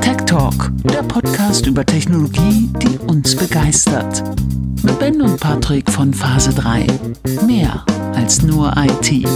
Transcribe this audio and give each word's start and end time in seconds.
Tech 0.00 0.16
Talk, 0.26 0.70
der 0.84 1.02
Podcast 1.02 1.66
über 1.66 1.86
Technologie, 1.86 2.68
die 2.82 2.98
uns 2.98 3.34
begeistert. 3.34 4.22
Mit 4.82 4.98
Ben 4.98 5.22
und 5.22 5.40
Patrick 5.40 5.90
von 5.90 6.12
Phase 6.12 6.52
3. 6.54 6.86
Mehr 7.46 7.84
als 8.14 8.42
nur 8.42 8.74
IT. 8.76 9.26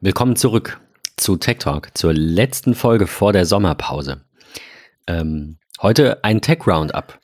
Willkommen 0.00 0.36
zurück 0.36 0.80
zu 1.16 1.36
Tech 1.36 1.58
Talk, 1.58 1.90
zur 1.94 2.12
letzten 2.14 2.74
Folge 2.74 3.06
vor 3.06 3.32
der 3.32 3.46
Sommerpause. 3.46 4.22
Ähm, 5.06 5.58
heute 5.80 6.22
ein 6.22 6.40
Tech 6.40 6.66
Roundup. 6.66 7.18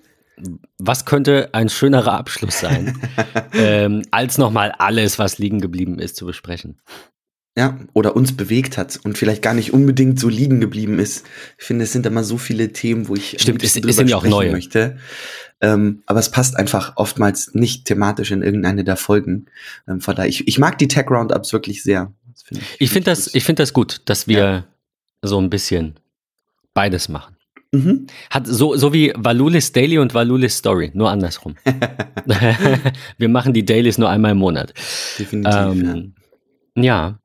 Was 0.79 1.05
könnte 1.05 1.50
ein 1.52 1.68
schönerer 1.68 2.12
Abschluss 2.14 2.61
sein, 2.61 3.00
ähm, 3.52 4.02
als 4.11 4.38
nochmal 4.38 4.73
alles, 4.79 5.18
was 5.18 5.38
liegen 5.38 5.61
geblieben 5.61 5.98
ist, 5.98 6.16
zu 6.16 6.27
besprechen? 6.27 6.80
Ja, 7.56 7.77
oder 7.92 8.14
uns 8.14 8.37
bewegt 8.37 8.78
hat 8.78 9.01
und 9.02 9.19
vielleicht 9.19 9.42
gar 9.42 9.52
nicht 9.52 9.73
unbedingt 9.73 10.20
so 10.20 10.28
liegen 10.28 10.61
geblieben 10.61 11.01
ist. 11.01 11.27
Ich 11.59 11.64
finde, 11.64 11.84
es 11.84 11.92
sind 11.92 12.06
immer 12.06 12.23
so 12.23 12.38
viele 12.38 12.73
Themen, 12.73 13.09
wo 13.09 13.16
ich 13.16 13.37
Stimmt, 13.41 13.64
es, 13.64 13.74
es 13.74 13.97
sind 13.97 14.09
ja 14.09 14.16
auch 14.16 14.24
neue. 14.24 14.52
möchte. 14.52 14.98
Ähm, 15.61 16.05
aber 16.06 16.20
es 16.20 16.30
passt 16.30 16.56
einfach 16.56 16.92
oftmals 16.95 17.55
nicht 17.55 17.84
thematisch 17.84 18.30
in 18.30 18.42
irgendeine 18.42 18.84
der 18.84 18.97
Folgen. 18.97 19.47
Ähm, 19.89 20.00
von 20.00 20.14
daher, 20.14 20.28
ich, 20.28 20.47
ich 20.47 20.61
mag 20.61 20.78
die 20.78 20.86
Tech 20.86 21.11
Roundups 21.11 21.52
wirklich 21.52 21.83
sehr. 21.83 22.12
Find 22.45 22.62
ich, 22.62 22.80
ich 22.80 22.91
finde 22.91 23.11
das, 23.11 23.34
ich 23.34 23.42
finde 23.42 23.62
das 23.62 23.73
gut, 23.73 24.02
dass 24.05 24.28
wir 24.28 24.39
ja. 24.39 24.64
so 25.23 25.41
ein 25.41 25.50
bisschen 25.50 25.98
beides 26.75 27.09
machen. 27.09 27.38
Mhm. 27.72 28.06
Hat 28.30 28.46
so, 28.46 28.77
so 28.77 28.92
wie 28.92 29.12
Valulis 29.14 29.72
Daily 29.72 29.98
und 29.98 30.14
Valulis 30.14 30.56
Story, 30.56 30.90
nur 30.95 31.10
andersrum. 31.10 31.56
wir 33.18 33.28
machen 33.28 33.52
die 33.52 33.64
Dailies 33.64 33.98
nur 33.98 34.08
einmal 34.08 34.32
im 34.32 34.38
Monat. 34.38 34.72
Definitiv. 35.18 35.54
Ähm, 35.54 36.14
ja. 36.77 36.82
ja. 36.82 37.18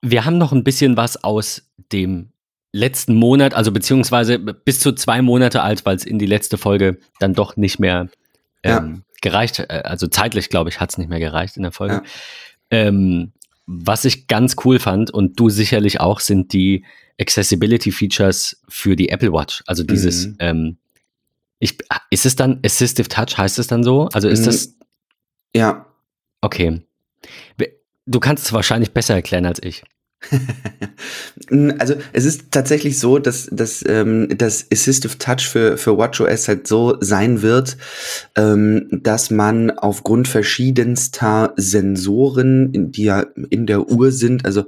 Wir 0.00 0.24
haben 0.24 0.38
noch 0.38 0.52
ein 0.52 0.64
bisschen 0.64 0.96
was 0.96 1.22
aus 1.22 1.70
dem 1.92 2.32
letzten 2.72 3.14
Monat, 3.14 3.54
also 3.54 3.70
beziehungsweise 3.70 4.38
bis 4.38 4.80
zu 4.80 4.92
zwei 4.92 5.22
Monate 5.22 5.62
alt, 5.62 5.86
weil 5.86 5.96
es 5.96 6.04
in 6.04 6.18
die 6.18 6.26
letzte 6.26 6.58
Folge 6.58 6.98
dann 7.20 7.34
doch 7.34 7.56
nicht 7.56 7.78
mehr 7.78 8.08
ähm, 8.62 8.94
ja. 8.94 9.02
gereicht, 9.20 9.60
äh, 9.60 9.82
also 9.84 10.06
zeitlich, 10.08 10.48
glaube 10.48 10.70
ich, 10.70 10.80
hat 10.80 10.90
es 10.90 10.98
nicht 10.98 11.08
mehr 11.08 11.20
gereicht 11.20 11.56
in 11.56 11.62
der 11.62 11.72
Folge. 11.72 11.96
Ja. 11.96 12.02
Ähm, 12.70 13.32
was 13.66 14.04
ich 14.04 14.26
ganz 14.26 14.56
cool 14.64 14.78
fand 14.78 15.10
und 15.10 15.38
du 15.38 15.48
sicherlich 15.48 16.00
auch, 16.00 16.20
sind 16.20 16.52
die 16.52 16.84
Accessibility 17.20 17.92
Features 17.92 18.60
für 18.68 18.96
die 18.96 19.08
Apple 19.08 19.32
Watch. 19.32 19.62
Also 19.66 19.84
dieses, 19.84 20.26
mhm. 20.26 20.36
ähm, 20.40 20.76
ich, 21.58 21.78
ist 22.10 22.26
es 22.26 22.36
dann 22.36 22.60
Assistive 22.64 23.08
Touch, 23.08 23.38
heißt 23.38 23.58
es 23.58 23.66
dann 23.66 23.82
so? 23.82 24.08
Also 24.12 24.28
ist 24.28 24.40
mhm. 24.40 24.44
das. 24.46 24.74
Ja. 25.54 25.86
Okay. 26.40 26.82
Du 28.06 28.20
kannst 28.20 28.44
es 28.44 28.52
wahrscheinlich 28.52 28.92
besser 28.92 29.14
erklären 29.14 29.46
als 29.46 29.62
ich. 29.62 29.82
Also 31.78 31.94
es 32.12 32.24
ist 32.24 32.50
tatsächlich 32.50 32.98
so, 32.98 33.18
dass, 33.18 33.48
dass 33.50 33.84
ähm, 33.86 34.28
das 34.36 34.66
Assistive 34.72 35.18
Touch 35.18 35.48
für, 35.48 35.76
für 35.76 35.96
WatchOS 35.96 36.48
halt 36.48 36.66
so 36.66 36.96
sein 37.00 37.42
wird, 37.42 37.76
ähm, 38.36 38.88
dass 38.90 39.30
man 39.30 39.70
aufgrund 39.70 40.28
verschiedenster 40.28 41.52
Sensoren, 41.56 42.92
die 42.92 43.04
ja 43.04 43.26
in 43.50 43.66
der 43.66 43.90
Uhr 43.90 44.12
sind, 44.12 44.44
also 44.44 44.64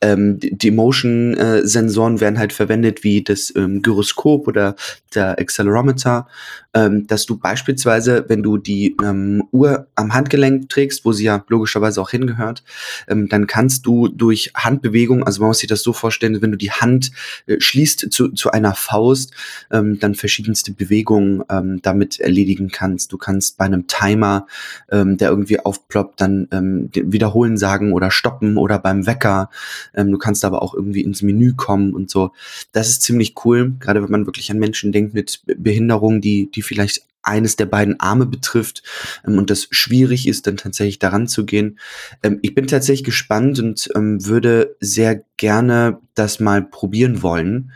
ähm, 0.00 0.38
die 0.40 0.70
Motion-Sensoren 0.70 2.20
werden 2.20 2.38
halt 2.38 2.52
verwendet 2.52 3.04
wie 3.04 3.22
das 3.22 3.52
ähm, 3.56 3.82
Gyroskop 3.82 4.48
oder 4.48 4.76
der 5.14 5.38
Accelerometer, 5.38 6.26
ähm, 6.74 7.06
dass 7.06 7.26
du 7.26 7.38
beispielsweise, 7.38 8.24
wenn 8.28 8.42
du 8.42 8.56
die 8.56 8.96
ähm, 9.02 9.42
Uhr 9.50 9.88
am 9.96 10.14
Handgelenk 10.14 10.68
trägst, 10.68 11.04
wo 11.04 11.12
sie 11.12 11.24
ja 11.24 11.44
logischerweise 11.48 12.00
auch 12.00 12.10
hingehört, 12.10 12.62
ähm, 13.08 13.28
dann 13.28 13.46
kannst 13.46 13.86
du 13.86 14.08
durch 14.08 14.52
Handbewegung, 14.54 15.24
also 15.24 15.40
man 15.40 15.48
muss 15.48 15.58
sich 15.58 15.68
das 15.68 15.82
so 15.82 15.92
vorstellen, 15.92 16.40
wenn 16.42 16.52
du 16.52 16.58
die 16.58 16.70
Hand 16.70 17.10
äh, 17.46 17.56
schließt 17.58 18.12
zu, 18.12 18.28
zu 18.28 18.50
einer 18.52 18.74
Faust, 18.74 19.32
ähm, 19.70 19.98
dann 19.98 20.14
verschiedenste 20.14 20.72
Bewegungen 20.72 21.42
ähm, 21.50 21.82
damit 21.82 22.20
erledigen 22.20 22.68
kannst. 22.68 23.12
Du 23.12 23.18
kannst 23.18 23.58
bei 23.58 23.64
einem 23.64 23.86
Timer, 23.88 24.46
ähm, 24.90 25.16
der 25.16 25.30
irgendwie 25.30 25.58
aufploppt, 25.58 26.20
dann 26.20 26.48
ähm, 26.52 26.90
wiederholen 26.92 27.56
sagen 27.58 27.92
oder 27.92 28.10
stoppen 28.10 28.56
oder 28.56 28.78
beim 28.78 29.06
Wecker. 29.06 29.50
Ähm, 29.94 30.12
du 30.12 30.18
kannst 30.18 30.44
aber 30.44 30.62
auch 30.62 30.74
irgendwie 30.74 31.02
ins 31.02 31.22
Menü 31.22 31.54
kommen 31.54 31.94
und 31.94 32.10
so. 32.10 32.32
Das 32.72 32.88
ist 32.88 33.02
ziemlich 33.02 33.34
cool, 33.44 33.72
gerade 33.80 34.02
wenn 34.02 34.10
man 34.10 34.26
wirklich 34.26 34.50
an 34.50 34.58
Menschen 34.58 34.92
denkt 34.92 35.14
mit 35.14 35.42
Behinderungen, 35.56 36.20
die, 36.20 36.50
die 36.50 36.59
die 36.60 36.62
vielleicht 36.62 37.06
eines 37.22 37.56
der 37.56 37.66
beiden 37.66 37.98
Arme 38.00 38.26
betrifft 38.26 38.82
ähm, 39.26 39.38
und 39.38 39.50
das 39.50 39.68
schwierig 39.70 40.28
ist, 40.28 40.46
dann 40.46 40.56
tatsächlich 40.56 40.98
daran 40.98 41.26
zu 41.26 41.46
gehen. 41.46 41.78
Ähm, 42.22 42.38
ich 42.42 42.54
bin 42.54 42.66
tatsächlich 42.66 43.04
gespannt 43.04 43.58
und 43.58 43.88
ähm, 43.94 44.24
würde 44.26 44.76
sehr 44.80 45.24
gerne 45.36 45.98
das 46.14 46.40
mal 46.40 46.62
probieren 46.62 47.22
wollen, 47.22 47.72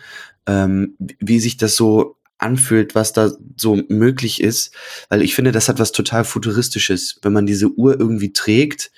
ähm, 0.46 0.96
wie 0.98 1.40
sich 1.40 1.56
das 1.56 1.76
so 1.76 2.16
anfühlt, 2.38 2.94
was 2.94 3.12
da 3.12 3.32
so 3.56 3.80
möglich 3.88 4.42
ist, 4.42 4.74
weil 5.08 5.22
ich 5.22 5.34
finde, 5.34 5.52
das 5.52 5.68
hat 5.68 5.78
was 5.78 5.92
total 5.92 6.24
futuristisches, 6.24 7.18
wenn 7.22 7.32
man 7.32 7.46
diese 7.46 7.68
Uhr 7.68 7.98
irgendwie 7.98 8.32
trägt 8.32 8.90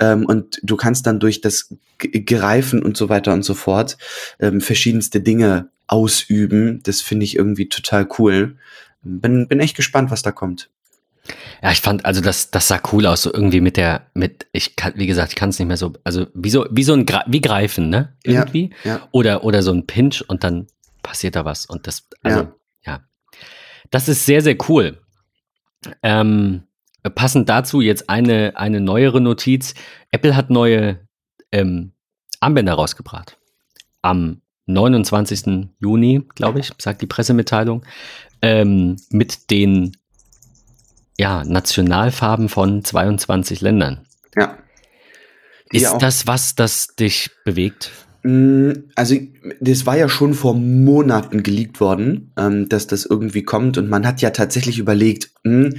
ähm, 0.00 0.26
und 0.26 0.58
du 0.64 0.76
kannst 0.76 1.06
dann 1.06 1.20
durch 1.20 1.40
das 1.40 1.74
Greifen 1.98 2.82
und 2.82 2.96
so 2.96 3.08
weiter 3.08 3.32
und 3.32 3.44
so 3.44 3.54
fort 3.54 3.98
ähm, 4.40 4.60
verschiedenste 4.60 5.20
Dinge 5.20 5.68
ausüben. 5.86 6.80
Das 6.82 7.00
finde 7.00 7.24
ich 7.24 7.36
irgendwie 7.36 7.68
total 7.68 8.08
cool 8.18 8.56
bin, 9.02 9.48
bin 9.48 9.60
echt 9.60 9.76
gespannt, 9.76 10.10
was 10.10 10.22
da 10.22 10.32
kommt. 10.32 10.70
Ja, 11.62 11.72
ich 11.72 11.80
fand, 11.80 12.04
also 12.04 12.20
das, 12.20 12.50
das 12.50 12.68
sah 12.68 12.80
cool 12.92 13.06
aus, 13.06 13.22
so 13.22 13.32
irgendwie 13.32 13.60
mit 13.60 13.76
der, 13.76 14.06
mit, 14.14 14.46
ich 14.52 14.76
kann, 14.76 14.94
wie 14.96 15.06
gesagt, 15.06 15.30
ich 15.30 15.36
kann 15.36 15.50
es 15.50 15.58
nicht 15.58 15.68
mehr 15.68 15.76
so, 15.76 15.92
also 16.04 16.26
wie 16.34 16.50
so, 16.50 16.66
wie 16.70 16.84
so 16.84 16.94
ein, 16.94 17.06
wie 17.26 17.40
greifen, 17.40 17.90
ne? 17.90 18.16
Irgendwie. 18.22 18.70
Ja, 18.84 18.96
ja. 18.96 19.08
Oder, 19.10 19.44
oder 19.44 19.62
so 19.62 19.72
ein 19.72 19.86
Pinch 19.86 20.22
und 20.26 20.44
dann 20.44 20.68
passiert 21.02 21.36
da 21.36 21.44
was. 21.44 21.66
Und 21.66 21.86
das, 21.86 22.08
also, 22.22 22.40
ja. 22.40 22.52
ja. 22.86 23.00
Das 23.90 24.08
ist 24.08 24.24
sehr, 24.24 24.42
sehr 24.42 24.56
cool. 24.68 24.98
Ähm, 26.02 26.62
passend 27.14 27.48
dazu 27.48 27.80
jetzt 27.80 28.08
eine, 28.08 28.56
eine 28.56 28.80
neuere 28.80 29.20
Notiz. 29.20 29.74
Apple 30.10 30.36
hat 30.36 30.50
neue 30.50 31.06
ähm, 31.52 31.92
Armbänder 32.40 32.74
rausgebracht. 32.74 33.38
Am 34.02 34.42
29. 34.66 35.70
Juni, 35.80 36.26
glaube 36.34 36.60
ich, 36.60 36.72
sagt 36.78 37.02
die 37.02 37.06
Pressemitteilung 37.06 37.84
ähm, 38.42 38.96
mit 39.10 39.50
den 39.50 39.96
ja, 41.18 41.44
Nationalfarben 41.44 42.48
von 42.48 42.84
22 42.84 43.60
Ländern. 43.60 44.06
Ja. 44.38 44.56
Ist 45.70 45.96
das 46.00 46.26
was, 46.26 46.54
das 46.54 46.94
dich 46.94 47.30
bewegt? 47.44 47.90
Mm, 48.22 48.72
also, 48.94 49.16
das 49.60 49.84
war 49.84 49.96
ja 49.96 50.08
schon 50.08 50.34
vor 50.34 50.54
Monaten 50.54 51.42
geleakt 51.42 51.80
worden, 51.80 52.32
ähm, 52.36 52.68
dass 52.68 52.86
das 52.86 53.04
irgendwie 53.04 53.42
kommt 53.42 53.78
und 53.78 53.88
man 53.88 54.06
hat 54.06 54.20
ja 54.20 54.30
tatsächlich 54.30 54.78
überlegt, 54.78 55.30
mh, 55.44 55.66
hm, 55.66 55.74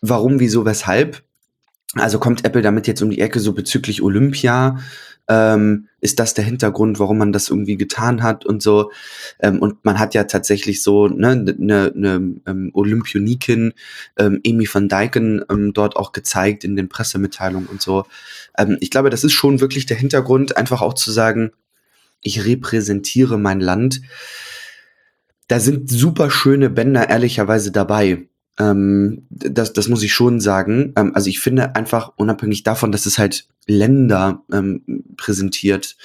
warum, 0.00 0.40
wieso, 0.40 0.64
weshalb. 0.64 1.22
Also 1.94 2.18
kommt 2.18 2.44
Apple 2.44 2.62
damit 2.62 2.86
jetzt 2.86 3.02
um 3.02 3.10
die 3.10 3.20
Ecke 3.20 3.40
so 3.40 3.52
bezüglich 3.54 4.02
Olympia? 4.02 4.78
Ähm, 5.28 5.88
ist 6.00 6.18
das 6.20 6.34
der 6.34 6.44
Hintergrund, 6.44 6.98
warum 6.98 7.18
man 7.18 7.32
das 7.32 7.50
irgendwie 7.50 7.76
getan 7.76 8.22
hat 8.22 8.46
und 8.46 8.62
so. 8.62 8.90
Ähm, 9.40 9.60
und 9.60 9.84
man 9.84 9.98
hat 9.98 10.14
ja 10.14 10.24
tatsächlich 10.24 10.82
so 10.82 11.08
ne, 11.08 11.30
eine 11.30 11.54
ne, 11.58 11.92
ne, 11.94 12.40
ähm, 12.46 12.70
Olympionikin, 12.72 13.74
ähm, 14.16 14.40
Amy 14.46 14.68
van 14.72 14.88
Dijken, 14.88 15.44
ähm, 15.50 15.72
dort 15.72 15.96
auch 15.96 16.12
gezeigt 16.12 16.64
in 16.64 16.76
den 16.76 16.88
Pressemitteilungen 16.88 17.68
und 17.68 17.82
so. 17.82 18.06
Ähm, 18.56 18.78
ich 18.80 18.90
glaube, 18.90 19.10
das 19.10 19.24
ist 19.24 19.32
schon 19.32 19.60
wirklich 19.60 19.86
der 19.86 19.98
Hintergrund, 19.98 20.56
einfach 20.56 20.80
auch 20.80 20.94
zu 20.94 21.12
sagen, 21.12 21.52
ich 22.20 22.44
repräsentiere 22.44 23.38
mein 23.38 23.60
Land. 23.60 24.00
Da 25.46 25.60
sind 25.60 25.90
super 25.90 26.30
schöne 26.30 26.70
Bänder 26.70 27.08
ehrlicherweise 27.08 27.70
dabei. 27.70 28.27
Ähm, 28.58 29.26
das, 29.30 29.72
das 29.72 29.88
muss 29.88 30.02
ich 30.02 30.12
schon 30.12 30.40
sagen. 30.40 30.92
Ähm, 30.96 31.12
also 31.14 31.28
ich 31.28 31.40
finde 31.40 31.76
einfach 31.76 32.12
unabhängig 32.16 32.62
davon, 32.62 32.92
dass 32.92 33.06
es 33.06 33.18
halt 33.18 33.46
Länder 33.66 34.42
ähm, 34.52 34.82
präsentiert, 35.16 35.96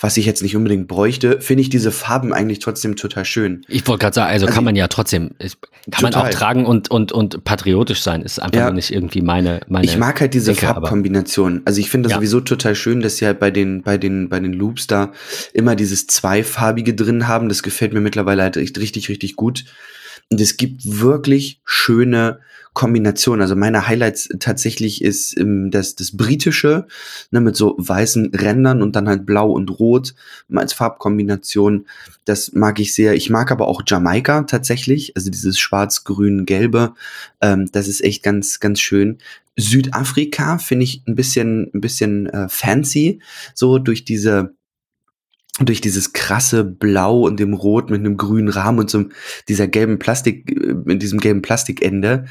was 0.00 0.16
ich 0.16 0.26
jetzt 0.26 0.42
nicht 0.42 0.54
unbedingt 0.54 0.86
bräuchte, 0.86 1.40
finde 1.40 1.62
ich 1.62 1.68
diese 1.68 1.90
Farben 1.90 2.32
eigentlich 2.32 2.60
trotzdem 2.60 2.94
total 2.94 3.24
schön. 3.24 3.64
Ich 3.66 3.86
wollte 3.88 4.02
gerade 4.02 4.14
sagen, 4.14 4.30
also, 4.30 4.46
also, 4.46 4.54
kann 4.54 4.64
man 4.64 4.76
ja 4.76 4.86
trotzdem, 4.86 5.30
kann 5.40 5.50
total. 5.90 6.10
man 6.10 6.14
auch 6.14 6.30
tragen 6.30 6.66
und, 6.66 6.88
und, 6.88 7.10
und 7.10 7.42
patriotisch 7.42 8.00
sein, 8.00 8.22
ist 8.22 8.40
einfach 8.40 8.60
ja. 8.60 8.70
nicht 8.70 8.92
irgendwie 8.92 9.22
meine, 9.22 9.60
meine. 9.66 9.84
Ich 9.84 9.96
mag 9.96 10.20
halt 10.20 10.34
diese 10.34 10.52
Denke, 10.52 10.66
Farbkombination. 10.66 11.62
Also 11.64 11.80
ich 11.80 11.90
finde 11.90 12.08
das 12.08 12.12
ja. 12.12 12.16
sowieso 12.18 12.40
total 12.40 12.76
schön, 12.76 13.00
dass 13.00 13.16
sie 13.16 13.26
halt 13.26 13.40
bei 13.40 13.50
den, 13.50 13.82
bei 13.82 13.98
den, 13.98 14.28
bei 14.28 14.38
den 14.38 14.52
Loops 14.52 14.86
da 14.86 15.10
immer 15.52 15.74
dieses 15.74 16.06
zweifarbige 16.06 16.94
drin 16.94 17.26
haben. 17.26 17.48
Das 17.48 17.64
gefällt 17.64 17.92
mir 17.92 18.00
mittlerweile 18.00 18.42
halt 18.42 18.56
richtig, 18.56 19.08
richtig 19.08 19.34
gut. 19.34 19.64
Und 20.32 20.40
es 20.40 20.56
gibt 20.56 20.80
wirklich 20.84 21.60
schöne 21.64 22.40
Kombinationen. 22.72 23.42
Also 23.42 23.54
meine 23.54 23.86
Highlights 23.86 24.30
tatsächlich 24.40 25.02
ist 25.02 25.38
ähm, 25.38 25.70
das, 25.70 25.94
das 25.94 26.16
britische, 26.16 26.86
ne, 27.30 27.42
mit 27.42 27.54
so 27.54 27.74
weißen 27.78 28.34
Rändern 28.34 28.80
und 28.80 28.96
dann 28.96 29.08
halt 29.08 29.26
blau 29.26 29.50
und 29.50 29.68
rot 29.78 30.14
als 30.54 30.72
Farbkombination. 30.72 31.86
Das 32.24 32.52
mag 32.54 32.80
ich 32.80 32.94
sehr. 32.94 33.14
Ich 33.14 33.28
mag 33.28 33.52
aber 33.52 33.68
auch 33.68 33.82
Jamaika 33.86 34.44
tatsächlich, 34.44 35.14
also 35.16 35.30
dieses 35.30 35.58
schwarz-grün-gelbe. 35.58 36.94
Ähm, 37.42 37.68
das 37.70 37.88
ist 37.88 38.02
echt 38.02 38.22
ganz, 38.22 38.58
ganz 38.58 38.80
schön. 38.80 39.18
Südafrika 39.58 40.56
finde 40.56 40.84
ich 40.84 41.02
ein 41.06 41.14
bisschen, 41.14 41.70
ein 41.74 41.82
bisschen 41.82 42.26
äh, 42.26 42.48
fancy, 42.48 43.20
so 43.54 43.78
durch 43.78 44.06
diese 44.06 44.54
durch 45.60 45.82
dieses 45.82 46.14
krasse 46.14 46.64
Blau 46.64 47.20
und 47.20 47.38
dem 47.38 47.52
Rot 47.52 47.90
mit 47.90 48.00
einem 48.00 48.16
grünen 48.16 48.48
Rahmen 48.48 48.78
und 48.78 48.90
so 48.90 49.04
dieser 49.48 49.68
gelben 49.68 49.98
Plastik, 49.98 50.50
äh, 50.50 50.74
mit 50.84 51.02
diesem 51.02 51.20
gelben 51.20 51.42
Plastikende. 51.42 52.24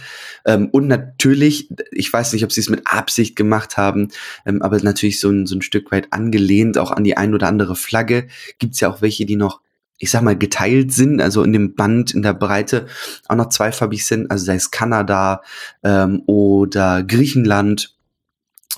Ähm, 0.44 0.70
und 0.72 0.88
natürlich, 0.88 1.70
ich 1.92 2.12
weiß 2.12 2.34
nicht, 2.34 2.44
ob 2.44 2.52
sie 2.52 2.62
es 2.62 2.70
mit 2.70 2.82
Absicht 2.86 3.36
gemacht 3.36 3.78
haben, 3.78 4.08
ähm, 4.46 4.64
aber 4.64 4.80
natürlich 4.82 5.20
so 5.20 5.30
ein, 5.30 5.46
so 5.46 5.56
ein 5.56 5.62
Stück 5.62 5.92
weit 5.92 6.12
angelehnt, 6.12 6.80
auch 6.80 6.92
an 6.92 7.04
die 7.04 7.16
ein 7.16 7.36
oder 7.36 7.48
andere 7.48 7.76
Flagge. 7.76 8.28
Gibt 8.58 8.74
es 8.74 8.80
ja 8.80 8.90
auch 8.90 9.02
welche, 9.02 9.26
die 9.26 9.36
noch 9.36 9.62
ich 10.04 10.10
sag 10.10 10.24
mal, 10.24 10.36
geteilt 10.36 10.92
sind, 10.92 11.22
also 11.22 11.44
in 11.44 11.54
dem 11.54 11.76
Band, 11.76 12.16
in 12.16 12.24
der 12.24 12.34
Breite 12.34 12.88
auch 13.28 13.36
noch 13.36 13.50
zweifarbig 13.50 14.04
sind, 14.04 14.32
also 14.32 14.44
sei 14.44 14.56
es 14.56 14.72
Kanada 14.72 15.44
ähm, 15.84 16.24
oder 16.26 17.04
Griechenland, 17.04 17.96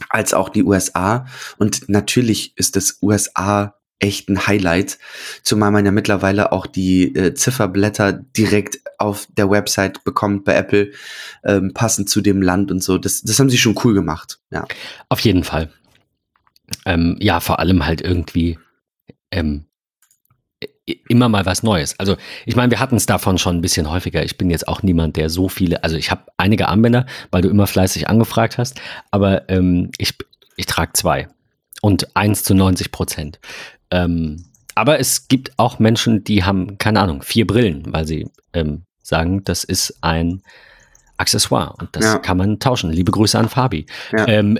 als 0.10 0.34
auch 0.34 0.50
die 0.50 0.63
USA. 0.63 1.25
Und 1.57 1.88
natürlich 1.88 2.51
ist 2.57 2.75
das 2.75 2.98
USA 3.01 3.75
echt 4.04 4.28
ein 4.28 4.46
Highlight, 4.46 5.00
zumal 5.44 5.72
man 5.72 5.86
ja 5.86 5.92
mittlerweile 5.92 6.52
auch 6.52 6.68
die 6.68 7.16
äh, 7.16 7.34
Zifferblätter 7.34 8.12
direkt 8.12 8.80
auf 8.98 9.28
der 9.38 9.50
Website 9.50 10.04
bekommt 10.04 10.44
bei 10.44 10.56
Apple, 10.56 10.92
ähm, 11.46 11.74
passend 11.74 12.10
zu 12.10 12.20
dem 12.20 12.42
Land 12.42 12.70
und 12.70 12.84
so. 12.84 12.98
Das, 12.98 13.22
das 13.22 13.40
haben 13.40 13.50
sie 13.50 13.58
schon 13.58 13.80
cool 13.84 13.94
gemacht, 13.94 14.40
ja. 14.52 14.66
Auf 15.08 15.22
jeden 15.22 15.46
Fall. 15.46 15.70
Ähm, 16.86 17.16
ja, 17.20 17.40
vor 17.40 17.60
allem 17.60 17.86
halt 17.86 18.02
irgendwie 18.02 18.60
ähm, 19.32 19.66
immer 21.08 21.30
mal 21.30 21.46
was 21.46 21.64
Neues. 21.64 21.98
Also 21.98 22.18
ich 22.46 22.58
meine, 22.58 22.72
wir 22.72 22.82
hatten 22.82 22.98
es 22.98 23.06
davon 23.06 23.38
schon 23.38 23.58
ein 23.58 23.62
bisschen 23.62 23.90
häufiger. 23.90 24.24
Ich 24.26 24.38
bin 24.38 24.50
jetzt 24.50 24.68
auch 24.68 24.84
niemand, 24.84 25.16
der 25.16 25.30
so 25.30 25.48
viele, 25.48 25.82
also 25.82 25.96
ich 25.96 26.12
habe 26.12 26.26
einige 26.36 26.68
Armbänder, 26.68 27.06
weil 27.32 27.42
du 27.42 27.50
immer 27.50 27.68
fleißig 27.68 28.10
angefragt 28.10 28.58
hast, 28.58 28.82
aber 29.12 29.50
ähm, 29.50 29.92
ich, 29.98 30.14
ich 30.58 30.66
trage 30.66 30.92
zwei 30.92 31.30
und 31.84 32.16
eins 32.16 32.44
zu 32.44 32.54
90 32.54 32.92
Prozent. 32.92 33.40
Ähm, 33.94 34.45
aber 34.75 35.00
es 35.00 35.28
gibt 35.28 35.51
auch 35.57 35.78
Menschen, 35.78 36.24
die 36.24 36.44
haben, 36.44 36.80
keine 36.80 37.00
Ahnung, 37.00 37.22
vier 37.22 37.45
Brillen, 37.45 37.84
weil 37.94 38.07
sie 38.07 38.28
ähm, 38.54 38.84
sagen, 39.04 39.44
das 39.44 39.63
ist 39.63 39.98
ein 40.01 40.42
Accessoire 41.18 41.75
und 41.80 41.95
das 41.95 42.06
ja. 42.06 42.18
kann 42.18 42.38
man 42.38 42.60
tauschen. 42.60 42.92
Liebe 42.92 43.12
Grüße 43.12 43.38
an 43.38 43.48
Fabi. 43.48 43.86
Ja. 44.12 44.28
Ähm, 44.28 44.57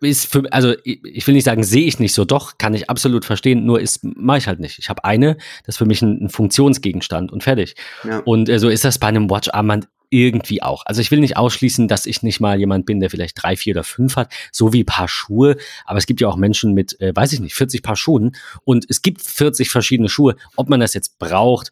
ist 0.00 0.32
für, 0.32 0.50
also 0.50 0.74
ich 0.82 1.26
will 1.26 1.34
nicht 1.34 1.44
sagen, 1.44 1.62
sehe 1.62 1.86
ich 1.86 1.98
nicht 1.98 2.14
so, 2.14 2.24
doch, 2.24 2.56
kann 2.56 2.72
ich 2.72 2.88
absolut 2.88 3.26
verstehen, 3.26 3.66
nur 3.66 3.80
ist, 3.80 4.02
mache 4.02 4.38
ich 4.38 4.46
halt 4.46 4.60
nicht. 4.60 4.78
Ich 4.78 4.88
habe 4.88 5.04
eine, 5.04 5.36
das 5.66 5.74
ist 5.74 5.76
für 5.76 5.84
mich 5.84 6.00
ein, 6.00 6.24
ein 6.24 6.30
Funktionsgegenstand 6.30 7.30
und 7.30 7.42
fertig. 7.42 7.76
Ja. 8.02 8.20
Und 8.20 8.48
äh, 8.48 8.58
so 8.58 8.70
ist 8.70 8.84
das 8.84 8.98
bei 8.98 9.08
einem 9.08 9.28
Watch-Armband 9.28 9.88
irgendwie 10.10 10.62
auch. 10.62 10.82
Also 10.86 11.00
ich 11.00 11.10
will 11.10 11.20
nicht 11.20 11.36
ausschließen, 11.36 11.88
dass 11.88 12.06
ich 12.06 12.22
nicht 12.22 12.40
mal 12.40 12.58
jemand 12.58 12.86
bin, 12.86 13.00
der 13.00 13.10
vielleicht 13.10 13.42
drei, 13.42 13.56
vier 13.56 13.74
oder 13.74 13.84
fünf 13.84 14.16
hat, 14.16 14.32
so 14.52 14.72
wie 14.72 14.84
Paar 14.84 15.08
Schuhe. 15.08 15.56
Aber 15.84 15.98
es 15.98 16.06
gibt 16.06 16.20
ja 16.20 16.28
auch 16.28 16.36
Menschen 16.36 16.74
mit, 16.74 17.00
äh, 17.00 17.14
weiß 17.14 17.32
ich 17.32 17.40
nicht, 17.40 17.54
40 17.54 17.82
Paar 17.82 17.96
Schuhen 17.96 18.36
und 18.64 18.86
es 18.88 19.02
gibt 19.02 19.22
40 19.22 19.70
verschiedene 19.70 20.08
Schuhe. 20.08 20.36
Ob 20.56 20.68
man 20.68 20.80
das 20.80 20.94
jetzt 20.94 21.18
braucht, 21.18 21.70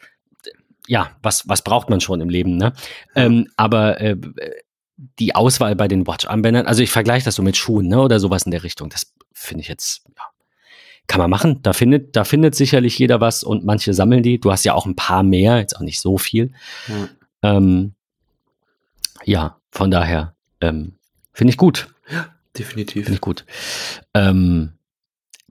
ja, 0.86 1.10
was, 1.22 1.48
was 1.48 1.62
braucht 1.62 1.90
man 1.90 2.00
schon 2.00 2.20
im 2.20 2.28
Leben, 2.28 2.56
ne? 2.56 2.72
Ähm, 3.14 3.48
aber 3.56 4.00
äh, 4.00 4.16
die 5.18 5.34
Auswahl 5.34 5.76
bei 5.76 5.88
den 5.88 6.06
Watch-Armbändern, 6.06 6.66
also 6.66 6.82
ich 6.82 6.90
vergleiche 6.90 7.24
das 7.24 7.34
so 7.34 7.42
mit 7.42 7.56
Schuhen, 7.56 7.88
ne, 7.88 8.00
oder 8.00 8.20
sowas 8.20 8.44
in 8.44 8.50
der 8.50 8.62
Richtung, 8.62 8.88
das 8.88 9.14
finde 9.32 9.62
ich 9.62 9.68
jetzt, 9.68 10.04
ja, 10.16 10.24
kann 11.06 11.20
man 11.20 11.30
machen. 11.30 11.60
Da 11.62 11.72
findet, 11.72 12.16
da 12.16 12.24
findet 12.24 12.54
sicherlich 12.54 12.98
jeder 12.98 13.20
was 13.20 13.42
und 13.44 13.64
manche 13.64 13.92
sammeln 13.94 14.22
die. 14.22 14.40
Du 14.40 14.52
hast 14.52 14.64
ja 14.64 14.74
auch 14.74 14.86
ein 14.86 14.96
paar 14.96 15.22
mehr, 15.22 15.58
jetzt 15.58 15.76
auch 15.76 15.82
nicht 15.82 16.00
so 16.00 16.18
viel. 16.18 16.52
Ja, 16.88 17.56
ähm, 17.56 17.94
ja 19.24 19.58
von 19.70 19.90
daher 19.90 20.34
ähm, 20.60 20.98
finde 21.32 21.50
ich 21.50 21.56
gut. 21.56 21.88
Ja, 22.10 22.26
definitiv. 22.56 23.04
Finde 23.04 23.14
ich 23.14 23.20
gut. 23.20 23.44
Ähm, 24.14 24.72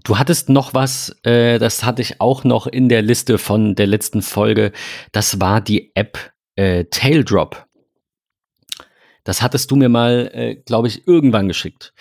Du 0.04 0.18
hattest 0.18 0.50
noch 0.50 0.74
was, 0.74 1.16
äh, 1.24 1.60
das 1.60 1.84
hatte 1.84 2.02
ich 2.02 2.20
auch 2.20 2.44
noch 2.44 2.66
in 2.68 2.90
der 2.90 3.02
Liste 3.02 3.38
von 3.38 3.76
der 3.76 3.88
letzten 3.88 4.22
Folge. 4.22 4.72
Das 5.12 5.40
war 5.40 5.62
die 5.62 5.92
App 5.96 6.18
äh, 6.56 6.86
Taildrop. 6.86 7.68
Das 9.24 9.42
hattest 9.42 9.70
du 9.70 9.76
mir 9.76 9.90
mal, 9.90 10.32
äh, 10.34 10.56
glaube 10.56 10.88
ich, 10.88 11.08
irgendwann 11.08 11.48
geschickt. 11.48 11.94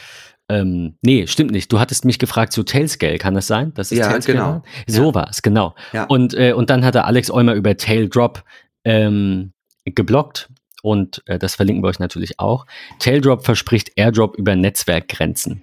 Ähm, 0.48 0.96
nee, 1.02 1.26
stimmt 1.26 1.50
nicht. 1.50 1.70
Du 1.70 1.78
hattest 1.78 2.04
mich 2.04 2.18
gefragt 2.18 2.52
zu 2.52 2.62
Tailscale, 2.62 3.18
kann 3.18 3.34
das 3.34 3.46
sein? 3.46 3.72
Das 3.74 3.92
ist 3.92 3.98
ja, 3.98 4.08
Tailscale 4.08 4.38
genau. 4.38 4.50
War? 4.50 4.62
So 4.86 5.08
ja. 5.08 5.14
war 5.14 5.28
es, 5.28 5.42
genau. 5.42 5.74
Ja. 5.92 6.04
Und, 6.04 6.34
äh, 6.34 6.54
und 6.54 6.70
dann 6.70 6.84
hatte 6.84 7.04
Alex 7.04 7.30
Eumer 7.30 7.54
über 7.54 7.76
Taildrop 7.76 8.42
ähm, 8.84 9.52
geblockt 9.84 10.48
und 10.82 11.22
äh, 11.26 11.38
das 11.38 11.54
verlinken 11.54 11.82
wir 11.82 11.88
euch 11.88 11.98
natürlich 11.98 12.38
auch. 12.38 12.66
Taildrop 12.98 13.44
verspricht 13.44 13.92
Airdrop 13.96 14.36
über 14.36 14.56
Netzwerkgrenzen. 14.56 15.62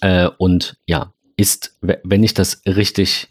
Äh, 0.00 0.28
und 0.38 0.76
ja, 0.86 1.12
ist, 1.36 1.76
wenn 1.80 2.22
ich 2.22 2.34
das 2.34 2.62
richtig 2.66 3.28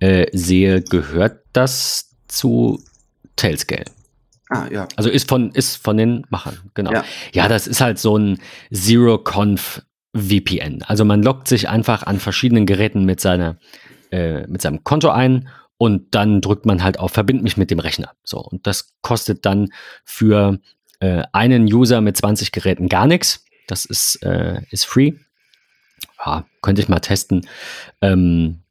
äh, 0.00 0.26
sehe, 0.32 0.82
gehört 0.82 1.40
das 1.52 2.10
zu 2.28 2.82
Tailscale. 3.36 3.84
Ah, 4.48 4.66
ja. 4.70 4.88
Also 4.96 5.08
ist 5.08 5.28
von, 5.28 5.50
ist 5.52 5.76
von 5.76 5.96
den 5.96 6.26
Machern, 6.28 6.58
genau. 6.74 6.92
Ja. 6.92 7.04
ja, 7.32 7.48
das 7.48 7.66
ist 7.66 7.80
halt 7.80 7.98
so 7.98 8.18
ein 8.18 8.38
Zero-Conf 8.72 9.82
VPN. 10.14 10.82
Also 10.82 11.04
man 11.04 11.22
loggt 11.22 11.48
sich 11.48 11.68
einfach 11.68 12.02
an 12.02 12.18
verschiedenen 12.18 12.66
Geräten 12.66 13.04
mit 13.04 13.20
seiner, 13.20 13.56
äh, 14.10 14.46
mit 14.46 14.60
seinem 14.60 14.84
Konto 14.84 15.08
ein 15.08 15.48
und 15.82 16.14
dann 16.14 16.40
drückt 16.40 16.64
man 16.66 16.82
halt 16.82 16.98
auf 16.98 17.12
Verbind 17.12 17.42
mich 17.42 17.56
mit 17.56 17.70
dem 17.70 17.80
Rechner. 17.80 18.12
So, 18.22 18.38
und 18.38 18.66
das 18.66 18.94
kostet 19.02 19.44
dann 19.44 19.72
für 20.04 20.60
äh, 21.00 21.24
einen 21.32 21.64
User 21.64 22.00
mit 22.00 22.16
20 22.16 22.52
Geräten 22.52 22.88
gar 22.88 23.06
nichts. 23.06 23.44
Das 23.66 23.84
ist, 23.84 24.22
äh, 24.22 24.60
ist 24.70 24.86
free 24.86 25.14
ja, 26.24 26.44
könnte 26.60 26.82
ich 26.82 26.88
mal 26.88 27.00
testen. 27.00 27.46
Ähm, 28.00 28.61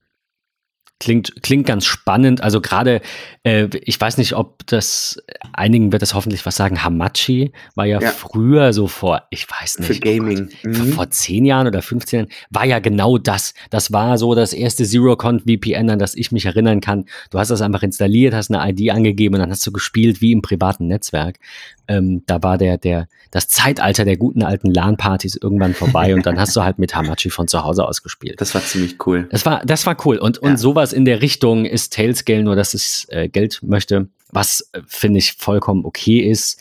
klingt, 1.01 1.42
klingt 1.42 1.65
ganz 1.65 1.86
spannend. 1.86 2.42
Also 2.42 2.62
gerade, 2.62 3.01
äh, 3.44 3.68
ich 3.83 4.00
weiß 4.00 4.18
nicht, 4.18 4.36
ob 4.36 4.65
das, 4.68 5.21
einigen 5.51 5.92
wird 5.92 6.01
das 6.01 6.13
hoffentlich 6.13 6.45
was 6.45 6.56
sagen, 6.56 6.83
Hamachi 6.83 7.51
war 7.75 7.86
ja, 7.86 8.00
ja. 8.00 8.12
früher 8.12 8.71
so 8.71 8.88
vor, 8.88 9.24
ich 9.31 9.48
weiß 9.50 9.80
nicht. 9.80 9.88
Für 9.88 10.00
Gaming. 10.00 10.50
Oh 10.50 10.69
Gott, 10.69 10.77
mhm. 10.77 10.94
Vor 10.94 11.09
zehn 11.09 11.45
Jahren 11.45 11.68
oder 11.68 11.81
15 11.81 12.19
Jahren 12.19 12.30
war 12.51 12.65
ja 12.65 12.80
genau 12.80 13.18
das. 13.18 13.53
Das 13.71 13.92
war 13.92 14.18
so 14.18 14.36
das 14.36 14.53
erste 14.53 14.86
Zero-Conf 14.86 15.44
VPN, 15.44 15.89
an 15.89 16.00
das 16.00 16.15
ich 16.15 16.31
mich 16.31 16.45
erinnern 16.45 16.81
kann. 16.81 17.06
Du 17.31 17.39
hast 17.39 17.50
das 17.50 17.62
einfach 17.62 17.81
installiert, 17.81 18.33
hast 18.33 18.53
eine 18.53 18.71
ID 18.71 18.92
angegeben 18.92 19.36
und 19.36 19.42
dann 19.42 19.50
hast 19.50 19.65
du 19.65 19.71
gespielt 19.71 20.21
wie 20.21 20.31
im 20.31 20.44
privaten 20.44 20.88
Netzwerk. 20.88 21.39
Ähm, 21.88 22.24
da 22.27 22.44
war 22.44 22.57
der, 22.57 22.77
der, 22.77 23.07
das 23.31 23.48
Zeitalter 23.48 24.06
der 24.06 24.18
guten 24.18 24.44
alten 24.44 24.71
LAN-Partys 24.71 25.36
irgendwann 25.42 25.74
vorbei 25.74 26.13
und 26.15 26.25
dann 26.25 26.39
hast 26.39 26.56
du 26.56 26.62
halt 26.62 26.77
mit 26.77 26.95
Hamachi 26.95 27.31
von 27.31 27.48
zu 27.48 27.63
Hause 27.63 27.86
aus 27.86 28.03
gespielt. 28.03 28.39
Das 28.39 28.53
war 28.53 28.62
ziemlich 28.62 28.96
cool. 29.05 29.27
Das 29.31 29.46
war, 29.46 29.65
das 29.65 29.86
war 29.88 29.98
cool. 30.05 30.17
Und, 30.17 30.38
und 30.38 30.58
sowas 30.58 30.90
in 30.93 31.05
der 31.05 31.21
Richtung 31.21 31.65
ist 31.65 31.93
Tailscale, 31.93 32.43
nur 32.43 32.55
dass 32.55 32.74
es 32.74 33.05
äh, 33.10 33.29
Geld 33.29 33.62
möchte, 33.63 34.07
was 34.31 34.69
äh, 34.74 34.81
finde 34.88 35.19
ich 35.19 35.33
vollkommen 35.33 35.86
okay 35.86 36.19
ist. 36.19 36.60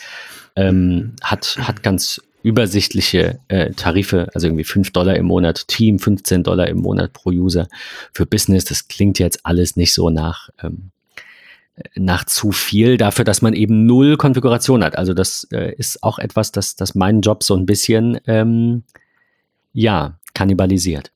Ähm, 0.57 1.15
hat, 1.23 1.57
hat 1.59 1.83
ganz 1.83 2.21
übersichtliche 2.43 3.39
äh, 3.49 3.73
Tarife, 3.73 4.29
also 4.35 4.47
irgendwie 4.47 4.65
5 4.65 4.93
Dollar 4.93 5.17
im 5.17 5.27
Monat 5.27 5.69
Team, 5.69 5.99
15 5.99 6.43
Dollar 6.43 6.69
im 6.69 6.79
Monat 6.79 7.13
pro 7.13 7.31
User 7.31 7.69
für 8.13 8.27
Business. 8.27 8.65
Das 8.65 8.89
klingt 8.89 9.19
jetzt 9.19 9.45
alles 9.45 9.77
nicht 9.77 9.93
so 9.93 10.11
nach 10.11 10.49
ähm, 10.63 10.91
nach 11.95 12.25
zu 12.25 12.53
viel 12.53 12.97
dafür, 12.97 13.25
dass 13.25 13.43
man 13.43 13.55
eben 13.55 13.87
null 13.87 14.17
Konfiguration 14.17 14.85
hat. 14.85 14.97
Also 14.97 15.15
das 15.15 15.47
äh, 15.53 15.75
ist 15.77 16.03
auch 16.03 16.19
etwas, 16.19 16.53
das, 16.53 16.77
das 16.77 16.95
meinen 16.95 17.21
Job 17.21 17.43
so 17.43 17.55
ein 17.55 17.67
bisschen, 17.67 18.21
ähm, 18.27 18.85
ja, 19.73 20.19
kannibalisiert. 20.35 21.13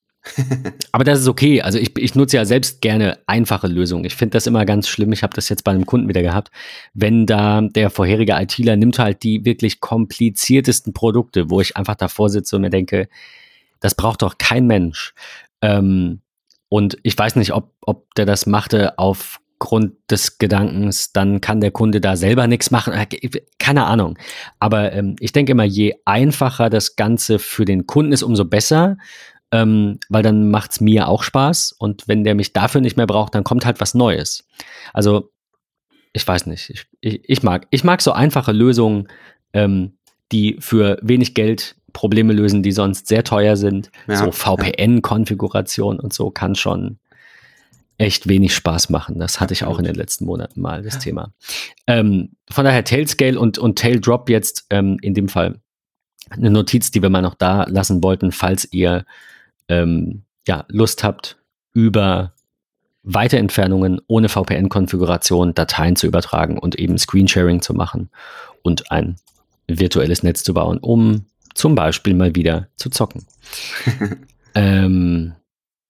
Aber 0.92 1.04
das 1.04 1.20
ist 1.20 1.28
okay. 1.28 1.62
Also 1.62 1.78
ich, 1.78 1.96
ich 1.98 2.14
nutze 2.14 2.36
ja 2.36 2.44
selbst 2.44 2.80
gerne 2.80 3.18
einfache 3.26 3.66
Lösungen. 3.66 4.04
Ich 4.04 4.14
finde 4.14 4.32
das 4.32 4.46
immer 4.46 4.64
ganz 4.64 4.88
schlimm. 4.88 5.12
Ich 5.12 5.22
habe 5.22 5.34
das 5.34 5.48
jetzt 5.48 5.64
bei 5.64 5.72
einem 5.72 5.86
Kunden 5.86 6.08
wieder 6.08 6.22
gehabt. 6.22 6.50
Wenn 6.94 7.26
da 7.26 7.60
der 7.60 7.90
vorherige 7.90 8.34
ITler 8.34 8.76
nimmt 8.76 8.98
halt 8.98 9.22
die 9.22 9.44
wirklich 9.44 9.80
kompliziertesten 9.80 10.92
Produkte, 10.92 11.50
wo 11.50 11.60
ich 11.60 11.76
einfach 11.76 11.94
davor 11.94 12.30
sitze 12.30 12.56
und 12.56 12.62
mir 12.62 12.70
denke, 12.70 13.08
das 13.80 13.94
braucht 13.94 14.22
doch 14.22 14.38
kein 14.38 14.66
Mensch. 14.66 15.14
Ähm, 15.60 16.20
und 16.68 16.96
ich 17.02 17.16
weiß 17.16 17.36
nicht, 17.36 17.52
ob, 17.52 17.72
ob 17.82 18.14
der 18.14 18.26
das 18.26 18.46
machte 18.46 18.98
auf 18.98 19.40
Grund 19.58 19.94
des 20.10 20.38
Gedankens, 20.38 21.12
dann 21.12 21.40
kann 21.40 21.60
der 21.60 21.70
Kunde 21.70 22.00
da 22.00 22.16
selber 22.16 22.46
nichts 22.46 22.70
machen. 22.70 22.92
Äh, 22.92 23.06
keine 23.58 23.86
Ahnung. 23.86 24.18
Aber 24.58 24.92
ähm, 24.92 25.16
ich 25.20 25.32
denke 25.32 25.52
immer, 25.52 25.64
je 25.64 25.94
einfacher 26.04 26.68
das 26.68 26.96
Ganze 26.96 27.38
für 27.38 27.64
den 27.64 27.86
Kunden 27.86 28.12
ist, 28.12 28.22
umso 28.22 28.44
besser, 28.44 28.98
ähm, 29.54 30.00
weil 30.08 30.24
dann 30.24 30.50
macht 30.50 30.72
es 30.72 30.80
mir 30.80 31.06
auch 31.06 31.22
Spaß. 31.22 31.76
Und 31.78 32.08
wenn 32.08 32.24
der 32.24 32.34
mich 32.34 32.52
dafür 32.52 32.80
nicht 32.80 32.96
mehr 32.96 33.06
braucht, 33.06 33.36
dann 33.36 33.44
kommt 33.44 33.64
halt 33.64 33.80
was 33.80 33.94
Neues. 33.94 34.44
Also, 34.92 35.30
ich 36.12 36.26
weiß 36.26 36.46
nicht. 36.46 36.70
Ich, 36.70 36.86
ich, 37.00 37.20
ich 37.24 37.42
mag, 37.44 37.68
ich 37.70 37.84
mag 37.84 38.02
so 38.02 38.10
einfache 38.10 38.50
Lösungen, 38.50 39.06
ähm, 39.52 39.96
die 40.32 40.56
für 40.58 40.98
wenig 41.02 41.34
Geld 41.34 41.76
Probleme 41.92 42.32
lösen, 42.32 42.64
die 42.64 42.72
sonst 42.72 43.06
sehr 43.06 43.22
teuer 43.22 43.56
sind. 43.56 43.92
Ja, 44.08 44.16
so 44.16 44.32
VPN-Konfiguration 44.32 46.00
und 46.00 46.12
so 46.12 46.30
kann 46.30 46.56
schon, 46.56 46.98
echt 47.96 48.28
wenig 48.28 48.52
Spaß 48.56 48.90
machen. 48.90 49.20
Das 49.20 49.38
hatte 49.38 49.54
ich 49.54 49.62
auch 49.62 49.78
in 49.78 49.84
den 49.84 49.94
letzten 49.94 50.24
Monaten 50.24 50.60
mal, 50.60 50.82
das 50.82 50.98
Thema. 50.98 51.32
Ähm, 51.86 52.30
von 52.50 52.64
daher 52.64 52.82
Tailscale 52.82 53.38
und, 53.38 53.56
und 53.56 53.78
Taildrop 53.78 54.28
jetzt 54.28 54.66
ähm, 54.70 54.98
in 55.00 55.14
dem 55.14 55.28
Fall 55.28 55.60
eine 56.30 56.50
Notiz, 56.50 56.90
die 56.90 57.02
wir 57.02 57.10
mal 57.10 57.22
noch 57.22 57.36
da 57.36 57.64
lassen 57.68 58.02
wollten, 58.02 58.32
falls 58.32 58.66
ihr 58.72 59.04
ähm, 59.68 60.24
ja, 60.46 60.64
Lust 60.68 61.04
habt, 61.04 61.38
über 61.72 62.32
weite 63.02 63.38
Entfernungen 63.38 64.00
ohne 64.06 64.28
VPN-Konfiguration 64.28 65.54
Dateien 65.54 65.96
zu 65.96 66.06
übertragen 66.06 66.58
und 66.58 66.76
eben 66.76 66.96
Screensharing 66.98 67.60
zu 67.60 67.74
machen 67.74 68.10
und 68.62 68.90
ein 68.90 69.16
virtuelles 69.68 70.22
Netz 70.22 70.42
zu 70.42 70.54
bauen, 70.54 70.78
um 70.78 71.26
zum 71.54 71.74
Beispiel 71.74 72.14
mal 72.14 72.34
wieder 72.34 72.68
zu 72.76 72.90
zocken. 72.90 73.26
ähm, 74.54 75.34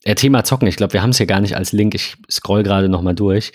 äh, 0.04 0.14
Thema 0.14 0.44
Zocken, 0.44 0.68
ich 0.68 0.76
glaube, 0.76 0.92
wir 0.92 1.02
haben 1.02 1.10
es 1.10 1.16
hier 1.16 1.26
gar 1.26 1.40
nicht 1.40 1.56
als 1.56 1.72
Link. 1.72 1.94
Ich 1.94 2.16
scroll 2.30 2.62
gerade 2.62 2.88
nochmal 2.88 3.14
durch. 3.14 3.52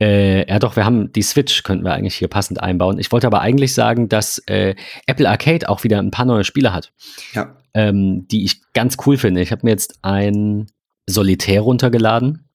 Äh, 0.00 0.48
ja, 0.48 0.58
doch, 0.58 0.74
wir 0.74 0.84
haben 0.84 1.12
die 1.12 1.22
Switch, 1.22 1.62
könnten 1.62 1.84
wir 1.84 1.92
eigentlich 1.92 2.16
hier 2.16 2.28
passend 2.28 2.60
einbauen. 2.60 2.98
Ich 2.98 3.12
wollte 3.12 3.28
aber 3.28 3.40
eigentlich 3.40 3.72
sagen, 3.72 4.08
dass 4.08 4.38
äh, 4.46 4.74
Apple 5.06 5.28
Arcade 5.28 5.68
auch 5.68 5.84
wieder 5.84 6.00
ein 6.00 6.10
paar 6.10 6.24
neue 6.24 6.42
Spiele 6.42 6.72
hat, 6.72 6.92
ja. 7.34 7.56
ähm, 7.74 8.26
die 8.28 8.44
ich 8.44 8.62
ganz 8.72 8.96
cool 9.06 9.16
finde. 9.16 9.40
Ich 9.42 9.52
habe 9.52 9.64
mir 9.64 9.70
jetzt 9.70 10.00
ein 10.02 10.66
Solitär 11.06 11.60
runtergeladen, 11.60 12.48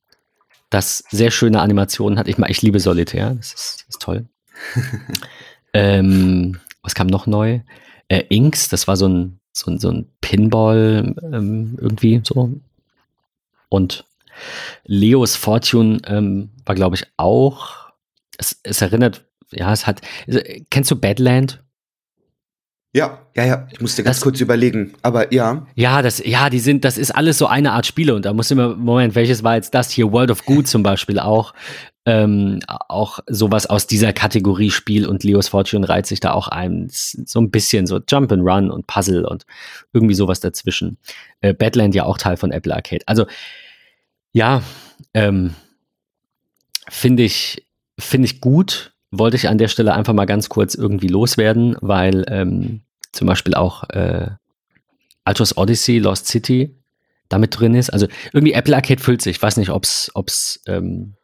das 0.70 1.06
sehr 1.10 1.32
schöne 1.32 1.62
Animationen 1.62 2.20
hat. 2.20 2.28
Ich, 2.28 2.38
ich 2.38 2.62
liebe 2.62 2.82
Solitär, 2.82 3.34
das 3.34 3.54
ist, 3.54 3.76
das 3.80 3.96
ist 3.96 4.02
toll. 4.02 4.26
ähm, 5.74 6.60
was 6.84 6.96
kam 6.96 7.08
noch 7.08 7.28
neu? 7.28 7.62
Äh, 8.10 8.24
Inks, 8.30 8.68
das 8.68 8.90
war 8.90 8.98
so 8.98 9.08
ein, 9.08 9.40
so 9.54 9.72
ein, 9.72 9.80
so 9.80 9.90
ein 9.90 10.10
Pinball 10.20 11.16
ähm, 11.32 11.78
irgendwie 11.80 12.22
so 12.26 12.60
und 13.70 14.06
Leos 14.86 15.36
Fortune 15.36 16.00
ähm, 16.06 16.52
war, 16.66 16.76
glaube 16.76 16.96
ich, 16.96 17.06
auch. 17.18 17.92
Es, 18.38 18.60
es, 18.64 18.82
erinnert, 18.82 19.26
ja, 19.52 19.72
es 19.74 19.88
hat. 19.88 20.02
Kennst 20.70 20.92
du 20.92 20.96
Badland? 20.96 21.64
Ja, 22.98 23.20
ja, 23.36 23.46
ja. 23.46 23.68
Ich 23.72 23.80
musste 23.80 24.02
ganz 24.02 24.18
das, 24.18 24.24
kurz 24.24 24.42
überlegen, 24.42 24.96
aber 25.04 25.32
ja. 25.32 25.68
Ja, 25.76 26.02
das, 26.02 26.18
ja, 26.26 26.50
die 26.50 26.58
sind, 26.58 26.84
das 26.84 26.98
ist 26.98 27.12
alles 27.12 27.38
so 27.38 27.46
eine 27.46 27.74
Art 27.74 27.86
Spiele 27.86 28.16
und 28.16 28.26
da 28.26 28.34
muss 28.34 28.50
immer, 28.50 28.76
Moment, 28.76 29.14
welches 29.14 29.44
war 29.44 29.54
jetzt 29.54 29.76
das 29.76 29.92
hier? 29.92 30.12
World 30.12 30.32
of 30.32 30.44
Good 30.46 30.68
zum 30.68 30.82
Beispiel 30.82 31.20
auch. 31.20 31.54
Ähm, 32.08 32.60
auch 32.68 33.20
sowas 33.28 33.68
aus 33.68 33.86
dieser 33.86 34.14
Kategorie 34.14 34.72
Spiel 34.72 35.06
und 35.06 35.24
Leos 35.24 35.50
Fortune 35.50 35.88
reiht 35.88 36.08
sich 36.08 36.22
da 36.22 36.32
auch 36.32 36.48
ein. 36.48 36.88
So 36.90 37.40
ein 37.40 37.52
bisschen 37.52 37.86
so 37.86 38.00
Jump 38.10 38.32
and 38.32 38.42
Run 38.44 38.72
und 38.72 38.88
Puzzle 38.88 39.26
und 39.26 39.46
irgendwie 39.94 40.16
sowas 40.16 40.40
dazwischen. 40.40 40.98
Äh, 41.42 41.54
Badland 41.54 41.94
ja 41.94 42.04
auch 42.04 42.18
Teil 42.18 42.36
von 42.36 42.52
Apple 42.52 42.74
Arcade. 42.74 43.04
Also 43.06 43.28
ja, 44.32 44.64
ähm, 45.14 45.54
finde 46.90 47.22
ich, 47.22 47.64
finde 48.00 48.26
ich 48.26 48.42
gut. 48.42 48.94
Wollte 49.12 49.38
ich 49.38 49.50
an 49.50 49.60
der 49.60 49.68
Stelle 49.68 49.94
einfach 49.94 50.14
mal 50.14 50.26
ganz 50.26 50.50
kurz 50.50 50.74
irgendwie 50.74 51.10
loswerden, 51.10 51.78
weil 51.80 52.26
ähm, 52.30 52.82
zum 53.12 53.28
Beispiel 53.28 53.54
auch 53.56 53.90
äh, 53.90 54.30
Altos 55.24 55.58
Odyssey, 55.58 56.00
Lost 56.00 56.28
City 56.28 56.76
damit 57.30 57.60
drin 57.60 57.76
ist. 57.76 57.90
Also 57.90 58.08
irgendwie 58.32 58.54
Apple 58.54 58.76
Arcade 58.76 59.02
füllt 59.02 59.22
sich. 59.22 59.38
Ich 59.38 59.42
weiß 59.42 59.58
nicht, 59.58 59.70
ob 59.70 59.84
es 59.84 60.62
ähm, 60.68 61.16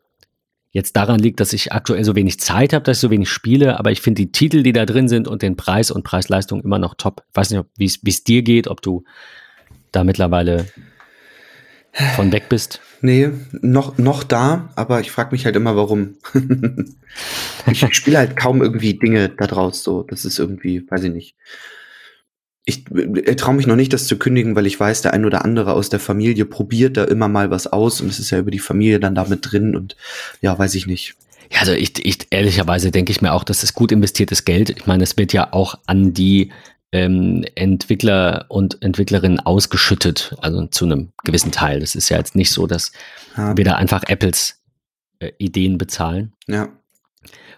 jetzt 0.71 0.95
daran 0.95 1.19
liegt, 1.19 1.39
dass 1.39 1.53
ich 1.53 1.71
aktuell 1.71 2.03
so 2.03 2.15
wenig 2.15 2.39
Zeit 2.39 2.73
habe, 2.73 2.83
dass 2.83 2.97
ich 2.97 3.01
so 3.01 3.11
wenig 3.11 3.29
spiele, 3.29 3.79
aber 3.79 3.91
ich 3.91 4.01
finde 4.01 4.23
die 4.23 4.31
Titel, 4.31 4.63
die 4.63 4.73
da 4.73 4.85
drin 4.85 5.07
sind 5.07 5.27
und 5.27 5.41
den 5.41 5.55
Preis 5.55 5.91
und 5.91 6.03
Preis-Leistung 6.03 6.61
immer 6.61 6.79
noch 6.79 6.95
top. 6.95 7.23
Ich 7.29 7.35
weiß 7.35 7.51
nicht, 7.51 7.63
wie 7.77 8.09
es 8.09 8.23
dir 8.23 8.41
geht, 8.41 8.67
ob 8.67 8.81
du 8.81 9.03
da 9.91 10.03
mittlerweile 10.03 10.65
von 12.15 12.31
weg 12.31 12.49
bist. 12.49 12.81
Nee, 13.01 13.29
noch, 13.61 13.97
noch 13.97 14.23
da, 14.23 14.69
aber 14.75 15.01
ich 15.01 15.11
frage 15.11 15.31
mich 15.31 15.45
halt 15.45 15.55
immer, 15.55 15.75
warum. 15.75 16.15
ich 17.71 17.85
spiele 17.95 18.17
halt 18.17 18.35
kaum 18.35 18.61
irgendwie 18.61 18.95
Dinge 18.95 19.29
da 19.29 19.45
draus, 19.45 19.83
so. 19.83 20.03
Das 20.03 20.25
ist 20.25 20.39
irgendwie, 20.39 20.89
weiß 20.89 21.03
ich 21.03 21.13
nicht. 21.13 21.35
Ich 22.65 22.85
äh, 22.91 23.35
traue 23.35 23.55
mich 23.55 23.67
noch 23.67 23.75
nicht, 23.75 23.93
das 23.93 24.07
zu 24.07 24.17
kündigen, 24.17 24.55
weil 24.55 24.65
ich 24.65 24.79
weiß, 24.79 25.01
der 25.01 25.13
ein 25.13 25.25
oder 25.25 25.43
andere 25.45 25.73
aus 25.73 25.89
der 25.89 25.99
Familie 25.99 26.45
probiert 26.45 26.97
da 26.97 27.03
immer 27.03 27.27
mal 27.27 27.51
was 27.51 27.67
aus 27.67 28.01
und 28.01 28.07
es 28.09 28.19
ist 28.19 28.31
ja 28.31 28.39
über 28.39 28.51
die 28.51 28.59
Familie 28.59 28.99
dann 28.99 29.15
damit 29.15 29.51
drin 29.51 29.75
und 29.75 29.95
ja, 30.41 30.57
weiß 30.57 30.73
ich 30.75 30.87
nicht. 30.87 31.15
Ja, 31.51 31.59
also 31.59 31.73
ich, 31.73 32.03
ich 32.03 32.27
ehrlicherweise 32.31 32.89
denke 32.89 33.11
ich 33.11 33.21
mir 33.21 33.33
auch, 33.33 33.43
das 33.43 33.63
ist 33.63 33.73
gut 33.73 33.91
investiertes 33.91 34.45
Geld. 34.45 34.71
Ich 34.71 34.87
meine, 34.87 35.03
es 35.03 35.17
wird 35.17 35.33
ja 35.33 35.51
auch 35.51 35.75
an 35.85 36.13
die 36.13 36.51
ähm, 36.93 37.43
Entwickler 37.55 38.45
und 38.49 38.81
Entwicklerinnen 38.83 39.39
ausgeschüttet, 39.39 40.35
also 40.41 40.67
zu 40.67 40.85
einem 40.85 41.11
gewissen 41.23 41.51
Teil. 41.51 41.79
Das 41.79 41.95
ist 41.95 42.09
ja 42.09 42.17
jetzt 42.17 42.35
nicht 42.35 42.51
so, 42.51 42.67
dass 42.67 42.91
ja. 43.35 43.57
wir 43.57 43.65
da 43.65 43.75
einfach 43.75 44.03
Apples 44.03 44.61
äh, 45.19 45.31
Ideen 45.39 45.79
bezahlen. 45.79 46.33
Ja. 46.47 46.69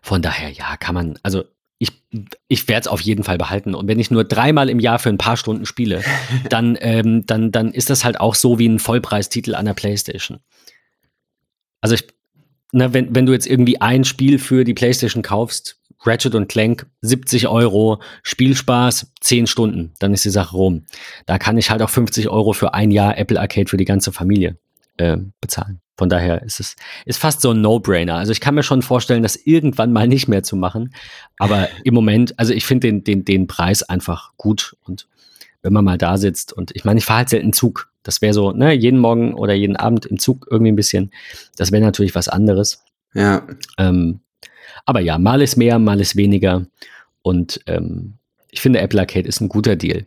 Von 0.01 0.21
daher, 0.21 0.49
ja, 0.49 0.77
kann 0.77 0.95
man, 0.95 1.19
also 1.21 1.43
ich, 1.79 1.91
ich 2.47 2.67
werde 2.69 2.81
es 2.81 2.87
auf 2.87 3.01
jeden 3.01 3.25
Fall 3.25 3.37
behalten. 3.37 3.75
Und 3.75 3.89
wenn 3.89 3.99
ich 3.99 4.09
nur 4.09 4.23
dreimal 4.23 4.69
im 4.69 4.79
Jahr 4.79 4.99
für 4.99 5.09
ein 5.09 5.17
paar 5.17 5.35
Stunden 5.35 5.65
spiele, 5.65 6.01
dann, 6.49 6.77
ähm, 6.79 7.25
dann, 7.25 7.51
dann 7.51 7.73
ist 7.73 7.89
das 7.89 8.05
halt 8.05 8.17
auch 8.21 8.35
so 8.35 8.57
wie 8.57 8.69
ein 8.69 8.79
Vollpreistitel 8.79 9.53
an 9.53 9.65
der 9.65 9.73
PlayStation. 9.73 10.39
Also 11.81 11.95
ich, 11.95 12.07
na, 12.71 12.93
wenn, 12.93 13.13
wenn 13.13 13.25
du 13.25 13.33
jetzt 13.33 13.47
irgendwie 13.47 13.81
ein 13.81 14.05
Spiel 14.05 14.39
für 14.39 14.63
die 14.63 14.73
PlayStation 14.73 15.23
kaufst, 15.23 15.77
Ratchet 16.05 16.35
und 16.35 16.47
Clank 16.47 16.85
70 17.01 17.47
Euro, 17.47 18.01
Spielspaß 18.23 19.11
10 19.21 19.47
Stunden, 19.47 19.93
dann 19.99 20.13
ist 20.13 20.25
die 20.25 20.29
Sache 20.29 20.55
rum. 20.55 20.85
Da 21.25 21.37
kann 21.37 21.57
ich 21.57 21.69
halt 21.69 21.81
auch 21.81 21.89
50 21.89 22.29
Euro 22.29 22.53
für 22.53 22.73
ein 22.73 22.91
Jahr 22.91 23.17
Apple 23.17 23.39
Arcade 23.39 23.69
für 23.69 23.77
die 23.77 23.85
ganze 23.85 24.11
Familie 24.11 24.57
äh, 24.97 25.17
bezahlen. 25.41 25.81
Von 25.97 26.09
daher 26.09 26.41
ist 26.41 26.59
es 26.59 26.75
ist 27.05 27.19
fast 27.19 27.41
so 27.41 27.51
ein 27.51 27.61
No-Brainer. 27.61 28.15
Also 28.15 28.33
ich 28.33 28.41
kann 28.41 28.55
mir 28.55 28.63
schon 28.63 28.81
vorstellen, 28.81 29.23
das 29.23 29.37
irgendwann 29.37 29.93
mal 29.93 30.07
nicht 30.07 30.27
mehr 30.27 30.43
zu 30.43 30.57
machen. 30.57 30.93
Aber 31.37 31.69
im 31.83 31.93
Moment, 31.93 32.37
also 32.37 32.53
ich 32.53 32.65
finde 32.65 32.87
den, 32.87 33.03
den, 33.03 33.23
den 33.23 33.47
Preis 33.47 33.81
einfach 33.81 34.33
gut. 34.35 34.75
Und 34.85 35.07
wenn 35.61 35.71
man 35.71 35.85
mal 35.85 35.97
da 35.97 36.17
sitzt 36.17 36.51
und 36.51 36.75
ich 36.75 36.83
meine, 36.83 36.99
ich 36.99 37.05
fahre 37.05 37.19
halt 37.19 37.29
selten 37.29 37.53
Zug. 37.53 37.89
Das 38.03 38.21
wäre 38.21 38.33
so, 38.33 38.51
ne, 38.51 38.73
jeden 38.73 38.99
Morgen 38.99 39.33
oder 39.33 39.53
jeden 39.53 39.77
Abend 39.77 40.05
im 40.05 40.19
Zug 40.19 40.47
irgendwie 40.51 40.71
ein 40.71 40.75
bisschen. 40.75 41.11
Das 41.55 41.71
wäre 41.71 41.81
natürlich 41.81 42.13
was 42.13 42.27
anderes. 42.27 42.83
Ja. 43.13 43.47
Ähm, 43.77 44.19
aber 44.85 44.99
ja, 44.99 45.17
mal 45.17 45.41
ist 45.41 45.55
mehr, 45.55 45.79
mal 45.79 45.99
ist 45.99 46.15
weniger. 46.15 46.65
Und 47.21 47.61
ähm, 47.67 48.17
ich 48.51 48.61
finde, 48.61 48.79
Apple 48.79 48.99
Arcade 48.99 49.27
ist 49.27 49.41
ein 49.41 49.49
guter 49.49 49.75
Deal. 49.75 50.05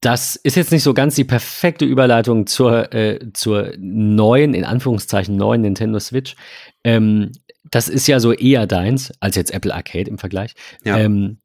Das 0.00 0.36
ist 0.36 0.56
jetzt 0.56 0.72
nicht 0.72 0.82
so 0.82 0.94
ganz 0.94 1.14
die 1.14 1.24
perfekte 1.24 1.84
Überleitung 1.84 2.46
zur, 2.46 2.92
äh, 2.94 3.18
zur 3.34 3.72
neuen, 3.78 4.54
in 4.54 4.64
Anführungszeichen 4.64 5.36
neuen 5.36 5.60
Nintendo 5.60 6.00
Switch. 6.00 6.36
Ähm, 6.84 7.32
das 7.70 7.88
ist 7.88 8.06
ja 8.06 8.18
so 8.20 8.32
eher 8.32 8.66
deins 8.66 9.12
als 9.20 9.36
jetzt 9.36 9.52
Apple 9.52 9.74
Arcade 9.74 10.08
im 10.08 10.18
Vergleich. 10.18 10.54
Ja. 10.84 10.98
Ähm, 10.98 11.38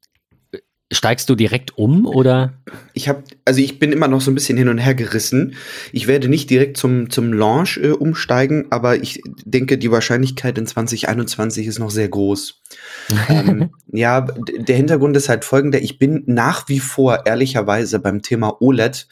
Steigst 0.92 1.28
du 1.28 1.34
direkt 1.34 1.76
um 1.76 2.06
oder? 2.06 2.52
Ich 2.92 3.08
habe, 3.08 3.24
also 3.44 3.60
ich 3.60 3.80
bin 3.80 3.90
immer 3.90 4.06
noch 4.06 4.20
so 4.20 4.30
ein 4.30 4.34
bisschen 4.34 4.56
hin 4.56 4.68
und 4.68 4.78
her 4.78 4.94
gerissen. 4.94 5.54
Ich 5.90 6.06
werde 6.06 6.28
nicht 6.28 6.48
direkt 6.48 6.76
zum, 6.76 7.10
zum 7.10 7.32
Launch 7.32 7.78
äh, 7.82 7.90
umsteigen, 7.90 8.66
aber 8.70 8.96
ich 8.96 9.20
denke, 9.44 9.78
die 9.78 9.90
Wahrscheinlichkeit 9.90 10.56
in 10.58 10.66
2021 10.66 11.66
ist 11.66 11.80
noch 11.80 11.90
sehr 11.90 12.08
groß. 12.08 12.62
ähm, 13.28 13.70
ja, 13.90 14.20
der 14.20 14.76
Hintergrund 14.76 15.16
ist 15.16 15.28
halt 15.28 15.44
folgender. 15.44 15.82
Ich 15.82 15.98
bin 15.98 16.22
nach 16.26 16.68
wie 16.68 16.78
vor 16.78 17.26
ehrlicherweise 17.26 17.98
beim 17.98 18.22
Thema 18.22 18.62
OLED 18.62 19.08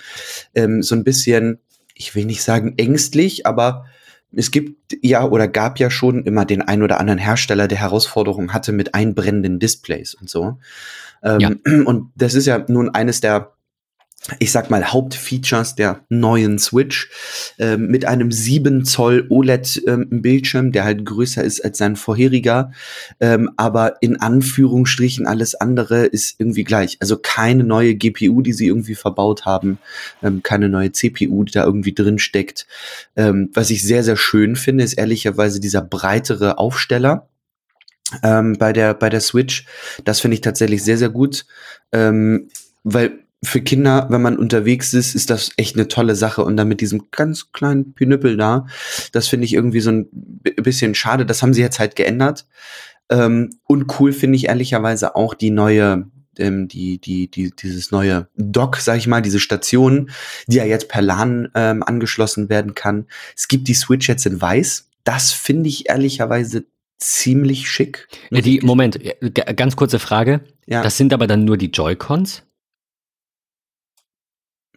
ähm, 0.55 0.81
so 0.81 0.95
ein 0.95 1.03
bisschen, 1.03 1.59
ich 1.95 2.15
will 2.15 2.25
nicht 2.25 2.45
sagen 2.45 2.75
ängstlich, 2.77 3.47
aber 3.47 3.87
es 4.37 4.51
gibt 4.51 4.97
ja 5.03 5.25
oder 5.25 5.49
gab 5.49 5.79
ja 5.79 5.91
schon 5.91 6.25
immer 6.25 6.45
den 6.45 6.63
ein 6.63 6.83
oder 6.83 7.01
anderen 7.01 7.19
Hersteller, 7.19 7.69
der 7.69 7.79
Herausforderungen 7.79 8.53
hatte 8.53 8.73
mit 8.73 8.95
einbrennenden 8.95 9.59
Displays 9.59 10.15
und 10.15 10.31
so. 10.31 10.59
Ähm, 11.25 11.41
ja. 11.41 11.51
Und 11.85 12.13
das 12.15 12.35
ist 12.35 12.47
ja 12.47 12.65
nun 12.69 12.91
eines 12.91 13.21
der 13.21 13.55
ich 14.39 14.53
sag 14.53 14.71
mal, 14.71 14.85
Hauptfeatures 14.87 15.75
der 15.75 16.01
neuen 16.09 16.59
Switch 16.59 17.11
äh, 17.59 17.77
mit 17.77 18.07
einem 18.07 18.33
7 18.33 18.85
Zoll 18.85 19.27
OLED-Bildschirm, 19.29 20.67
ähm, 20.67 20.73
der 20.73 20.85
halt 20.85 21.05
größer 21.05 21.45
ist 21.45 21.63
als 21.63 21.79
sein 21.79 21.97
vorheriger. 21.97 22.73
Ähm, 23.21 23.51
aber 23.57 23.97
in 24.01 24.21
Anführungsstrichen 24.21 25.27
alles 25.27 25.55
andere 25.55 26.07
ist 26.07 26.37
irgendwie 26.39 26.65
gleich. 26.65 26.97
Also 27.01 27.19
keine 27.19 27.65
neue 27.65 27.97
GPU, 27.97 28.41
die 28.41 28.55
sie 28.55 28.67
irgendwie 28.67 28.95
verbaut 28.95 29.45
haben, 29.45 29.79
ähm, 30.23 30.43
keine 30.43 30.71
neue 30.71 30.93
CPU, 30.93 31.45
die 31.45 31.53
da 31.53 31.65
irgendwie 31.65 31.95
drin 31.95 32.19
steckt. 32.19 32.67
Ähm, 33.17 33.51
was 33.53 33.69
ich 33.69 33.83
sehr, 33.83 34.05
sehr 34.05 34.17
schön 34.17 34.57
finde, 34.57 34.85
ist 34.85 34.95
ehrlicherweise 34.95 35.61
dieser 35.61 35.83
breitere 35.83 36.57
Aufsteller 36.57 37.29
ähm, 38.23 38.55
bei 38.59 38.73
der 38.73 38.95
bei 38.95 39.09
der 39.09 39.21
Switch. 39.21 39.67
Das 40.05 40.21
finde 40.21 40.37
ich 40.37 40.41
tatsächlich 40.41 40.83
sehr 40.83 40.99
sehr 40.99 41.11
gut, 41.11 41.47
ähm, 41.93 42.49
weil 42.83 43.25
für 43.45 43.61
Kinder, 43.61 44.07
wenn 44.11 44.23
man 44.23 44.39
unterwegs 44.39 44.95
ist, 44.95 45.15
ist 45.15 45.31
das 45.31 45.51
echt 45.57 45.77
eine 45.77 45.89
tolle 45.89 46.17
Sache. 46.17 46.45
Und 46.45 46.57
dann 46.57 46.69
mit 46.69 46.81
diesem 46.81 47.11
ganz 47.11 47.53
kleinen 47.53 47.95
Pinüppel 47.95 48.37
da, 48.37 48.67
das 49.13 49.29
finde 49.29 49.45
ich 49.45 49.55
irgendwie 49.55 49.81
so 49.81 49.91
ein 49.91 50.09
bisschen 50.63 50.95
schade. 50.95 51.27
Das 51.27 51.43
haben 51.43 51.55
sie 51.55 51.61
jetzt 51.61 51.79
halt 51.79 51.97
geändert. 51.97 52.47
Ähm, 53.11 53.51
und 53.65 54.01
cool 54.01 54.13
finde 54.13 54.37
ich 54.37 54.47
ehrlicherweise 54.47 55.15
auch 55.15 55.35
die 55.35 55.51
neue, 55.51 56.07
ähm, 56.39 56.69
die, 56.69 56.99
die, 56.99 57.31
die, 57.31 57.51
dieses 57.51 57.91
neue 57.91 58.29
Dock, 58.37 58.77
sag 58.77 58.97
ich 58.97 59.07
mal, 59.07 59.21
diese 59.21 59.41
Station, 59.41 60.11
die 60.47 60.57
ja 60.57 60.65
jetzt 60.65 60.89
per 60.89 61.03
LAN 61.03 61.51
ähm, 61.55 61.83
angeschlossen 61.83 62.49
werden 62.49 62.75
kann. 62.75 63.07
Es 63.37 63.49
gibt 63.49 63.69
die 63.69 63.75
Switch 63.75 64.09
jetzt 64.09 64.27
in 64.27 64.41
weiß. 64.41 64.89
Das 65.05 65.33
finde 65.33 65.69
ich 65.69 65.91
ehrlicherweise 65.91 66.65
ziemlich 66.99 67.69
schick. 67.69 68.09
Ja, 68.31 68.41
die, 68.41 68.61
Moment, 68.61 68.99
ganz 69.57 69.77
kurze 69.77 69.99
Frage. 69.99 70.41
Ja. 70.67 70.83
Das 70.83 70.97
sind 70.97 71.13
aber 71.13 71.27
dann 71.27 71.45
nur 71.45 71.57
die 71.57 71.71
Joy-Cons? 71.71 72.43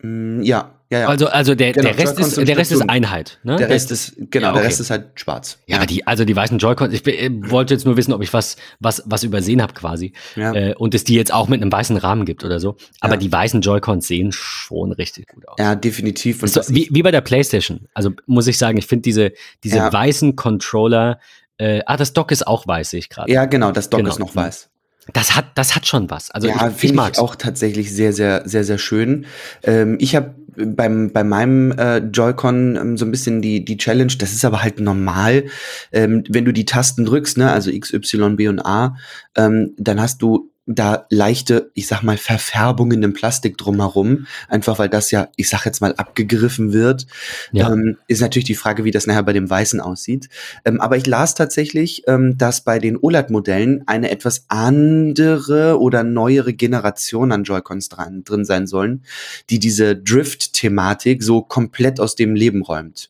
Mm, 0.01 0.41
ja, 0.41 0.77
ja, 0.89 0.99
ja. 0.99 1.07
Also, 1.07 1.27
also 1.27 1.53
der, 1.53 1.73
genau, 1.73 1.89
der, 1.89 1.97
Rest, 1.97 2.17
ist, 2.17 2.37
der 2.37 2.57
Rest 2.57 2.71
ist 2.71 2.89
Einheit. 2.89 3.39
Ne? 3.43 3.57
Der 3.57 3.67
Rest 3.67 3.91
ist, 3.91 4.15
genau, 4.31 4.47
ja, 4.47 4.51
okay. 4.51 4.59
der 4.59 4.69
Rest 4.69 4.79
ist 4.79 4.89
halt 4.89 5.07
schwarz. 5.15 5.59
Ja, 5.67 5.79
ja. 5.79 5.85
die, 5.85 6.07
also 6.07 6.23
die 6.23 6.35
weißen 6.35 6.57
Joy-Cons, 6.59 6.93
ich 6.93 7.05
äh, 7.07 7.29
wollte 7.49 7.73
jetzt 7.73 7.85
nur 7.85 7.97
wissen, 7.97 8.13
ob 8.13 8.21
ich 8.23 8.31
was, 8.31 8.55
was, 8.79 9.03
was 9.05 9.23
übersehen 9.23 9.61
habe 9.61 9.73
quasi. 9.73 10.13
Ja. 10.37 10.53
Äh, 10.53 10.75
und 10.75 10.95
es 10.95 11.03
die 11.03 11.15
jetzt 11.15 11.33
auch 11.33 11.49
mit 11.49 11.61
einem 11.61 11.71
weißen 11.71 11.97
Rahmen 11.97 12.23
gibt 12.23 12.45
oder 12.45 12.61
so. 12.61 12.77
Aber 13.01 13.17
die 13.17 13.29
weißen 13.29 13.59
Joy-Cons 13.59 14.07
sehen 14.07 14.31
schon 14.31 14.93
richtig 14.93 15.27
gut 15.27 15.45
aus. 15.49 15.57
Ja, 15.59 15.75
definitiv. 15.75 16.41
Und 16.41 16.49
so, 16.49 16.61
wie, 16.69 16.87
wie 16.89 17.03
bei 17.03 17.11
der 17.11 17.21
Playstation. 17.21 17.87
Also 17.93 18.11
muss 18.25 18.47
ich 18.47 18.57
sagen, 18.57 18.77
ich 18.77 18.87
finde 18.87 19.01
diese, 19.01 19.33
diese 19.65 19.79
weißen 19.79 20.37
Controller, 20.37 21.19
äh, 21.57 21.81
ah, 21.85 21.97
das 21.97 22.13
Dock 22.13 22.31
ist 22.31 22.45
auch 22.45 22.67
weiß, 22.67 22.91
sehe 22.91 22.99
ich 22.99 23.09
gerade. 23.09 23.31
Ja, 23.31 23.45
genau, 23.45 23.71
das 23.71 23.89
Dock 23.89 23.99
genau. 23.99 24.11
ist 24.11 24.19
noch 24.19 24.35
weiß. 24.35 24.69
Das 25.13 25.35
hat, 25.35 25.45
das 25.55 25.75
hat 25.75 25.87
schon 25.87 26.09
was. 26.09 26.31
Also 26.31 26.49
ja, 26.49 26.69
ich, 26.75 26.83
ich 26.83 26.93
mag 26.93 27.17
auch 27.17 27.35
tatsächlich 27.35 27.93
sehr, 27.93 28.11
sehr, 28.11 28.47
sehr, 28.47 28.63
sehr 28.63 28.77
schön. 28.77 29.25
Ähm, 29.63 29.97
ich 30.01 30.15
habe 30.15 30.35
beim 30.57 31.11
bei 31.13 31.23
meinem 31.23 31.71
äh, 31.71 31.99
Joy-Con 31.99 32.75
ähm, 32.75 32.97
so 32.97 33.05
ein 33.05 33.11
bisschen 33.11 33.41
die 33.41 33.63
die 33.63 33.77
Challenge. 33.77 34.13
Das 34.17 34.33
ist 34.33 34.43
aber 34.43 34.63
halt 34.63 34.79
normal, 34.79 35.45
ähm, 35.91 36.23
wenn 36.29 36.45
du 36.45 36.51
die 36.51 36.65
Tasten 36.65 37.05
drückst, 37.05 37.37
ne, 37.37 37.51
also 37.51 37.71
X, 37.71 37.93
Y, 37.93 38.35
B 38.35 38.47
und 38.47 38.59
A, 38.59 38.97
ähm, 39.35 39.73
dann 39.77 40.01
hast 40.01 40.21
du 40.21 40.51
da 40.67 41.05
leichte, 41.09 41.71
ich 41.73 41.87
sag 41.87 42.03
mal, 42.03 42.17
Verfärbungen 42.17 43.01
im 43.01 43.13
Plastik 43.13 43.57
drumherum, 43.57 44.27
einfach 44.49 44.77
weil 44.77 44.89
das 44.89 45.11
ja, 45.11 45.29
ich 45.37 45.47
sag 45.47 45.65
jetzt 45.65 45.79
mal, 45.79 45.95
abgegriffen 45.95 46.73
wird. 46.73 47.07
Ja. 47.53 47.71
Ähm, 47.71 47.97
ist 48.07 48.21
natürlich 48.21 48.45
die 48.45 48.55
Frage, 48.55 48.83
wie 48.83 48.91
das 48.91 49.07
nachher 49.07 49.23
bei 49.23 49.33
dem 49.33 49.49
Weißen 49.49 49.79
aussieht. 49.79 50.27
Ähm, 50.65 50.81
aber 50.81 50.97
ich 50.97 51.07
las 51.07 51.35
tatsächlich, 51.35 52.03
ähm, 52.07 52.37
dass 52.37 52.61
bei 52.61 52.79
den 52.79 52.97
OLED-Modellen 52.97 53.83
eine 53.87 54.11
etwas 54.11 54.43
andere 54.49 55.79
oder 55.79 56.03
neuere 56.03 56.53
Generation 56.53 57.31
an 57.31 57.45
Joy-Cons 57.45 57.87
dran, 57.87 58.25
drin 58.25 58.43
sein 58.43 58.67
sollen, 58.67 59.03
die 59.49 59.59
diese 59.59 59.95
Drift-Thematik 59.95 61.23
so 61.23 61.41
komplett 61.41 62.01
aus 62.01 62.15
dem 62.15 62.35
Leben 62.35 62.61
räumt. 62.61 63.09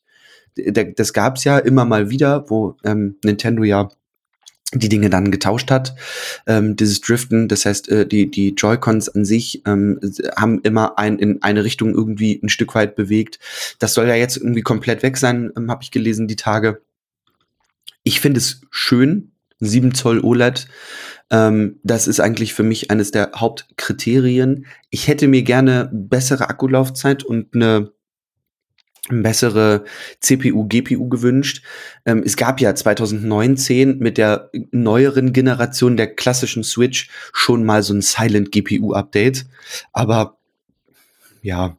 Das 0.95 1.13
gab's 1.13 1.43
ja 1.43 1.57
immer 1.57 1.85
mal 1.85 2.09
wieder, 2.09 2.49
wo 2.49 2.77
ähm, 2.83 3.17
Nintendo 3.23 3.63
ja 3.63 3.89
die 4.73 4.89
Dinge 4.89 5.09
dann 5.09 5.31
getauscht 5.31 5.71
hat. 5.71 5.95
Ähm, 6.45 6.75
dieses 6.75 6.99
Driften, 6.99 7.47
das 7.47 7.65
heißt, 7.65 7.89
äh, 7.89 8.05
die, 8.05 8.29
die 8.29 8.49
Joy-Cons 8.49 9.09
an 9.09 9.23
sich 9.23 9.61
ähm, 9.65 9.99
haben 10.35 10.59
immer 10.63 10.99
ein, 10.99 11.19
in 11.19 11.41
eine 11.41 11.63
Richtung 11.63 11.93
irgendwie 11.93 12.39
ein 12.43 12.49
Stück 12.49 12.75
weit 12.75 12.95
bewegt. 12.95 13.39
Das 13.79 13.93
soll 13.93 14.07
ja 14.07 14.15
jetzt 14.15 14.37
irgendwie 14.37 14.61
komplett 14.61 15.03
weg 15.03 15.17
sein, 15.17 15.51
ähm, 15.55 15.71
habe 15.71 15.83
ich 15.83 15.91
gelesen, 15.91 16.27
die 16.27 16.35
Tage. 16.35 16.81
Ich 18.03 18.19
finde 18.19 18.39
es 18.39 18.61
schön, 18.69 19.31
7 19.59 19.93
Zoll 19.93 20.19
OLED. 20.19 20.67
Ähm, 21.29 21.79
das 21.83 22.07
ist 22.07 22.19
eigentlich 22.19 22.53
für 22.53 22.63
mich 22.63 22.91
eines 22.91 23.11
der 23.11 23.31
Hauptkriterien. 23.35 24.65
Ich 24.89 25.07
hätte 25.07 25.27
mir 25.27 25.43
gerne 25.43 25.89
bessere 25.93 26.49
Akkulaufzeit 26.49 27.23
und 27.23 27.55
eine 27.55 27.91
bessere 29.09 29.85
CPU, 30.19 30.67
GPU 30.67 31.09
gewünscht. 31.09 31.63
Ähm, 32.05 32.23
es 32.25 32.35
gab 32.35 32.59
ja 32.59 32.75
2019 32.75 33.99
mit 33.99 34.17
der 34.17 34.51
neueren 34.71 35.33
Generation 35.33 35.97
der 35.97 36.13
klassischen 36.13 36.63
Switch 36.63 37.09
schon 37.33 37.63
mal 37.63 37.83
so 37.83 37.93
ein 37.93 38.01
Silent 38.01 38.51
GPU 38.51 38.93
Update. 38.93 39.45
Aber 39.93 40.37
ja, 41.41 41.77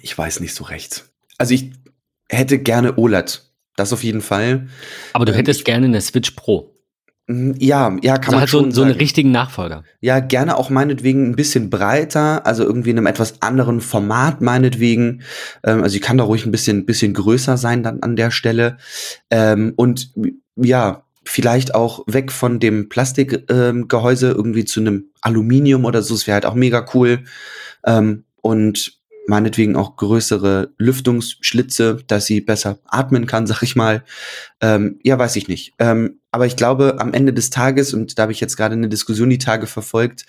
ich 0.00 0.16
weiß 0.16 0.40
nicht 0.40 0.54
so 0.54 0.64
recht. 0.64 1.10
Also 1.38 1.54
ich 1.54 1.72
hätte 2.28 2.58
gerne 2.58 2.96
OLED. 2.96 3.42
Das 3.76 3.92
auf 3.92 4.04
jeden 4.04 4.20
Fall. 4.20 4.68
Aber 5.12 5.24
du 5.24 5.32
ähm, 5.32 5.36
hättest 5.36 5.64
gerne 5.64 5.86
eine 5.86 6.00
Switch 6.00 6.32
Pro. 6.32 6.74
Mhm, 7.26 7.54
ja, 7.58 7.96
ja, 8.02 8.18
kann 8.18 8.24
also 8.24 8.30
man 8.30 8.40
halt 8.40 8.50
schon 8.50 8.70
so, 8.72 8.76
so 8.76 8.82
einen 8.82 8.96
richtigen 8.96 9.30
Nachfolger. 9.30 9.84
Ja, 10.00 10.20
gerne 10.20 10.56
auch 10.56 10.70
meinetwegen 10.70 11.30
ein 11.30 11.36
bisschen 11.36 11.70
breiter, 11.70 12.46
also 12.46 12.64
irgendwie 12.64 12.90
in 12.90 12.98
einem 12.98 13.06
etwas 13.06 13.40
anderen 13.42 13.80
Format 13.80 14.40
meinetwegen. 14.40 15.22
Ähm, 15.62 15.82
also 15.82 15.96
ich 15.96 16.02
kann 16.02 16.18
da 16.18 16.24
ruhig 16.24 16.44
ein 16.44 16.52
bisschen, 16.52 16.84
bisschen 16.84 17.14
größer 17.14 17.56
sein 17.56 17.82
dann 17.82 18.02
an 18.02 18.16
der 18.16 18.30
Stelle. 18.30 18.76
Ähm, 19.30 19.72
und 19.76 20.12
ja, 20.56 21.04
vielleicht 21.24 21.74
auch 21.74 22.02
weg 22.06 22.32
von 22.32 22.58
dem 22.58 22.88
Plastikgehäuse 22.88 24.30
ähm, 24.30 24.36
irgendwie 24.36 24.64
zu 24.64 24.80
einem 24.80 25.10
Aluminium 25.20 25.84
oder 25.84 26.02
so. 26.02 26.14
Das 26.14 26.26
wäre 26.26 26.34
halt 26.34 26.46
auch 26.46 26.54
mega 26.54 26.84
cool. 26.94 27.24
Ähm, 27.86 28.24
und 28.40 29.00
meinetwegen 29.26 29.76
auch 29.76 29.96
größere 29.96 30.72
Lüftungsschlitze, 30.78 31.98
dass 32.06 32.26
sie 32.26 32.40
besser 32.40 32.78
atmen 32.86 33.26
kann, 33.26 33.46
sag 33.48 33.62
ich 33.62 33.76
mal. 33.76 34.04
Ähm, 34.60 34.98
ja, 35.02 35.18
weiß 35.18 35.36
ich 35.36 35.48
nicht. 35.48 35.74
Ähm, 35.78 36.20
aber 36.30 36.46
ich 36.46 36.56
glaube, 36.56 36.96
am 36.98 37.12
Ende 37.12 37.32
des 37.32 37.50
Tages, 37.50 37.94
und 37.94 38.18
da 38.18 38.22
habe 38.22 38.32
ich 38.32 38.40
jetzt 38.40 38.56
gerade 38.56 38.74
eine 38.74 38.88
Diskussion 38.88 39.30
die 39.30 39.38
Tage 39.38 39.66
verfolgt, 39.66 40.26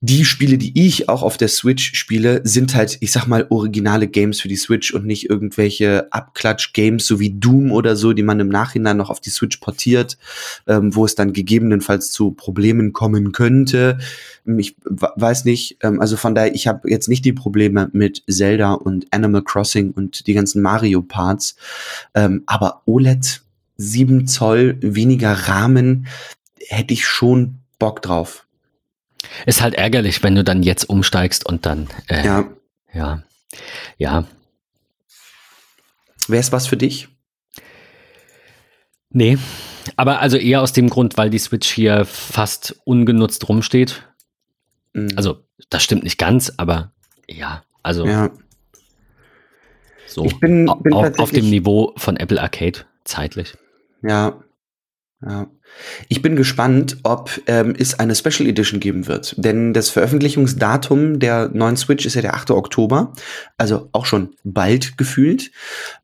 die 0.00 0.24
Spiele, 0.24 0.58
die 0.58 0.86
ich 0.86 1.08
auch 1.08 1.22
auf 1.22 1.36
der 1.36 1.48
Switch 1.48 1.94
spiele, 1.94 2.40
sind 2.44 2.74
halt, 2.74 2.98
ich 3.00 3.10
sag 3.10 3.26
mal, 3.26 3.46
originale 3.50 4.06
Games 4.06 4.40
für 4.40 4.48
die 4.48 4.56
Switch 4.56 4.94
und 4.94 5.04
nicht 5.04 5.28
irgendwelche 5.28 6.12
Abklatsch-Games, 6.12 7.04
so 7.06 7.18
wie 7.18 7.30
Doom 7.30 7.72
oder 7.72 7.96
so, 7.96 8.12
die 8.12 8.22
man 8.22 8.38
im 8.38 8.48
Nachhinein 8.48 8.96
noch 8.96 9.10
auf 9.10 9.20
die 9.20 9.30
Switch 9.30 9.56
portiert, 9.56 10.16
ähm, 10.68 10.94
wo 10.94 11.04
es 11.04 11.16
dann 11.16 11.32
gegebenenfalls 11.32 12.12
zu 12.12 12.30
Problemen 12.30 12.92
kommen 12.92 13.32
könnte. 13.32 13.98
Ich 14.44 14.76
weiß 14.84 15.44
nicht, 15.44 15.78
ähm, 15.82 16.00
also 16.00 16.16
von 16.16 16.34
daher, 16.34 16.54
ich 16.54 16.68
habe 16.68 16.88
jetzt 16.88 17.08
nicht 17.08 17.24
die 17.24 17.32
Probleme 17.32 17.90
mit 17.92 18.22
Zelda 18.28 18.74
und 18.74 19.06
Animal 19.10 19.42
Crossing 19.42 19.90
und 19.90 20.28
die 20.28 20.34
ganzen 20.34 20.62
Mario-Parts, 20.62 21.56
ähm, 22.14 22.44
aber 22.46 22.82
OLED, 22.86 23.42
7 23.78 24.26
Zoll, 24.26 24.76
weniger 24.80 25.32
Rahmen, 25.32 26.06
hätte 26.68 26.94
ich 26.94 27.06
schon 27.06 27.56
Bock 27.78 28.02
drauf. 28.02 28.47
Ist 29.46 29.62
halt 29.62 29.74
ärgerlich, 29.74 30.22
wenn 30.22 30.34
du 30.34 30.44
dann 30.44 30.62
jetzt 30.62 30.88
umsteigst 30.88 31.46
und 31.46 31.66
dann. 31.66 31.88
Äh, 32.08 32.24
ja. 32.24 32.48
Ja. 32.92 33.22
Ja. 33.96 34.24
Wäre 36.26 36.40
es 36.40 36.52
was 36.52 36.66
für 36.66 36.76
dich? 36.76 37.08
Nee. 39.10 39.38
Aber 39.96 40.20
also 40.20 40.36
eher 40.36 40.60
aus 40.60 40.72
dem 40.72 40.90
Grund, 40.90 41.16
weil 41.16 41.30
die 41.30 41.38
Switch 41.38 41.68
hier 41.68 42.04
fast 42.04 42.78
ungenutzt 42.84 43.48
rumsteht. 43.48 44.02
Mhm. 44.92 45.10
Also, 45.16 45.44
das 45.70 45.82
stimmt 45.82 46.04
nicht 46.04 46.18
ganz, 46.18 46.52
aber 46.56 46.92
ja, 47.26 47.64
also. 47.82 48.06
Ja. 48.06 48.30
So. 50.06 50.24
Ich 50.24 50.38
bin, 50.40 50.70
bin 50.82 50.94
auf, 50.94 51.18
auf 51.18 51.30
dem 51.30 51.48
Niveau 51.50 51.92
von 51.96 52.16
Apple 52.16 52.40
Arcade 52.40 52.80
zeitlich. 53.04 53.56
Ja. 54.02 54.42
Ja. 55.22 55.50
Ich 56.08 56.22
bin 56.22 56.36
gespannt, 56.36 56.98
ob 57.02 57.40
ähm, 57.46 57.74
es 57.78 57.98
eine 57.98 58.14
Special 58.14 58.48
Edition 58.48 58.80
geben 58.80 59.06
wird. 59.06 59.34
Denn 59.36 59.72
das 59.72 59.90
Veröffentlichungsdatum 59.90 61.18
der 61.18 61.48
neuen 61.52 61.76
Switch 61.76 62.06
ist 62.06 62.14
ja 62.14 62.22
der 62.22 62.34
8. 62.34 62.50
Oktober, 62.52 63.12
also 63.56 63.88
auch 63.92 64.06
schon 64.06 64.30
bald 64.44 64.98
gefühlt. 64.98 65.50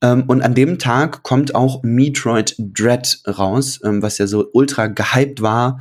Ähm, 0.02 0.24
und 0.26 0.42
an 0.42 0.54
dem 0.54 0.78
Tag 0.78 1.22
kommt 1.22 1.54
auch 1.54 1.82
Metroid 1.82 2.56
Dread 2.58 3.20
raus, 3.26 3.80
ähm, 3.84 4.02
was 4.02 4.18
ja 4.18 4.26
so 4.26 4.48
ultra 4.52 4.86
gehypt 4.86 5.42
war. 5.42 5.80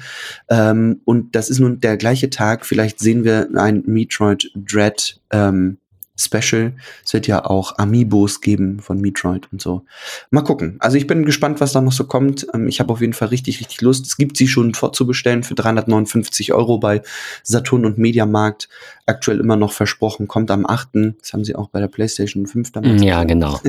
Ähm, 0.50 1.02
und 1.06 1.36
das 1.36 1.50
ist 1.50 1.60
nun 1.60 1.80
der 1.80 1.98
gleiche 1.98 2.30
Tag. 2.30 2.66
Vielleicht 2.66 3.00
sehen 3.00 3.24
wir 3.24 3.50
ein 3.56 3.84
Metroid 3.86 4.52
Dread 4.56 5.20
ähm, 5.32 5.78
Special. 6.16 6.74
Es 7.04 7.12
wird 7.14 7.26
ja 7.26 7.44
auch 7.44 7.80
Amiibos 7.80 8.40
geben 8.42 8.80
von 8.80 9.02
Metroid 9.02 9.48
und 9.52 9.62
so. 9.62 9.84
Mal 10.30 10.44
gucken. 10.44 10.78
Also 10.80 10.96
ich 10.96 11.08
bin 11.08 11.26
gespannt, 11.26 11.60
was 11.60 11.72
da 11.72 11.82
noch 11.82 11.92
so 11.92 12.04
kommt. 12.04 12.46
Ähm, 12.54 12.68
ich 12.68 12.80
habe 12.80 12.94
auf 12.94 13.02
jeden 13.02 13.14
Fall 13.14 13.30
richtig, 13.30 13.60
richtig 13.60 13.82
Lust. 13.82 14.06
Es 14.06 14.18
gibt 14.18 14.38
sie 14.38 14.48
schon 14.48 14.76
vorzubestellen 14.76 15.42
für 15.42 15.56
359 15.56 16.54
Euro 16.54 16.78
bei 16.78 17.02
Saturn 17.42 17.86
und 17.86 17.98
Mediamarkt. 17.98 18.70
Aktuell 19.08 19.40
immer 19.40 19.56
noch 19.56 19.72
versprochen, 19.72 20.28
kommt 20.28 20.52
am 20.52 20.68
8. 20.68 20.90
Das 21.20 21.34
haben 21.34 21.44
sie 21.44 21.56
auch 21.56 21.70
bei 21.70 21.80
der 21.80 21.88
PlayStation 21.88 22.46
5 22.46 22.72
damals. 22.72 23.02
Ja, 23.02 23.24
genau. 23.24 23.60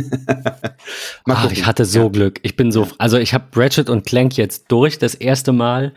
Ach, 1.24 1.50
ich 1.50 1.64
hatte 1.64 1.86
so 1.86 2.02
ja. 2.02 2.08
Glück. 2.08 2.40
Ich 2.42 2.56
bin 2.56 2.72
so, 2.72 2.88
also 2.98 3.16
ich 3.16 3.32
habe 3.32 3.44
Ratchet 3.56 3.88
und 3.88 4.04
Clank 4.04 4.36
jetzt 4.36 4.66
durch 4.68 4.98
das 4.98 5.14
erste 5.14 5.52
Mal. 5.52 5.94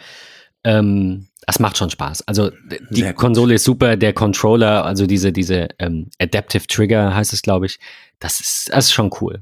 Ähm, 0.63 1.27
das 1.47 1.59
macht 1.59 1.77
schon 1.77 1.89
Spaß. 1.89 2.27
Also 2.27 2.51
die 2.89 3.13
Konsole 3.13 3.55
ist 3.55 3.63
super, 3.63 3.95
der 3.95 4.11
Controller, 4.11 4.83
also 4.83 5.07
diese, 5.07 5.31
diese 5.31 5.69
ähm, 5.79 6.09
Adaptive 6.19 6.67
Trigger 6.67 7.15
heißt 7.15 7.31
es, 7.31 7.41
glaube 7.41 7.67
ich, 7.67 7.79
das 8.19 8.41
ist, 8.41 8.69
das 8.69 8.85
ist 8.85 8.91
schon 8.91 9.11
cool. 9.21 9.41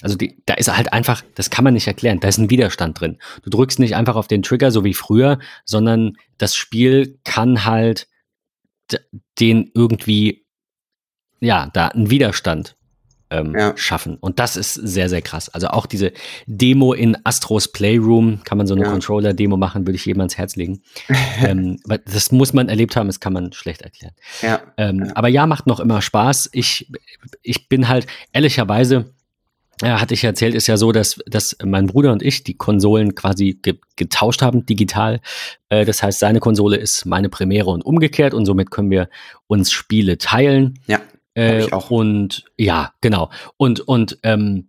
Also 0.00 0.16
die, 0.16 0.42
da 0.46 0.54
ist 0.54 0.74
halt 0.74 0.94
einfach, 0.94 1.22
das 1.34 1.50
kann 1.50 1.62
man 1.62 1.74
nicht 1.74 1.86
erklären, 1.86 2.18
da 2.18 2.28
ist 2.28 2.38
ein 2.38 2.48
Widerstand 2.48 2.98
drin. 2.98 3.18
Du 3.42 3.50
drückst 3.50 3.78
nicht 3.78 3.94
einfach 3.94 4.16
auf 4.16 4.26
den 4.26 4.42
Trigger, 4.42 4.70
so 4.70 4.84
wie 4.84 4.94
früher, 4.94 5.38
sondern 5.66 6.16
das 6.38 6.56
Spiel 6.56 7.20
kann 7.24 7.66
halt 7.66 8.08
den 9.38 9.70
irgendwie, 9.74 10.46
ja, 11.40 11.68
da 11.74 11.88
einen 11.88 12.08
Widerstand 12.08 12.74
ähm, 13.30 13.54
ja. 13.56 13.76
schaffen. 13.76 14.16
Und 14.20 14.38
das 14.38 14.56
ist 14.56 14.74
sehr, 14.74 15.08
sehr 15.08 15.22
krass. 15.22 15.48
Also 15.48 15.68
auch 15.68 15.86
diese 15.86 16.12
Demo 16.46 16.92
in 16.92 17.16
Astros 17.24 17.68
Playroom, 17.68 18.40
kann 18.44 18.58
man 18.58 18.66
so 18.66 18.74
eine 18.74 18.84
ja. 18.84 18.90
Controller-Demo 18.90 19.56
machen, 19.56 19.86
würde 19.86 19.96
ich 19.96 20.04
jedem 20.04 20.20
ans 20.20 20.36
Herz 20.36 20.56
legen. 20.56 20.82
ähm, 21.42 21.78
das 22.06 22.32
muss 22.32 22.52
man 22.52 22.68
erlebt 22.68 22.96
haben, 22.96 23.06
das 23.06 23.20
kann 23.20 23.32
man 23.32 23.52
schlecht 23.52 23.82
erklären. 23.82 24.14
Ja. 24.42 24.60
Ähm, 24.76 25.10
aber 25.14 25.28
ja, 25.28 25.46
macht 25.46 25.66
noch 25.66 25.80
immer 25.80 26.02
Spaß. 26.02 26.50
Ich, 26.52 26.90
ich 27.42 27.68
bin 27.68 27.88
halt 27.88 28.06
ehrlicherweise, 28.32 29.12
ja, 29.82 30.00
hatte 30.00 30.14
ich 30.14 30.22
erzählt, 30.22 30.54
ist 30.54 30.66
ja 30.66 30.76
so, 30.76 30.92
dass, 30.92 31.18
dass 31.26 31.56
mein 31.64 31.86
Bruder 31.86 32.12
und 32.12 32.22
ich 32.22 32.44
die 32.44 32.54
Konsolen 32.54 33.14
quasi 33.14 33.58
ge 33.60 33.78
getauscht 33.96 34.42
haben, 34.42 34.66
digital. 34.66 35.20
Äh, 35.68 35.84
das 35.84 36.02
heißt, 36.02 36.18
seine 36.18 36.40
Konsole 36.40 36.76
ist 36.76 37.06
meine 37.06 37.28
Premiere 37.28 37.70
und 37.70 37.84
umgekehrt 37.84 38.34
und 38.34 38.44
somit 38.44 38.70
können 38.70 38.90
wir 38.90 39.08
uns 39.46 39.70
Spiele 39.70 40.18
teilen. 40.18 40.80
Ja. 40.86 41.00
Äh. 41.34 41.66
Und 41.88 42.44
ja, 42.56 42.92
genau. 43.00 43.30
Und, 43.56 43.80
und 43.80 44.18
ähm, 44.22 44.68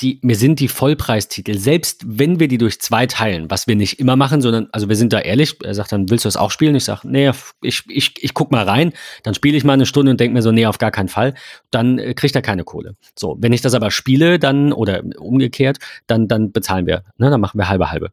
die, 0.00 0.18
mir 0.22 0.36
sind 0.36 0.58
die 0.58 0.68
Vollpreistitel, 0.68 1.56
selbst 1.56 2.02
wenn 2.04 2.40
wir 2.40 2.48
die 2.48 2.58
durch 2.58 2.80
zwei 2.80 3.06
teilen, 3.06 3.50
was 3.50 3.68
wir 3.68 3.76
nicht 3.76 4.00
immer 4.00 4.16
machen, 4.16 4.40
sondern, 4.40 4.68
also 4.72 4.88
wir 4.88 4.96
sind 4.96 5.12
da 5.12 5.20
ehrlich, 5.20 5.56
er 5.62 5.74
sagt 5.74 5.92
dann, 5.92 6.10
willst 6.10 6.24
du 6.24 6.26
das 6.26 6.36
auch 6.36 6.50
spielen? 6.50 6.74
Ich 6.74 6.84
sage, 6.84 7.08
nee, 7.08 7.30
ich, 7.62 7.84
ich, 7.88 8.12
ich 8.22 8.34
guck 8.34 8.50
mal 8.50 8.64
rein, 8.64 8.92
dann 9.22 9.34
spiele 9.34 9.56
ich 9.56 9.64
mal 9.64 9.74
eine 9.74 9.86
Stunde 9.86 10.10
und 10.10 10.18
denke 10.18 10.34
mir 10.34 10.42
so, 10.42 10.50
nee, 10.50 10.66
auf 10.66 10.78
gar 10.78 10.90
keinen 10.90 11.08
Fall, 11.08 11.34
dann 11.70 11.98
äh, 11.98 12.14
kriegt 12.14 12.34
er 12.34 12.42
keine 12.42 12.64
Kohle. 12.64 12.96
So, 13.16 13.36
wenn 13.38 13.52
ich 13.52 13.60
das 13.60 13.74
aber 13.74 13.90
spiele, 13.90 14.38
dann, 14.38 14.72
oder 14.72 15.02
umgekehrt, 15.18 15.78
dann, 16.06 16.26
dann 16.26 16.50
bezahlen 16.50 16.86
wir, 16.86 17.04
ne, 17.18 17.30
dann 17.30 17.40
machen 17.40 17.58
wir 17.58 17.68
halbe 17.68 17.90
halbe. 17.90 18.10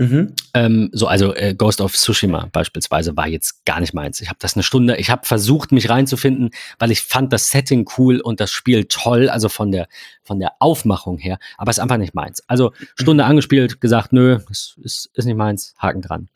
Mhm. 0.00 0.32
Ähm, 0.54 0.90
so, 0.92 1.08
also 1.08 1.34
äh, 1.34 1.54
Ghost 1.54 1.80
of 1.80 1.92
Tsushima 1.92 2.48
beispielsweise 2.52 3.16
war 3.16 3.26
jetzt 3.26 3.64
gar 3.66 3.80
nicht 3.80 3.94
meins. 3.94 4.20
Ich 4.20 4.28
habe 4.28 4.38
das 4.40 4.54
eine 4.54 4.62
Stunde, 4.62 4.96
ich 4.96 5.10
habe 5.10 5.26
versucht, 5.26 5.72
mich 5.72 5.90
reinzufinden, 5.90 6.50
weil 6.78 6.92
ich 6.92 7.02
fand 7.02 7.32
das 7.32 7.50
Setting 7.50 7.88
cool 7.98 8.20
und 8.20 8.38
das 8.38 8.52
Spiel 8.52 8.84
toll, 8.84 9.28
also 9.28 9.48
von 9.48 9.72
der 9.72 9.88
von 10.22 10.38
der 10.38 10.52
Aufmachung 10.60 11.18
her, 11.18 11.38
aber 11.56 11.70
es 11.70 11.78
ist 11.78 11.82
einfach 11.82 11.96
nicht 11.96 12.14
meins. 12.14 12.44
Also 12.46 12.72
Stunde 12.94 13.24
mhm. 13.24 13.30
angespielt, 13.30 13.80
gesagt, 13.80 14.12
nö, 14.12 14.38
es 14.48 14.76
ist, 14.82 15.10
ist 15.14 15.24
nicht 15.24 15.36
meins, 15.36 15.74
Haken 15.78 16.02
dran. 16.02 16.28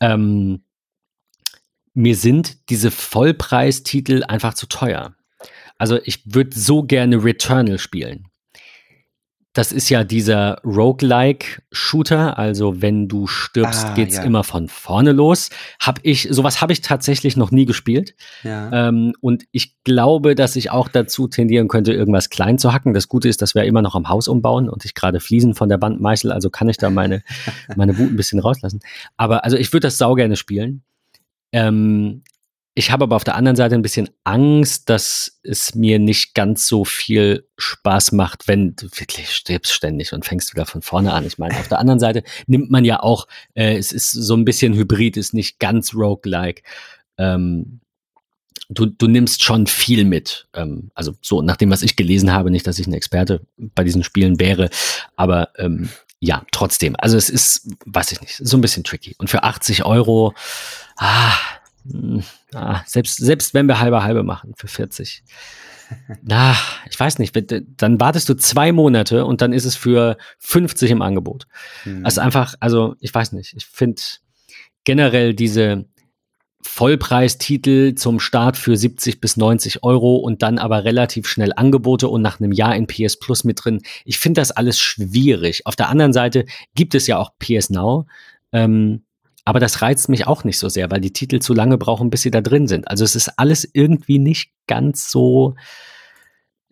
Ähm, 0.00 0.62
mir 1.92 2.16
sind 2.16 2.70
diese 2.70 2.90
Vollpreistitel 2.90 4.24
einfach 4.24 4.54
zu 4.54 4.66
teuer. 4.66 5.14
Also 5.76 5.98
ich 6.04 6.22
würde 6.24 6.58
so 6.58 6.82
gerne 6.82 7.22
Returnal 7.22 7.78
spielen. 7.78 8.28
Das 9.56 9.72
ist 9.72 9.88
ja 9.88 10.04
dieser 10.04 10.60
Roguelike-Shooter, 10.66 12.38
also 12.38 12.82
wenn 12.82 13.08
du 13.08 13.26
stirbst, 13.26 13.86
ah, 13.86 13.94
geht's 13.94 14.16
ja. 14.16 14.22
immer 14.22 14.44
von 14.44 14.68
vorne 14.68 15.12
los. 15.12 15.48
Hab 15.80 15.98
ich, 16.02 16.28
sowas 16.30 16.60
habe 16.60 16.74
ich 16.74 16.82
tatsächlich 16.82 17.38
noch 17.38 17.50
nie 17.50 17.64
gespielt. 17.64 18.14
Ja. 18.42 18.88
Ähm, 18.88 19.14
und 19.22 19.44
ich 19.52 19.74
glaube, 19.82 20.34
dass 20.34 20.56
ich 20.56 20.70
auch 20.70 20.88
dazu 20.88 21.26
tendieren 21.26 21.68
könnte, 21.68 21.94
irgendwas 21.94 22.28
klein 22.28 22.58
zu 22.58 22.74
hacken. 22.74 22.92
Das 22.92 23.08
Gute 23.08 23.30
ist, 23.30 23.40
dass 23.40 23.54
wir 23.54 23.64
immer 23.64 23.80
noch 23.80 23.94
am 23.94 24.10
Haus 24.10 24.28
umbauen 24.28 24.68
und 24.68 24.84
ich 24.84 24.92
gerade 24.92 25.20
Fliesen 25.20 25.54
von 25.54 25.70
der 25.70 25.80
Wand 25.80 26.02
meißel, 26.02 26.32
also 26.32 26.50
kann 26.50 26.68
ich 26.68 26.76
da 26.76 26.90
meine, 26.90 27.22
meine 27.76 27.96
Wut 27.96 28.10
ein 28.10 28.16
bisschen 28.16 28.40
rauslassen. 28.40 28.80
Aber 29.16 29.42
also 29.44 29.56
ich 29.56 29.72
würde 29.72 29.86
das 29.86 29.96
sau 29.96 30.16
gerne 30.16 30.36
spielen. 30.36 30.82
Ähm, 31.52 32.24
ich 32.78 32.90
habe 32.90 33.04
aber 33.04 33.16
auf 33.16 33.24
der 33.24 33.36
anderen 33.36 33.56
Seite 33.56 33.74
ein 33.74 33.80
bisschen 33.80 34.10
Angst, 34.22 34.90
dass 34.90 35.40
es 35.42 35.74
mir 35.74 35.98
nicht 35.98 36.34
ganz 36.34 36.66
so 36.66 36.84
viel 36.84 37.48
Spaß 37.56 38.12
macht, 38.12 38.48
wenn 38.48 38.76
du 38.76 38.88
wirklich 38.94 39.30
stirbst 39.30 39.72
ständig 39.72 40.12
und 40.12 40.26
fängst 40.26 40.54
wieder 40.54 40.66
von 40.66 40.82
vorne 40.82 41.14
an. 41.14 41.26
Ich 41.26 41.38
meine, 41.38 41.58
auf 41.58 41.68
der 41.68 41.78
anderen 41.78 42.00
Seite 42.00 42.22
nimmt 42.46 42.70
man 42.70 42.84
ja 42.84 43.00
auch, 43.00 43.28
äh, 43.54 43.78
es 43.78 43.92
ist 43.92 44.10
so 44.10 44.36
ein 44.36 44.44
bisschen 44.44 44.74
Hybrid, 44.74 45.16
ist 45.16 45.32
nicht 45.32 45.58
ganz 45.58 45.94
roguelike. 45.94 46.62
Ähm, 47.16 47.80
du, 48.68 48.84
du 48.84 49.06
nimmst 49.06 49.42
schon 49.42 49.66
viel 49.66 50.04
mit. 50.04 50.46
Ähm, 50.52 50.90
also 50.94 51.14
so, 51.22 51.40
nach 51.40 51.56
dem, 51.56 51.70
was 51.70 51.80
ich 51.80 51.96
gelesen 51.96 52.30
habe, 52.30 52.50
nicht, 52.50 52.66
dass 52.66 52.78
ich 52.78 52.86
ein 52.86 52.92
Experte 52.92 53.40
bei 53.56 53.84
diesen 53.84 54.04
Spielen 54.04 54.38
wäre, 54.38 54.68
aber 55.16 55.48
ähm, 55.56 55.88
ja, 56.20 56.44
trotzdem. 56.52 56.94
Also 56.98 57.16
es 57.16 57.30
ist, 57.30 57.70
weiß 57.86 58.12
ich 58.12 58.20
nicht, 58.20 58.36
so 58.36 58.58
ein 58.58 58.60
bisschen 58.60 58.84
tricky. 58.84 59.14
Und 59.16 59.30
für 59.30 59.44
80 59.44 59.86
Euro, 59.86 60.34
ah, 60.98 61.32
ah, 62.54 62.82
selbst, 62.86 63.16
selbst 63.16 63.54
wenn 63.54 63.66
wir 63.66 63.80
halbe 63.80 64.02
halbe 64.02 64.22
machen 64.22 64.52
für 64.56 64.68
40. 64.68 65.22
Na, 66.22 66.56
ich 66.90 66.98
weiß 66.98 67.18
nicht, 67.18 67.36
dann 67.76 68.00
wartest 68.00 68.28
du 68.28 68.34
zwei 68.34 68.72
Monate 68.72 69.24
und 69.24 69.40
dann 69.40 69.52
ist 69.52 69.64
es 69.64 69.76
für 69.76 70.16
50 70.38 70.90
im 70.90 71.02
Angebot. 71.02 71.46
Mhm. 71.84 72.04
Also 72.04 72.20
einfach, 72.20 72.54
also 72.60 72.96
ich 73.00 73.14
weiß 73.14 73.32
nicht, 73.32 73.54
ich 73.56 73.66
finde 73.66 74.02
generell 74.84 75.34
diese 75.34 75.86
Vollpreistitel 76.66 77.94
zum 77.94 78.20
Start 78.20 78.56
für 78.56 78.76
70 78.76 79.20
bis 79.20 79.36
90 79.36 79.82
Euro 79.82 80.16
und 80.16 80.42
dann 80.42 80.58
aber 80.58 80.84
relativ 80.84 81.28
schnell 81.28 81.52
Angebote 81.54 82.08
und 82.08 82.22
nach 82.22 82.40
einem 82.40 82.52
Jahr 82.52 82.74
in 82.74 82.86
PS 82.86 83.18
Plus 83.18 83.44
mit 83.44 83.64
drin. 83.64 83.82
Ich 84.04 84.18
finde 84.18 84.40
das 84.40 84.50
alles 84.50 84.78
schwierig. 84.78 85.66
Auf 85.66 85.76
der 85.76 85.88
anderen 85.88 86.12
Seite 86.12 86.44
gibt 86.74 86.94
es 86.94 87.06
ja 87.06 87.18
auch 87.18 87.30
PS 87.38 87.70
Now. 87.70 88.06
Ähm, 88.52 89.05
aber 89.46 89.60
das 89.60 89.80
reizt 89.80 90.08
mich 90.08 90.26
auch 90.26 90.42
nicht 90.42 90.58
so 90.58 90.68
sehr, 90.68 90.90
weil 90.90 91.00
die 91.00 91.12
Titel 91.12 91.38
zu 91.38 91.54
lange 91.54 91.78
brauchen, 91.78 92.10
bis 92.10 92.22
sie 92.22 92.32
da 92.32 92.40
drin 92.40 92.66
sind. 92.66 92.88
Also 92.88 93.04
es 93.04 93.14
ist 93.14 93.38
alles 93.38 93.66
irgendwie 93.72 94.18
nicht 94.18 94.50
ganz 94.66 95.08
so 95.08 95.54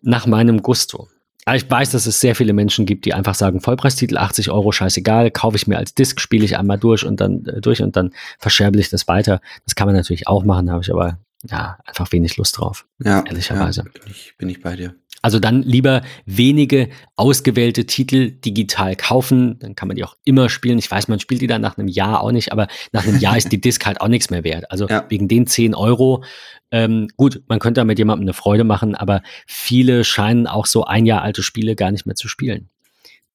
nach 0.01 0.27
meinem 0.27 0.61
Gusto. 0.61 1.07
Aber 1.45 1.55
ich 1.55 1.71
weiß, 1.71 1.91
dass 1.91 2.05
es 2.05 2.19
sehr 2.19 2.35
viele 2.35 2.51
Menschen 2.51 2.85
gibt, 2.85 3.05
die 3.05 3.13
einfach 3.13 3.33
sagen, 3.33 3.61
Vollpreistitel 3.61 4.17
80 4.17 4.51
Euro, 4.51 4.73
scheißegal, 4.73 5.31
kaufe 5.31 5.55
ich 5.55 5.67
mir 5.67 5.77
als 5.77 5.93
Disc, 5.93 6.19
spiele 6.19 6.43
ich 6.43 6.57
einmal 6.57 6.77
durch 6.77 7.05
und 7.05 7.21
dann 7.21 7.45
äh, 7.45 7.61
durch 7.61 7.81
und 7.81 7.95
dann 7.95 8.11
verscherbel 8.39 8.81
ich 8.81 8.89
das 8.89 9.07
weiter. 9.07 9.39
Das 9.63 9.75
kann 9.75 9.87
man 9.87 9.95
natürlich 9.95 10.27
auch 10.27 10.43
machen, 10.43 10.69
habe 10.69 10.83
ich 10.83 10.91
aber 10.91 11.19
ja 11.49 11.77
einfach 11.85 12.11
wenig 12.11 12.35
Lust 12.35 12.57
drauf. 12.57 12.85
Ja, 12.99 13.23
ehrlicherweise. 13.25 13.83
Ja, 13.85 14.01
bin, 14.03 14.11
ich, 14.11 14.33
bin 14.37 14.49
ich 14.49 14.61
bei 14.61 14.75
dir. 14.75 14.95
Also 15.25 15.39
dann 15.39 15.63
lieber 15.63 16.03
wenige 16.27 16.87
ausgewählte 17.15 17.87
Titel 17.87 18.29
digital 18.29 18.95
kaufen, 18.95 19.57
dann 19.57 19.73
kann 19.73 19.87
man 19.87 19.97
die 19.97 20.03
auch 20.03 20.15
immer 20.23 20.49
spielen. 20.49 20.77
Ich 20.77 20.91
weiß, 20.91 21.07
man 21.07 21.19
spielt 21.19 21.41
die 21.41 21.47
dann 21.47 21.61
nach 21.61 21.79
einem 21.79 21.87
Jahr 21.87 22.21
auch 22.21 22.31
nicht, 22.31 22.51
aber 22.51 22.67
nach 22.91 23.07
einem 23.07 23.17
Jahr 23.17 23.35
ist 23.35 23.51
die 23.51 23.59
Disc 23.59 23.83
halt 23.87 24.01
auch 24.01 24.07
nichts 24.07 24.29
mehr 24.29 24.43
wert. 24.43 24.69
Also 24.69 24.87
ja. 24.87 25.03
wegen 25.09 25.27
den 25.27 25.47
10 25.47 25.73
Euro, 25.73 26.23
ähm, 26.69 27.07
gut, 27.17 27.41
man 27.47 27.57
könnte 27.57 27.81
da 27.81 27.85
mit 27.85 27.97
jemandem 27.97 28.25
eine 28.25 28.35
Freude 28.35 28.63
machen, 28.63 28.93
aber 28.93 29.23
viele 29.47 30.03
scheinen 30.03 30.45
auch 30.45 30.67
so 30.67 30.83
ein 30.83 31.07
Jahr 31.07 31.23
alte 31.23 31.41
Spiele 31.41 31.75
gar 31.75 31.89
nicht 31.89 32.05
mehr 32.05 32.15
zu 32.15 32.27
spielen. 32.27 32.69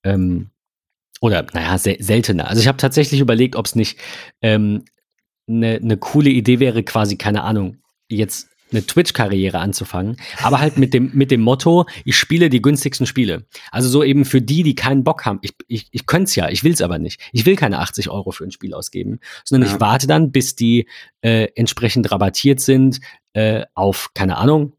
Ähm, 0.04 0.50
oder, 1.20 1.44
naja, 1.54 1.76
se 1.76 1.96
seltener. 1.98 2.46
Also 2.46 2.62
ich 2.62 2.68
habe 2.68 2.78
tatsächlich 2.78 3.18
überlegt, 3.18 3.56
ob 3.56 3.66
es 3.66 3.74
nicht 3.74 3.98
ähm, 4.42 4.84
eine 5.48 5.80
ne 5.80 5.96
coole 5.96 6.30
Idee 6.30 6.60
wäre, 6.60 6.84
quasi, 6.84 7.16
keine 7.16 7.42
Ahnung, 7.42 7.78
jetzt 8.08 8.49
eine 8.72 8.84
Twitch-Karriere 8.84 9.58
anzufangen, 9.58 10.16
aber 10.42 10.60
halt 10.60 10.78
mit 10.78 10.94
dem, 10.94 11.10
mit 11.14 11.30
dem 11.30 11.40
Motto, 11.40 11.86
ich 12.04 12.16
spiele 12.16 12.48
die 12.48 12.62
günstigsten 12.62 13.06
Spiele. 13.06 13.46
Also 13.70 13.88
so 13.88 14.02
eben 14.02 14.24
für 14.24 14.40
die, 14.40 14.62
die 14.62 14.74
keinen 14.74 15.04
Bock 15.04 15.24
haben. 15.24 15.38
Ich, 15.42 15.54
ich, 15.68 15.88
ich 15.90 16.06
könnte 16.06 16.24
es 16.24 16.36
ja, 16.36 16.48
ich 16.48 16.64
will 16.64 16.72
es 16.72 16.82
aber 16.82 16.98
nicht. 16.98 17.20
Ich 17.32 17.46
will 17.46 17.56
keine 17.56 17.78
80 17.78 18.10
Euro 18.10 18.30
für 18.30 18.44
ein 18.44 18.50
Spiel 18.50 18.74
ausgeben, 18.74 19.20
sondern 19.44 19.68
ja. 19.68 19.74
ich 19.74 19.80
warte 19.80 20.06
dann, 20.06 20.32
bis 20.32 20.56
die 20.56 20.86
äh, 21.22 21.48
entsprechend 21.54 22.10
rabattiert 22.10 22.60
sind 22.60 23.00
äh, 23.32 23.64
auf, 23.74 24.10
keine 24.14 24.36
Ahnung, 24.36 24.72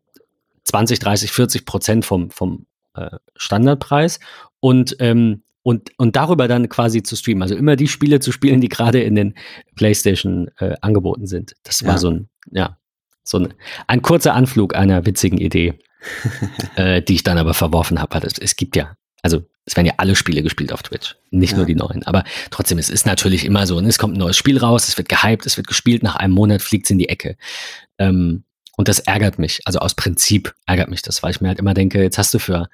20, 0.65 0.99
30, 0.99 1.31
40 1.31 1.65
Prozent 1.65 2.05
vom, 2.05 2.29
vom 2.29 2.65
äh, 2.93 3.17
Standardpreis 3.35 4.19
und 4.59 4.95
ähm, 4.99 5.43
und, 5.63 5.91
und 5.97 6.15
darüber 6.15 6.47
dann 6.47 6.69
quasi 6.69 7.03
zu 7.03 7.15
streamen. 7.15 7.43
Also 7.43 7.55
immer 7.55 7.75
die 7.75 7.87
Spiele 7.87 8.19
zu 8.19 8.31
spielen, 8.31 8.61
die 8.61 8.69
gerade 8.69 9.01
in 9.01 9.15
den 9.15 9.35
PlayStation 9.75 10.49
äh, 10.57 10.75
angeboten 10.81 11.27
sind. 11.27 11.55
Das 11.63 11.83
war 11.83 11.93
ja. 11.93 11.97
so 11.97 12.09
ein, 12.09 12.29
ja, 12.49 12.77
so 13.23 13.39
ein, 13.39 13.53
ein 13.87 14.01
kurzer 14.01 14.33
Anflug 14.33 14.75
einer 14.75 15.05
witzigen 15.05 15.37
Idee, 15.37 15.79
äh, 16.75 17.01
die 17.01 17.15
ich 17.15 17.23
dann 17.23 17.37
aber 17.37 17.53
verworfen 17.53 17.99
habe. 17.99 18.25
Es, 18.25 18.37
es 18.37 18.55
gibt 18.55 18.75
ja, 18.75 18.95
also 19.21 19.43
es 19.65 19.75
werden 19.75 19.87
ja 19.87 19.93
alle 19.97 20.15
Spiele 20.15 20.41
gespielt 20.41 20.73
auf 20.73 20.83
Twitch, 20.83 21.15
nicht 21.29 21.51
ja. 21.51 21.57
nur 21.57 21.65
die 21.65 21.75
neuen. 21.75 22.03
Aber 22.03 22.23
trotzdem, 22.49 22.79
es 22.79 22.89
ist 22.89 23.05
natürlich 23.05 23.45
immer 23.45 23.67
so, 23.67 23.79
ne? 23.79 23.87
es 23.87 23.99
kommt 23.99 24.15
ein 24.15 24.19
neues 24.19 24.37
Spiel 24.37 24.57
raus, 24.57 24.87
es 24.87 24.97
wird 24.97 25.09
gehypt, 25.09 25.45
es 25.45 25.57
wird 25.57 25.67
gespielt, 25.67 26.03
nach 26.03 26.15
einem 26.15 26.33
Monat 26.33 26.61
fliegt 26.61 26.85
es 26.85 26.91
in 26.91 26.97
die 26.97 27.09
Ecke. 27.09 27.37
Ähm, 27.97 28.43
und 28.77 28.87
das 28.87 28.99
ärgert 28.99 29.37
mich. 29.37 29.61
Also 29.65 29.79
aus 29.79 29.93
Prinzip 29.93 30.55
ärgert 30.65 30.89
mich 30.89 31.03
das, 31.03 31.21
weil 31.21 31.31
ich 31.31 31.41
mir 31.41 31.49
halt 31.49 31.59
immer 31.59 31.75
denke, 31.75 32.01
jetzt 32.01 32.17
hast 32.17 32.33
du 32.33 32.39
für 32.39 32.69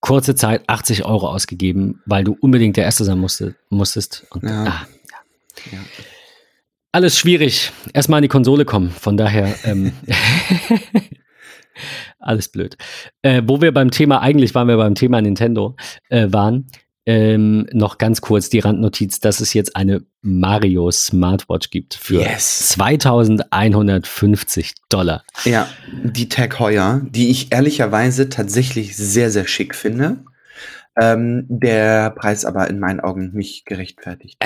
kurze 0.00 0.34
Zeit 0.34 0.68
80 0.68 1.04
Euro 1.04 1.28
ausgegeben, 1.28 2.02
weil 2.06 2.24
du 2.24 2.36
unbedingt 2.40 2.76
der 2.76 2.84
Erste 2.84 3.04
sein 3.04 3.18
musste, 3.18 3.54
musstest. 3.70 4.26
Und, 4.30 4.42
ja. 4.42 4.64
Ah, 4.64 4.86
ja. 5.70 5.78
ja 5.78 5.78
alles 6.96 7.18
schwierig. 7.18 7.72
Erstmal 7.92 8.18
an 8.18 8.22
die 8.22 8.28
Konsole 8.28 8.64
kommen. 8.64 8.88
Von 8.88 9.18
daher 9.18 9.54
ähm, 9.64 9.92
alles 12.18 12.48
blöd. 12.48 12.78
Äh, 13.20 13.42
wo 13.44 13.60
wir 13.60 13.74
beim 13.74 13.90
Thema, 13.90 14.22
eigentlich 14.22 14.54
waren 14.54 14.66
wir 14.66 14.78
beim 14.78 14.94
Thema 14.94 15.20
Nintendo, 15.20 15.76
äh, 16.08 16.32
waren, 16.32 16.68
ähm, 17.04 17.66
noch 17.70 17.98
ganz 17.98 18.22
kurz 18.22 18.48
die 18.48 18.60
Randnotiz, 18.60 19.20
dass 19.20 19.40
es 19.40 19.52
jetzt 19.52 19.76
eine 19.76 20.06
Mario 20.22 20.90
Smartwatch 20.90 21.68
gibt 21.68 21.92
für 21.92 22.22
yes. 22.22 22.70
2150 22.70 24.72
Dollar. 24.88 25.22
Ja, 25.44 25.68
die 26.02 26.30
Tag 26.30 26.58
Heuer, 26.58 27.02
die 27.10 27.28
ich 27.28 27.52
ehrlicherweise 27.52 28.30
tatsächlich 28.30 28.96
sehr, 28.96 29.30
sehr 29.30 29.46
schick 29.46 29.74
finde. 29.74 30.24
Ähm, 30.98 31.44
der 31.48 32.10
Preis 32.10 32.46
aber 32.46 32.70
in 32.70 32.80
meinen 32.80 33.00
Augen 33.00 33.32
nicht 33.34 33.66
gerechtfertigt. 33.66 34.38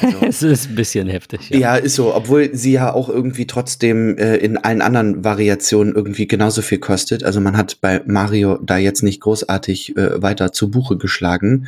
Also, 0.00 0.18
es 0.26 0.42
ist 0.42 0.70
ein 0.70 0.74
bisschen 0.74 1.08
heftig. 1.08 1.50
Ja. 1.50 1.58
ja. 1.58 1.76
ist 1.76 1.94
so, 1.94 2.14
obwohl 2.14 2.54
sie 2.54 2.72
ja 2.72 2.92
auch 2.92 3.10
irgendwie 3.10 3.46
trotzdem 3.46 4.16
äh, 4.16 4.36
in 4.36 4.56
allen 4.56 4.80
anderen 4.80 5.24
Variationen 5.24 5.94
irgendwie 5.94 6.26
genauso 6.26 6.62
viel 6.62 6.78
kostet. 6.78 7.22
Also 7.22 7.40
man 7.40 7.56
hat 7.56 7.82
bei 7.82 8.00
Mario 8.06 8.58
da 8.62 8.78
jetzt 8.78 9.02
nicht 9.02 9.20
großartig 9.20 9.96
äh, 9.96 10.22
weiter 10.22 10.52
zu 10.52 10.70
Buche 10.70 10.96
geschlagen. 10.96 11.66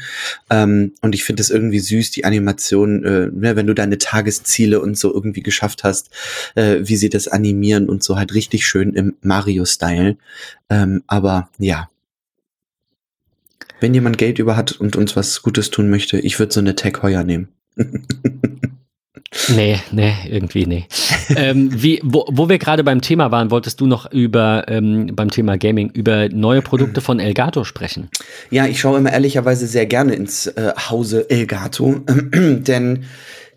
Ähm, 0.48 0.92
und 1.02 1.14
ich 1.14 1.24
finde 1.24 1.42
es 1.42 1.50
irgendwie 1.50 1.80
süß, 1.80 2.10
die 2.12 2.24
Animation, 2.24 3.04
äh, 3.04 3.26
ne, 3.26 3.54
wenn 3.56 3.66
du 3.66 3.74
deine 3.74 3.98
Tagesziele 3.98 4.80
und 4.80 4.96
so 4.98 5.12
irgendwie 5.12 5.42
geschafft 5.42 5.84
hast, 5.84 6.10
äh, 6.54 6.78
wie 6.80 6.96
sie 6.96 7.10
das 7.10 7.28
animieren 7.28 7.88
und 7.88 8.02
so 8.02 8.16
halt 8.16 8.32
richtig 8.32 8.66
schön 8.66 8.94
im 8.94 9.14
Mario-Style. 9.20 10.16
Ähm, 10.70 11.02
aber 11.06 11.50
ja, 11.58 11.88
Wenn 13.82 13.94
jemand 13.94 14.16
Geld 14.16 14.38
über 14.38 14.56
hat 14.56 14.70
und 14.70 14.94
uns 14.94 15.16
was 15.16 15.42
Gutes 15.42 15.70
tun 15.70 15.90
möchte, 15.90 16.16
ich 16.20 16.38
würde 16.38 16.52
so 16.52 16.60
eine 16.60 16.76
Tech 16.76 17.02
Heuer 17.02 17.24
nehmen. 17.24 17.48
Nee, 19.48 19.80
nee, 19.90 20.14
irgendwie 20.28 20.66
nee. 20.66 20.86
ähm, 21.36 21.70
wie, 21.72 22.00
wo, 22.04 22.24
wo 22.30 22.48
wir 22.48 22.58
gerade 22.58 22.84
beim 22.84 23.00
Thema 23.00 23.32
waren, 23.32 23.50
wolltest 23.50 23.80
du 23.80 23.86
noch 23.86 24.12
über 24.12 24.66
ähm, 24.68 25.10
beim 25.16 25.30
Thema 25.30 25.58
Gaming 25.58 25.90
über 25.90 26.28
neue 26.28 26.62
Produkte 26.62 27.00
von 27.00 27.18
Elgato 27.18 27.64
sprechen? 27.64 28.08
Ja, 28.50 28.66
ich 28.66 28.78
schaue 28.78 28.98
immer 28.98 29.12
ehrlicherweise 29.12 29.66
sehr 29.66 29.86
gerne 29.86 30.14
ins 30.14 30.46
äh, 30.46 30.72
Hause 30.90 31.28
Elgato, 31.28 32.02
denn 32.32 33.04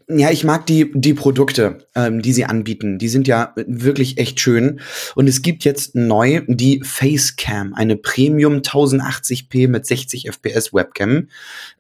ja, 0.08 0.30
ich 0.30 0.44
mag 0.44 0.66
die, 0.68 0.92
die 0.94 1.14
Produkte, 1.14 1.80
ähm, 1.96 2.22
die 2.22 2.34
sie 2.34 2.46
anbieten. 2.46 3.00
Die 3.00 3.08
sind 3.08 3.28
ja 3.28 3.54
wirklich 3.56 4.18
echt 4.18 4.40
schön. 4.40 4.80
Und 5.16 5.28
es 5.28 5.42
gibt 5.42 5.64
jetzt 5.64 5.96
neu 5.96 6.42
die 6.48 6.82
Facecam, 6.84 7.74
eine 7.74 7.98
Premium 7.98 8.58
1080p 8.58 9.68
mit 9.68 9.86
60 9.86 10.28
FPS 10.30 10.74
Webcam 10.74 11.30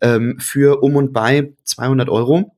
ähm, 0.02 0.38
für 0.40 0.82
um 0.82 0.96
und 0.96 1.14
bei 1.14 1.54
200 1.66 2.10
Euro 2.10 2.55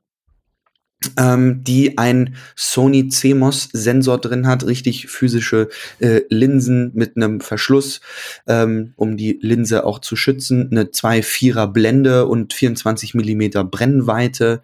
ähm, 1.15 1.63
die 1.63 1.97
ein 1.97 2.35
Sony 2.55 3.09
CMOS-Sensor 3.09 4.19
drin 4.19 4.47
hat, 4.47 4.65
richtig 4.65 5.07
physische 5.07 5.69
äh, 5.99 6.21
Linsen 6.29 6.91
mit 6.95 7.15
einem 7.15 7.39
Verschluss, 7.39 8.01
ähm, 8.47 8.93
um 8.95 9.15
die 9.15 9.37
Linse 9.41 9.85
auch 9.85 9.99
zu 9.99 10.15
schützen, 10.15 10.69
eine 10.71 10.85
2,4er 10.85 11.67
Blende 11.67 12.25
und 12.25 12.53
24 12.53 13.13
Millimeter 13.13 13.63
Brennweite. 13.63 14.61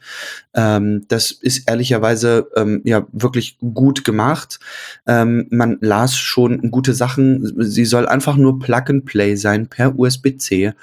Ähm, 0.56 1.06
das 1.08 1.32
ist 1.32 1.69
ehrlicherweise 1.69 2.48
ähm, 2.56 2.82
ja 2.84 3.06
wirklich 3.12 3.58
gut 3.60 4.04
gemacht. 4.04 4.60
Ähm, 5.06 5.48
man 5.52 5.78
las 5.82 6.17
schon 6.17 6.72
gute 6.72 6.96
Sachen. 6.96 7.63
Sie 7.63 7.86
soll 7.86 8.08
einfach 8.08 8.38
nur 8.38 8.60
Plug 8.60 8.84
and 8.88 9.06
Play 9.06 9.36
sein 9.36 9.67
per 9.67 9.98
USB-C. 9.98 10.74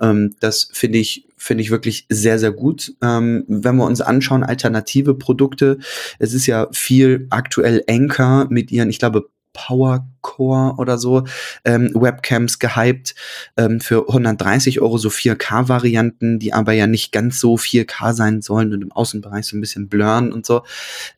Ähm, 0.00 0.34
das 0.40 0.68
finde 0.72 0.98
ich 0.98 1.25
finde 1.46 1.62
ich 1.62 1.70
wirklich 1.70 2.06
sehr, 2.08 2.38
sehr 2.38 2.52
gut. 2.52 2.94
Ähm, 3.02 3.44
wenn 3.48 3.76
wir 3.76 3.84
uns 3.84 4.00
anschauen, 4.00 4.44
alternative 4.44 5.14
Produkte, 5.14 5.78
es 6.18 6.34
ist 6.34 6.46
ja 6.46 6.68
viel 6.72 7.26
aktuell 7.30 7.84
Anchor 7.88 8.46
mit 8.50 8.72
ihren, 8.72 8.90
ich 8.90 8.98
glaube, 8.98 9.28
Powercore 9.56 10.74
oder 10.76 10.98
so 10.98 11.24
ähm, 11.64 11.90
Webcams 11.94 12.58
gehypt 12.58 13.14
ähm, 13.56 13.80
für 13.80 14.06
130 14.06 14.82
Euro 14.82 14.98
so 14.98 15.08
4K-Varianten, 15.08 16.38
die 16.38 16.52
aber 16.52 16.72
ja 16.72 16.86
nicht 16.86 17.10
ganz 17.10 17.40
so 17.40 17.54
4K 17.54 18.12
sein 18.12 18.42
sollen 18.42 18.74
und 18.74 18.82
im 18.82 18.92
Außenbereich 18.92 19.46
so 19.46 19.56
ein 19.56 19.62
bisschen 19.62 19.88
blurren 19.88 20.30
und 20.30 20.44
so. 20.44 20.62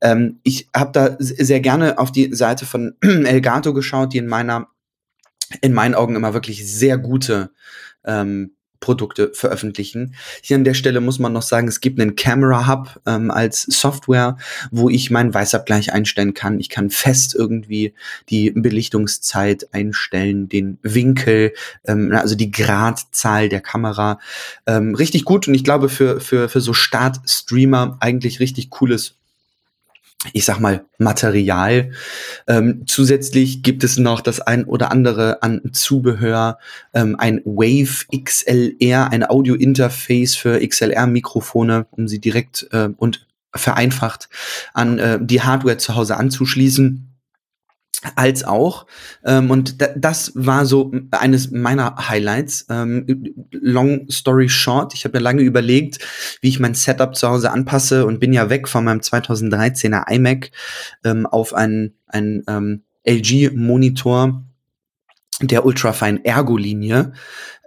Ähm, 0.01 0.39
ich 0.45 0.69
habe 0.75 0.93
da 0.93 1.17
sehr 1.19 1.59
gerne 1.59 1.99
auf 1.99 2.13
die 2.13 2.33
Seite 2.33 2.65
von 2.65 2.95
Elgato 3.01 3.75
geschaut, 3.75 4.13
die 4.13 4.19
in 4.19 4.29
meiner 4.29 4.69
in 5.63 5.73
meinen 5.73 5.95
Augen 5.95 6.15
immer 6.15 6.35
wirklich 6.35 6.71
sehr 6.71 6.99
gute 6.99 7.51
ähm, 8.05 8.53
Produkte 8.81 9.31
veröffentlichen. 9.35 10.15
Hier 10.43 10.57
an 10.57 10.65
der 10.65 10.75
Stelle 10.75 11.01
muss 11.01 11.19
man 11.19 11.33
noch 11.33 11.43
sagen, 11.43 11.69
es 11.69 11.81
gibt 11.81 12.01
einen 12.01 12.17
Camera 12.17 12.67
Hub 12.69 13.01
ähm, 13.07 13.31
als 13.31 13.63
Software, 13.63 14.37
wo 14.71 14.89
ich 14.89 15.11
meinen 15.11 15.35
Weißabgleich 15.35 15.93
einstellen 15.93 16.35
kann. 16.35 16.61
Ich 16.61 16.69
kann 16.69 16.91
fest 16.91 17.35
irgendwie 17.35 17.95
die 18.29 18.51
Belichtungszeit 18.51 19.69
einstellen, 19.73 20.49
den 20.49 20.79
Winkel, 20.83 21.53
ähm, 21.87 22.13
also 22.13 22.35
die 22.35 22.51
Gradzahl 22.51 23.49
der 23.49 23.61
Kamera. 23.61 24.19
Ähm, 24.67 24.95
richtig 24.95 25.25
gut 25.25 25.49
und 25.49 25.55
ich 25.55 25.65
glaube 25.65 25.89
für, 25.89 26.21
für, 26.21 26.49
für 26.49 26.61
so 26.61 26.73
Start-Streamer 26.73 27.97
eigentlich 28.01 28.41
richtig 28.41 28.71
cooles 28.71 29.15
ich 30.33 30.45
sag 30.45 30.59
mal, 30.59 30.85
Material. 30.99 31.93
Ähm, 32.49 32.83
zusätzlich 32.87 33.63
gibt 33.63 33.85
es 33.85 33.99
noch 33.99 34.21
das 34.21 34.41
ein 34.41 34.65
oder 34.65 34.91
andere 34.91 35.43
an 35.43 35.61
Zubehör, 35.73 36.59
ähm, 36.93 37.17
ein 37.19 37.41
Wave 37.45 38.07
XLR, 38.13 39.11
ein 39.13 39.29
Audio-Interface 39.29 40.35
für 40.35 40.67
XLR-Mikrofone, 40.67 41.87
um 41.93 42.09
sie 42.09 42.21
direkt 42.21 42.67
äh, 42.73 42.89
und 42.97 43.27
vereinfacht 43.55 44.29
an 44.75 44.99
äh, 44.99 45.19
die 45.23 45.43
Hardware 45.43 45.79
zu 45.79 45.95
Hause 45.95 46.17
anzuschließen 46.17 47.08
als 48.15 48.45
auch. 48.45 48.87
Ähm, 49.25 49.51
und 49.51 49.77
das 49.97 50.33
war 50.35 50.67
so 50.67 50.93
eines 51.11 51.51
meiner 51.51 52.09
Highlights. 52.09 52.67
Ähm, 52.71 53.35
long 53.51 54.09
story 54.11 54.49
short, 54.49 54.95
ich 54.95 55.05
habe 55.05 55.19
mir 55.19 55.23
lange 55.23 55.43
überlegt, 55.43 55.99
wie 56.41 56.49
ich 56.49 56.61
mein 56.61 56.75
Setup 56.75 57.17
zu 57.17 57.29
Hause 57.29 57.51
anpasse 57.51 58.07
und 58.07 58.21
bin 58.21 58.33
ja 58.33 58.51
weg 58.51 58.69
von 58.69 58.85
meinem 58.85 59.01
2013er 59.01 60.11
iMac 60.11 60.51
ähm, 61.05 61.27
auf 61.27 61.55
einen, 61.55 61.95
einen 62.07 62.45
ähm, 62.47 62.83
LG-Monitor 63.05 64.45
der 65.41 65.65
Ultrafine 65.65 66.25
Ergo-Linie 66.25 67.13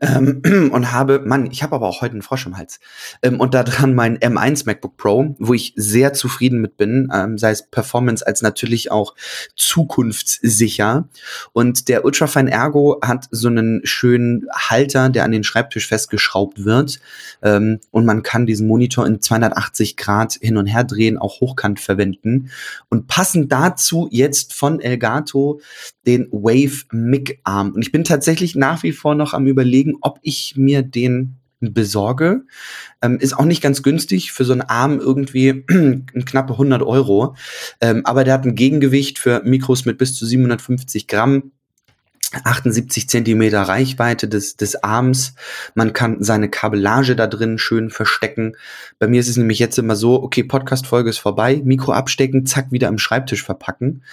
ähm, 0.01 0.41
und 0.73 0.91
habe, 0.91 1.19
Mann, 1.19 1.49
ich 1.51 1.63
habe 1.63 1.75
aber 1.75 1.87
auch 1.87 2.01
heute 2.01 2.13
einen 2.13 2.21
Frosch 2.21 2.45
im 2.45 2.57
Hals. 2.57 2.79
Ähm, 3.21 3.39
und 3.39 3.53
dran 3.53 3.93
mein 3.93 4.17
M1 4.17 4.65
MacBook 4.65 4.97
Pro, 4.97 5.35
wo 5.39 5.53
ich 5.53 5.73
sehr 5.75 6.13
zufrieden 6.13 6.59
mit 6.59 6.77
bin, 6.77 7.09
ähm, 7.13 7.37
sei 7.37 7.51
es 7.51 7.69
Performance 7.69 8.25
als 8.25 8.41
natürlich 8.41 8.91
auch 8.91 9.15
zukunftssicher. 9.55 11.07
Und 11.53 11.87
der 11.87 12.03
Ultrafine 12.03 12.51
Ergo 12.51 12.99
hat 13.03 13.27
so 13.31 13.47
einen 13.47 13.81
schönen 13.83 14.47
Halter, 14.53 15.09
der 15.09 15.23
an 15.23 15.31
den 15.31 15.43
Schreibtisch 15.43 15.87
festgeschraubt 15.87 16.65
wird. 16.65 16.99
Ähm, 17.43 17.79
und 17.91 18.05
man 18.05 18.23
kann 18.23 18.45
diesen 18.45 18.67
Monitor 18.67 19.05
in 19.05 19.21
280 19.21 19.97
Grad 19.97 20.37
hin 20.41 20.57
und 20.57 20.65
her 20.65 20.83
drehen, 20.83 21.17
auch 21.17 21.41
hochkant 21.41 21.79
verwenden. 21.79 22.49
Und 22.89 23.07
passend 23.07 23.51
dazu 23.51 24.07
jetzt 24.11 24.53
von 24.53 24.79
Elgato 24.79 25.61
den 26.05 26.27
Wave 26.31 26.85
Mic 26.91 27.39
Arm. 27.43 27.71
Und 27.73 27.83
ich 27.83 27.91
bin 27.91 28.03
tatsächlich 28.03 28.55
nach 28.55 28.81
wie 28.83 28.91
vor 28.91 29.13
noch 29.13 29.33
am 29.33 29.45
überlegen, 29.45 29.90
überlegen, 29.91 29.97
ob 30.01 30.19
ich 30.21 30.56
mir 30.58 30.82
den 30.84 31.38
besorge. 31.60 32.43
Ähm, 33.04 33.19
ist 33.19 33.38
auch 33.38 33.45
nicht 33.45 33.62
ganz 33.62 33.84
günstig 33.84 34.32
für 34.32 34.45
so 34.45 34.54
einen 34.54 34.63
Arm 34.63 34.99
irgendwie 34.99 35.63
knappe 36.25 36.54
100 36.54 36.82
Euro. 36.82 37.36
Ähm, 37.80 38.04
aber 38.06 38.23
der 38.23 38.34
hat 38.34 38.45
ein 38.45 38.56
Gegengewicht 38.56 39.19
für 39.19 39.43
Mikros 39.43 39.86
mit 39.86 39.99
bis 39.99 40.15
zu 40.15 40.25
750 40.25 41.08
Gramm 41.08 41.51
78 42.33 43.09
Zentimeter 43.09 43.61
Reichweite 43.61 44.27
des, 44.27 44.55
des 44.55 44.83
Arms. 44.83 45.33
Man 45.75 45.93
kann 45.93 46.23
seine 46.23 46.49
Kabellage 46.49 47.15
da 47.15 47.27
drin 47.27 47.57
schön 47.57 47.89
verstecken. 47.89 48.55
Bei 48.99 49.07
mir 49.07 49.19
ist 49.19 49.27
es 49.27 49.37
nämlich 49.37 49.59
jetzt 49.59 49.77
immer 49.77 49.95
so, 49.95 50.21
okay, 50.23 50.43
Podcast-Folge 50.43 51.09
ist 51.09 51.17
vorbei, 51.17 51.61
Mikro 51.63 51.91
abstecken, 51.91 52.45
zack, 52.45 52.71
wieder 52.71 52.87
am 52.87 52.97
Schreibtisch 52.97 53.43
verpacken. 53.43 54.03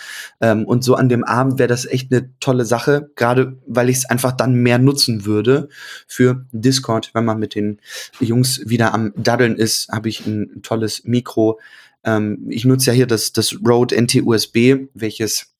Ähm, 0.40 0.64
und 0.64 0.82
so 0.82 0.94
an 0.96 1.08
dem 1.08 1.24
Arm 1.24 1.58
wäre 1.58 1.68
das 1.68 1.86
echt 1.86 2.12
eine 2.12 2.30
tolle 2.40 2.64
Sache, 2.64 3.10
gerade 3.14 3.56
weil 3.66 3.88
ich 3.88 3.98
es 3.98 4.10
einfach 4.10 4.32
dann 4.32 4.54
mehr 4.54 4.78
nutzen 4.78 5.24
würde 5.24 5.68
für 6.06 6.46
Discord. 6.52 7.10
Wenn 7.14 7.24
man 7.24 7.38
mit 7.38 7.54
den 7.54 7.80
Jungs 8.18 8.62
wieder 8.64 8.94
am 8.94 9.12
Daddeln 9.16 9.56
ist, 9.56 9.88
habe 9.90 10.08
ich 10.08 10.26
ein 10.26 10.62
tolles 10.62 11.04
Mikro. 11.04 11.60
Ähm, 12.04 12.46
ich 12.48 12.64
nutze 12.64 12.90
ja 12.90 12.94
hier 12.94 13.06
das, 13.06 13.32
das 13.32 13.56
Rode 13.64 13.94
NT-USB, 14.00 14.88
welches 14.94 15.52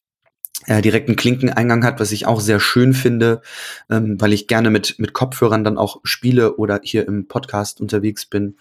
äh, 0.69 0.83
direkten 0.83 1.17
Klinkeneingang 1.17 1.85
hat, 1.85 1.99
was 1.99 2.13
ich 2.13 2.27
auch 2.27 2.41
sehr 2.41 2.61
schön 2.61 2.93
finde, 2.95 3.41
ähm, 3.91 4.21
weil 4.21 4.33
ich 4.33 4.47
gerne 4.47 4.71
mit, 4.71 4.99
mit 4.99 5.15
Kopfhörern 5.15 5.65
dann 5.65 5.79
auch 5.79 6.01
spiele 6.05 6.57
oder 6.57 6.81
hier 6.83 7.09
im 7.09 7.27
Podcast 7.27 7.81
unterwegs 7.81 8.27
bin. 8.27 8.57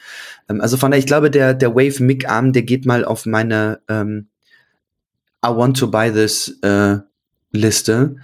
Ähm, 0.50 0.62
also 0.62 0.78
von 0.78 0.91
daher, 0.91 1.00
ich 1.00 1.06
glaube, 1.06 1.30
der, 1.30 1.54
der 1.54 1.76
Wave 1.76 2.02
Mic 2.02 2.28
Arm, 2.28 2.54
der 2.54 2.63
geht 2.63 2.86
mal 2.86 3.04
auf 3.04 3.26
meine 3.26 3.82
ähm, 3.89 4.28
I 5.46 5.50
want 5.50 5.78
to 5.78 5.91
buy 5.91 6.12
this 6.12 6.58
äh, 6.62 6.98
Liste, 7.52 8.17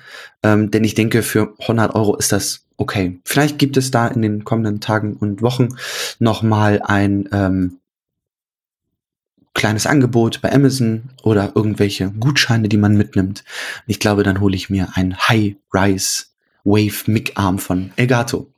ähm, 0.44 0.72
denn 0.72 0.84
ich 0.84 0.96
denke, 0.96 1.22
für 1.22 1.54
100 1.60 1.96
Euro 1.96 2.16
ist 2.16 2.32
das 2.32 2.66
okay. 2.78 3.20
Vielleicht 3.26 3.58
gibt 3.60 3.78
es 3.78 3.92
da 3.92 4.08
in 4.08 4.22
den 4.22 4.44
kommenden 4.44 4.80
Tagen 4.80 5.16
und 5.16 5.42
Wochen 5.42 5.70
noch 6.20 6.42
mal 6.42 6.82
ein 6.84 7.30
ähm, 7.32 7.80
kleines 9.54 9.86
Angebot 9.86 10.42
bei 10.42 10.52
Amazon 10.52 11.10
oder 11.22 11.52
irgendwelche 11.56 12.12
Gutscheine, 12.12 12.70
die 12.70 12.78
man 12.78 12.98
mitnimmt. 12.98 13.44
Ich 13.88 14.00
glaube, 14.00 14.24
dann 14.24 14.40
hole 14.40 14.56
ich 14.56 14.70
mir 14.70 14.90
ein 14.96 15.18
High-Rise 15.18 16.26
Wave 16.64 17.12
Mic 17.12 17.34
Arm 17.36 17.60
von 17.60 17.92
Elgato. 17.96 18.50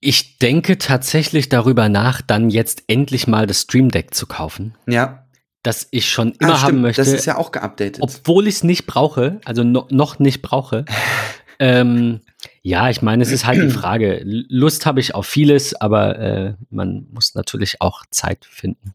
Ich 0.00 0.38
denke 0.38 0.76
tatsächlich 0.78 1.48
darüber 1.48 1.88
nach, 1.88 2.20
dann 2.20 2.50
jetzt 2.50 2.84
endlich 2.88 3.26
mal 3.26 3.46
das 3.46 3.62
Stream 3.62 3.90
Deck 3.90 4.14
zu 4.14 4.26
kaufen. 4.26 4.74
Ja. 4.86 5.26
Das 5.62 5.88
ich 5.92 6.10
schon 6.10 6.32
ah, 6.32 6.36
immer 6.40 6.54
ah, 6.54 6.62
haben 6.62 6.80
möchte. 6.82 7.00
Das 7.00 7.12
ist 7.12 7.24
ja 7.24 7.36
auch 7.36 7.52
geupdatet. 7.52 8.02
Obwohl 8.02 8.46
ich 8.46 8.56
es 8.56 8.64
nicht 8.64 8.86
brauche, 8.86 9.40
also 9.46 9.64
no, 9.64 9.86
noch 9.90 10.18
nicht 10.18 10.42
brauche. 10.42 10.84
ähm, 11.58 12.20
ja, 12.66 12.88
ich 12.88 13.02
meine, 13.02 13.22
es 13.22 13.30
ist 13.30 13.44
halt 13.44 13.62
die 13.62 13.68
Frage. 13.68 14.22
Lust 14.24 14.86
habe 14.86 14.98
ich 14.98 15.14
auf 15.14 15.26
vieles, 15.26 15.74
aber 15.74 16.18
äh, 16.18 16.54
man 16.70 17.06
muss 17.12 17.34
natürlich 17.34 17.82
auch 17.82 18.06
Zeit 18.10 18.46
finden. 18.46 18.94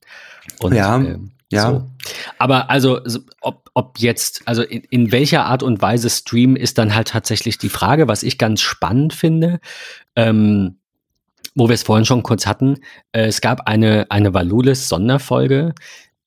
Und, 0.60 0.74
ja, 0.74 1.00
äh, 1.00 1.20
ja. 1.52 1.70
So. 1.70 1.90
Aber 2.40 2.72
also, 2.72 3.00
ob, 3.42 3.70
ob 3.76 4.00
jetzt, 4.00 4.42
also 4.46 4.64
in, 4.64 4.82
in, 4.90 5.12
welcher 5.12 5.46
Art 5.46 5.62
und 5.62 5.84
Weise 5.84 6.10
Stream 6.10 6.56
ist 6.56 6.80
dann 6.80 6.96
halt 6.96 7.10
tatsächlich 7.10 7.60
die 7.60 7.70
Frage, 7.70 8.08
was 8.08 8.24
ich 8.24 8.40
ganz 8.40 8.62
spannend 8.62 9.14
finde. 9.14 9.60
Ähm, 10.16 10.78
wo 11.54 11.68
wir 11.68 11.74
es 11.76 11.84
vorhin 11.84 12.06
schon 12.06 12.24
kurz 12.24 12.48
hatten, 12.48 12.78
äh, 13.12 13.26
es 13.26 13.40
gab 13.40 13.68
eine, 13.68 14.10
eine 14.10 14.34
Valulis-Sonderfolge, 14.34 15.76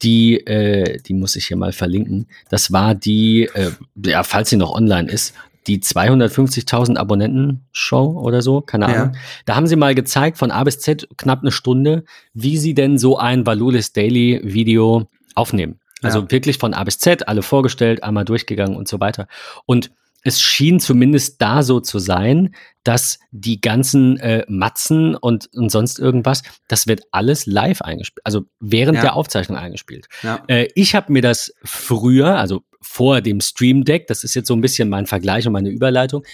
die, 0.02 0.38
äh, 0.46 1.00
die 1.00 1.14
muss 1.14 1.34
ich 1.34 1.46
hier 1.46 1.56
mal 1.56 1.72
verlinken. 1.72 2.28
Das 2.50 2.72
war 2.72 2.94
die, 2.94 3.48
äh, 3.54 3.70
ja, 4.04 4.22
falls 4.22 4.50
sie 4.50 4.56
noch 4.56 4.72
online 4.72 5.10
ist, 5.10 5.34
die 5.66 5.80
250.000 5.80 6.96
Abonnenten-Show 6.96 8.20
oder 8.20 8.42
so, 8.42 8.60
keine 8.60 8.86
Ahnung. 8.86 9.14
Ja. 9.14 9.20
Da 9.44 9.56
haben 9.56 9.66
sie 9.66 9.76
mal 9.76 9.94
gezeigt, 9.94 10.38
von 10.38 10.50
A 10.50 10.64
bis 10.64 10.80
Z, 10.80 11.08
knapp 11.16 11.42
eine 11.42 11.52
Stunde, 11.52 12.04
wie 12.34 12.56
sie 12.58 12.74
denn 12.74 12.98
so 12.98 13.18
ein 13.18 13.46
Valulis 13.46 13.92
Daily 13.92 14.40
Video 14.42 15.08
aufnehmen. 15.34 15.78
Also 16.02 16.20
ja. 16.20 16.30
wirklich 16.30 16.58
von 16.58 16.74
A 16.74 16.82
bis 16.84 16.98
Z, 16.98 17.28
alle 17.28 17.42
vorgestellt, 17.42 18.02
einmal 18.02 18.24
durchgegangen 18.24 18.76
und 18.76 18.88
so 18.88 19.00
weiter. 19.00 19.28
Und 19.66 19.92
es 20.22 20.40
schien 20.40 20.80
zumindest 20.80 21.40
da 21.42 21.62
so 21.62 21.80
zu 21.80 21.98
sein, 21.98 22.54
dass 22.84 23.18
die 23.30 23.60
ganzen 23.60 24.18
äh, 24.18 24.44
Matzen 24.48 25.14
und, 25.14 25.48
und 25.54 25.70
sonst 25.70 25.98
irgendwas, 25.98 26.42
das 26.68 26.86
wird 26.86 27.02
alles 27.10 27.46
live 27.46 27.82
eingespielt, 27.82 28.24
also 28.24 28.42
während 28.60 28.96
ja. 28.96 29.02
der 29.02 29.16
Aufzeichnung 29.16 29.58
eingespielt. 29.58 30.06
Ja. 30.22 30.42
Äh, 30.48 30.68
ich 30.74 30.94
habe 30.94 31.12
mir 31.12 31.22
das 31.22 31.52
früher, 31.64 32.38
also 32.38 32.62
vor 32.80 33.20
dem 33.20 33.40
Stream 33.40 33.84
Deck, 33.84 34.06
das 34.08 34.24
ist 34.24 34.34
jetzt 34.34 34.48
so 34.48 34.54
ein 34.54 34.60
bisschen 34.60 34.88
mein 34.88 35.06
Vergleich 35.06 35.46
und 35.46 35.52
meine 35.52 35.70
Überleitung, 35.70 36.24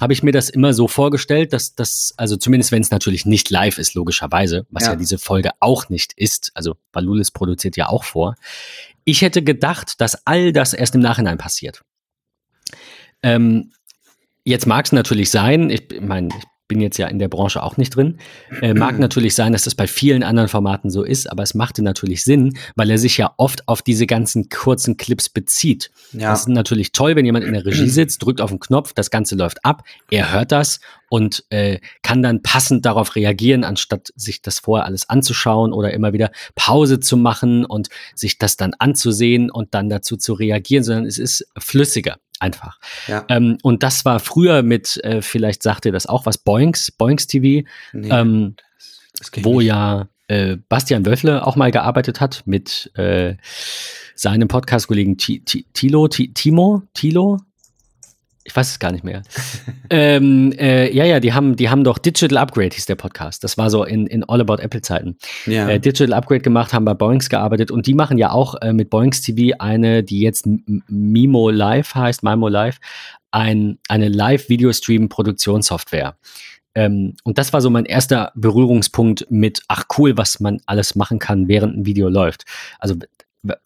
habe 0.00 0.12
ich 0.12 0.22
mir 0.22 0.32
das 0.32 0.48
immer 0.48 0.72
so 0.72 0.88
vorgestellt, 0.88 1.52
dass 1.52 1.74
das, 1.74 2.14
also 2.16 2.36
zumindest 2.36 2.72
wenn 2.72 2.82
es 2.82 2.90
natürlich 2.90 3.26
nicht 3.26 3.50
live 3.50 3.78
ist, 3.78 3.94
logischerweise, 3.94 4.66
was 4.70 4.84
ja. 4.84 4.90
ja 4.90 4.96
diese 4.96 5.18
Folge 5.18 5.50
auch 5.60 5.88
nicht 5.88 6.12
ist, 6.14 6.52
also 6.54 6.76
Valulis 6.92 7.30
produziert 7.30 7.76
ja 7.76 7.88
auch 7.88 8.04
vor. 8.04 8.36
Ich 9.04 9.22
hätte 9.22 9.42
gedacht, 9.42 10.00
dass 10.00 10.26
all 10.26 10.52
das 10.52 10.72
erst 10.72 10.94
im 10.94 11.00
Nachhinein 11.00 11.38
passiert. 11.38 11.82
Ähm, 13.22 13.72
jetzt 14.44 14.66
mag 14.66 14.86
es 14.86 14.92
natürlich 14.92 15.30
sein, 15.30 15.70
ich 15.70 15.88
meine, 16.00 16.28
ich 16.28 16.44
bin 16.68 16.80
jetzt 16.80 16.98
ja 16.98 17.08
in 17.08 17.18
der 17.18 17.28
Branche 17.28 17.62
auch 17.62 17.78
nicht 17.78 17.96
drin. 17.96 18.18
Äh, 18.60 18.74
mag 18.74 18.98
natürlich 18.98 19.34
sein, 19.34 19.52
dass 19.52 19.64
das 19.64 19.74
bei 19.74 19.86
vielen 19.86 20.22
anderen 20.22 20.48
Formaten 20.48 20.90
so 20.90 21.02
ist, 21.02 21.30
aber 21.30 21.42
es 21.42 21.54
machte 21.54 21.82
natürlich 21.82 22.22
Sinn, 22.22 22.56
weil 22.76 22.90
er 22.90 22.98
sich 22.98 23.16
ja 23.16 23.32
oft 23.38 23.66
auf 23.66 23.82
diese 23.82 24.06
ganzen 24.06 24.50
kurzen 24.50 24.96
Clips 24.98 25.30
bezieht. 25.30 25.90
Ja. 26.12 26.30
Das 26.30 26.40
ist 26.40 26.48
natürlich 26.48 26.92
toll, 26.92 27.16
wenn 27.16 27.24
jemand 27.24 27.46
in 27.46 27.54
der 27.54 27.64
Regie 27.64 27.88
sitzt, 27.88 28.22
drückt 28.22 28.40
auf 28.40 28.50
den 28.50 28.60
Knopf, 28.60 28.92
das 28.92 29.10
Ganze 29.10 29.34
läuft 29.34 29.64
ab, 29.64 29.82
er 30.10 30.32
hört 30.32 30.52
das 30.52 30.80
und 31.08 31.44
äh, 31.48 31.80
kann 32.02 32.22
dann 32.22 32.42
passend 32.42 32.84
darauf 32.84 33.16
reagieren, 33.16 33.64
anstatt 33.64 34.12
sich 34.14 34.42
das 34.42 34.58
vorher 34.58 34.84
alles 34.84 35.08
anzuschauen 35.08 35.72
oder 35.72 35.94
immer 35.94 36.12
wieder 36.12 36.30
Pause 36.54 37.00
zu 37.00 37.16
machen 37.16 37.64
und 37.64 37.88
sich 38.14 38.36
das 38.36 38.58
dann 38.58 38.74
anzusehen 38.78 39.50
und 39.50 39.74
dann 39.74 39.88
dazu 39.88 40.18
zu 40.18 40.34
reagieren, 40.34 40.84
sondern 40.84 41.06
es 41.06 41.18
ist 41.18 41.46
flüssiger 41.58 42.18
einfach. 42.40 42.78
Ja. 43.06 43.24
Ähm, 43.28 43.58
und 43.62 43.82
das 43.82 44.04
war 44.04 44.20
früher 44.20 44.62
mit, 44.62 44.98
äh, 45.04 45.22
vielleicht 45.22 45.62
sagt 45.62 45.86
ihr 45.86 45.92
das 45.92 46.06
auch 46.06 46.26
was, 46.26 46.38
Boinks, 46.38 46.90
Boinks 46.90 47.26
TV, 47.26 47.66
nee, 47.92 48.08
ähm, 48.10 48.56
das, 49.18 49.30
das 49.30 49.44
wo 49.44 49.58
nicht. 49.58 49.68
ja 49.68 50.08
äh, 50.28 50.56
Bastian 50.68 51.06
Wöffle 51.06 51.46
auch 51.46 51.56
mal 51.56 51.70
gearbeitet 51.70 52.20
hat 52.20 52.42
mit 52.46 52.90
äh, 52.96 53.36
seinem 54.14 54.48
Podcast-Kollegen 54.48 55.16
Tilo, 55.16 56.08
Timo, 56.08 56.82
Tilo, 56.94 57.38
ich 58.44 58.56
weiß 58.56 58.70
es 58.70 58.78
gar 58.78 58.92
nicht 58.92 59.04
mehr. 59.04 59.22
ähm, 59.90 60.52
äh, 60.52 60.94
ja, 60.94 61.04
ja, 61.04 61.20
die 61.20 61.32
haben, 61.32 61.56
die 61.56 61.68
haben 61.68 61.84
doch 61.84 61.98
Digital 61.98 62.38
Upgrade, 62.38 62.74
hieß 62.74 62.86
der 62.86 62.94
Podcast. 62.94 63.44
Das 63.44 63.58
war 63.58 63.70
so 63.70 63.84
in, 63.84 64.06
in 64.06 64.24
All 64.24 64.40
About 64.40 64.62
Apple 64.62 64.82
Zeiten. 64.82 65.16
Ja. 65.46 65.68
Äh, 65.68 65.80
Digital 65.80 66.14
Upgrade 66.14 66.40
gemacht, 66.40 66.72
haben 66.72 66.84
bei 66.84 66.94
Boings 66.94 67.28
gearbeitet 67.28 67.70
und 67.70 67.86
die 67.86 67.94
machen 67.94 68.18
ja 68.18 68.30
auch 68.30 68.54
äh, 68.62 68.72
mit 68.72 68.90
Boings 68.90 69.20
TV 69.20 69.56
eine, 69.58 70.02
die 70.02 70.20
jetzt 70.20 70.46
Mimo 70.46 71.50
Live 71.50 71.94
heißt, 71.94 72.22
Mimo 72.22 72.48
Live, 72.48 72.78
ein, 73.30 73.78
eine 73.88 74.08
Live-Video-Stream-Produktionssoftware. 74.08 76.16
Ähm, 76.74 77.14
und 77.24 77.38
das 77.38 77.52
war 77.52 77.60
so 77.60 77.70
mein 77.70 77.84
erster 77.84 78.32
Berührungspunkt 78.34 79.26
mit, 79.30 79.62
ach 79.68 79.84
cool, 79.98 80.16
was 80.16 80.40
man 80.40 80.60
alles 80.66 80.94
machen 80.94 81.18
kann, 81.18 81.48
während 81.48 81.76
ein 81.76 81.86
Video 81.86 82.08
läuft. 82.08 82.44
Also 82.78 82.94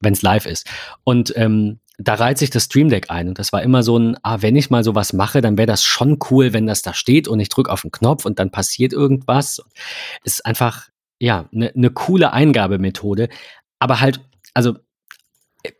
wenn 0.00 0.12
es 0.12 0.22
live 0.22 0.46
ist. 0.46 0.68
Und 1.04 1.32
ähm, 1.36 1.78
da 2.08 2.14
reiht 2.14 2.38
sich 2.38 2.50
das 2.50 2.64
Stream 2.64 2.88
Deck 2.88 3.10
ein. 3.10 3.28
Und 3.28 3.38
das 3.38 3.52
war 3.52 3.62
immer 3.62 3.82
so 3.82 3.98
ein, 3.98 4.16
ah, 4.22 4.38
wenn 4.40 4.56
ich 4.56 4.70
mal 4.70 4.84
sowas 4.84 5.12
mache, 5.12 5.40
dann 5.40 5.58
wäre 5.58 5.66
das 5.66 5.84
schon 5.84 6.18
cool, 6.30 6.52
wenn 6.52 6.66
das 6.66 6.82
da 6.82 6.94
steht 6.94 7.28
und 7.28 7.40
ich 7.40 7.48
drücke 7.48 7.70
auf 7.70 7.82
den 7.82 7.90
Knopf 7.90 8.24
und 8.24 8.38
dann 8.38 8.50
passiert 8.50 8.92
irgendwas. 8.92 9.62
Es 10.24 10.34
ist 10.34 10.46
einfach, 10.46 10.88
ja, 11.18 11.48
eine 11.52 11.70
ne 11.74 11.90
coole 11.90 12.32
Eingabemethode. 12.32 13.28
Aber 13.78 14.00
halt, 14.00 14.20
also 14.54 14.76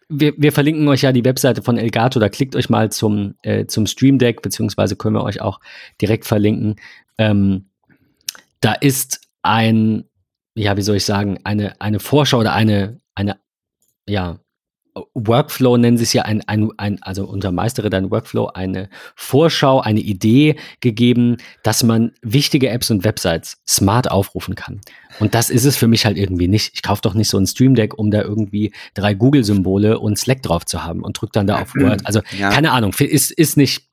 wir, 0.08 0.35
wir, 0.37 0.52
verlinken 0.52 0.87
euch 0.88 1.02
ja 1.02 1.12
die 1.12 1.24
Webseite 1.24 1.62
von 1.62 1.78
Elgato, 1.78 2.20
da 2.20 2.28
klickt 2.28 2.54
euch 2.54 2.70
mal 2.70 2.92
zum, 2.92 3.35
äh, 3.42 3.66
zum 3.66 3.87
Stream 3.87 4.18
Deck, 4.18 4.42
beziehungsweise 4.42 4.96
können 4.96 5.16
wir 5.16 5.24
euch 5.24 5.40
auch 5.40 5.61
direkt 6.00 6.26
verlinken. 6.26 6.76
Ähm, 7.18 7.66
da 8.61 8.74
ist 8.74 9.20
ein, 9.42 10.04
ja, 10.54 10.76
wie 10.76 10.82
soll 10.82 10.96
ich 10.96 11.04
sagen, 11.04 11.40
eine, 11.44 11.80
eine 11.80 11.98
Vorschau 11.98 12.38
oder 12.38 12.52
eine, 12.52 13.00
eine, 13.14 13.38
ja, 14.06 14.38
Workflow 15.14 15.76
nennen 15.76 15.96
sie 15.96 16.05
es 16.05 16.12
ja 16.12 16.22
ein, 16.22 16.42
ein, 16.46 16.70
ein 16.76 17.02
also 17.02 17.24
unter 17.24 17.50
Meistere 17.50 17.88
dein 17.88 18.11
Workflow 18.11 18.48
eine 18.48 18.90
Vorschau, 19.14 19.81
eine 19.81 20.00
Idee 20.00 20.57
gegeben, 20.81 21.38
dass 21.62 21.83
man 21.83 22.12
wichtige 22.20 22.68
Apps 22.68 22.90
und 22.90 23.05
Websites 23.05 23.62
smart 23.66 24.11
aufrufen 24.11 24.55
kann. 24.55 24.81
Und 25.18 25.35
das 25.35 25.50
ist 25.50 25.64
es 25.64 25.76
für 25.76 25.88
mich 25.88 26.05
halt 26.05 26.18
irgendwie 26.18 26.48
nicht. 26.48 26.72
Ich 26.74 26.83
kaufe 26.83 27.00
doch 27.02 27.14
nicht 27.14 27.28
so 27.28 27.38
ein 27.38 27.46
Stream 27.46 27.74
Deck, 27.74 27.98
um 27.98 28.11
da 28.11 28.22
irgendwie 28.22 28.72
drei 28.94 29.14
Google-Symbole 29.14 29.98
und 29.98 30.18
Slack 30.18 30.42
drauf 30.42 30.66
zu 30.66 30.85
haben 30.85 31.02
und 31.02 31.20
drücke 31.20 31.33
dann 31.33 31.46
da 31.46 31.62
auf 31.62 31.74
Word. 31.74 32.05
Also 32.05 32.20
ja. 32.38 32.50
keine 32.50 32.72
Ahnung, 32.72 32.94
ist, 32.98 33.31
ist 33.31 33.57
nicht. 33.57 33.88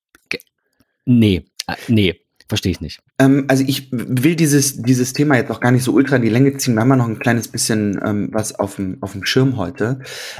Nee, 1.06 1.46
äh, 1.68 1.76
nee. 1.88 2.20
Verstehe 2.50 2.72
ich 2.72 2.82
nicht. 2.82 3.00
Ähm, 3.20 3.46
also 3.48 3.64
ich 3.68 3.90
will 3.92 4.36
dieses, 4.36 4.82
dieses 4.82 5.14
Thema 5.14 5.38
jetzt 5.38 5.52
auch 5.52 5.60
gar 5.60 5.72
nicht 5.72 5.84
so 5.84 5.94
ultra 5.94 6.16
in 6.16 6.24
die 6.24 6.30
Länge 6.30 6.58
ziehen. 6.58 6.74
Wir 6.74 6.82
haben 6.82 6.90
ja 6.90 6.96
noch 6.96 7.08
ein 7.08 7.20
kleines 7.20 7.48
bisschen 7.48 8.00
ähm, 8.04 8.30
was 8.32 8.58
auf 8.58 8.78
dem, 8.78 8.98
auf 9.02 9.12
dem 9.12 9.24
Schirm 9.24 9.56
heute. 9.56 10.00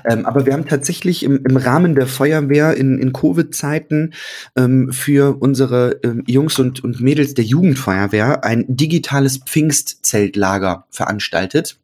Ähm, 0.10 0.26
aber 0.26 0.48
wir 0.48 0.54
haben 0.54 0.66
tatsächlich 0.66 1.22
im, 1.22 1.46
im 1.48 1.56
Rahmen 1.56 1.94
der 1.94 2.08
Feuerwehr 2.08 2.76
in, 2.76 2.98
in 2.98 3.14
Covid-Zeiten 3.14 4.16
ähm, 4.56 4.92
für 4.92 5.40
unsere 5.40 6.00
ähm, 6.02 6.24
Jungs 6.26 6.58
und, 6.58 6.84
und 6.84 7.00
Mädels 7.00 7.36
der 7.36 7.46
Jugendfeuerwehr 7.46 8.44
ein 8.44 8.66
digitales 8.68 9.38
Pfingstzeltlager 9.38 10.88
veranstaltet 10.90 11.78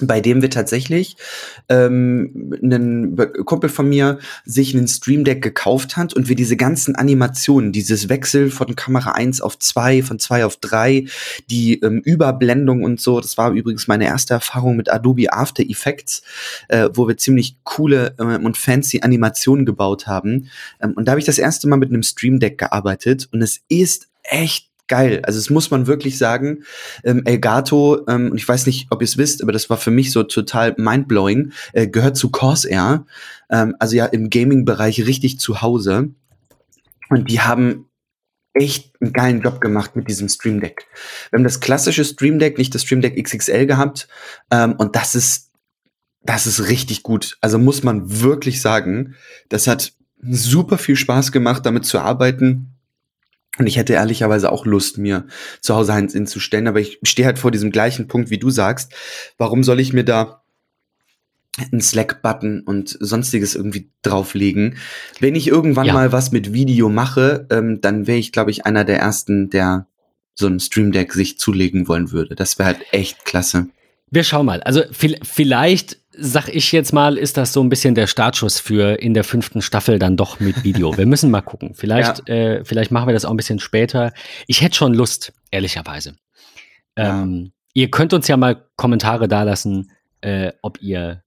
bei 0.00 0.20
dem 0.20 0.42
wir 0.42 0.50
tatsächlich 0.50 1.16
ähm, 1.68 2.52
ein 2.62 3.16
Kumpel 3.44 3.70
von 3.70 3.88
mir 3.88 4.18
sich 4.44 4.74
einen 4.74 4.88
Stream 4.88 5.24
Deck 5.24 5.42
gekauft 5.42 5.96
hat 5.96 6.14
und 6.14 6.28
wir 6.28 6.36
diese 6.36 6.56
ganzen 6.56 6.94
Animationen, 6.96 7.72
dieses 7.72 8.08
Wechsel 8.08 8.50
von 8.50 8.76
Kamera 8.76 9.12
1 9.12 9.40
auf 9.40 9.58
2, 9.58 10.02
von 10.02 10.18
2 10.18 10.44
auf 10.44 10.56
3, 10.58 11.06
die 11.48 11.80
ähm, 11.80 12.00
Überblendung 12.04 12.84
und 12.84 13.00
so, 13.00 13.20
das 13.20 13.38
war 13.38 13.52
übrigens 13.52 13.88
meine 13.88 14.04
erste 14.04 14.34
Erfahrung 14.34 14.76
mit 14.76 14.90
Adobe 14.90 15.32
After 15.32 15.62
Effects, 15.62 16.22
äh, 16.68 16.88
wo 16.92 17.08
wir 17.08 17.16
ziemlich 17.16 17.56
coole 17.64 18.14
äh, 18.18 18.22
und 18.22 18.56
fancy 18.56 19.00
Animationen 19.02 19.64
gebaut 19.64 20.06
haben. 20.06 20.50
Ähm, 20.80 20.92
und 20.92 21.06
da 21.06 21.12
habe 21.12 21.20
ich 21.20 21.26
das 21.26 21.38
erste 21.38 21.68
Mal 21.68 21.76
mit 21.76 21.88
einem 21.88 22.02
Stream 22.02 22.38
Deck 22.38 22.58
gearbeitet 22.58 23.28
und 23.32 23.40
es 23.40 23.60
ist 23.68 24.08
echt 24.22 24.65
geil. 24.88 25.20
Also 25.24 25.38
es 25.38 25.50
muss 25.50 25.70
man 25.70 25.86
wirklich 25.86 26.18
sagen. 26.18 26.64
Ähm, 27.04 27.22
Elgato, 27.24 28.06
ähm, 28.08 28.30
und 28.30 28.36
ich 28.36 28.48
weiß 28.48 28.66
nicht, 28.66 28.86
ob 28.90 29.02
ihr 29.02 29.06
es 29.06 29.18
wisst, 29.18 29.42
aber 29.42 29.52
das 29.52 29.70
war 29.70 29.76
für 29.76 29.90
mich 29.90 30.12
so 30.12 30.22
total 30.22 30.74
mindblowing, 30.76 31.52
äh, 31.72 31.88
gehört 31.88 32.16
zu 32.16 32.30
Corsair. 32.30 33.06
Ähm, 33.50 33.74
also 33.78 33.96
ja 33.96 34.06
im 34.06 34.30
Gaming-Bereich 34.30 35.06
richtig 35.06 35.38
zu 35.38 35.62
Hause. 35.62 36.10
Und 37.08 37.30
die 37.30 37.40
haben 37.40 37.86
echt 38.54 38.94
einen 39.00 39.12
geilen 39.12 39.42
Job 39.42 39.60
gemacht 39.60 39.96
mit 39.96 40.08
diesem 40.08 40.28
Stream 40.28 40.60
Deck. 40.60 40.86
Wir 41.30 41.38
haben 41.38 41.44
das 41.44 41.60
klassische 41.60 42.04
Stream 42.04 42.38
Deck, 42.38 42.58
nicht 42.58 42.74
das 42.74 42.82
Stream 42.82 43.02
Deck 43.02 43.22
XXL 43.22 43.66
gehabt. 43.66 44.08
Ähm, 44.50 44.74
und 44.78 44.96
das 44.96 45.14
ist, 45.14 45.50
das 46.22 46.46
ist 46.46 46.68
richtig 46.68 47.02
gut. 47.02 47.36
Also 47.40 47.58
muss 47.58 47.82
man 47.82 48.20
wirklich 48.20 48.60
sagen, 48.60 49.14
das 49.48 49.66
hat 49.66 49.92
super 50.22 50.78
viel 50.78 50.96
Spaß 50.96 51.32
gemacht, 51.32 51.66
damit 51.66 51.84
zu 51.84 51.98
arbeiten. 51.98 52.75
Und 53.58 53.66
ich 53.66 53.76
hätte 53.76 53.94
ehrlicherweise 53.94 54.52
auch 54.52 54.66
Lust, 54.66 54.98
mir 54.98 55.26
zu 55.60 55.74
Hause 55.74 55.92
eins 55.92 56.12
hinzustellen, 56.12 56.66
aber 56.66 56.80
ich 56.80 56.98
stehe 57.02 57.26
halt 57.26 57.38
vor 57.38 57.50
diesem 57.50 57.70
gleichen 57.70 58.08
Punkt, 58.08 58.30
wie 58.30 58.38
du 58.38 58.50
sagst. 58.50 58.92
Warum 59.38 59.64
soll 59.64 59.80
ich 59.80 59.92
mir 59.92 60.04
da 60.04 60.42
einen 61.72 61.80
Slack-Button 61.80 62.60
und 62.60 62.96
sonstiges 63.00 63.54
irgendwie 63.54 63.90
drauflegen? 64.02 64.76
Wenn 65.20 65.34
ich 65.34 65.48
irgendwann 65.48 65.86
ja. 65.86 65.94
mal 65.94 66.12
was 66.12 66.32
mit 66.32 66.52
Video 66.52 66.88
mache, 66.88 67.46
ähm, 67.50 67.80
dann 67.80 68.06
wäre 68.06 68.18
ich, 68.18 68.32
glaube 68.32 68.50
ich, 68.50 68.66
einer 68.66 68.84
der 68.84 68.98
ersten, 68.98 69.48
der 69.48 69.86
so 70.34 70.46
ein 70.46 70.60
Stream 70.60 70.92
Deck 70.92 71.14
sich 71.14 71.38
zulegen 71.38 71.88
wollen 71.88 72.12
würde. 72.12 72.34
Das 72.34 72.58
wäre 72.58 72.66
halt 72.66 72.80
echt 72.92 73.24
klasse. 73.24 73.68
Wir 74.10 74.22
schauen 74.22 74.46
mal. 74.46 74.62
Also 74.62 74.82
vielleicht 74.90 75.98
sag 76.18 76.48
ich 76.48 76.72
jetzt 76.72 76.92
mal, 76.92 77.18
ist 77.18 77.36
das 77.36 77.52
so 77.52 77.62
ein 77.62 77.68
bisschen 77.68 77.94
der 77.94 78.06
Startschuss 78.06 78.58
für 78.58 79.00
in 79.00 79.14
der 79.14 79.24
fünften 79.24 79.62
Staffel 79.62 79.98
dann 79.98 80.16
doch 80.16 80.40
mit 80.40 80.64
Video. 80.64 80.96
Wir 80.96 81.06
müssen 81.06 81.30
mal 81.30 81.42
gucken. 81.42 81.74
Vielleicht, 81.74 82.28
ja. 82.28 82.34
äh, 82.34 82.64
vielleicht 82.64 82.90
machen 82.90 83.08
wir 83.08 83.12
das 83.12 83.24
auch 83.24 83.30
ein 83.30 83.36
bisschen 83.36 83.58
später. 83.58 84.12
Ich 84.46 84.62
hätte 84.62 84.76
schon 84.76 84.94
Lust, 84.94 85.32
ehrlicherweise. 85.50 86.16
Ja. 86.96 87.22
Ähm, 87.22 87.52
ihr 87.74 87.90
könnt 87.90 88.12
uns 88.14 88.28
ja 88.28 88.36
mal 88.36 88.66
Kommentare 88.76 89.28
dalassen, 89.28 89.92
äh, 90.22 90.52
ob 90.62 90.80
ihr 90.80 91.22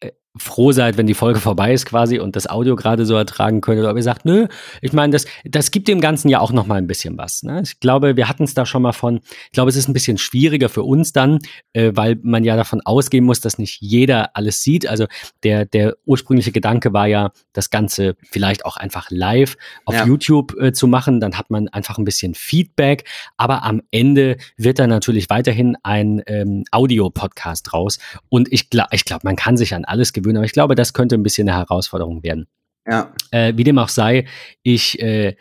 äh, 0.00 0.12
froh 0.36 0.72
seid, 0.72 0.96
wenn 0.96 1.06
die 1.06 1.14
Folge 1.14 1.38
vorbei 1.38 1.72
ist 1.72 1.86
quasi 1.86 2.18
und 2.18 2.34
das 2.34 2.48
Audio 2.48 2.74
gerade 2.74 3.06
so 3.06 3.14
ertragen 3.14 3.60
könnt, 3.60 3.78
oder 3.78 3.90
ob 3.90 3.96
ihr 3.96 4.02
sagt, 4.02 4.24
nö, 4.24 4.48
ich 4.82 4.92
meine, 4.92 5.12
das, 5.12 5.26
das 5.44 5.70
gibt 5.70 5.86
dem 5.86 6.00
Ganzen 6.00 6.28
ja 6.28 6.40
auch 6.40 6.50
noch 6.50 6.66
mal 6.66 6.76
ein 6.76 6.88
bisschen 6.88 7.16
was. 7.16 7.44
Ne? 7.44 7.62
Ich 7.62 7.78
glaube, 7.78 8.16
wir 8.16 8.28
hatten 8.28 8.42
es 8.42 8.52
da 8.52 8.66
schon 8.66 8.82
mal 8.82 8.92
von, 8.92 9.20
ich 9.46 9.52
glaube, 9.52 9.70
es 9.70 9.76
ist 9.76 9.88
ein 9.88 9.92
bisschen 9.92 10.18
schwieriger 10.18 10.68
für 10.68 10.82
uns 10.82 11.12
dann, 11.12 11.38
äh, 11.72 11.92
weil 11.94 12.18
man 12.22 12.42
ja 12.42 12.56
davon 12.56 12.80
ausgehen 12.80 13.24
muss, 13.24 13.40
dass 13.40 13.58
nicht 13.58 13.80
jeder 13.80 14.36
alles 14.36 14.62
sieht. 14.62 14.88
Also 14.88 15.06
der, 15.44 15.66
der 15.66 15.94
ursprüngliche 16.04 16.50
Gedanke 16.50 16.92
war 16.92 17.06
ja, 17.06 17.30
das 17.52 17.70
Ganze 17.70 18.16
vielleicht 18.28 18.64
auch 18.64 18.76
einfach 18.76 19.10
live 19.10 19.56
auf 19.84 19.94
ja. 19.94 20.04
YouTube 20.04 20.60
äh, 20.60 20.72
zu 20.72 20.88
machen, 20.88 21.20
dann 21.20 21.38
hat 21.38 21.50
man 21.50 21.68
einfach 21.68 21.98
ein 21.98 22.04
bisschen 22.04 22.34
Feedback, 22.34 23.04
aber 23.36 23.62
am 23.62 23.82
Ende 23.92 24.36
wird 24.56 24.80
da 24.80 24.88
natürlich 24.88 25.30
weiterhin 25.30 25.76
ein 25.84 26.22
ähm, 26.26 26.64
Audio-Podcast 26.72 27.72
raus 27.72 27.98
und 28.28 28.52
ich 28.52 28.70
glaube, 28.70 28.88
ich 28.92 29.04
glaube, 29.04 29.20
man 29.24 29.36
kann 29.36 29.56
sich 29.56 29.74
an 29.74 29.84
alles 29.84 30.12
gewöhnen 30.12 30.23
gewöhnen. 30.24 30.38
Aber 30.38 30.46
ich 30.46 30.52
glaube, 30.52 30.74
das 30.74 30.92
könnte 30.92 31.14
ein 31.14 31.22
bisschen 31.22 31.48
eine 31.48 31.58
Herausforderung 31.58 32.22
werden. 32.22 32.46
Ja. 32.86 33.12
Äh, 33.30 33.54
wie 33.56 33.64
dem 33.64 33.78
auch 33.78 33.88
sei, 33.88 34.26
ich, 34.62 35.00
äh, 35.00 35.36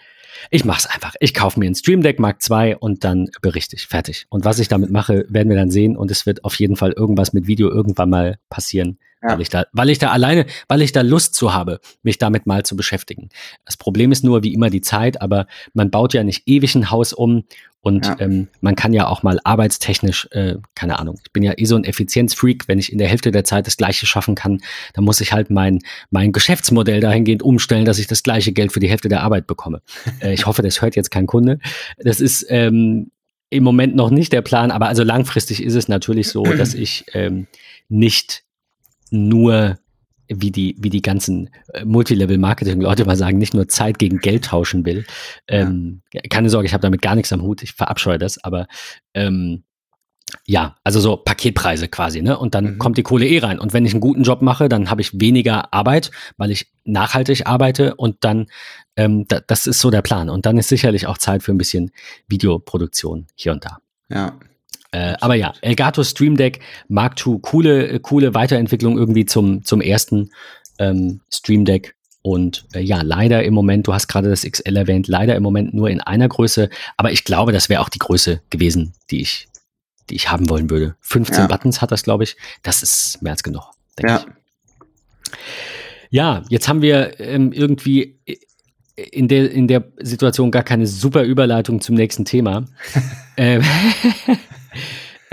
ich 0.49 0.65
mache 0.65 0.79
es 0.79 0.85
einfach. 0.85 1.15
Ich 1.19 1.33
kaufe 1.33 1.59
mir 1.59 1.67
ein 1.67 1.75
Stream 1.75 2.01
Deck 2.01 2.19
Mark 2.19 2.39
II 2.49 2.75
und 2.79 3.03
dann 3.03 3.29
berichte 3.41 3.75
ich. 3.75 3.87
Fertig. 3.87 4.25
Und 4.29 4.45
was 4.45 4.59
ich 4.59 4.67
damit 4.67 4.91
mache, 4.91 5.25
werden 5.29 5.49
wir 5.49 5.57
dann 5.57 5.71
sehen. 5.71 5.97
Und 5.97 6.11
es 6.11 6.25
wird 6.25 6.43
auf 6.43 6.55
jeden 6.55 6.75
Fall 6.75 6.91
irgendwas 6.91 7.33
mit 7.33 7.47
Video 7.47 7.69
irgendwann 7.69 8.09
mal 8.09 8.37
passieren. 8.49 8.99
Ja. 9.23 9.33
Weil, 9.33 9.41
ich 9.41 9.49
da, 9.49 9.65
weil 9.71 9.89
ich 9.89 9.99
da 9.99 10.11
alleine, 10.11 10.45
weil 10.67 10.81
ich 10.81 10.91
da 10.91 11.01
Lust 11.01 11.33
zu 11.33 11.53
habe, 11.53 11.79
mich 12.03 12.17
damit 12.17 12.45
mal 12.45 12.63
zu 12.63 12.75
beschäftigen. 12.75 13.29
Das 13.65 13.77
Problem 13.77 14.11
ist 14.11 14.23
nur 14.23 14.43
wie 14.43 14.53
immer 14.53 14.69
die 14.69 14.81
Zeit, 14.81 15.21
aber 15.21 15.47
man 15.73 15.89
baut 15.89 16.13
ja 16.13 16.23
nicht 16.23 16.43
ewig 16.45 16.75
ein 16.75 16.91
Haus 16.91 17.13
um 17.13 17.45
und 17.83 18.05
ja. 18.05 18.15
ähm, 18.19 18.47
man 18.61 18.75
kann 18.75 18.93
ja 18.93 19.07
auch 19.07 19.23
mal 19.23 19.39
arbeitstechnisch, 19.43 20.29
äh, 20.31 20.55
keine 20.73 20.99
Ahnung, 20.99 21.19
ich 21.23 21.33
bin 21.33 21.43
ja 21.43 21.53
eh 21.57 21.65
so 21.65 21.75
ein 21.75 21.83
Effizienzfreak, 21.83 22.69
wenn 22.69 22.79
ich 22.79 22.91
in 22.91 22.97
der 22.97 23.09
Hälfte 23.09 23.29
der 23.31 23.43
Zeit 23.43 23.67
das 23.67 23.75
Gleiche 23.75 24.05
schaffen 24.05 24.35
kann, 24.35 24.61
dann 24.93 25.03
muss 25.03 25.19
ich 25.19 25.33
halt 25.33 25.49
mein, 25.49 25.79
mein 26.09 26.31
Geschäftsmodell 26.31 27.01
dahingehend 27.01 27.43
umstellen, 27.43 27.83
dass 27.83 27.99
ich 27.99 28.07
das 28.07 28.23
gleiche 28.23 28.53
Geld 28.53 28.71
für 28.71 28.79
die 28.79 28.89
Hälfte 28.89 29.09
der 29.09 29.21
Arbeit 29.21 29.47
bekomme. 29.47 29.81
Äh, 30.21 30.33
ich 30.33 30.45
hoffe, 30.45 30.61
das 30.61 30.81
hört 30.81 30.95
jetzt 30.95 31.09
kein 31.11 31.25
Kunde. 31.25 31.59
Das 31.97 32.21
ist 32.21 32.45
ähm, 32.49 33.11
im 33.49 33.63
Moment 33.63 33.95
noch 33.95 34.11
nicht 34.11 34.31
der 34.31 34.41
Plan, 34.41 34.69
aber 34.69 34.87
also 34.87 35.03
langfristig 35.03 35.63
ist 35.63 35.73
es 35.73 35.87
natürlich 35.87 36.29
so, 36.29 36.43
dass 36.43 36.73
ich 36.75 37.05
ähm, 37.13 37.47
nicht 37.89 38.43
nur 39.13 39.77
wie 40.27 40.51
die, 40.51 40.75
wie 40.79 40.89
die 40.89 41.01
ganzen 41.01 41.49
äh, 41.73 41.85
Multilevel-Marketing-Leute 41.85 43.05
mal 43.05 43.17
sagen, 43.17 43.37
nicht 43.37 43.53
nur 43.53 43.67
Zeit 43.67 43.99
gegen 43.99 44.19
Geld 44.19 44.45
tauschen 44.45 44.85
will. 44.85 45.05
Ähm, 45.47 46.01
ja. 46.13 46.21
Keine 46.29 46.49
Sorge, 46.49 46.65
ich 46.65 46.73
habe 46.73 46.81
damit 46.81 47.01
gar 47.01 47.15
nichts 47.15 47.33
am 47.33 47.41
Hut, 47.41 47.61
ich 47.61 47.73
verabscheue 47.73 48.17
das, 48.17 48.43
aber 48.43 48.67
ähm, 49.13 49.63
ja, 50.45 50.75
also 50.83 50.99
so 50.99 51.17
Paketpreise 51.17 51.87
quasi, 51.87 52.21
ne? 52.21 52.37
Und 52.39 52.55
dann 52.55 52.73
mhm. 52.73 52.77
kommt 52.79 52.97
die 52.97 53.03
Kohle 53.03 53.27
eh 53.27 53.39
rein. 53.39 53.59
Und 53.59 53.73
wenn 53.73 53.85
ich 53.85 53.93
einen 53.93 54.01
guten 54.01 54.23
Job 54.23 54.41
mache, 54.41 54.67
dann 54.67 54.89
habe 54.89 55.01
ich 55.01 55.19
weniger 55.19 55.73
Arbeit, 55.73 56.11
weil 56.37 56.49
ich 56.49 56.71
nachhaltig 56.85 57.45
arbeite 57.45 57.95
und 57.95 58.17
dann, 58.21 58.47
ähm, 58.95 59.25
da, 59.27 59.41
das 59.45 59.67
ist 59.67 59.79
so 59.79 59.91
der 59.91 60.01
Plan. 60.01 60.29
Und 60.29 60.45
dann 60.45 60.57
ist 60.57 60.69
sicherlich 60.69 61.05
auch 61.05 61.17
Zeit 61.17 61.43
für 61.43 61.51
ein 61.51 61.57
bisschen 61.57 61.91
Videoproduktion 62.27 63.27
hier 63.35 63.51
und 63.51 63.63
da. 63.65 63.77
Ja, 64.09 64.39
äh, 64.93 65.15
aber 65.21 65.33
ja, 65.33 65.53
Elgato 65.61 66.03
Stream 66.03 66.37
Deck 66.37 66.59
Mark 66.87 67.15
II, 67.25 67.39
coole, 67.41 67.99
coole 67.99 68.35
Weiterentwicklung 68.35 68.97
irgendwie 68.97 69.25
zum, 69.25 69.65
zum 69.65 69.81
ersten 69.81 70.29
ähm, 70.77 71.21
Stream 71.33 71.65
Deck. 71.65 71.95
Und 72.21 72.65
äh, 72.73 72.79
ja, 72.79 73.01
leider 73.01 73.43
im 73.43 73.55
Moment, 73.55 73.87
du 73.87 73.93
hast 73.93 74.07
gerade 74.07 74.29
das 74.29 74.43
XL 74.43 74.77
erwähnt, 74.77 75.07
leider 75.07 75.35
im 75.35 75.41
Moment 75.41 75.73
nur 75.73 75.89
in 75.89 75.99
einer 75.99 76.29
Größe. 76.29 76.69
Aber 76.95 77.11
ich 77.11 77.23
glaube, 77.23 77.51
das 77.51 77.69
wäre 77.69 77.81
auch 77.81 77.89
die 77.89 77.99
Größe 77.99 78.41
gewesen, 78.51 78.93
die 79.09 79.21
ich, 79.21 79.47
die 80.11 80.15
ich 80.15 80.29
haben 80.29 80.47
wollen 80.47 80.69
würde. 80.69 80.95
15 81.01 81.39
ja. 81.39 81.47
Buttons 81.47 81.81
hat 81.81 81.91
das, 81.91 82.03
glaube 82.03 82.23
ich. 82.23 82.37
Das 82.61 82.83
ist 82.83 83.21
mehr 83.23 83.31
als 83.31 83.41
genug, 83.41 83.63
denke 83.97 84.13
ja. 84.13 84.19
ich. 84.19 85.35
Ja, 86.11 86.43
jetzt 86.49 86.67
haben 86.67 86.83
wir 86.83 87.19
ähm, 87.19 87.51
irgendwie 87.51 88.19
in 88.95 89.27
der, 89.27 89.51
in 89.51 89.67
der 89.67 89.85
Situation 89.97 90.51
gar 90.51 90.63
keine 90.63 90.85
super 90.85 91.23
Überleitung 91.23 91.81
zum 91.81 91.95
nächsten 91.95 92.25
Thema. 92.25 92.65
äh, 93.37 93.59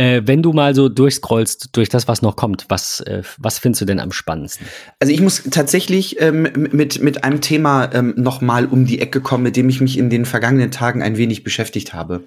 äh, 0.01 0.22
wenn 0.24 0.43
du 0.43 0.55
mal 0.55 0.74
so 0.74 0.88
durchscrollst 0.88 1.76
durch 1.76 1.91
das, 1.91 2.09
was 2.09 2.22
noch 2.22 2.34
kommt, 2.34 2.64
was, 2.68 3.01
äh, 3.01 3.22
was 3.36 3.59
findest 3.59 3.82
du 3.82 3.84
denn 3.84 4.01
am 4.01 4.12
spannendsten? 4.12 4.66
Also 4.99 5.12
ich 5.12 5.20
muss 5.20 5.43
tatsächlich 5.51 6.20
ähm, 6.22 6.49
mit, 6.72 7.03
mit 7.03 7.22
einem 7.22 7.43
Thema 7.43 7.93
ähm, 7.93 8.14
noch 8.16 8.41
mal 8.41 8.64
um 8.64 8.86
die 8.86 9.01
Ecke 9.01 9.20
kommen, 9.20 9.43
mit 9.43 9.57
dem 9.57 9.68
ich 9.68 9.82
mich 9.82 9.99
in 9.99 10.09
den 10.09 10.24
vergangenen 10.24 10.70
Tagen 10.70 11.03
ein 11.03 11.18
wenig 11.18 11.45
beschäftigt 11.45 11.93
habe. 11.93 12.24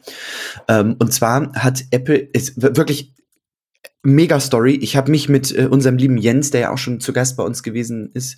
Ähm, 0.68 0.98
und 1.00 1.12
zwar 1.12 1.52
hat 1.54 1.86
Apple, 1.90 2.18
ist 2.18 2.62
wirklich 2.62 3.14
Mega 4.04 4.40
Story. 4.40 4.76
Ich 4.76 4.96
habe 4.96 5.10
mich 5.10 5.28
mit 5.28 5.58
äh, 5.58 5.66
unserem 5.66 5.98
lieben 5.98 6.18
Jens, 6.18 6.52
der 6.52 6.62
ja 6.62 6.72
auch 6.72 6.78
schon 6.78 7.00
zu 7.00 7.12
Gast 7.12 7.38
bei 7.38 7.44
uns 7.44 7.64
gewesen 7.64 8.12
ist, 8.14 8.38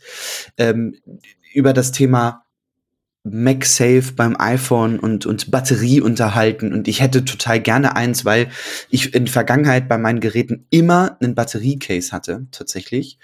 ähm, 0.57 0.95
über 1.53 1.73
das 1.73 1.91
Thema 1.91 2.44
MagSafe 3.25 4.13
beim 4.15 4.35
iPhone 4.39 4.99
und, 4.99 5.25
und 5.25 5.49
Batterie 5.49 5.99
unterhalten. 5.99 6.73
Und 6.73 6.87
ich 6.87 7.01
hätte 7.01 7.25
total 7.25 7.59
gerne 7.59 7.95
eins, 7.95 8.23
weil 8.23 8.49
ich 8.89 9.13
in 9.15 9.25
der 9.25 9.33
Vergangenheit 9.33 9.89
bei 9.89 9.97
meinen 9.97 10.19
Geräten 10.19 10.65
immer 10.69 11.17
einen 11.19 11.35
Batteriecase 11.35 12.11
hatte, 12.11 12.45
tatsächlich. 12.51 13.17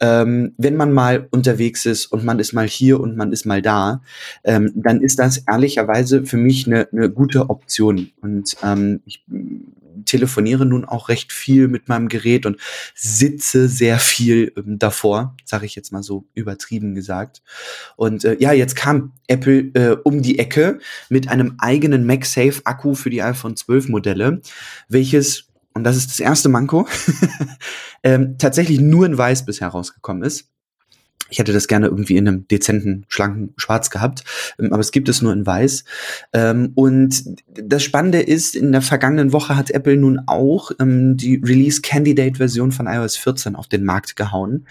Ähm, 0.00 0.54
wenn 0.58 0.76
man 0.76 0.92
mal 0.92 1.28
unterwegs 1.30 1.86
ist 1.86 2.06
und 2.06 2.24
man 2.24 2.40
ist 2.40 2.52
mal 2.52 2.66
hier 2.66 3.00
und 3.00 3.16
man 3.16 3.32
ist 3.32 3.46
mal 3.46 3.62
da, 3.62 4.02
ähm, 4.44 4.72
dann 4.74 5.00
ist 5.00 5.18
das 5.18 5.38
ehrlicherweise 5.48 6.24
für 6.24 6.36
mich 6.36 6.66
eine, 6.66 6.88
eine 6.90 7.08
gute 7.08 7.48
Option. 7.48 8.10
Und 8.20 8.56
ähm, 8.62 9.00
ich 9.06 9.24
telefoniere 10.06 10.64
nun 10.64 10.84
auch 10.84 11.08
recht 11.08 11.32
viel 11.32 11.68
mit 11.68 11.88
meinem 11.88 12.08
Gerät 12.08 12.46
und 12.46 12.60
sitze 12.94 13.68
sehr 13.68 13.98
viel 13.98 14.52
ähm, 14.56 14.78
davor, 14.78 15.36
sage 15.44 15.66
ich 15.66 15.74
jetzt 15.74 15.92
mal 15.92 16.02
so 16.02 16.26
übertrieben 16.34 16.94
gesagt. 16.94 17.42
Und 17.96 18.24
äh, 18.24 18.36
ja, 18.40 18.52
jetzt 18.52 18.76
kam 18.76 19.12
Apple 19.26 19.70
äh, 19.74 19.96
um 20.04 20.22
die 20.22 20.38
Ecke 20.38 20.78
mit 21.08 21.28
einem 21.28 21.56
eigenen 21.58 22.06
MagSafe-Akku 22.06 22.94
für 22.94 23.10
die 23.10 23.22
iPhone 23.22 23.56
12 23.56 23.88
Modelle, 23.88 24.40
welches 24.88 25.46
und 25.74 25.84
das 25.84 25.98
ist 25.98 26.08
das 26.08 26.20
erste 26.20 26.48
Manko, 26.48 26.88
ähm, 28.02 28.38
tatsächlich 28.38 28.80
nur 28.80 29.04
in 29.04 29.18
Weiß 29.18 29.44
bisher 29.44 29.68
rausgekommen 29.68 30.22
ist. 30.22 30.48
Ich 31.28 31.40
hätte 31.40 31.52
das 31.52 31.66
gerne 31.66 31.86
irgendwie 31.86 32.16
in 32.16 32.28
einem 32.28 32.46
dezenten, 32.46 33.04
schlanken 33.08 33.52
Schwarz 33.56 33.90
gehabt, 33.90 34.22
ähm, 34.60 34.72
aber 34.72 34.80
es 34.80 34.92
gibt 34.92 35.08
es 35.08 35.22
nur 35.22 35.32
in 35.32 35.44
Weiß. 35.44 35.84
Ähm, 36.32 36.72
und 36.74 37.24
das 37.52 37.82
Spannende 37.82 38.20
ist, 38.20 38.54
in 38.54 38.70
der 38.70 38.82
vergangenen 38.82 39.32
Woche 39.32 39.56
hat 39.56 39.70
Apple 39.70 39.96
nun 39.96 40.20
auch 40.26 40.70
ähm, 40.78 41.16
die 41.16 41.36
Release 41.44 41.80
Candidate 41.80 42.36
Version 42.36 42.70
von 42.70 42.86
iOS 42.86 43.16
14 43.16 43.56
auf 43.56 43.66
den 43.66 43.84
Markt 43.84 44.16
gehauen. 44.16 44.66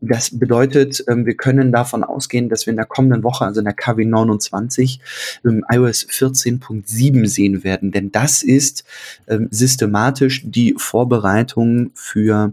das 0.00 0.38
bedeutet, 0.38 1.04
wir 1.06 1.36
können 1.36 1.72
davon 1.72 2.04
ausgehen, 2.04 2.48
dass 2.48 2.66
wir 2.66 2.72
in 2.72 2.76
der 2.76 2.86
kommenden 2.86 3.22
Woche, 3.22 3.44
also 3.44 3.60
in 3.60 3.64
der 3.64 3.74
KW 3.74 4.04
29, 4.04 5.00
iOS 5.44 6.06
14.7 6.08 7.26
sehen 7.26 7.64
werden, 7.64 7.92
denn 7.92 8.10
das 8.10 8.42
ist 8.42 8.84
systematisch 9.50 10.42
die 10.44 10.74
Vorbereitung 10.76 11.90
für 11.94 12.52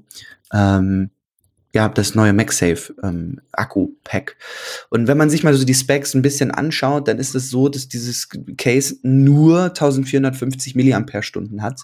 ja, 1.76 1.89
das 1.89 2.15
neue 2.15 2.32
MagSafe 2.32 2.95
ähm, 3.03 3.41
Akku-Pack. 3.51 4.38
Und 4.89 5.07
wenn 5.07 5.17
man 5.17 5.30
sich 5.30 5.43
mal 5.43 5.53
so 5.53 5.65
die 5.65 5.73
Specs 5.73 6.13
ein 6.13 6.21
bisschen 6.21 6.49
anschaut, 6.49 7.09
dann 7.09 7.19
ist 7.19 7.36
es 7.36 7.49
so, 7.49 7.67
dass 7.67 7.89
dieses 7.89 8.30
Case 8.57 8.95
nur 9.03 9.65
1450 9.65 10.73
Milliampere-Stunden 10.76 11.61
hat, 11.61 11.82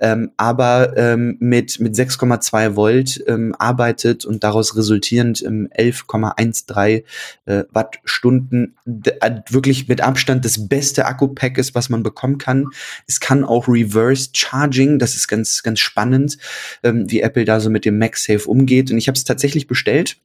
ähm, 0.00 0.30
aber 0.38 0.96
ähm, 0.96 1.36
mit, 1.40 1.78
mit 1.78 1.94
6,2 1.94 2.74
Volt 2.74 3.22
ähm, 3.26 3.54
arbeitet 3.58 4.24
und 4.24 4.44
daraus 4.44 4.74
resultierend 4.74 5.42
ähm, 5.42 5.68
11,13 5.78 7.04
äh, 7.44 7.64
Wattstunden 7.70 8.76
äh, 8.86 9.30
wirklich 9.50 9.88
mit 9.88 10.00
Abstand 10.00 10.46
das 10.46 10.68
beste 10.68 11.04
Akku-Pack 11.04 11.58
ist, 11.58 11.74
was 11.74 11.90
man 11.90 12.02
bekommen 12.02 12.38
kann. 12.38 12.68
Es 13.06 13.20
kann 13.20 13.44
auch 13.44 13.68
Reverse 13.68 14.30
Charging, 14.32 14.98
das 14.98 15.16
ist 15.16 15.28
ganz, 15.28 15.62
ganz 15.62 15.80
spannend, 15.80 16.38
ähm, 16.82 17.10
wie 17.10 17.20
Apple 17.20 17.44
da 17.44 17.60
so 17.60 17.68
mit 17.68 17.84
dem 17.84 17.98
MagSafe 17.98 18.48
umgeht. 18.48 18.90
Und 18.90 18.96
ich 18.96 19.06
habe 19.06 19.17
es 19.18 19.24
tatsächlich 19.24 19.66
bestellt. 19.66 20.20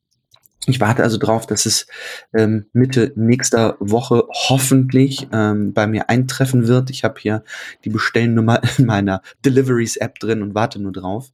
Ich 0.65 0.79
warte 0.79 1.03
also 1.03 1.17
drauf, 1.17 1.45
dass 1.45 1.65
es 1.65 1.87
ähm, 2.33 2.67
Mitte 2.71 3.11
nächster 3.15 3.75
Woche 3.79 4.23
hoffentlich 4.29 5.27
ähm, 5.33 5.73
bei 5.73 5.87
mir 5.87 6.09
eintreffen 6.09 6.67
wird. 6.67 6.89
Ich 6.89 7.03
habe 7.03 7.19
hier 7.19 7.43
die 7.83 7.89
Bestellnummer 7.89 8.61
in 8.77 8.85
meiner 8.85 9.21
Deliveries-App 9.43 10.19
drin 10.19 10.41
und 10.41 10.55
warte 10.55 10.79
nur 10.81 10.93
drauf 10.93 11.31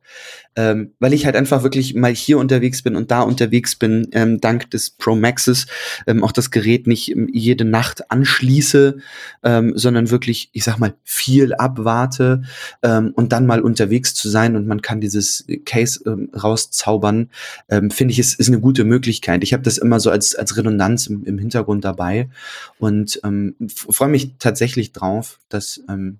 ähm, 0.60 0.94
weil 1.00 1.14
ich 1.14 1.26
halt 1.26 1.38
einfach 1.38 1.64
wirklich 1.64 1.96
mal 1.96 2.14
hier 2.14 2.38
unterwegs 2.38 2.82
bin 2.82 2.98
und 2.98 3.12
da 3.12 3.22
unterwegs 3.22 3.78
bin, 3.78 4.10
ähm, 4.12 4.42
dank 4.42 4.70
des 4.72 4.90
Pro 4.90 5.16
Maxes 5.16 5.68
ähm, 6.06 6.22
auch 6.22 6.34
das 6.34 6.52
Gerät 6.52 6.86
nicht 6.86 7.12
ähm, 7.12 7.30
jede 7.32 7.64
Nacht 7.64 8.12
anschließe, 8.12 8.98
ähm, 9.44 9.74
sondern 9.78 10.12
wirklich, 10.12 10.50
ich 10.52 10.66
sag 10.66 10.78
mal, 10.78 10.96
viel 11.06 11.54
abwarte 11.54 12.42
ähm, 12.84 13.14
und 13.16 13.32
dann 13.32 13.46
mal 13.46 13.62
unterwegs 13.62 14.14
zu 14.14 14.28
sein 14.28 14.58
und 14.58 14.68
man 14.68 14.82
kann 14.82 15.00
dieses 15.00 15.46
Case 15.66 16.02
ähm, 16.06 16.30
rauszaubern, 16.36 17.30
ähm, 17.70 17.90
finde 17.90 18.12
ich, 18.12 18.20
ist, 18.20 18.38
ist 18.38 18.50
eine 18.50 18.60
gute 18.60 18.84
Möglichkeit. 18.84 19.19
Ich 19.44 19.54
habe 19.54 19.64
das 19.64 19.78
immer 19.78 20.00
so 20.00 20.10
als, 20.10 20.36
als 20.36 20.58
Redundanz 20.58 21.08
im, 21.08 21.24
im 21.26 21.38
Hintergrund 21.38 21.86
dabei 21.86 22.30
und 22.78 23.20
ähm, 23.24 23.56
freue 23.68 24.10
mich 24.10 24.36
tatsächlich 24.40 24.92
drauf, 24.92 25.40
das 25.50 25.82
ähm, 25.90 26.20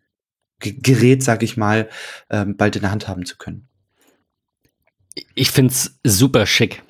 Gerät, 0.60 1.24
sag 1.24 1.42
ich 1.42 1.56
mal, 1.56 1.90
ähm, 2.30 2.58
bald 2.58 2.76
in 2.76 2.82
der 2.82 2.92
Hand 2.92 3.08
haben 3.08 3.26
zu 3.26 3.38
können 3.38 3.68
Ich 5.36 5.52
finde 5.52 5.72
es 5.74 5.98
super 6.04 6.46
schick. 6.46 6.84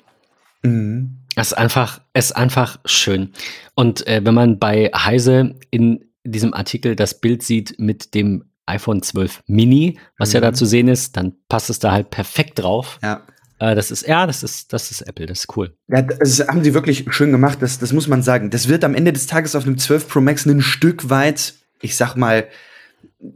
Mhm. 0.62 1.18
Es 1.36 1.48
ist 1.48 1.52
einfach, 1.54 2.00
es 2.12 2.26
ist 2.26 2.32
einfach 2.32 2.80
schön. 2.84 3.32
Und 3.74 4.06
äh, 4.06 4.20
wenn 4.24 4.34
man 4.34 4.58
bei 4.58 4.90
Heise 4.94 5.54
in 5.70 6.04
diesem 6.24 6.52
Artikel 6.52 6.96
das 6.96 7.20
Bild 7.20 7.42
sieht 7.42 7.78
mit 7.78 8.14
dem 8.14 8.44
iPhone 8.66 9.02
12 9.02 9.42
Mini, 9.46 9.98
was 10.18 10.30
mhm. 10.30 10.34
ja 10.34 10.40
da 10.40 10.52
zu 10.52 10.66
sehen 10.66 10.88
ist, 10.88 11.16
dann 11.16 11.34
passt 11.48 11.70
es 11.70 11.78
da 11.78 11.92
halt 11.92 12.10
perfekt 12.10 12.58
drauf. 12.58 12.98
Ja. 13.02 13.22
Äh, 13.60 13.74
das 13.74 13.90
ist, 13.90 14.06
ja, 14.06 14.26
das 14.26 14.42
ist, 14.42 14.72
das 14.72 14.90
ist 14.90 15.02
Apple, 15.02 15.26
das 15.26 15.40
ist 15.40 15.56
cool. 15.56 15.76
Ja, 15.88 16.02
das 16.02 16.40
haben 16.40 16.64
sie 16.64 16.74
wirklich 16.74 17.04
schön 17.10 17.30
gemacht, 17.30 17.58
das, 17.60 17.78
das 17.78 17.92
muss 17.92 18.08
man 18.08 18.22
sagen. 18.22 18.50
Das 18.50 18.68
wird 18.68 18.82
am 18.82 18.94
Ende 18.94 19.12
des 19.12 19.26
Tages 19.26 19.54
auf 19.54 19.64
einem 19.64 19.78
12 19.78 20.08
Pro 20.08 20.20
Max 20.20 20.46
ein 20.46 20.62
Stück 20.62 21.10
weit, 21.10 21.54
ich 21.80 21.96
sag 21.96 22.16
mal, 22.16 22.48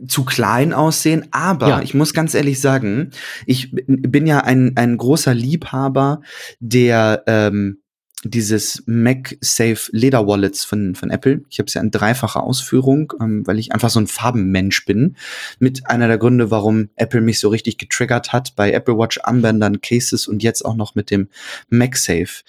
zu 0.08 0.24
klein 0.24 0.72
aussehen, 0.72 1.26
aber 1.30 1.68
ja. 1.68 1.82
ich 1.82 1.92
muss 1.92 2.14
ganz 2.14 2.32
ehrlich 2.32 2.58
sagen, 2.60 3.10
ich 3.44 3.70
bin 3.70 4.26
ja 4.26 4.40
ein, 4.40 4.72
ein 4.76 4.96
großer 4.96 5.34
Liebhaber 5.34 6.22
der 6.58 7.22
ähm, 7.26 7.82
dieses 8.24 8.82
MagSafe 8.86 9.90
Leder 9.92 10.26
Wallets 10.26 10.64
von, 10.64 10.94
von 10.94 11.10
Apple. 11.10 11.42
Ich 11.50 11.58
habe 11.58 11.66
es 11.66 11.74
ja 11.74 11.82
in 11.82 11.90
dreifacher 11.90 12.42
Ausführung, 12.42 13.12
ähm, 13.20 13.46
weil 13.46 13.58
ich 13.58 13.72
einfach 13.72 13.90
so 13.90 14.00
ein 14.00 14.06
Farbenmensch 14.06 14.84
bin. 14.86 15.16
Mit 15.58 15.88
einer 15.88 16.08
der 16.08 16.18
Gründe, 16.18 16.50
warum 16.50 16.88
Apple 16.96 17.20
mich 17.20 17.38
so 17.38 17.48
richtig 17.48 17.78
getriggert 17.78 18.32
hat 18.32 18.56
bei 18.56 18.72
Apple 18.72 18.96
Watch 18.96 19.20
Armbändern, 19.22 19.80
Cases 19.80 20.26
und 20.26 20.42
jetzt 20.42 20.64
auch 20.64 20.74
noch 20.74 20.94
mit 20.94 21.10
dem 21.10 21.28
MagSafe. 21.68 22.42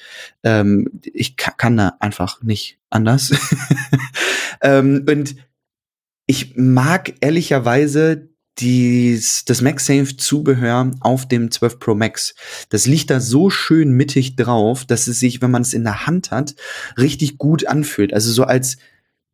Ähm, 0.43 0.89
ich 1.03 1.35
kann, 1.35 1.53
kann 1.57 1.77
da 1.77 1.97
einfach 1.99 2.41
nicht 2.41 2.77
anders. 2.89 3.33
ähm, 4.61 5.05
und 5.09 5.35
ich 6.27 6.55
mag 6.55 7.13
ehrlicherweise 7.21 8.29
dies, 8.59 9.43
das 9.45 9.61
MagSafe-Zubehör 9.61 10.91
auf 11.01 11.27
dem 11.27 11.51
12 11.51 11.79
Pro 11.79 11.95
Max. 11.95 12.35
Das 12.69 12.85
liegt 12.85 13.09
da 13.09 13.19
so 13.19 13.49
schön 13.49 13.91
mittig 13.91 14.35
drauf, 14.35 14.85
dass 14.85 15.07
es 15.07 15.19
sich, 15.19 15.41
wenn 15.41 15.51
man 15.51 15.61
es 15.61 15.73
in 15.73 15.83
der 15.83 16.07
Hand 16.07 16.31
hat, 16.31 16.55
richtig 16.97 17.37
gut 17.37 17.67
anfühlt. 17.67 18.13
Also 18.13 18.31
so 18.31 18.43
als 18.43 18.77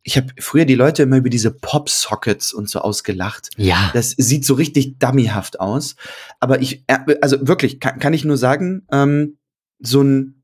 ich 0.04 0.16
habe 0.16 0.28
früher 0.38 0.64
die 0.64 0.74
Leute 0.74 1.04
immer 1.04 1.16
über 1.16 1.30
diese 1.30 1.52
Pop-Sockets 1.52 2.52
und 2.52 2.68
so 2.68 2.80
ausgelacht. 2.80 3.50
Ja. 3.56 3.90
Das 3.94 4.10
sieht 4.10 4.44
so 4.44 4.54
richtig 4.54 4.98
dummyhaft 4.98 5.60
aus. 5.60 5.94
Aber 6.40 6.60
ich, 6.60 6.82
äh, 6.88 6.98
also 7.20 7.46
wirklich, 7.46 7.78
kann, 7.78 8.00
kann 8.00 8.12
ich 8.12 8.24
nur 8.24 8.36
sagen, 8.36 8.84
ähm, 8.90 9.38
so 9.78 10.02
ein 10.02 10.41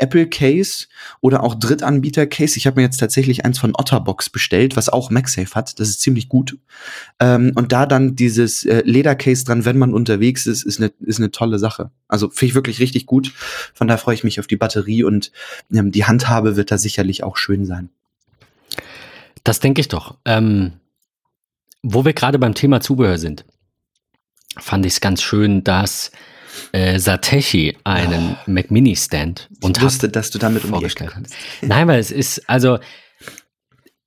Apple 0.00 0.26
Case 0.26 0.86
oder 1.20 1.42
auch 1.42 1.54
Drittanbieter 1.54 2.26
Case. 2.26 2.56
Ich 2.56 2.66
habe 2.66 2.76
mir 2.76 2.82
jetzt 2.82 2.98
tatsächlich 2.98 3.44
eins 3.44 3.58
von 3.58 3.74
Otterbox 3.74 4.30
bestellt, 4.30 4.76
was 4.76 4.88
auch 4.88 5.10
MagSafe 5.10 5.54
hat. 5.54 5.80
Das 5.80 5.88
ist 5.88 6.00
ziemlich 6.00 6.28
gut. 6.28 6.58
Ähm, 7.20 7.52
und 7.54 7.72
da 7.72 7.86
dann 7.86 8.14
dieses 8.14 8.64
äh, 8.64 8.82
Ledercase 8.84 9.44
dran, 9.44 9.64
wenn 9.64 9.78
man 9.78 9.94
unterwegs 9.94 10.46
ist, 10.46 10.64
ist 10.64 10.80
eine 10.80 10.92
ist 11.00 11.18
eine 11.18 11.30
tolle 11.30 11.58
Sache. 11.58 11.90
Also 12.06 12.28
finde 12.30 12.46
ich 12.46 12.54
wirklich 12.54 12.80
richtig 12.80 13.06
gut. 13.06 13.32
Von 13.74 13.88
daher 13.88 13.98
freue 13.98 14.14
ich 14.14 14.24
mich 14.24 14.40
auf 14.40 14.46
die 14.46 14.56
Batterie 14.56 15.04
und 15.04 15.32
ähm, 15.72 15.90
die 15.90 16.04
Handhabe 16.04 16.56
wird 16.56 16.70
da 16.70 16.78
sicherlich 16.78 17.24
auch 17.24 17.36
schön 17.36 17.64
sein. 17.64 17.90
Das 19.44 19.60
denke 19.60 19.80
ich 19.80 19.88
doch. 19.88 20.16
Ähm, 20.24 20.72
wo 21.82 22.04
wir 22.04 22.12
gerade 22.12 22.38
beim 22.38 22.54
Thema 22.54 22.80
Zubehör 22.80 23.18
sind, 23.18 23.44
fand 24.58 24.84
ich 24.84 24.94
es 24.94 25.00
ganz 25.00 25.22
schön, 25.22 25.64
dass 25.64 26.10
äh, 26.72 26.98
Satechi 26.98 27.76
einen 27.84 28.36
oh. 28.36 28.50
Mac 28.50 28.70
Mini 28.70 28.96
Stand 28.96 29.48
und 29.60 29.78
ich 29.78 29.82
wusste, 29.82 30.08
dass 30.08 30.30
du 30.30 30.38
damit 30.38 30.62
vorgestellt 30.62 31.14
hast. 31.14 31.34
Nein, 31.62 31.88
weil 31.88 32.00
es 32.00 32.10
ist 32.10 32.48
also 32.48 32.78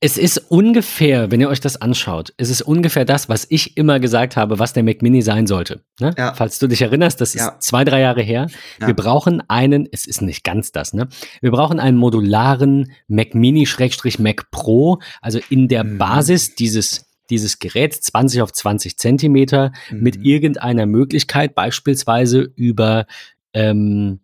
es 0.03 0.17
ist 0.17 0.39
ungefähr, 0.49 1.29
wenn 1.29 1.41
ihr 1.41 1.47
euch 1.47 1.59
das 1.59 1.79
anschaut, 1.79 2.33
es 2.37 2.49
ist 2.49 2.63
ungefähr 2.63 3.05
das, 3.05 3.29
was 3.29 3.45
ich 3.47 3.77
immer 3.77 3.99
gesagt 3.99 4.35
habe, 4.35 4.57
was 4.57 4.73
der 4.73 4.81
Mac 4.81 5.03
Mini 5.03 5.21
sein 5.21 5.45
sollte. 5.45 5.83
Ne? 5.99 6.11
Ja. 6.17 6.33
Falls 6.33 6.57
du 6.57 6.65
dich 6.65 6.81
erinnerst, 6.81 7.21
das 7.21 7.35
ist 7.35 7.41
ja. 7.41 7.59
zwei, 7.59 7.85
drei 7.85 8.01
Jahre 8.01 8.23
her. 8.23 8.47
Ja. 8.79 8.87
Wir 8.87 8.95
brauchen 8.95 9.47
einen, 9.47 9.87
es 9.91 10.07
ist 10.07 10.23
nicht 10.23 10.43
ganz 10.43 10.71
das, 10.71 10.95
ne? 10.95 11.07
Wir 11.41 11.51
brauchen 11.51 11.79
einen 11.79 11.97
modularen 11.97 12.93
Mac 13.07 13.35
Mini-Mac 13.35 14.49
Pro, 14.49 14.99
also 15.21 15.39
in 15.49 15.67
der 15.67 15.83
mhm. 15.83 15.99
Basis 15.99 16.55
dieses 16.55 17.10
dieses 17.31 17.59
Gerät 17.59 17.93
20 17.93 18.41
auf 18.41 18.51
20 18.51 18.97
Zentimeter 18.97 19.71
mhm. 19.89 20.01
mit 20.01 20.23
irgendeiner 20.23 20.85
Möglichkeit, 20.85 21.55
beispielsweise 21.55 22.51
über 22.55 23.05
ähm, 23.53 24.19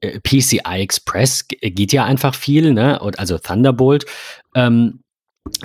äh, 0.00 0.20
PCI 0.20 0.60
Express 0.80 1.48
geht 1.48 1.92
ja 1.92 2.04
einfach 2.04 2.34
viel, 2.34 2.72
ne? 2.72 3.00
Also 3.00 3.38
Thunderbolt, 3.38 4.06
ähm, 4.54 5.00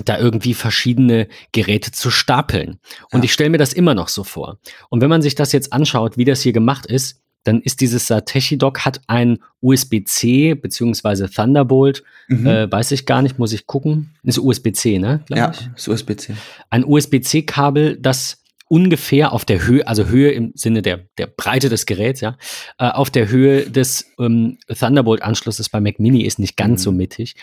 da 0.05 0.17
irgendwie 0.17 0.53
verschiedene 0.53 1.27
Geräte 1.51 1.91
zu 1.91 2.11
stapeln. 2.11 2.79
Und 3.11 3.19
ja. 3.21 3.23
ich 3.25 3.33
stelle 3.33 3.49
mir 3.49 3.57
das 3.57 3.73
immer 3.73 3.93
noch 3.93 4.07
so 4.07 4.23
vor. 4.23 4.59
Und 4.89 5.01
wenn 5.01 5.09
man 5.09 5.21
sich 5.21 5.35
das 5.35 5.51
jetzt 5.51 5.73
anschaut, 5.73 6.17
wie 6.17 6.25
das 6.25 6.41
hier 6.41 6.53
gemacht 6.53 6.85
ist, 6.85 7.21
dann 7.43 7.61
ist 7.61 7.81
dieses 7.81 8.07
Satechi 8.07 8.57
Dock 8.57 8.85
hat 8.85 9.01
ein 9.07 9.39
USB-C 9.61 10.53
beziehungsweise 10.55 11.29
Thunderbolt, 11.29 12.03
mhm. 12.27 12.45
äh, 12.45 12.71
weiß 12.71 12.91
ich 12.91 13.05
gar 13.05 13.21
nicht, 13.21 13.39
muss 13.39 13.53
ich 13.53 13.67
gucken. 13.67 14.13
Ist 14.23 14.37
USB-C, 14.37 14.99
ne? 14.99 15.23
Ja, 15.29 15.51
ist 15.75 15.87
USB-C. 15.87 16.35
Ein 16.69 16.85
USB-C-Kabel, 16.85 17.97
das 17.97 18.41
ungefähr 18.67 19.33
auf 19.33 19.43
der 19.43 19.67
Höhe, 19.67 19.85
also 19.85 20.05
Höhe 20.05 20.31
im 20.31 20.53
Sinne 20.55 20.81
der, 20.81 21.01
der 21.17 21.27
Breite 21.27 21.67
des 21.67 21.85
Geräts, 21.85 22.21
ja, 22.21 22.37
äh, 22.77 22.87
auf 22.87 23.09
der 23.09 23.27
Höhe 23.27 23.69
des 23.69 24.11
ähm, 24.17 24.59
Thunderbolt-Anschlusses 24.67 25.67
bei 25.69 25.81
Mac 25.81 25.99
Mini 25.99 26.21
ist 26.21 26.39
nicht 26.39 26.55
ganz 26.55 26.81
mhm. 26.81 26.83
so 26.83 26.91
mittig. 26.93 27.35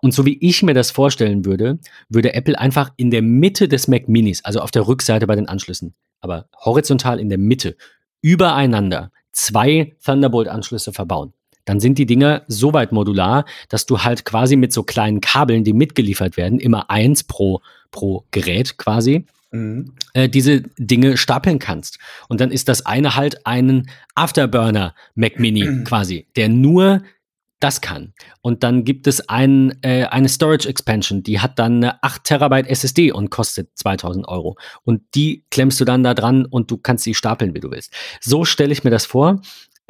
Und 0.00 0.14
so 0.14 0.24
wie 0.24 0.38
ich 0.40 0.62
mir 0.62 0.74
das 0.74 0.92
vorstellen 0.92 1.44
würde, 1.44 1.80
würde 2.08 2.34
Apple 2.34 2.56
einfach 2.56 2.92
in 2.96 3.10
der 3.10 3.22
Mitte 3.22 3.66
des 3.66 3.88
Mac 3.88 4.08
Minis, 4.08 4.44
also 4.44 4.60
auf 4.60 4.70
der 4.70 4.86
Rückseite 4.86 5.26
bei 5.26 5.34
den 5.34 5.48
Anschlüssen, 5.48 5.94
aber 6.20 6.48
horizontal 6.64 7.18
in 7.18 7.28
der 7.28 7.38
Mitte, 7.38 7.76
übereinander 8.22 9.10
zwei 9.38 9.94
Thunderbolt-Anschlüsse 10.04 10.92
verbauen. 10.92 11.32
Dann 11.64 11.80
sind 11.80 11.98
die 11.98 12.06
Dinger 12.06 12.42
so 12.48 12.72
weit 12.72 12.92
modular, 12.92 13.44
dass 13.68 13.86
du 13.86 14.00
halt 14.00 14.24
quasi 14.24 14.56
mit 14.56 14.72
so 14.72 14.82
kleinen 14.82 15.20
Kabeln, 15.20 15.64
die 15.64 15.74
mitgeliefert 15.74 16.36
werden, 16.36 16.58
immer 16.58 16.90
eins 16.90 17.24
pro, 17.24 17.60
pro 17.90 18.24
Gerät 18.30 18.78
quasi, 18.78 19.26
mhm. 19.50 19.92
äh, 20.14 20.28
diese 20.28 20.62
Dinge 20.78 21.16
stapeln 21.16 21.58
kannst. 21.58 21.98
Und 22.28 22.40
dann 22.40 22.50
ist 22.50 22.68
das 22.68 22.86
eine 22.86 23.16
halt 23.16 23.46
ein 23.46 23.90
Afterburner 24.14 24.94
Mac 25.14 25.38
Mini 25.38 25.64
mhm. 25.64 25.84
quasi, 25.84 26.26
der 26.36 26.48
nur 26.48 27.02
das 27.60 27.80
kann. 27.80 28.14
Und 28.40 28.62
dann 28.62 28.84
gibt 28.84 29.06
es 29.06 29.28
ein, 29.28 29.78
äh, 29.82 30.04
eine 30.04 30.28
Storage 30.28 30.68
Expansion, 30.68 31.22
die 31.22 31.40
hat 31.40 31.58
dann 31.58 31.76
eine 31.76 32.02
8 32.02 32.24
Terabyte 32.24 32.68
SSD 32.68 33.12
und 33.12 33.30
kostet 33.30 33.70
2000 33.76 34.28
Euro. 34.28 34.56
Und 34.84 35.02
die 35.14 35.44
klemmst 35.50 35.80
du 35.80 35.84
dann 35.84 36.04
da 36.04 36.14
dran 36.14 36.44
und 36.44 36.70
du 36.70 36.78
kannst 36.78 37.04
sie 37.04 37.14
stapeln, 37.14 37.54
wie 37.54 37.60
du 37.60 37.70
willst. 37.70 37.92
So 38.20 38.44
stelle 38.44 38.72
ich 38.72 38.84
mir 38.84 38.90
das 38.90 39.06
vor. 39.06 39.40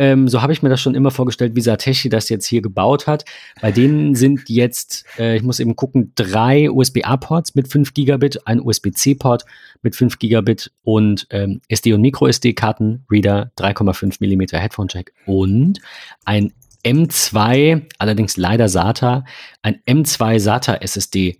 Ähm, 0.00 0.28
so 0.28 0.40
habe 0.42 0.52
ich 0.52 0.62
mir 0.62 0.68
das 0.68 0.80
schon 0.80 0.94
immer 0.94 1.10
vorgestellt, 1.10 1.56
wie 1.56 1.60
Satechi 1.60 2.08
das 2.08 2.28
jetzt 2.28 2.46
hier 2.46 2.62
gebaut 2.62 3.08
hat. 3.08 3.24
Bei 3.60 3.72
denen 3.72 4.14
sind 4.14 4.48
jetzt, 4.48 5.04
äh, 5.18 5.36
ich 5.36 5.42
muss 5.42 5.58
eben 5.58 5.74
gucken, 5.74 6.12
drei 6.14 6.70
USB-A-Ports 6.70 7.56
mit 7.56 7.68
5 7.68 7.94
Gigabit, 7.94 8.46
ein 8.46 8.60
USB-C-Port 8.60 9.44
mit 9.82 9.96
5 9.96 10.20
Gigabit 10.20 10.70
und 10.84 11.26
ähm, 11.30 11.60
SD- 11.68 11.94
und 11.94 12.00
Micro-SD-Karten, 12.00 13.04
Reader, 13.10 13.50
3,5 13.58 14.18
mm 14.20 14.56
Headphone-Jack 14.56 15.12
und 15.26 15.80
ein 16.24 16.52
M2, 16.84 17.82
allerdings 17.98 18.36
leider 18.36 18.68
SATA, 18.68 19.24
ein 19.62 19.80
M2 19.86 20.38
SATA 20.38 20.76
SSD 20.76 21.38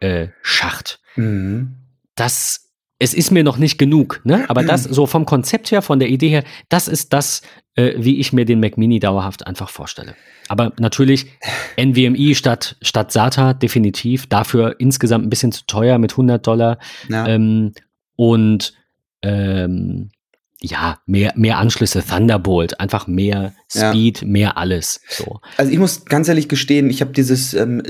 äh, 0.00 0.28
Schacht. 0.42 1.00
Mhm. 1.16 1.76
Das 2.14 2.70
es 3.02 3.14
ist 3.14 3.30
mir 3.30 3.42
noch 3.42 3.56
nicht 3.56 3.78
genug, 3.78 4.20
ne? 4.24 4.44
Aber 4.48 4.62
das 4.62 4.84
so 4.84 5.06
vom 5.06 5.24
Konzept 5.24 5.70
her, 5.70 5.80
von 5.80 5.98
der 5.98 6.10
Idee 6.10 6.28
her, 6.28 6.44
das 6.68 6.86
ist 6.86 7.14
das, 7.14 7.40
äh, 7.74 7.94
wie 7.96 8.20
ich 8.20 8.34
mir 8.34 8.44
den 8.44 8.60
Mac 8.60 8.76
Mini 8.76 9.00
dauerhaft 9.00 9.46
einfach 9.46 9.70
vorstelle. 9.70 10.14
Aber 10.48 10.74
natürlich 10.78 11.26
NVMe 11.80 12.34
statt, 12.34 12.76
statt 12.82 13.10
SATA 13.10 13.54
definitiv. 13.54 14.26
Dafür 14.26 14.76
insgesamt 14.78 15.24
ein 15.24 15.30
bisschen 15.30 15.50
zu 15.50 15.64
teuer 15.66 15.96
mit 15.96 16.12
100 16.12 16.46
Dollar. 16.46 16.78
Ja. 17.08 17.26
Ähm, 17.26 17.72
und 18.16 18.74
ähm, 19.22 20.10
ja, 20.62 20.98
mehr, 21.06 21.32
mehr 21.36 21.58
Anschlüsse, 21.58 22.04
Thunderbolt, 22.06 22.80
einfach 22.80 23.06
mehr 23.06 23.54
Speed, 23.68 24.22
ja. 24.22 24.28
mehr 24.28 24.56
alles. 24.58 25.00
So. 25.08 25.40
Also 25.56 25.72
ich 25.72 25.78
muss 25.78 26.04
ganz 26.04 26.28
ehrlich 26.28 26.48
gestehen, 26.48 26.90
ich 26.90 27.00
habe 27.00 27.12
dieses 27.12 27.54
ähm, 27.54 27.82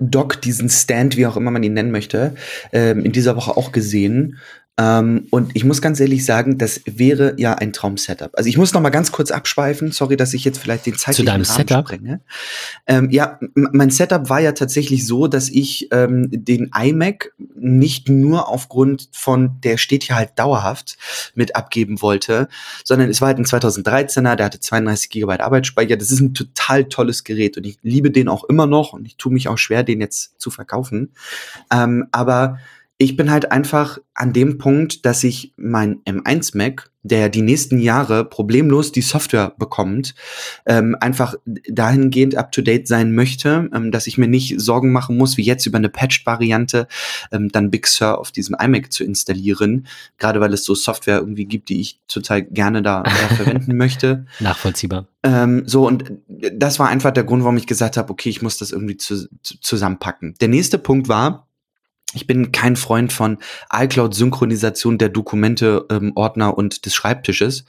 Dock, 0.00 0.40
diesen 0.40 0.70
Stand, 0.70 1.16
wie 1.16 1.26
auch 1.26 1.36
immer 1.36 1.50
man 1.50 1.62
ihn 1.62 1.74
nennen 1.74 1.90
möchte, 1.90 2.34
ähm, 2.72 3.04
in 3.04 3.12
dieser 3.12 3.36
Woche 3.36 3.56
auch 3.56 3.72
gesehen 3.72 4.38
ähm, 4.76 5.28
und 5.30 5.54
ich 5.54 5.64
muss 5.64 5.80
ganz 5.80 6.00
ehrlich 6.00 6.24
sagen, 6.24 6.58
das 6.58 6.80
wäre 6.84 7.34
ja 7.36 7.54
ein 7.54 7.72
Traum-Setup. 7.72 8.32
Also 8.34 8.48
ich 8.48 8.58
muss 8.58 8.74
noch 8.74 8.80
mal 8.80 8.90
ganz 8.90 9.12
kurz 9.12 9.30
abschweifen. 9.30 9.92
Sorry, 9.92 10.16
dass 10.16 10.34
ich 10.34 10.44
jetzt 10.44 10.58
vielleicht 10.58 10.86
den 10.86 10.96
zeitlichen 10.96 11.26
Zu 11.26 11.32
deinem 11.32 11.42
Rahmen 11.42 11.56
Setup? 11.56 11.86
sprenge. 11.86 12.20
Ähm, 12.88 13.08
ja, 13.10 13.38
mein 13.54 13.90
Setup 13.90 14.28
war 14.28 14.40
ja 14.40 14.50
tatsächlich 14.50 15.06
so, 15.06 15.28
dass 15.28 15.48
ich 15.48 15.88
ähm, 15.92 16.28
den 16.32 16.72
iMac 16.76 17.32
nicht 17.54 18.08
nur 18.08 18.48
aufgrund 18.48 19.10
von, 19.12 19.60
der 19.62 19.76
steht 19.76 20.02
hier 20.02 20.16
halt 20.16 20.30
dauerhaft, 20.40 20.98
mit 21.36 21.54
abgeben 21.54 22.02
wollte, 22.02 22.48
sondern 22.82 23.08
es 23.08 23.20
war 23.20 23.28
halt 23.28 23.38
ein 23.38 23.44
2013er, 23.44 24.34
der 24.34 24.46
hatte 24.46 24.58
32 24.58 25.08
Gigabyte 25.08 25.40
Arbeitsspeicher. 25.40 25.96
Das 25.96 26.10
ist 26.10 26.20
ein 26.20 26.34
total 26.34 26.86
tolles 26.86 27.22
Gerät 27.22 27.56
und 27.56 27.64
ich 27.64 27.78
liebe 27.82 28.10
den 28.10 28.28
auch 28.28 28.42
immer 28.42 28.66
noch 28.66 28.92
und 28.92 29.06
ich 29.06 29.16
tue 29.18 29.32
mich 29.32 29.46
auch 29.46 29.58
schwer, 29.58 29.84
den 29.84 30.00
jetzt 30.00 30.40
zu 30.40 30.50
verkaufen. 30.50 31.12
Ähm, 31.70 32.08
aber 32.10 32.58
ich 32.96 33.16
bin 33.16 33.30
halt 33.30 33.50
einfach 33.50 33.98
an 34.14 34.32
dem 34.32 34.58
Punkt, 34.58 35.04
dass 35.04 35.24
ich 35.24 35.52
mein 35.56 36.00
M1 36.04 36.56
Mac, 36.56 36.90
der 37.02 37.28
die 37.28 37.42
nächsten 37.42 37.80
Jahre 37.80 38.24
problemlos 38.24 38.92
die 38.92 39.02
Software 39.02 39.52
bekommt, 39.58 40.14
ähm, 40.64 40.96
einfach 41.00 41.34
dahingehend 41.44 42.36
up 42.36 42.52
to 42.52 42.62
date 42.62 42.86
sein 42.86 43.12
möchte, 43.12 43.68
ähm, 43.74 43.90
dass 43.90 44.06
ich 44.06 44.16
mir 44.16 44.28
nicht 44.28 44.60
Sorgen 44.60 44.92
machen 44.92 45.16
muss, 45.16 45.36
wie 45.36 45.42
jetzt 45.42 45.66
über 45.66 45.78
eine 45.78 45.88
Patched-Variante 45.88 46.86
ähm, 47.32 47.48
dann 47.50 47.70
Big 47.70 47.88
Sur 47.88 48.18
auf 48.18 48.30
diesem 48.30 48.56
iMac 48.58 48.92
zu 48.92 49.02
installieren. 49.02 49.88
Gerade 50.18 50.40
weil 50.40 50.54
es 50.54 50.64
so 50.64 50.76
Software 50.76 51.18
irgendwie 51.18 51.46
gibt, 51.46 51.70
die 51.70 51.80
ich 51.80 52.00
total 52.06 52.42
gerne 52.42 52.80
da, 52.80 53.02
da 53.02 53.10
verwenden 53.34 53.76
möchte. 53.76 54.26
Nachvollziehbar. 54.38 55.08
Ähm, 55.24 55.64
so, 55.66 55.86
und 55.86 56.12
das 56.28 56.78
war 56.78 56.88
einfach 56.88 57.10
der 57.10 57.24
Grund, 57.24 57.42
warum 57.42 57.56
ich 57.56 57.66
gesagt 57.66 57.96
habe, 57.96 58.10
okay, 58.10 58.30
ich 58.30 58.40
muss 58.40 58.58
das 58.58 58.70
irgendwie 58.70 58.96
zu, 58.96 59.28
zu, 59.42 59.60
zusammenpacken. 59.60 60.34
Der 60.40 60.48
nächste 60.48 60.78
Punkt 60.78 61.08
war, 61.08 61.48
ich 62.14 62.26
bin 62.26 62.52
kein 62.52 62.76
Freund 62.76 63.12
von 63.12 63.38
iCloud-Synchronisation 63.72 64.98
der 64.98 65.08
Dokumente, 65.08 65.86
ähm, 65.90 66.12
Ordner 66.14 66.56
und 66.56 66.86
des 66.86 66.94
Schreibtisches. 66.94 67.64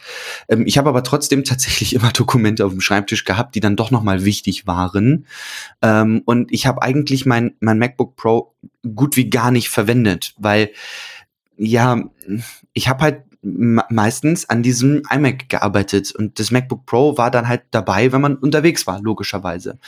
Ähm, 0.47 0.65
ich 0.65 0.77
habe 0.77 0.89
aber 0.89 1.03
trotzdem 1.03 1.43
tatsächlich 1.43 1.95
immer 1.95 2.11
Dokumente 2.11 2.65
auf 2.65 2.71
dem 2.71 2.81
Schreibtisch 2.81 3.25
gehabt, 3.25 3.55
die 3.55 3.59
dann 3.59 3.75
doch 3.75 3.91
nochmal 3.91 4.25
wichtig 4.25 4.67
waren. 4.67 5.25
Ähm, 5.81 6.21
und 6.25 6.51
ich 6.51 6.67
habe 6.67 6.81
eigentlich 6.81 7.25
mein, 7.25 7.55
mein 7.59 7.79
MacBook 7.79 8.15
Pro 8.15 8.53
gut 8.95 9.17
wie 9.17 9.29
gar 9.29 9.51
nicht 9.51 9.69
verwendet, 9.69 10.33
weil 10.37 10.71
ja, 11.57 12.03
ich 12.73 12.89
habe 12.89 13.03
halt 13.03 13.23
meistens 13.45 14.49
an 14.49 14.63
diesem 14.63 15.03
iMac 15.09 15.49
gearbeitet. 15.49 16.13
Und 16.13 16.39
das 16.39 16.51
MacBook 16.51 16.85
Pro 16.85 17.17
war 17.17 17.29
dann 17.29 17.47
halt 17.47 17.63
dabei, 17.71 18.11
wenn 18.11 18.21
man 18.21 18.35
unterwegs 18.35 18.87
war, 18.87 19.01
logischerweise. 19.01 19.71
Und 19.73 19.79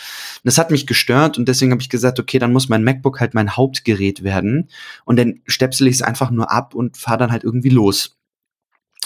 das 0.43 0.58
hat 0.58 0.72
mich 0.72 0.86
gestört 0.86 1.38
und 1.38 1.47
deswegen 1.47 1.72
habe 1.72 1.82
ich 1.82 1.89
gesagt, 1.89 2.20
okay, 2.20 2.39
dann 2.39 2.53
muss 2.53 2.70
mein 2.70 2.84
MacBook 2.84 3.20
halt 3.20 3.34
mein 3.34 3.55
Hauptgerät 3.55 4.24
werden. 4.24 4.70
Und 5.05 5.18
dann 5.18 5.41
stöpsel 5.47 5.88
ich 5.88 5.95
es 5.95 6.01
einfach 6.01 6.30
nur 6.30 6.51
ab 6.51 6.76
und 6.76 6.97
fahre 6.97 7.18
dann 7.18 7.32
halt 7.32 7.43
irgendwie 7.43 7.70
los 7.70 8.16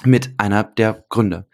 mit 0.06 0.32
einer 0.38 0.64
der 0.64 1.04
Gründe. 1.10 1.46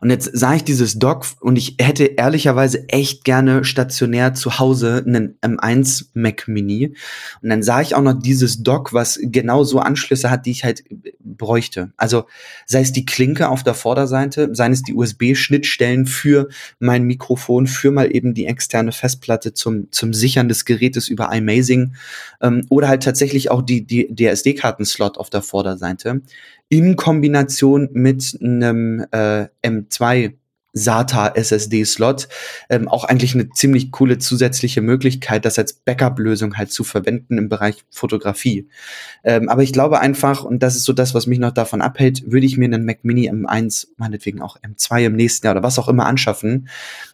Und 0.00 0.10
jetzt 0.10 0.30
sah 0.32 0.54
ich 0.54 0.64
dieses 0.64 0.98
Dock 0.98 1.26
und 1.40 1.56
ich 1.56 1.76
hätte 1.80 2.04
ehrlicherweise 2.04 2.88
echt 2.88 3.24
gerne 3.24 3.64
stationär 3.64 4.34
zu 4.34 4.58
Hause 4.58 5.02
einen 5.06 5.38
M1 5.40 6.06
Mac 6.14 6.48
Mini. 6.48 6.94
Und 7.42 7.48
dann 7.48 7.62
sah 7.62 7.80
ich 7.80 7.94
auch 7.94 8.02
noch 8.02 8.18
dieses 8.18 8.62
Dock, 8.62 8.92
was 8.92 9.18
genau 9.22 9.64
so 9.64 9.78
Anschlüsse 9.78 10.30
hat, 10.30 10.46
die 10.46 10.50
ich 10.50 10.64
halt 10.64 10.84
bräuchte. 11.20 11.92
Also 11.96 12.26
sei 12.66 12.80
es 12.80 12.92
die 12.92 13.06
Klinke 13.06 13.48
auf 13.48 13.62
der 13.62 13.74
Vorderseite, 13.74 14.50
seien 14.52 14.72
es 14.72 14.82
die 14.82 14.94
USB-Schnittstellen 14.94 16.06
für 16.06 16.48
mein 16.78 17.04
Mikrofon, 17.04 17.66
für 17.66 17.90
mal 17.90 18.14
eben 18.14 18.34
die 18.34 18.46
externe 18.46 18.92
Festplatte 18.92 19.54
zum, 19.54 19.90
zum 19.90 20.12
Sichern 20.12 20.48
des 20.48 20.64
Gerätes 20.64 21.08
über 21.08 21.32
iMazing 21.32 21.94
ähm, 22.40 22.66
oder 22.68 22.88
halt 22.88 23.02
tatsächlich 23.02 23.50
auch 23.50 23.62
die, 23.62 23.86
die, 23.86 24.14
der 24.14 24.32
SD-Karten-Slot 24.32 25.18
auf 25.18 25.30
der 25.30 25.42
Vorderseite 25.42 26.22
in 26.68 26.96
Kombination 26.96 27.88
mit 27.92 28.38
einem 28.40 29.06
äh, 29.12 29.46
M2 29.62 30.34
SATA 30.76 31.28
SSD-Slot 31.34 32.28
ähm, 32.68 32.86
auch 32.86 33.04
eigentlich 33.04 33.34
eine 33.34 33.48
ziemlich 33.50 33.90
coole 33.90 34.18
zusätzliche 34.18 34.82
Möglichkeit, 34.82 35.44
das 35.44 35.58
als 35.58 35.72
Backup-Lösung 35.72 36.56
halt 36.56 36.70
zu 36.70 36.84
verwenden 36.84 37.38
im 37.38 37.48
Bereich 37.48 37.84
Fotografie. 37.90 38.68
Ähm, 39.24 39.48
aber 39.48 39.62
ich 39.62 39.72
glaube 39.72 40.00
einfach, 40.00 40.44
und 40.44 40.62
das 40.62 40.76
ist 40.76 40.84
so 40.84 40.92
das, 40.92 41.14
was 41.14 41.26
mich 41.26 41.38
noch 41.38 41.52
davon 41.52 41.80
abhält, 41.80 42.30
würde 42.30 42.46
ich 42.46 42.58
mir 42.58 42.66
einen 42.66 42.84
Mac 42.84 42.98
Mini 43.02 43.30
M1, 43.30 43.88
meinetwegen 43.96 44.42
auch 44.42 44.58
M2 44.60 45.06
im 45.06 45.16
nächsten 45.16 45.46
Jahr 45.46 45.54
oder 45.54 45.62
was 45.62 45.78
auch 45.78 45.88
immer 45.88 46.06
anschaffen, 46.06 46.68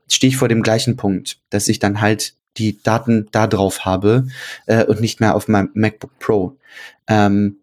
stehe 0.08 0.28
ich 0.28 0.36
vor 0.36 0.48
dem 0.48 0.62
gleichen 0.62 0.96
Punkt, 0.96 1.38
dass 1.50 1.68
ich 1.68 1.78
dann 1.78 2.00
halt 2.00 2.34
die 2.58 2.82
Daten 2.82 3.28
da 3.30 3.46
drauf 3.46 3.84
habe 3.84 4.26
äh, 4.66 4.84
und 4.84 5.00
nicht 5.00 5.20
mehr 5.20 5.36
auf 5.36 5.46
meinem 5.46 5.70
MacBook 5.74 6.18
Pro. 6.18 6.56
Ähm, 7.06 7.61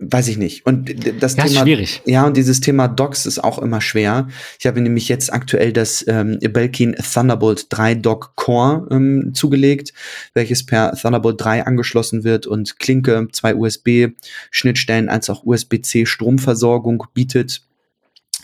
weiß 0.00 0.28
ich 0.28 0.38
nicht. 0.38 0.64
Und 0.66 1.22
das 1.22 1.36
ja, 1.36 1.44
Thema, 1.44 1.60
schwierig. 1.60 2.02
ja, 2.06 2.26
und 2.26 2.36
dieses 2.36 2.60
Thema 2.60 2.88
Docs 2.88 3.26
ist 3.26 3.44
auch 3.44 3.58
immer 3.58 3.80
schwer. 3.80 4.28
Ich 4.58 4.66
habe 4.66 4.80
nämlich 4.80 5.08
jetzt 5.08 5.32
aktuell 5.32 5.72
das 5.72 6.04
ähm, 6.08 6.38
Belkin 6.40 6.94
Thunderbolt 6.94 7.66
3 7.68 7.96
Dock 7.96 8.34
Core 8.34 8.88
ähm, 8.90 9.32
zugelegt, 9.34 9.92
welches 10.32 10.64
per 10.64 10.96
Thunderbolt 10.96 11.40
3 11.42 11.66
angeschlossen 11.66 12.24
wird 12.24 12.46
und 12.46 12.78
Klinke, 12.78 13.28
zwei 13.32 13.54
USB-Schnittstellen 13.54 15.10
als 15.10 15.28
auch 15.28 15.44
USB-C 15.44 16.06
Stromversorgung 16.06 17.04
bietet 17.12 17.62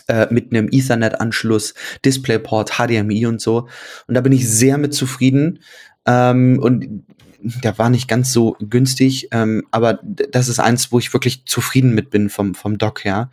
äh, 0.07 0.27
mit 0.29 0.53
einem 0.53 0.69
Ethernet-Anschluss, 0.71 1.73
DisplayPort, 2.05 2.77
HDMI 2.77 3.25
und 3.25 3.41
so. 3.41 3.67
Und 4.07 4.13
da 4.13 4.21
bin 4.21 4.31
ich 4.31 4.47
sehr 4.47 4.77
mit 4.77 4.93
zufrieden. 4.93 5.59
Ähm, 6.05 6.59
und 6.61 7.03
der 7.41 7.77
war 7.77 7.89
nicht 7.89 8.07
ganz 8.07 8.31
so 8.33 8.55
günstig, 8.59 9.29
ähm, 9.31 9.63
aber 9.71 9.99
das 10.03 10.47
ist 10.47 10.59
eins, 10.59 10.91
wo 10.91 10.99
ich 10.99 11.13
wirklich 11.13 11.45
zufrieden 11.45 11.93
mit 11.93 12.09
bin 12.09 12.29
vom, 12.29 12.55
vom 12.55 12.77
Dock 12.77 13.03
her. 13.03 13.29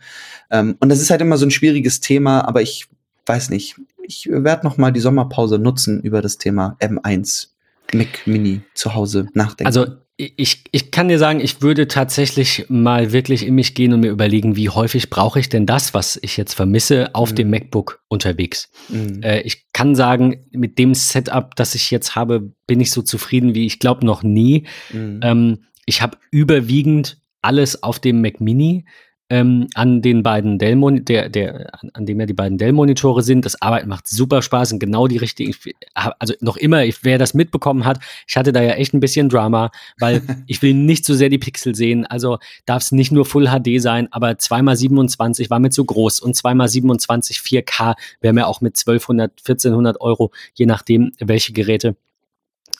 Ähm, 0.49 0.75
und 0.79 0.89
das 0.89 1.01
ist 1.01 1.09
halt 1.09 1.21
immer 1.21 1.37
so 1.37 1.45
ein 1.45 1.51
schwieriges 1.51 1.99
Thema, 1.99 2.47
aber 2.47 2.61
ich 2.61 2.87
weiß 3.25 3.49
nicht. 3.49 3.75
Ich 4.03 4.29
werde 4.29 4.65
noch 4.65 4.77
mal 4.77 4.91
die 4.91 4.99
Sommerpause 4.99 5.57
nutzen 5.57 6.01
über 6.01 6.21
das 6.21 6.37
Thema 6.37 6.77
M1 6.79 7.47
Mac 7.93 8.25
Mini 8.25 8.61
zu 8.73 8.93
Hause 8.93 9.27
nachdenken. 9.33 9.67
Also 9.67 9.87
ich, 10.17 10.63
ich 10.71 10.91
kann 10.91 11.09
dir 11.09 11.19
sagen, 11.19 11.41
ich 11.41 11.61
würde 11.61 11.89
tatsächlich 11.89 12.65
mal 12.69 13.11
wirklich 13.11 13.45
in 13.45 13.55
mich 13.55 13.75
gehen 13.75 13.91
und 13.91 13.99
mir 13.99 14.11
überlegen, 14.11 14.55
wie 14.55 14.69
häufig 14.69 15.09
brauche 15.09 15.39
ich 15.39 15.49
denn 15.49 15.65
das, 15.65 15.93
was 15.93 16.17
ich 16.21 16.37
jetzt 16.37 16.53
vermisse, 16.53 17.13
auf 17.13 17.31
mhm. 17.31 17.35
dem 17.35 17.49
MacBook 17.49 18.01
unterwegs. 18.07 18.69
Mhm. 18.87 19.21
Äh, 19.21 19.41
ich 19.41 19.71
kann 19.73 19.93
sagen, 19.93 20.45
mit 20.51 20.79
dem 20.79 20.93
Setup, 20.93 21.53
das 21.55 21.75
ich 21.75 21.91
jetzt 21.91 22.15
habe, 22.15 22.53
bin 22.65 22.79
ich 22.79 22.91
so 22.91 23.01
zufrieden 23.01 23.55
wie 23.55 23.65
ich 23.65 23.79
glaube 23.79 24.05
noch 24.05 24.23
nie. 24.23 24.67
Mhm. 24.93 25.19
Ähm, 25.21 25.65
ich 25.85 26.01
habe 26.01 26.17
überwiegend 26.31 27.17
alles 27.41 27.83
auf 27.83 27.99
dem 27.99 28.21
Mac 28.21 28.39
Mini 28.39 28.85
ähm, 29.29 29.67
an 29.73 30.01
den 30.01 30.21
beiden 30.21 30.59
Dell 30.59 30.75
der, 31.01 31.29
der, 31.29 31.73
an, 31.81 31.89
an, 31.93 32.05
dem 32.05 32.19
ja 32.19 32.25
die 32.27 32.33
beiden 32.33 32.57
Dell-Monitore 32.59 33.23
sind. 33.23 33.43
Das 33.43 33.59
Arbeiten 33.59 33.89
macht 33.89 34.07
super 34.07 34.41
Spaß 34.41 34.73
und 34.73 34.79
genau 34.79 35.07
die 35.07 35.17
richtigen. 35.17 35.55
Also 35.93 36.35
noch 36.41 36.57
immer, 36.57 36.83
wer 37.01 37.17
das 37.17 37.33
mitbekommen 37.33 37.85
hat, 37.85 37.99
ich 38.27 38.37
hatte 38.37 38.53
da 38.53 38.61
ja 38.61 38.73
echt 38.73 38.93
ein 38.93 38.99
bisschen 38.99 39.29
Drama, 39.29 39.71
weil 39.97 40.21
ich 40.47 40.61
will 40.61 40.75
nicht 40.75 41.05
so 41.05 41.15
sehr 41.15 41.29
die 41.29 41.39
Pixel 41.39 41.73
sehen. 41.73 42.05
Also 42.05 42.37
darf 42.65 42.83
es 42.83 42.91
nicht 42.91 43.11
nur 43.11 43.25
Full 43.25 43.47
HD 43.47 43.81
sein, 43.81 44.07
aber 44.11 44.29
2x27 44.31 45.49
war 45.49 45.59
mir 45.59 45.71
zu 45.71 45.85
groß 45.85 46.19
und 46.19 46.35
2x27 46.35 47.41
4K 47.41 47.95
wäre 48.21 48.33
mir 48.33 48.47
auch 48.47 48.61
mit 48.61 48.77
1200, 48.77 49.31
1400 49.39 50.01
Euro, 50.01 50.31
je 50.53 50.67
nachdem, 50.67 51.11
welche 51.19 51.53
Geräte. 51.53 51.95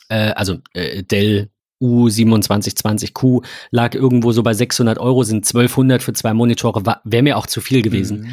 Äh, 0.08 0.30
also 0.30 0.58
äh, 0.74 1.02
Dell 1.02 1.50
U2720Q 1.80 3.44
lag 3.70 3.94
irgendwo 3.94 4.32
so 4.32 4.42
bei 4.42 4.54
600 4.54 4.98
Euro, 4.98 5.24
sind 5.24 5.46
1200 5.46 6.02
für 6.02 6.12
zwei 6.12 6.32
Monitore, 6.32 6.82
wäre 7.04 7.22
mir 7.22 7.36
auch 7.36 7.46
zu 7.46 7.60
viel 7.60 7.82
gewesen. 7.82 8.20
Mhm. 8.20 8.28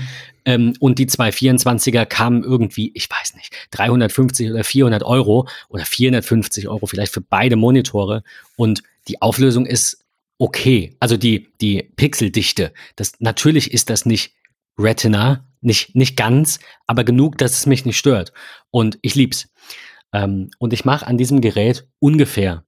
Ähm, 0.46 0.74
und 0.80 1.00
die 1.00 1.08
224er 1.08 2.06
kamen 2.06 2.44
irgendwie, 2.44 2.92
ich 2.94 3.10
weiß 3.10 3.36
nicht, 3.36 3.54
350 3.72 4.52
oder 4.52 4.64
400 4.64 5.04
Euro 5.04 5.48
oder 5.70 5.86
450 5.86 6.68
Euro 6.68 6.86
vielleicht 6.86 7.14
für 7.14 7.22
beide 7.22 7.56
Monitore. 7.56 8.24
Und 8.56 8.84
die 9.08 9.22
Auflösung 9.22 9.66
ist 9.66 10.06
okay. 10.38 10.96
Also 11.00 11.18
die, 11.18 11.50
die 11.62 11.84
Pixeldichte, 11.96 12.74
das, 12.96 13.14
natürlich 13.20 13.74
ist 13.74 13.90
das 13.90 14.06
nicht 14.06 14.34
Retina, 14.78 15.46
nicht, 15.62 15.96
nicht 15.96 16.18
ganz, 16.18 16.60
aber 16.88 17.04
genug, 17.04 17.38
dass 17.38 17.54
es 17.54 17.66
mich 17.66 17.86
nicht 17.86 17.98
stört. 17.98 18.34
Und 18.72 19.00
ich 19.02 19.16
lieb's. 19.16 19.50
Ähm, 20.14 20.50
und 20.60 20.74
ich 20.74 20.86
mache 20.86 21.08
an 21.08 21.18
diesem 21.18 21.42
Gerät 21.42 21.88
ungefähr 22.00 22.64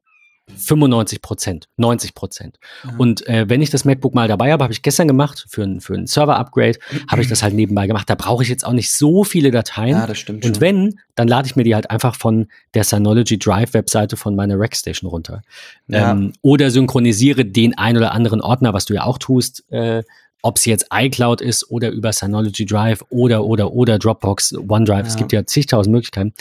95 0.48 1.22
Prozent, 1.22 1.68
90 1.78 2.14
Prozent. 2.14 2.60
Ja. 2.84 2.94
Und 2.98 3.28
äh, 3.28 3.50
wenn 3.50 3.62
ich 3.62 3.72
das 3.72 3.84
MacBook 3.84 4.14
mal 4.14 4.28
dabei 4.28 4.52
habe, 4.52 4.64
habe 4.64 4.74
ich 4.74 4.82
gestern 4.82 5.08
gemacht 5.08 5.46
für 5.50 5.64
ein, 5.64 5.82
für 5.82 5.96
ein 5.96 6.06
Server-Upgrade, 6.06 6.78
habe 7.08 7.22
ich 7.22 7.28
das 7.28 7.42
halt 7.42 7.54
nebenbei 7.54 7.88
gemacht. 7.88 8.10
Da 8.10 8.16
brauche 8.16 8.44
ich 8.44 8.50
jetzt 8.50 8.66
auch 8.66 8.74
nicht 8.74 8.94
so 8.94 9.24
viele 9.24 9.52
Dateien. 9.52 9.98
Ja, 9.98 10.06
das 10.06 10.20
stimmt. 10.20 10.46
Und 10.46 10.58
schon. 10.58 10.62
wenn, 10.62 11.00
dann 11.16 11.28
lade 11.28 11.48
ich 11.48 11.56
mir 11.56 11.64
die 11.64 11.74
halt 11.74 11.90
einfach 11.90 12.16
von 12.16 12.48
der 12.76 12.84
Synology 12.84 13.40
Drive-Webseite 13.40 14.18
von 14.18 14.36
meiner 14.36 14.60
Rackstation 14.60 15.10
runter. 15.10 15.42
Ja. 15.88 16.12
Ähm, 16.12 16.34
oder 16.42 16.70
synchronisiere 16.70 17.46
den 17.46 17.78
ein 17.78 17.98
oder 17.98 18.12
anderen 18.12 18.42
Ordner, 18.42 18.74
was 18.74 18.86
du 18.86 18.94
ja 18.94 19.04
auch 19.04 19.18
tust. 19.18 19.64
Äh, 19.72 20.04
ob 20.44 20.58
es 20.58 20.66
jetzt 20.66 20.90
iCloud 20.94 21.42
ist 21.42 21.72
oder 21.72 21.90
über 21.90 22.14
Synology 22.14 22.68
Drive 22.68 23.04
oder, 23.10 23.46
oder, 23.46 23.74
oder 23.74 23.98
Dropbox, 23.98 24.54
OneDrive. 24.56 25.00
Ja. 25.00 25.08
Es 25.08 25.16
gibt 25.16 25.32
ja 25.32 25.44
zigtausend 25.44 25.92
Möglichkeiten. 25.92 26.34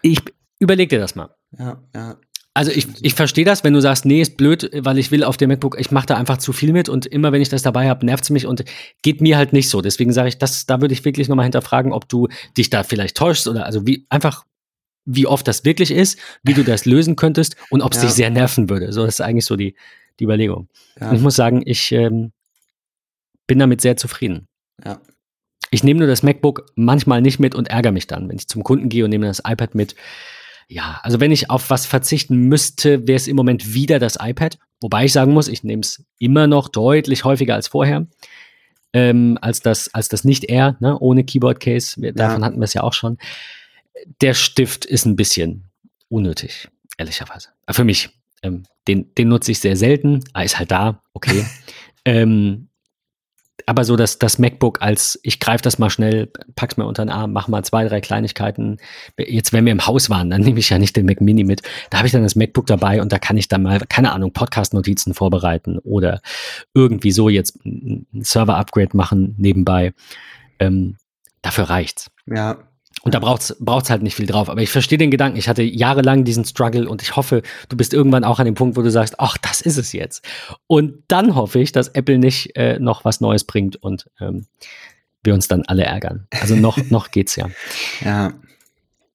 Ich 0.00 0.20
überleg 0.58 0.88
dir 0.88 0.98
das 0.98 1.14
mal. 1.14 1.28
Ja, 1.58 1.76
ja. 1.94 2.16
Also 2.54 2.70
ich, 2.70 2.86
ich 3.00 3.14
verstehe 3.14 3.46
das, 3.46 3.64
wenn 3.64 3.72
du 3.72 3.80
sagst, 3.80 4.04
nee, 4.04 4.20
ist 4.20 4.36
blöd, 4.36 4.70
weil 4.74 4.98
ich 4.98 5.10
will 5.10 5.24
auf 5.24 5.38
dem 5.38 5.48
MacBook, 5.48 5.80
ich 5.80 5.90
mache 5.90 6.06
da 6.06 6.16
einfach 6.16 6.36
zu 6.36 6.52
viel 6.52 6.72
mit 6.72 6.90
und 6.90 7.06
immer 7.06 7.32
wenn 7.32 7.40
ich 7.40 7.48
das 7.48 7.62
dabei 7.62 7.88
habe, 7.88 8.04
nervt 8.04 8.24
es 8.24 8.30
mich 8.30 8.46
und 8.46 8.64
geht 9.02 9.22
mir 9.22 9.38
halt 9.38 9.54
nicht 9.54 9.70
so. 9.70 9.80
Deswegen 9.80 10.12
sage 10.12 10.28
ich, 10.28 10.36
das, 10.36 10.66
da 10.66 10.82
würde 10.82 10.92
ich 10.92 11.04
wirklich 11.04 11.28
nochmal 11.28 11.46
hinterfragen, 11.46 11.92
ob 11.92 12.08
du 12.10 12.28
dich 12.58 12.68
da 12.68 12.82
vielleicht 12.82 13.16
täuschst 13.16 13.48
oder 13.48 13.64
also 13.64 13.86
wie 13.86 14.04
einfach, 14.10 14.44
wie 15.06 15.26
oft 15.26 15.48
das 15.48 15.64
wirklich 15.64 15.90
ist, 15.90 16.18
wie 16.42 16.52
du 16.52 16.62
das 16.62 16.84
lösen 16.84 17.16
könntest 17.16 17.56
und 17.70 17.80
ob 17.80 17.92
es 17.92 17.98
ja. 17.98 18.04
dich 18.04 18.12
sehr 18.12 18.30
nerven 18.30 18.68
würde. 18.68 18.92
So 18.92 19.06
das 19.06 19.14
ist 19.14 19.20
eigentlich 19.22 19.46
so 19.46 19.56
die, 19.56 19.74
die 20.20 20.24
Überlegung. 20.24 20.68
Ja. 21.00 21.08
Und 21.08 21.16
ich 21.16 21.22
muss 21.22 21.36
sagen, 21.36 21.62
ich 21.64 21.90
ähm, 21.92 22.32
bin 23.46 23.58
damit 23.58 23.80
sehr 23.80 23.96
zufrieden. 23.96 24.46
Ja. 24.84 25.00
Ich 25.70 25.82
nehme 25.82 26.00
nur 26.00 26.08
das 26.08 26.22
MacBook 26.22 26.66
manchmal 26.74 27.22
nicht 27.22 27.38
mit 27.38 27.54
und 27.54 27.68
ärgere 27.68 27.92
mich 27.92 28.06
dann, 28.06 28.28
wenn 28.28 28.36
ich 28.36 28.46
zum 28.46 28.62
Kunden 28.62 28.90
gehe 28.90 29.04
und 29.04 29.10
nehme 29.10 29.26
das 29.26 29.40
iPad 29.46 29.74
mit 29.74 29.94
ja, 30.68 31.00
also 31.02 31.20
wenn 31.20 31.32
ich 31.32 31.50
auf 31.50 31.70
was 31.70 31.86
verzichten 31.86 32.36
müsste, 32.48 33.06
wäre 33.06 33.16
es 33.16 33.28
im 33.28 33.36
Moment 33.36 33.74
wieder 33.74 33.98
das 33.98 34.18
iPad. 34.20 34.58
Wobei 34.80 35.04
ich 35.04 35.12
sagen 35.12 35.32
muss, 35.32 35.48
ich 35.48 35.64
nehme 35.64 35.80
es 35.82 36.04
immer 36.18 36.46
noch 36.46 36.68
deutlich 36.68 37.24
häufiger 37.24 37.54
als 37.54 37.68
vorher. 37.68 38.06
Ähm, 38.92 39.38
als 39.40 39.60
das, 39.60 39.92
als 39.94 40.08
das 40.08 40.24
nicht 40.24 40.44
R, 40.44 40.76
ne, 40.80 40.98
ohne 40.98 41.24
Keyboard 41.24 41.60
Case. 41.60 42.00
Wir, 42.00 42.12
davon 42.12 42.40
ja. 42.40 42.46
hatten 42.46 42.58
wir 42.58 42.64
es 42.64 42.74
ja 42.74 42.82
auch 42.82 42.92
schon. 42.92 43.18
Der 44.20 44.34
Stift 44.34 44.84
ist 44.84 45.06
ein 45.06 45.16
bisschen 45.16 45.64
unnötig, 46.08 46.68
ehrlicherweise. 46.98 47.48
Für 47.70 47.84
mich. 47.84 48.10
Ähm, 48.42 48.64
den, 48.88 49.14
den 49.14 49.28
nutze 49.28 49.52
ich 49.52 49.60
sehr 49.60 49.76
selten. 49.76 50.20
Ah, 50.32 50.42
ist 50.42 50.58
halt 50.58 50.70
da, 50.70 51.02
okay. 51.14 51.46
ähm, 52.04 52.68
aber 53.66 53.84
so 53.84 53.96
dass 53.96 54.18
das 54.18 54.38
MacBook 54.38 54.82
als, 54.82 55.18
ich 55.22 55.40
greife 55.40 55.62
das 55.62 55.78
mal 55.78 55.90
schnell, 55.90 56.30
pack's 56.56 56.76
mir 56.76 56.86
unter 56.86 57.04
den 57.04 57.10
Arm, 57.10 57.32
mach 57.32 57.48
mal 57.48 57.64
zwei, 57.64 57.86
drei 57.86 58.00
Kleinigkeiten. 58.00 58.78
Jetzt, 59.18 59.52
wenn 59.52 59.64
wir 59.64 59.72
im 59.72 59.86
Haus 59.86 60.10
waren, 60.10 60.30
dann 60.30 60.40
nehme 60.42 60.58
ich 60.58 60.70
ja 60.70 60.78
nicht 60.78 60.96
den 60.96 61.06
Mac 61.06 61.20
Mini 61.20 61.44
mit. 61.44 61.62
Da 61.90 61.98
habe 61.98 62.06
ich 62.06 62.12
dann 62.12 62.22
das 62.22 62.36
MacBook 62.36 62.66
dabei 62.66 63.00
und 63.00 63.12
da 63.12 63.18
kann 63.18 63.36
ich 63.36 63.48
dann 63.48 63.62
mal, 63.62 63.80
keine 63.88 64.12
Ahnung, 64.12 64.32
Podcast-Notizen 64.32 65.14
vorbereiten 65.14 65.78
oder 65.78 66.20
irgendwie 66.74 67.12
so 67.12 67.28
jetzt 67.28 67.64
ein 67.64 68.06
Server-Upgrade 68.20 68.96
machen 68.96 69.34
nebenbei. 69.38 69.92
Ähm, 70.58 70.96
dafür 71.42 71.64
reicht's. 71.64 72.10
Ja, 72.26 72.58
und 73.04 73.14
da 73.14 73.18
braucht's 73.18 73.56
braucht's 73.58 73.90
halt 73.90 74.02
nicht 74.02 74.14
viel 74.14 74.26
drauf. 74.26 74.48
Aber 74.48 74.62
ich 74.62 74.70
verstehe 74.70 74.98
den 74.98 75.10
Gedanken. 75.10 75.38
Ich 75.38 75.48
hatte 75.48 75.62
jahrelang 75.62 76.24
diesen 76.24 76.44
Struggle 76.44 76.88
und 76.88 77.02
ich 77.02 77.16
hoffe, 77.16 77.42
du 77.68 77.76
bist 77.76 77.94
irgendwann 77.94 78.24
auch 78.24 78.38
an 78.38 78.46
dem 78.46 78.54
Punkt, 78.54 78.76
wo 78.76 78.82
du 78.82 78.90
sagst, 78.90 79.18
ach, 79.18 79.36
das 79.38 79.60
ist 79.60 79.76
es 79.76 79.92
jetzt. 79.92 80.24
Und 80.68 81.02
dann 81.08 81.34
hoffe 81.34 81.58
ich, 81.58 81.72
dass 81.72 81.88
Apple 81.88 82.18
nicht 82.18 82.56
äh, 82.56 82.78
noch 82.78 83.04
was 83.04 83.20
Neues 83.20 83.44
bringt 83.44 83.76
und 83.76 84.08
ähm, 84.20 84.46
wir 85.24 85.34
uns 85.34 85.48
dann 85.48 85.62
alle 85.66 85.84
ärgern. 85.84 86.26
Also 86.40 86.54
noch, 86.54 86.78
noch 86.90 87.10
geht's 87.10 87.36
ja. 87.36 87.48
Ja. 88.04 88.32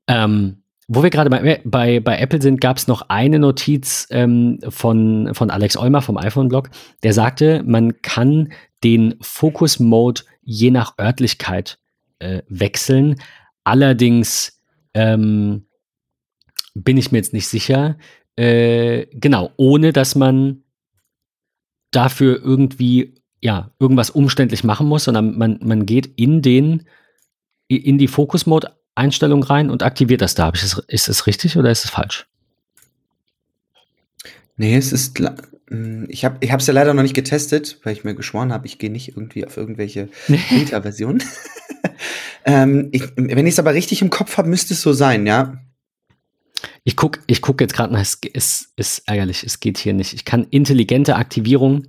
Ähm, 0.08 0.64
wo 0.90 1.04
wir 1.04 1.10
gerade 1.10 1.30
bei, 1.30 1.62
bei, 1.66 2.00
bei 2.00 2.18
Apple 2.18 2.42
sind, 2.42 2.62
gab 2.62 2.78
es 2.78 2.88
noch 2.88 3.10
eine 3.10 3.40
Notiz 3.40 4.08
ähm, 4.10 4.60
von, 4.70 5.34
von 5.34 5.50
Alex 5.50 5.76
Eumer 5.76 6.02
vom 6.02 6.18
iPhone-Blog, 6.18 6.70
der 7.04 7.14
sagte, 7.14 7.62
man 7.66 8.02
kann 8.02 8.54
den 8.86 9.16
Focus-Mode 9.22 10.22
je 10.44 10.72
nach 10.72 10.98
Örtlichkeit 10.98 11.78
äh, 12.20 12.42
wechseln. 12.48 13.18
Allerdings 13.68 14.62
ähm, 14.94 15.66
bin 16.74 16.96
ich 16.96 17.12
mir 17.12 17.18
jetzt 17.18 17.34
nicht 17.34 17.50
sicher. 17.50 17.98
Äh, 18.38 19.08
genau, 19.12 19.52
ohne 19.58 19.92
dass 19.92 20.16
man 20.16 20.64
dafür 21.92 22.42
irgendwie 22.42 23.16
ja 23.42 23.72
irgendwas 23.78 24.10
umständlich 24.10 24.64
machen 24.64 24.88
muss, 24.88 25.04
sondern 25.04 25.38
man, 25.38 25.60
man 25.62 25.86
geht 25.86 26.08
in 26.16 26.42
den 26.42 26.88
in 27.68 27.98
die 27.98 28.08
Fokus-Mode-Einstellung 28.08 29.44
rein 29.44 29.70
und 29.70 29.84
aktiviert 29.84 30.22
das 30.22 30.34
da. 30.34 30.50
ist 30.88 31.10
das 31.10 31.28
richtig 31.28 31.58
oder 31.58 31.70
ist 31.70 31.84
es 31.84 31.92
falsch? 31.92 32.26
Nee, 34.56 34.78
es 34.78 34.94
ist 34.94 35.22
ich 35.70 36.24
habe 36.24 36.38
ich 36.40 36.52
es 36.52 36.68
ja 36.68 36.74
leider 36.74 36.94
noch 36.94 37.04
nicht 37.04 37.14
getestet, 37.14 37.80
weil 37.84 37.94
ich 37.94 38.04
mir 38.04 38.16
geschworen 38.16 38.54
habe, 38.54 38.66
ich 38.66 38.80
gehe 38.80 38.92
nicht 38.92 39.10
irgendwie 39.10 39.46
auf 39.46 39.58
irgendwelche 39.58 40.10
Beta-Versionen. 40.28 41.22
ähm, 42.46 42.90
wenn 43.16 43.46
ich 43.46 43.54
es 43.54 43.60
aber 43.60 43.74
richtig 43.74 44.02
im 44.02 44.10
Kopf 44.10 44.38
habe, 44.38 44.48
müsste 44.48 44.74
es 44.74 44.82
so 44.82 44.94
sein, 44.94 45.28
ja. 45.28 45.62
Ich 46.84 46.96
gucke 46.96 47.20
ich 47.28 47.42
guck 47.42 47.60
jetzt 47.60 47.74
gerade 47.74 47.94
nach, 47.94 48.02
es 48.02 48.18
ist, 48.34 48.74
ist 48.78 49.04
ärgerlich, 49.08 49.44
es 49.44 49.60
geht 49.60 49.78
hier 49.78 49.94
nicht. 49.94 50.14
Ich 50.14 50.24
kann 50.24 50.48
intelligente 50.50 51.18
Aktivierung 51.18 51.88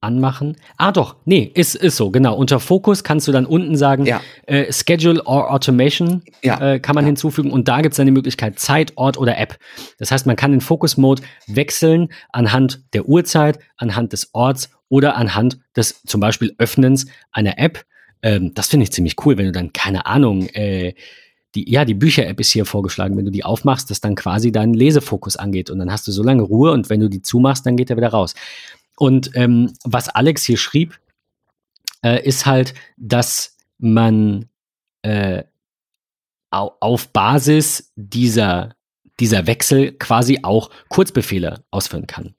anmachen. 0.00 0.56
Ah, 0.76 0.92
doch, 0.92 1.16
nee, 1.24 1.50
ist, 1.54 1.74
ist 1.74 1.96
so, 1.96 2.10
genau. 2.10 2.34
Unter 2.34 2.58
Fokus 2.58 3.04
kannst 3.04 3.28
du 3.28 3.32
dann 3.32 3.44
unten 3.44 3.76
sagen, 3.76 4.06
ja. 4.06 4.20
äh, 4.46 4.72
Schedule 4.72 5.22
or 5.26 5.52
Automation 5.52 6.22
ja. 6.42 6.74
äh, 6.74 6.80
kann 6.80 6.94
man 6.94 7.04
ja. 7.04 7.08
hinzufügen 7.08 7.50
und 7.50 7.68
da 7.68 7.82
gibt 7.82 7.92
es 7.92 7.96
dann 7.98 8.06
die 8.06 8.12
Möglichkeit 8.12 8.58
Zeit, 8.58 8.92
Ort 8.96 9.18
oder 9.18 9.36
App. 9.38 9.58
Das 9.98 10.10
heißt, 10.10 10.26
man 10.26 10.36
kann 10.36 10.52
den 10.52 10.60
Fokus-Mode 10.60 11.22
wechseln 11.46 12.08
anhand 12.30 12.82
der 12.94 13.08
Uhrzeit, 13.08 13.58
anhand 13.76 14.12
des 14.12 14.34
Orts 14.34 14.70
oder 14.88 15.16
anhand 15.16 15.58
des 15.76 16.02
zum 16.02 16.20
Beispiel 16.20 16.54
Öffnens 16.58 17.06
einer 17.30 17.58
App. 17.58 17.84
Ähm, 18.22 18.52
das 18.54 18.68
finde 18.68 18.84
ich 18.84 18.92
ziemlich 18.92 19.16
cool, 19.24 19.36
wenn 19.36 19.46
du 19.46 19.52
dann, 19.52 19.72
keine 19.72 20.06
Ahnung, 20.06 20.46
äh, 20.48 20.94
die, 21.54 21.70
ja, 21.70 21.84
die 21.84 21.94
Bücher-App 21.94 22.38
ist 22.38 22.52
hier 22.52 22.64
vorgeschlagen, 22.64 23.16
wenn 23.16 23.24
du 23.24 23.30
die 23.30 23.44
aufmachst, 23.44 23.90
dass 23.90 24.00
dann 24.00 24.14
quasi 24.14 24.52
dein 24.52 24.72
Lesefokus 24.72 25.36
angeht 25.36 25.68
und 25.68 25.78
dann 25.78 25.90
hast 25.90 26.06
du 26.06 26.12
so 26.12 26.22
lange 26.22 26.42
Ruhe 26.42 26.70
und 26.70 26.90
wenn 26.90 27.00
du 27.00 27.08
die 27.08 27.22
zumachst, 27.22 27.66
dann 27.66 27.76
geht 27.76 27.90
er 27.90 27.96
wieder 27.96 28.08
raus. 28.08 28.34
Und 29.00 29.30
ähm, 29.34 29.72
was 29.82 30.10
Alex 30.10 30.44
hier 30.44 30.58
schrieb, 30.58 31.00
äh, 32.04 32.22
ist 32.22 32.44
halt, 32.44 32.74
dass 32.98 33.56
man 33.78 34.50
äh, 35.00 35.44
auf 36.50 37.08
Basis 37.08 37.94
dieser, 37.96 38.76
dieser 39.18 39.46
Wechsel 39.46 39.92
quasi 39.92 40.40
auch 40.42 40.68
Kurzbefehle 40.90 41.64
ausführen 41.70 42.06
kann. 42.06 42.34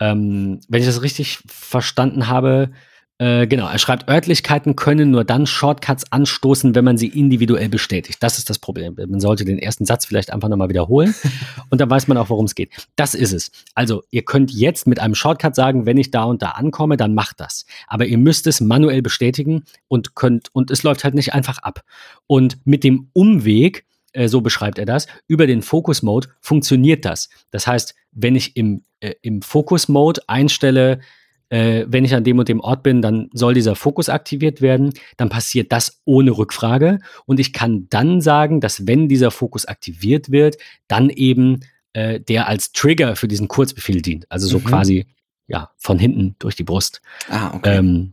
Ähm, 0.00 0.60
wenn 0.68 0.80
ich 0.80 0.88
das 0.88 1.02
richtig 1.02 1.38
verstanden 1.46 2.26
habe, 2.26 2.72
äh, 3.18 3.46
genau, 3.46 3.66
er 3.66 3.78
schreibt, 3.78 4.08
Örtlichkeiten 4.08 4.76
können 4.76 5.10
nur 5.10 5.24
dann 5.24 5.46
Shortcuts 5.46 6.12
anstoßen, 6.12 6.74
wenn 6.74 6.84
man 6.84 6.98
sie 6.98 7.08
individuell 7.08 7.70
bestätigt. 7.70 8.22
Das 8.22 8.36
ist 8.36 8.50
das 8.50 8.58
Problem. 8.58 8.94
Man 8.94 9.20
sollte 9.20 9.46
den 9.46 9.58
ersten 9.58 9.86
Satz 9.86 10.04
vielleicht 10.04 10.30
einfach 10.32 10.48
nochmal 10.48 10.68
wiederholen 10.68 11.14
und 11.70 11.80
dann 11.80 11.88
weiß 11.88 12.08
man 12.08 12.18
auch, 12.18 12.28
worum 12.28 12.44
es 12.44 12.54
geht. 12.54 12.70
Das 12.94 13.14
ist 13.14 13.32
es. 13.32 13.50
Also, 13.74 14.02
ihr 14.10 14.22
könnt 14.22 14.50
jetzt 14.50 14.86
mit 14.86 15.00
einem 15.00 15.14
Shortcut 15.14 15.54
sagen, 15.54 15.86
wenn 15.86 15.96
ich 15.96 16.10
da 16.10 16.24
und 16.24 16.42
da 16.42 16.50
ankomme, 16.50 16.98
dann 16.98 17.14
macht 17.14 17.40
das. 17.40 17.64
Aber 17.86 18.04
ihr 18.04 18.18
müsst 18.18 18.46
es 18.46 18.60
manuell 18.60 19.00
bestätigen 19.00 19.64
und 19.88 20.14
könnt, 20.14 20.50
und 20.52 20.70
es 20.70 20.82
läuft 20.82 21.02
halt 21.02 21.14
nicht 21.14 21.32
einfach 21.32 21.58
ab. 21.58 21.84
Und 22.26 22.58
mit 22.66 22.84
dem 22.84 23.08
Umweg, 23.14 23.86
äh, 24.12 24.28
so 24.28 24.42
beschreibt 24.42 24.78
er 24.78 24.84
das, 24.84 25.06
über 25.26 25.46
den 25.46 25.62
Focus 25.62 26.02
Mode 26.02 26.28
funktioniert 26.42 27.06
das. 27.06 27.30
Das 27.50 27.66
heißt, 27.66 27.94
wenn 28.12 28.36
ich 28.36 28.58
im, 28.58 28.82
äh, 29.00 29.14
im 29.22 29.40
Focus 29.40 29.88
Mode 29.88 30.20
einstelle, 30.26 31.00
äh, 31.48 31.84
wenn 31.88 32.04
ich 32.04 32.14
an 32.14 32.24
dem 32.24 32.38
und 32.38 32.48
dem 32.48 32.60
Ort 32.60 32.82
bin, 32.82 33.02
dann 33.02 33.28
soll 33.32 33.54
dieser 33.54 33.74
Fokus 33.74 34.08
aktiviert 34.08 34.60
werden. 34.60 34.92
Dann 35.16 35.28
passiert 35.28 35.72
das 35.72 36.00
ohne 36.04 36.32
Rückfrage. 36.32 36.98
Und 37.24 37.40
ich 37.40 37.52
kann 37.52 37.86
dann 37.90 38.20
sagen, 38.20 38.60
dass 38.60 38.86
wenn 38.86 39.08
dieser 39.08 39.30
Fokus 39.30 39.66
aktiviert 39.66 40.30
wird, 40.30 40.56
dann 40.88 41.10
eben 41.10 41.60
äh, 41.92 42.20
der 42.20 42.48
als 42.48 42.72
Trigger 42.72 43.16
für 43.16 43.28
diesen 43.28 43.48
Kurzbefehl 43.48 44.02
dient. 44.02 44.26
Also 44.30 44.48
so 44.48 44.58
mhm. 44.58 44.64
quasi 44.64 45.06
ja 45.46 45.70
von 45.76 45.98
hinten 45.98 46.34
durch 46.38 46.56
die 46.56 46.64
Brust. 46.64 47.00
Ah, 47.28 47.54
okay. 47.54 47.78
Ähm, 47.78 48.12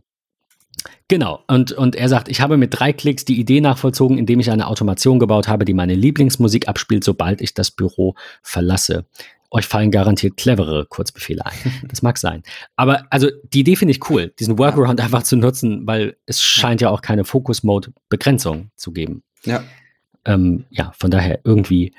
Genau, 1.08 1.44
und, 1.48 1.72
und 1.72 1.96
er 1.96 2.08
sagt, 2.08 2.28
ich 2.28 2.40
habe 2.40 2.56
mit 2.56 2.78
drei 2.78 2.92
Klicks 2.92 3.26
die 3.26 3.38
Idee 3.38 3.60
nachvollzogen, 3.60 4.16
indem 4.16 4.40
ich 4.40 4.50
eine 4.50 4.66
Automation 4.66 5.18
gebaut 5.18 5.48
habe, 5.48 5.66
die 5.66 5.74
meine 5.74 5.94
Lieblingsmusik 5.94 6.66
abspielt, 6.66 7.04
sobald 7.04 7.42
ich 7.42 7.52
das 7.52 7.70
Büro 7.70 8.14
verlasse 8.42 9.04
euch 9.54 9.66
fallen 9.66 9.92
garantiert 9.92 10.36
clevere 10.36 10.84
Kurzbefehle 10.84 11.46
ein. 11.46 11.52
Das 11.88 12.02
mag 12.02 12.18
sein. 12.18 12.42
Aber 12.76 13.06
also 13.10 13.30
die 13.52 13.60
Idee 13.60 13.76
finde 13.76 13.92
ich 13.92 14.10
cool, 14.10 14.34
diesen 14.38 14.58
Workaround 14.58 15.00
einfach 15.00 15.22
zu 15.22 15.36
nutzen, 15.36 15.86
weil 15.86 16.16
es 16.26 16.42
scheint 16.42 16.80
ja 16.80 16.90
auch 16.90 17.02
keine 17.02 17.24
Focus-Mode-Begrenzung 17.24 18.70
zu 18.74 18.92
geben. 18.92 19.22
Ja. 19.44 19.62
Ähm, 20.24 20.64
ja, 20.70 20.92
von 20.98 21.10
daher 21.10 21.40
irgendwie 21.44 21.94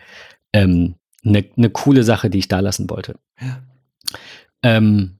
eine 0.52 0.64
ähm, 0.64 0.96
ne, 1.24 1.46
ne 1.56 1.70
coole 1.70 2.04
Sache, 2.04 2.30
die 2.30 2.40
ich 2.40 2.50
da 2.50 2.60
lassen 2.60 2.90
wollte. 2.90 3.16
Ja. 3.40 3.62
Ähm, 4.62 5.20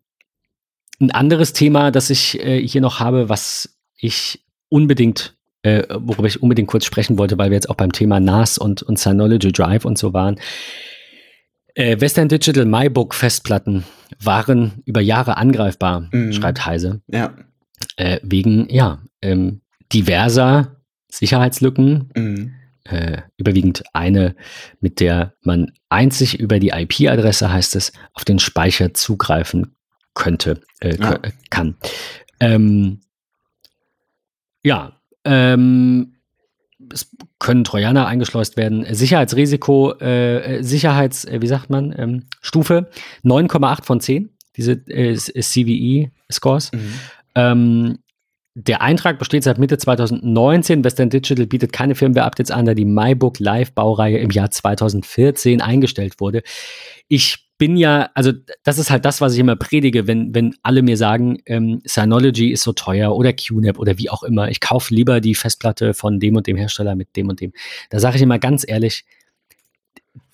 ein 1.00 1.12
anderes 1.12 1.54
Thema, 1.54 1.92
das 1.92 2.10
ich 2.10 2.40
äh, 2.42 2.66
hier 2.68 2.82
noch 2.82 3.00
habe, 3.00 3.30
was 3.30 3.78
ich 3.96 4.44
unbedingt, 4.68 5.38
äh, 5.62 5.84
worüber 5.90 6.28
ich 6.28 6.42
unbedingt 6.42 6.68
kurz 6.68 6.86
sprechen 6.86 7.18
wollte, 7.18 7.38
weil 7.38 7.50
wir 7.50 7.56
jetzt 7.56 7.70
auch 7.70 7.76
beim 7.76 7.94
Thema 7.94 8.20
NAS 8.20 8.58
und, 8.58 8.84
und 8.84 9.00
Synology 9.00 9.54
Drive 9.54 9.86
und 9.86 9.98
so 9.98 10.14
waren, 10.14 10.38
äh, 11.76 12.00
Western 12.00 12.28
Digital 12.28 12.66
MyBook 12.66 13.14
Festplatten 13.14 13.84
waren 14.22 14.82
über 14.86 15.02
Jahre 15.02 15.38
angreifbar, 15.38 16.10
mhm. 16.12 16.34
schreibt 16.34 16.66
Heise. 16.66 17.02
Ja. 17.08 17.34
Äh, 17.98 18.20
wegen, 18.24 18.68
ja, 18.70 19.04
ähm, 19.22 19.62
diverser 19.94 20.82
Sicherheitslücken. 21.12 22.10
Mhm. 22.16 22.54
Äh, 22.86 23.24
überwiegend 23.38 23.84
eine, 23.94 24.36
mit 24.80 25.00
der 25.00 25.34
man 25.42 25.72
einzig 25.90 26.40
über 26.40 26.60
die 26.60 26.70
IP-Adresse, 26.70 27.52
heißt 27.52 27.76
es, 27.76 27.92
auf 28.14 28.26
den 28.26 28.38
Speicher 28.38 28.94
zugreifen 28.94 29.76
könnte, 30.14 30.62
äh, 30.82 30.96
ja. 30.96 31.20
kann. 31.50 31.78
Ähm, 32.40 33.02
ja, 34.64 35.02
ähm, 35.24 36.16
es 36.94 37.10
können 37.46 37.64
Trojaner 37.64 38.08
eingeschleust 38.08 38.58
werden. 38.58 38.88
Sicherheitsrisiko, 38.90 39.94
äh, 40.00 40.64
Sicherheits, 40.64 41.26
äh, 41.26 41.44
wie 41.44 41.48
sagt 41.48 41.70
man, 41.70 41.94
ähm, 41.96 42.24
Stufe 42.42 42.90
9,8 43.24 43.86
von 43.86 44.00
10, 44.00 44.32
diese 44.58 44.72
äh, 44.88 45.16
CVE-Scores. 45.16 46.72
Mhm. 46.72 46.94
Ähm, 47.36 48.00
der 48.56 48.82
Eintrag 48.82 49.20
besteht 49.20 49.44
seit 49.44 49.60
Mitte 49.60 49.78
2019. 49.78 50.84
Western 50.84 51.12
Digital 51.12 51.46
bietet 51.46 51.72
keine 51.72 51.94
Firmware-Updates 51.94 52.50
an, 52.50 52.66
da 52.66 52.74
die 52.74 52.86
MyBook 52.86 53.38
Live-Baureihe 53.40 54.18
im 54.18 54.32
Jahr 54.32 54.50
2014 54.50 55.62
eingestellt 55.62 56.20
wurde. 56.20 56.42
Ich 57.10 57.45
bin 57.58 57.78
ja, 57.78 58.10
also 58.14 58.32
das 58.64 58.78
ist 58.78 58.90
halt 58.90 59.06
das, 59.06 59.22
was 59.22 59.34
ich 59.34 59.40
immer 59.40 59.56
predige, 59.56 60.08
wenn, 60.08 60.36
wenn 60.36 60.56
alle 60.62 60.82
mir 60.82 60.98
sagen, 60.98 61.42
ähm, 61.46 61.82
Synology 61.86 62.52
ist 62.52 62.64
so 62.64 62.74
teuer 62.74 63.16
oder 63.16 63.34
QNAP 63.34 63.80
oder 63.80 63.98
wie 63.98 64.10
auch 64.10 64.24
immer, 64.24 64.50
ich 64.50 64.60
kaufe 64.60 64.94
lieber 64.94 65.22
die 65.22 65.36
Festplatte 65.36 65.94
von 65.94 66.20
dem 66.20 66.36
und 66.36 66.48
dem 66.48 66.58
Hersteller 66.58 66.96
mit 66.96 67.16
dem 67.16 67.30
und 67.30 67.40
dem. 67.40 67.54
Da 67.90 68.00
sage 68.00 68.18
ich 68.18 68.22
immer 68.22 68.40
ganz 68.40 68.66
ehrlich, 68.68 69.06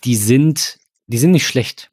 die 0.03 0.15
sind, 0.15 0.79
die 1.07 1.19
sind 1.19 1.31
nicht 1.31 1.45
schlecht, 1.45 1.91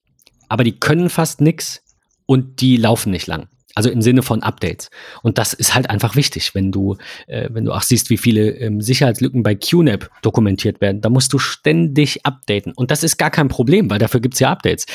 aber 0.48 0.64
die 0.64 0.78
können 0.78 1.10
fast 1.10 1.40
nichts 1.40 1.82
und 2.24 2.60
die 2.60 2.76
laufen 2.76 3.10
nicht 3.10 3.26
lang. 3.26 3.48
Also 3.74 3.90
im 3.90 4.02
Sinne 4.02 4.22
von 4.22 4.42
Updates. 4.42 4.90
Und 5.22 5.38
das 5.38 5.52
ist 5.52 5.74
halt 5.74 5.90
einfach 5.90 6.16
wichtig, 6.16 6.54
wenn 6.54 6.72
du, 6.72 6.96
äh, 7.26 7.48
wenn 7.52 7.64
du 7.64 7.72
auch 7.72 7.82
siehst, 7.82 8.10
wie 8.10 8.16
viele 8.16 8.50
ähm, 8.56 8.80
Sicherheitslücken 8.80 9.42
bei 9.42 9.54
QNAP 9.54 10.10
dokumentiert 10.22 10.80
werden. 10.80 11.00
Da 11.00 11.10
musst 11.10 11.32
du 11.32 11.38
ständig 11.38 12.24
updaten. 12.24 12.72
Und 12.72 12.90
das 12.90 13.04
ist 13.04 13.18
gar 13.18 13.30
kein 13.30 13.48
Problem, 13.48 13.90
weil 13.90 13.98
dafür 13.98 14.20
gibt 14.20 14.34
es 14.34 14.40
ja 14.40 14.50
Updates. 14.50 14.86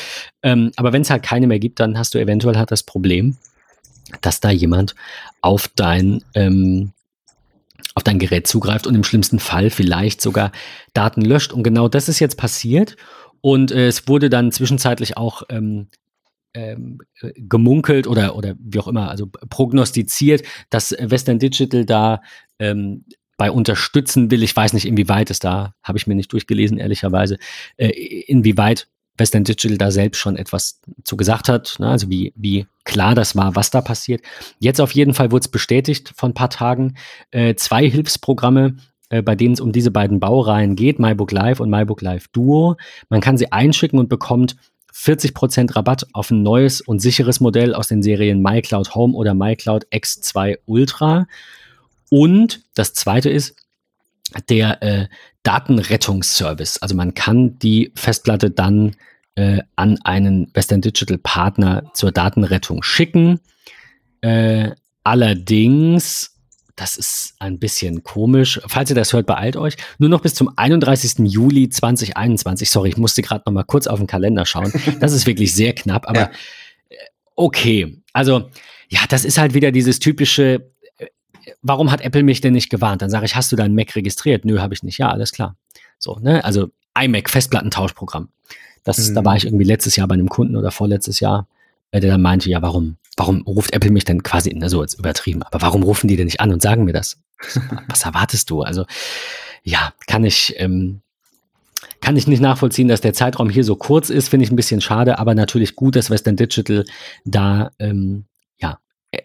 Ähm, 0.42 0.72
aber 0.76 0.92
wenn 0.92 1.02
es 1.02 1.10
halt 1.10 1.22
keine 1.22 1.46
mehr 1.46 1.60
gibt, 1.60 1.80
dann 1.80 1.96
hast 1.96 2.14
du 2.14 2.18
eventuell 2.18 2.56
halt 2.56 2.72
das 2.72 2.82
Problem, 2.82 3.36
dass 4.20 4.40
da 4.40 4.50
jemand 4.50 4.94
auf 5.40 5.68
dein, 5.68 6.22
ähm, 6.34 6.92
auf 7.94 8.02
dein 8.02 8.18
Gerät 8.18 8.46
zugreift 8.46 8.86
und 8.86 8.94
im 8.94 9.04
schlimmsten 9.04 9.38
Fall 9.38 9.70
vielleicht 9.70 10.20
sogar 10.20 10.52
Daten 10.94 11.22
löscht. 11.22 11.52
Und 11.52 11.62
genau 11.62 11.88
das 11.88 12.08
ist 12.08 12.18
jetzt 12.18 12.36
passiert. 12.36 12.96
Und 13.40 13.70
äh, 13.70 13.86
es 13.86 14.08
wurde 14.08 14.30
dann 14.30 14.52
zwischenzeitlich 14.52 15.16
auch 15.16 15.42
ähm, 15.48 15.88
ähm, 16.54 16.98
äh, 17.20 17.32
gemunkelt 17.36 18.06
oder, 18.06 18.36
oder 18.36 18.54
wie 18.58 18.78
auch 18.78 18.88
immer, 18.88 19.10
also 19.10 19.26
prognostiziert, 19.50 20.42
dass 20.70 20.92
Western 20.92 21.38
Digital 21.38 21.84
da 21.84 22.22
ähm, 22.58 23.04
bei 23.36 23.50
unterstützen 23.50 24.30
will. 24.30 24.42
Ich 24.42 24.54
weiß 24.54 24.72
nicht, 24.72 24.86
inwieweit 24.86 25.30
es 25.30 25.40
da, 25.40 25.74
habe 25.82 25.98
ich 25.98 26.06
mir 26.06 26.14
nicht 26.14 26.32
durchgelesen, 26.32 26.78
ehrlicherweise, 26.78 27.38
äh, 27.76 27.88
inwieweit 27.88 28.88
Western 29.16 29.44
Digital 29.44 29.78
da 29.78 29.90
selbst 29.90 30.18
schon 30.18 30.36
etwas 30.36 30.80
zu 31.04 31.16
gesagt 31.16 31.48
hat, 31.48 31.76
ne? 31.78 31.88
also 31.88 32.10
wie, 32.10 32.32
wie 32.36 32.66
klar 32.84 33.14
das 33.14 33.36
war, 33.36 33.54
was 33.54 33.70
da 33.70 33.80
passiert. 33.80 34.22
Jetzt 34.58 34.80
auf 34.80 34.92
jeden 34.92 35.14
Fall 35.14 35.30
wurde 35.30 35.44
es 35.44 35.48
bestätigt 35.48 36.12
von 36.16 36.30
ein 36.30 36.34
paar 36.34 36.50
Tagen. 36.50 36.96
Äh, 37.30 37.54
zwei 37.54 37.88
Hilfsprogramme, 37.88 38.76
äh, 39.10 39.22
bei 39.22 39.36
denen 39.36 39.54
es 39.54 39.60
um 39.60 39.70
diese 39.70 39.92
beiden 39.92 40.18
Baureihen 40.18 40.74
geht, 40.74 40.98
MyBook 40.98 41.30
Live 41.30 41.60
und 41.60 41.70
MyBook 41.70 42.02
Live 42.02 42.28
Duo. 42.28 42.76
Man 43.08 43.20
kann 43.20 43.36
sie 43.36 43.52
einschicken 43.52 44.00
und 44.00 44.08
bekommt 44.08 44.56
40% 44.94 45.74
Rabatt 45.74 46.06
auf 46.12 46.30
ein 46.30 46.42
neues 46.42 46.80
und 46.80 47.00
sicheres 47.00 47.40
Modell 47.40 47.74
aus 47.74 47.88
den 47.88 48.02
Serien 48.02 48.40
MyCloud 48.40 48.94
Home 48.94 49.14
oder 49.14 49.34
MyCloud 49.34 49.86
X2 49.88 50.58
Ultra. 50.66 51.26
Und 52.10 52.62
das 52.74 52.94
zweite 52.94 53.28
ist 53.28 53.56
der 54.48 54.82
äh, 54.82 55.08
Datenrettungsservice. 55.42 56.78
Also 56.78 56.94
man 56.94 57.14
kann 57.14 57.58
die 57.58 57.92
Festplatte 57.96 58.50
dann 58.50 58.96
äh, 59.34 59.60
an 59.76 59.98
einen 60.04 60.50
Western 60.54 60.80
Digital 60.80 61.18
Partner 61.18 61.90
zur 61.92 62.12
Datenrettung 62.12 62.82
schicken. 62.82 63.40
Äh, 64.20 64.70
allerdings 65.02 66.33
das 66.76 66.96
ist 66.96 67.34
ein 67.38 67.58
bisschen 67.58 68.02
komisch. 68.02 68.60
Falls 68.66 68.90
ihr 68.90 68.96
das 68.96 69.12
hört, 69.12 69.26
beeilt 69.26 69.56
euch. 69.56 69.76
Nur 69.98 70.08
noch 70.08 70.20
bis 70.20 70.34
zum 70.34 70.50
31. 70.56 71.18
Juli 71.30 71.68
2021. 71.68 72.68
Sorry, 72.68 72.88
ich 72.90 72.96
musste 72.96 73.22
gerade 73.22 73.42
noch 73.46 73.52
mal 73.52 73.62
kurz 73.62 73.86
auf 73.86 73.98
den 73.98 74.08
Kalender 74.08 74.44
schauen. 74.44 74.72
Das 75.00 75.12
ist 75.12 75.26
wirklich 75.26 75.54
sehr 75.54 75.72
knapp, 75.74 76.08
aber 76.08 76.20
ja. 76.20 76.30
Äh, 76.88 76.96
okay. 77.36 78.02
Also, 78.12 78.50
ja, 78.88 79.00
das 79.08 79.24
ist 79.24 79.38
halt 79.38 79.54
wieder 79.54 79.70
dieses 79.70 80.00
typische, 80.00 80.68
äh, 80.98 81.06
warum 81.62 81.92
hat 81.92 82.00
Apple 82.00 82.24
mich 82.24 82.40
denn 82.40 82.54
nicht 82.54 82.70
gewarnt? 82.70 83.02
Dann 83.02 83.10
sage 83.10 83.26
ich, 83.26 83.36
hast 83.36 83.52
du 83.52 83.56
deinen 83.56 83.74
Mac 83.74 83.94
registriert? 83.94 84.44
Nö, 84.44 84.58
habe 84.58 84.74
ich 84.74 84.82
nicht. 84.82 84.98
Ja, 84.98 85.10
alles 85.10 85.30
klar. 85.30 85.56
So, 85.98 86.18
ne? 86.20 86.44
Also 86.44 86.70
iMac 86.98 87.30
Festplattentauschprogramm. 87.30 88.28
Das, 88.82 88.98
mhm. 88.98 89.14
da 89.14 89.24
war 89.24 89.36
ich 89.36 89.44
irgendwie 89.44 89.64
letztes 89.64 89.96
Jahr 89.96 90.08
bei 90.08 90.14
einem 90.14 90.28
Kunden 90.28 90.56
oder 90.56 90.70
vorletztes 90.70 91.20
Jahr, 91.20 91.46
äh, 91.92 92.00
der 92.00 92.10
dann 92.10 92.22
meinte, 92.22 92.50
ja, 92.50 92.62
warum? 92.62 92.96
Warum 93.16 93.42
ruft 93.42 93.72
Apple 93.72 93.90
mich 93.90 94.04
denn 94.04 94.22
quasi, 94.22 94.52
na 94.54 94.68
so 94.68 94.82
jetzt 94.82 94.98
übertrieben, 94.98 95.42
aber 95.42 95.62
warum 95.62 95.82
rufen 95.82 96.08
die 96.08 96.16
denn 96.16 96.26
nicht 96.26 96.40
an 96.40 96.52
und 96.52 96.62
sagen 96.62 96.84
mir 96.84 96.92
das? 96.92 97.18
Was 97.88 98.04
erwartest 98.04 98.50
du? 98.50 98.62
Also 98.62 98.86
ja, 99.62 99.92
kann 100.06 100.24
ich, 100.24 100.54
ähm, 100.58 101.00
kann 102.00 102.16
ich 102.16 102.26
nicht 102.26 102.40
nachvollziehen, 102.40 102.88
dass 102.88 103.00
der 103.00 103.14
Zeitraum 103.14 103.48
hier 103.48 103.64
so 103.64 103.76
kurz 103.76 104.10
ist, 104.10 104.28
finde 104.28 104.44
ich 104.44 104.52
ein 104.52 104.56
bisschen 104.56 104.80
schade, 104.80 105.18
aber 105.18 105.34
natürlich 105.34 105.74
gut, 105.74 105.96
dass 105.96 106.10
Western 106.10 106.36
Digital 106.36 106.84
da 107.24 107.70
ähm, 107.78 108.26
ja 108.58 108.78
e, 109.10 109.20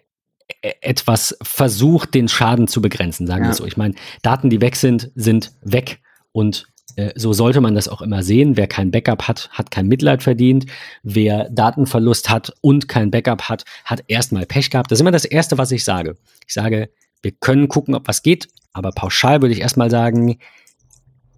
e, 0.61 0.73
etwas 0.81 1.37
versucht, 1.41 2.13
den 2.13 2.29
Schaden 2.29 2.67
zu 2.67 2.81
begrenzen, 2.81 3.27
sagen 3.27 3.43
wir 3.43 3.49
ja. 3.49 3.55
so. 3.55 3.65
Ich 3.65 3.77
meine, 3.77 3.95
Daten, 4.21 4.49
die 4.49 4.61
weg 4.61 4.75
sind, 4.75 5.11
sind 5.15 5.51
weg 5.61 5.99
und 6.31 6.67
so 7.16 7.34
sollte 7.34 7.62
man 7.62 7.76
das 7.76 7.88
auch 7.88 8.02
immer 8.02 8.24
sehen. 8.24 8.58
Wer 8.58 8.68
kein 8.68 8.91
Backup 8.91 9.28
hat, 9.28 9.50
hat 9.52 9.72
kein 9.72 9.88
Mitleid 9.88 10.24
verdient. 10.24 10.66
Wer 11.04 11.50
Datenverlust 11.50 12.30
hat 12.30 12.54
und 12.62 12.88
kein 12.88 13.12
Backup 13.12 13.43
hat, 13.43 13.66
hat 13.86 14.04
erstmal 14.08 14.45
Pech 14.45 14.70
gehabt. 14.70 14.91
Das 14.91 14.97
ist 14.97 15.02
immer 15.02 15.12
das 15.12 15.26
Erste, 15.26 15.58
was 15.58 15.72
ich 15.72 15.84
sage. 15.84 16.16
Ich 16.47 16.54
sage, 16.54 16.89
wir 17.22 17.32
können 17.32 17.68
gucken, 17.68 17.95
ob 17.95 18.08
was 18.08 18.24
geht, 18.24 18.47
aber 18.74 18.91
pauschal 18.91 19.41
würde 19.41 19.54
ich 19.54 19.62
erstmal 19.62 19.89
sagen, 19.89 20.39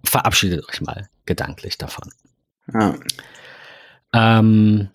verabschiedet 0.04 0.68
euch 0.68 0.80
mal 0.80 1.08
gedanklich 1.26 1.78
davon. 1.78 2.10
Ja. 2.72 2.94
Ähm, 4.12 4.88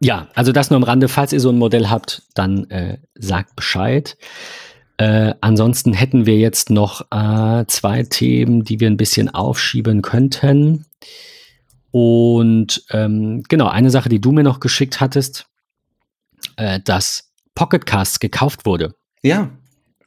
ja, 0.00 0.28
also 0.34 0.52
das 0.52 0.70
nur 0.70 0.78
am 0.78 0.82
Rande. 0.82 1.08
Falls 1.08 1.32
ihr 1.32 1.40
so 1.40 1.50
ein 1.50 1.58
Modell 1.58 1.88
habt, 1.88 2.22
dann 2.34 2.68
äh, 2.70 2.98
sagt 3.14 3.56
Bescheid. 3.56 4.16
Äh, 4.98 5.34
ansonsten 5.40 5.92
hätten 5.92 6.26
wir 6.26 6.36
jetzt 6.36 6.70
noch 6.70 7.06
äh, 7.10 7.64
zwei 7.66 8.02
Themen, 8.04 8.64
die 8.64 8.80
wir 8.80 8.88
ein 8.88 8.96
bisschen 8.96 9.28
aufschieben 9.28 10.02
könnten. 10.02 10.84
Und 11.90 12.84
ähm, 12.90 13.42
genau, 13.48 13.68
eine 13.68 13.90
Sache, 13.90 14.08
die 14.08 14.20
du 14.20 14.32
mir 14.32 14.42
noch 14.42 14.60
geschickt 14.60 15.00
hattest, 15.00 15.46
äh, 16.56 16.80
dass 16.84 17.30
Pocketcast 17.54 18.20
gekauft 18.20 18.64
wurde. 18.64 18.94
Ja. 19.22 19.50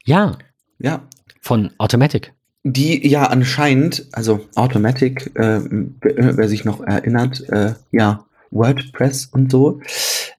Ja. 0.04 0.38
Ja. 0.80 1.08
Von 1.42 1.72
Automatic. 1.78 2.34
Die 2.64 3.08
ja 3.08 3.28
anscheinend, 3.28 4.08
also 4.12 4.48
Automatic, 4.56 5.32
äh, 5.36 5.62
wer 6.02 6.50
sich 6.50 6.66
noch 6.66 6.82
erinnert, 6.82 7.48
äh, 7.50 7.76
ja, 7.92 8.26
WordPress 8.50 9.26
und 9.26 9.52
so. 9.52 9.82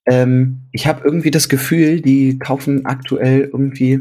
Ähm, 0.07 0.63
ich 0.73 0.87
habe 0.89 1.03
irgendwie 1.05 1.31
das 1.31 1.49
Gefühl, 1.49 2.01
die 2.01 2.39
kaufen 2.39 2.85
aktuell 2.87 3.51
irgendwie 3.53 4.01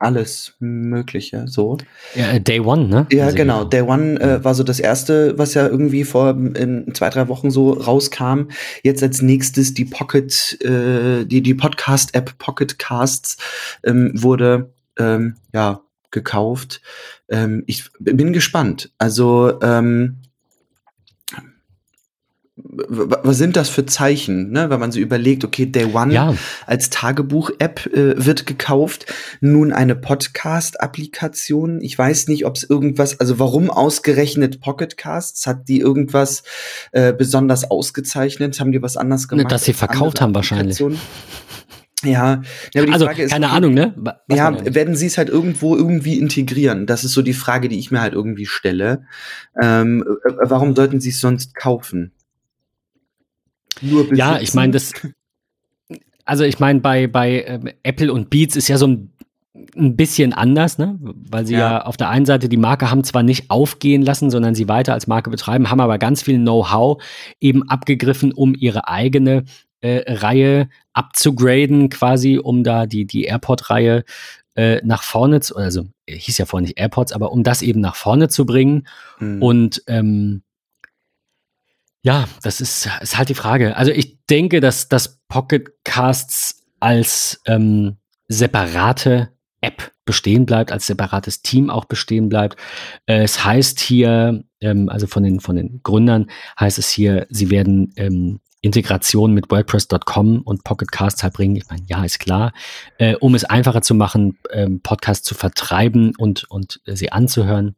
alles 0.00 0.54
Mögliche, 0.58 1.46
so. 1.46 1.78
Ja, 2.14 2.32
äh, 2.32 2.40
Day 2.40 2.60
One, 2.60 2.88
ne? 2.88 3.06
Ja, 3.12 3.26
also, 3.26 3.36
genau. 3.36 3.64
Day 3.64 3.82
One 3.82 4.18
äh, 4.20 4.42
war 4.42 4.54
so 4.54 4.64
das 4.64 4.80
erste, 4.80 5.38
was 5.38 5.54
ja 5.54 5.68
irgendwie 5.68 6.04
vor 6.04 6.30
in 6.30 6.92
zwei, 6.94 7.10
drei 7.10 7.28
Wochen 7.28 7.50
so 7.50 7.72
rauskam. 7.72 8.48
Jetzt 8.82 9.02
als 9.02 9.22
nächstes 9.22 9.74
die 9.74 9.84
Pocket, 9.84 10.58
äh, 10.62 11.24
die, 11.24 11.42
die 11.42 11.54
Podcast-App 11.54 12.38
Pocket 12.38 12.78
Casts 12.78 13.36
ähm, 13.84 14.12
wurde, 14.14 14.72
ähm, 14.98 15.36
ja, 15.52 15.82
gekauft. 16.10 16.80
Ähm, 17.28 17.62
ich 17.66 17.90
bin 18.00 18.32
gespannt. 18.32 18.90
Also, 18.98 19.60
ähm, 19.62 20.16
was 22.72 23.36
sind 23.36 23.56
das 23.56 23.68
für 23.68 23.84
Zeichen, 23.84 24.50
ne? 24.50 24.70
wenn 24.70 24.78
man 24.78 24.92
so 24.92 25.00
überlegt, 25.00 25.44
okay, 25.44 25.66
Day 25.66 25.86
One 25.92 26.12
ja. 26.12 26.34
als 26.66 26.90
Tagebuch-App 26.90 27.86
äh, 27.86 28.24
wird 28.24 28.46
gekauft, 28.46 29.06
nun 29.40 29.72
eine 29.72 29.96
Podcast-Applikation. 29.96 31.80
Ich 31.80 31.98
weiß 31.98 32.28
nicht, 32.28 32.46
ob 32.46 32.56
es 32.56 32.62
irgendwas, 32.62 33.18
also 33.18 33.38
warum 33.38 33.70
ausgerechnet 33.70 34.60
Pocketcasts? 34.60 35.46
Hat 35.46 35.68
die 35.68 35.80
irgendwas 35.80 36.44
äh, 36.92 37.12
besonders 37.12 37.70
ausgezeichnet? 37.70 38.58
Haben 38.60 38.72
die 38.72 38.82
was 38.82 38.96
anders 38.96 39.22
ne, 39.22 39.28
gemacht? 39.28 39.52
Dass 39.52 39.64
sie 39.64 39.72
verkauft 39.72 40.20
haben 40.20 40.34
wahrscheinlich. 40.34 40.80
Ja, 42.02 42.40
ja 42.72 42.84
also 42.84 43.08
ist, 43.08 43.30
keine 43.30 43.50
Ahnung, 43.50 43.74
ne? 43.74 43.94
Was 43.96 44.14
ja, 44.28 44.74
werden 44.74 44.96
sie 44.96 45.06
es 45.06 45.18
halt 45.18 45.28
irgendwo 45.28 45.76
irgendwie 45.76 46.18
integrieren? 46.18 46.86
Das 46.86 47.04
ist 47.04 47.12
so 47.12 47.20
die 47.20 47.34
Frage, 47.34 47.68
die 47.68 47.78
ich 47.78 47.90
mir 47.90 48.00
halt 48.00 48.14
irgendwie 48.14 48.46
stelle. 48.46 49.04
Ähm, 49.60 50.04
äh, 50.24 50.32
warum 50.44 50.74
sollten 50.74 51.00
sie 51.00 51.10
es 51.10 51.20
sonst 51.20 51.54
kaufen? 51.54 52.12
Nur 53.80 54.02
besitzen. 54.04 54.16
Ja, 54.16 54.38
ich 54.40 54.54
meine, 54.54 54.72
das. 54.72 54.92
Also 56.24 56.44
ich 56.44 56.60
meine, 56.60 56.80
bei, 56.80 57.06
bei 57.06 57.40
äh, 57.40 57.74
Apple 57.82 58.12
und 58.12 58.30
Beats 58.30 58.54
ist 58.54 58.68
ja 58.68 58.78
so 58.78 58.86
ein, 58.86 59.12
ein 59.76 59.96
bisschen 59.96 60.32
anders, 60.32 60.78
ne? 60.78 60.96
Weil 61.00 61.46
sie 61.46 61.54
ja. 61.54 61.58
ja. 61.58 61.82
auf 61.84 61.96
der 61.96 62.08
einen 62.08 62.26
Seite 62.26 62.48
die 62.48 62.56
Marke 62.56 62.90
haben 62.90 63.02
zwar 63.02 63.22
nicht 63.22 63.50
aufgehen 63.50 64.02
lassen, 64.02 64.30
sondern 64.30 64.54
sie 64.54 64.68
weiter 64.68 64.92
als 64.92 65.06
Marke 65.06 65.30
betreiben, 65.30 65.70
haben 65.70 65.80
aber 65.80 65.98
ganz 65.98 66.22
viel 66.22 66.38
Know-how 66.38 67.02
eben 67.40 67.68
abgegriffen, 67.68 68.32
um 68.32 68.54
ihre 68.54 68.86
eigene 68.86 69.44
äh, 69.80 70.02
Reihe 70.12 70.68
abzugraden, 70.92 71.88
quasi, 71.88 72.38
um 72.38 72.62
da 72.62 72.86
die, 72.86 73.06
die 73.06 73.24
AirPod-Reihe 73.24 74.04
äh, 74.54 74.80
nach 74.84 75.02
vorne 75.02 75.40
zu, 75.40 75.56
also 75.56 75.86
hieß 76.08 76.38
ja 76.38 76.46
vorher 76.46 76.66
nicht 76.66 76.78
AirPods, 76.78 77.12
aber 77.12 77.32
um 77.32 77.42
das 77.42 77.62
eben 77.62 77.80
nach 77.80 77.96
vorne 77.96 78.28
zu 78.28 78.44
bringen. 78.44 78.86
Mhm. 79.18 79.42
Und 79.42 79.82
ähm, 79.86 80.42
ja, 82.02 82.28
das 82.42 82.60
ist, 82.60 82.88
ist 83.00 83.18
halt 83.18 83.28
die 83.28 83.34
Frage. 83.34 83.76
Also 83.76 83.92
ich 83.92 84.18
denke, 84.26 84.60
dass 84.60 84.88
das 84.88 85.20
Pocket 85.28 85.68
Casts 85.84 86.62
als 86.80 87.40
ähm, 87.46 87.96
separate 88.28 89.30
App 89.60 89.92
bestehen 90.06 90.46
bleibt, 90.46 90.72
als 90.72 90.86
separates 90.86 91.42
Team 91.42 91.68
auch 91.68 91.84
bestehen 91.84 92.28
bleibt. 92.28 92.56
Äh, 93.06 93.22
es 93.22 93.44
heißt 93.44 93.80
hier, 93.80 94.44
ähm, 94.60 94.88
also 94.88 95.06
von 95.06 95.22
den, 95.22 95.40
von 95.40 95.56
den 95.56 95.80
Gründern 95.82 96.30
heißt 96.58 96.78
es 96.78 96.88
hier, 96.88 97.26
sie 97.28 97.50
werden 97.50 97.92
ähm, 97.96 98.40
Integration 98.62 99.32
mit 99.32 99.50
WordPress.com 99.50 100.42
und 100.42 100.64
Pocket 100.64 100.90
Casts 100.90 101.22
halt 101.22 101.34
bringen. 101.34 101.56
Ich 101.56 101.68
meine, 101.68 101.82
ja, 101.86 102.04
ist 102.04 102.18
klar, 102.18 102.52
äh, 102.98 103.14
um 103.16 103.34
es 103.34 103.44
einfacher 103.44 103.82
zu 103.82 103.94
machen, 103.94 104.38
ähm, 104.50 104.80
Podcasts 104.80 105.26
zu 105.26 105.34
vertreiben 105.34 106.12
und, 106.16 106.44
und 106.50 106.80
äh, 106.86 106.96
sie 106.96 107.12
anzuhören. 107.12 107.74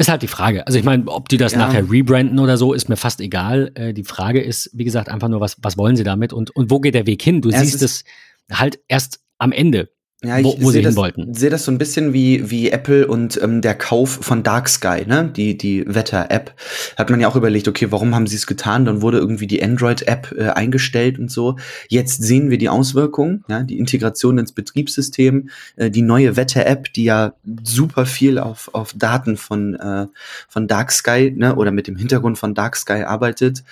Ist 0.00 0.08
halt 0.08 0.22
die 0.22 0.28
Frage. 0.28 0.64
Also 0.64 0.78
ich 0.78 0.84
meine, 0.84 1.08
ob 1.08 1.28
die 1.28 1.38
das 1.38 1.52
ja. 1.52 1.58
nachher 1.58 1.90
rebranden 1.90 2.38
oder 2.38 2.56
so, 2.56 2.72
ist 2.72 2.88
mir 2.88 2.96
fast 2.96 3.20
egal. 3.20 3.72
Äh, 3.74 3.92
die 3.92 4.04
Frage 4.04 4.40
ist, 4.40 4.70
wie 4.72 4.84
gesagt, 4.84 5.08
einfach 5.08 5.28
nur, 5.28 5.40
was, 5.40 5.56
was 5.60 5.76
wollen 5.76 5.96
sie 5.96 6.04
damit 6.04 6.32
und, 6.32 6.54
und 6.54 6.70
wo 6.70 6.78
geht 6.78 6.94
der 6.94 7.06
Weg 7.06 7.20
hin? 7.20 7.42
Du 7.42 7.50
ja, 7.50 7.58
siehst 7.58 7.82
es 7.82 8.04
halt 8.50 8.78
erst 8.86 9.20
am 9.38 9.50
Ende. 9.50 9.90
Ja, 10.24 10.36
ich 10.36 10.44
wo, 10.44 10.56
wo 10.60 10.70
sie 10.72 10.82
hin 10.82 10.96
wollten. 10.96 11.32
sehe 11.32 11.48
das 11.48 11.64
so 11.64 11.70
ein 11.70 11.78
bisschen 11.78 12.12
wie, 12.12 12.50
wie 12.50 12.70
Apple 12.70 13.06
und 13.06 13.40
ähm, 13.40 13.60
der 13.60 13.76
Kauf 13.76 14.18
von 14.20 14.42
Dark 14.42 14.68
Sky, 14.68 15.04
ne? 15.06 15.30
Die, 15.34 15.56
die 15.56 15.84
Wetter-App. 15.86 16.54
Hat 16.96 17.08
man 17.10 17.20
ja 17.20 17.28
auch 17.28 17.36
überlegt, 17.36 17.68
okay, 17.68 17.92
warum 17.92 18.16
haben 18.16 18.26
sie 18.26 18.34
es 18.34 18.48
getan? 18.48 18.84
Dann 18.84 19.00
wurde 19.00 19.18
irgendwie 19.18 19.46
die 19.46 19.62
Android-App 19.62 20.34
äh, 20.36 20.48
eingestellt 20.48 21.20
und 21.20 21.30
so. 21.30 21.56
Jetzt 21.86 22.24
sehen 22.24 22.50
wir 22.50 22.58
die 22.58 22.68
Auswirkungen, 22.68 23.44
ja, 23.48 23.62
die 23.62 23.78
Integration 23.78 24.38
ins 24.38 24.50
Betriebssystem, 24.50 25.50
äh, 25.76 25.88
die 25.88 26.02
neue 26.02 26.36
Wetter-App, 26.36 26.92
die 26.94 27.04
ja 27.04 27.34
super 27.62 28.04
viel 28.04 28.40
auf, 28.40 28.70
auf 28.72 28.94
Daten 28.94 29.36
von, 29.36 29.76
äh, 29.76 30.06
von 30.48 30.66
Dark 30.66 30.90
Sky, 30.90 31.32
ne, 31.36 31.54
oder 31.54 31.70
mit 31.70 31.86
dem 31.86 31.94
Hintergrund 31.94 32.38
von 32.38 32.54
Dark 32.54 32.74
Sky 32.74 33.04
arbeitet. 33.04 33.62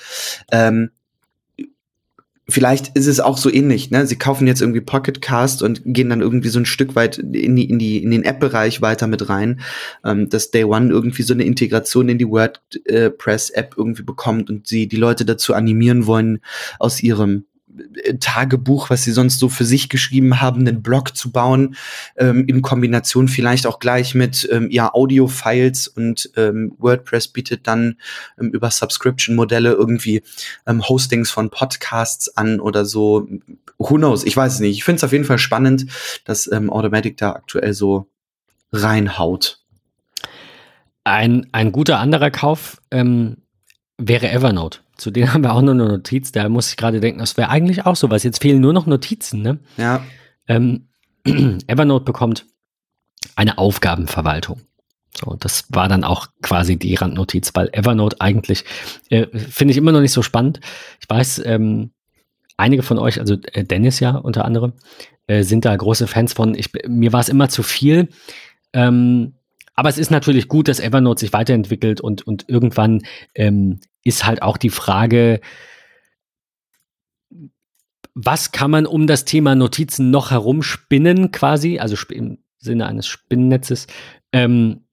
Ähm, 0.53 0.91
vielleicht 2.49 2.97
ist 2.97 3.07
es 3.07 3.19
auch 3.19 3.39
so 3.39 3.53
ähnlich, 3.53 3.91
ne? 3.91 4.07
Sie 4.07 4.17
kaufen 4.17 4.47
jetzt 4.47 4.61
irgendwie 4.61 4.81
Pocket 4.81 5.21
Cast 5.21 5.63
und 5.63 5.83
gehen 5.85 6.11
dann 6.11 6.21
irgendwie 6.21 6.49
so 6.49 6.61
ein 6.61 6.67
Stück 6.67 6.95
weit 6.95 7.19
in 7.19 7.57
die, 7.57 7.69
in 7.69 7.79
die, 7.79 8.03
in 8.03 8.11
den 8.11 8.23
App-Bereich 8.23 8.81
weiter 8.83 9.07
mit 9.07 9.29
rein, 9.29 9.61
ähm, 10.05 10.29
dass 10.29 10.51
Day 10.51 10.65
One 10.65 10.91
irgendwie 10.91 11.23
so 11.23 11.35
eine 11.35 11.45
Integration 11.45 12.09
in 12.09 12.19
die 12.19 12.29
WordPress-App 12.29 13.75
irgendwie 13.77 14.05
bekommt 14.05 14.49
und 14.49 14.67
sie 14.69 14.87
die 14.87 14.97
Leute 14.97 15.25
dazu 15.25 15.55
animieren 15.55 16.07
wollen, 16.07 16.41
aus 16.79 17.03
ihrem 17.03 17.47
Tagebuch, 18.21 18.91
was 18.91 19.05
sie 19.05 19.13
sonst 19.13 19.39
so 19.39 19.49
für 19.49 19.65
sich 19.65 19.89
geschrieben 19.89 20.41
haben, 20.41 20.61
einen 20.61 20.83
Blog 20.83 21.17
zu 21.17 21.31
bauen, 21.31 21.77
ähm, 22.17 22.47
in 22.47 22.63
Kombination 22.63 23.29
vielleicht 23.29 23.67
auch 23.67 23.79
gleich 23.79 24.15
mit 24.15 24.49
ähm, 24.51 24.71
ja, 24.71 24.93
Audio-Files 24.95 25.89
und 25.89 26.31
ähm, 26.37 26.73
WordPress 26.79 27.29
bietet 27.29 27.67
dann 27.67 27.97
ähm, 28.41 28.51
über 28.51 28.71
Subscription-Modelle 28.71 29.73
irgendwie 29.73 30.23
ähm, 30.67 30.87
Hostings 30.89 31.31
von 31.31 31.51
Podcasts 31.51 32.37
an 32.37 32.61
oder 32.61 32.85
so. 32.85 33.29
Who 33.79 33.97
knows? 33.97 34.25
Ich 34.25 34.37
weiß 34.37 34.55
es 34.55 34.61
nicht. 34.61 34.77
Ich 34.77 34.85
finde 34.85 34.97
es 34.99 35.05
auf 35.05 35.13
jeden 35.13 35.25
Fall 35.25 35.39
spannend, 35.39 35.87
dass 36.25 36.51
ähm, 36.51 36.71
Automatic 36.71 37.17
da 37.17 37.33
aktuell 37.33 37.75
so 37.75 38.07
reinhaut. 38.73 39.61
Ein, 41.05 41.47
ein 41.53 41.73
guter 41.73 41.99
anderer 41.99 42.31
Kauf 42.31 42.81
ähm, 42.91 43.37
wäre 43.99 44.29
Evernote. 44.31 44.81
Zu 44.97 45.11
denen 45.11 45.33
haben 45.33 45.43
wir 45.43 45.53
auch 45.53 45.63
noch 45.63 45.73
eine 45.73 45.87
Notiz. 45.87 46.33
Da 46.33 46.49
muss 46.49 46.71
ich 46.71 46.77
gerade 46.77 47.01
denken, 47.01 47.21
das 47.21 47.37
wäre 47.37 47.51
eigentlich 47.51 47.85
auch 47.87 47.97
sowas. 47.97 48.23
Jetzt 48.23 48.43
fehlen 48.43 48.61
nur 48.61 48.73
noch 48.73 48.87
Notizen. 48.87 49.43
Ne? 49.43 49.59
Ja. 49.77 50.03
Ähm, 50.49 50.89
Evernote 51.25 52.05
bekommt 52.05 52.47
eine 53.35 53.59
Aufgabenverwaltung. 53.59 54.61
So, 55.19 55.37
das 55.39 55.65
war 55.71 55.89
dann 55.89 56.05
auch 56.05 56.29
quasi 56.43 56.77
die 56.77 56.95
Randnotiz, 56.95 57.53
weil 57.55 57.71
Evernote 57.73 58.21
eigentlich 58.21 58.65
äh, 59.09 59.27
finde 59.39 59.73
ich 59.73 59.79
immer 59.79 59.93
noch 59.93 60.01
nicht 60.01 60.13
so 60.13 60.23
spannend. 60.23 60.61
Ich 61.01 61.09
weiß, 61.09 61.43
ähm, 61.47 61.91
einige 62.57 62.83
von 62.83 62.99
euch, 62.99 63.19
also 63.19 63.37
äh, 63.53 63.65
Dennis 63.65 64.01
ja 64.01 64.17
unter 64.17 64.45
anderem, 64.45 64.75
äh, 65.27 65.43
sind 65.43 65.65
da 65.65 65.75
große 65.75 66.07
Fans 66.07 66.35
von. 66.35 66.55
Ich, 66.55 66.71
mir 66.87 67.13
war 67.13 67.21
es 67.21 67.29
immer 67.29 67.49
zu 67.49 67.63
viel. 67.63 68.09
Ähm, 68.73 69.36
aber 69.77 69.91
es 69.91 69.99
ist 69.99 70.11
natürlich 70.11 70.49
gut, 70.49 70.69
dass 70.69 70.81
Evernote 70.81 71.21
sich 71.21 71.33
weiterentwickelt 71.33 72.01
und, 72.01 72.27
und 72.27 72.47
irgendwann 72.49 73.03
ähm, 73.35 73.81
ist 74.03 74.27
halt 74.27 74.43
auch 74.43 74.57
die 74.57 74.71
Frage, 74.71 75.41
was 78.15 78.51
kann 78.51 78.71
man 78.71 78.87
um 78.87 79.07
das 79.07 79.27
Thema 79.27 79.55
Notizen 79.55 80.11
noch 80.11 80.31
herumspinnen 80.31 81.31
quasi, 81.31 81.79
also 81.79 81.97
im 82.11 82.39
Sinne 82.57 82.87
eines 82.87 83.07
Spinnennetzes, 83.07 83.87
ähm, 84.33 84.85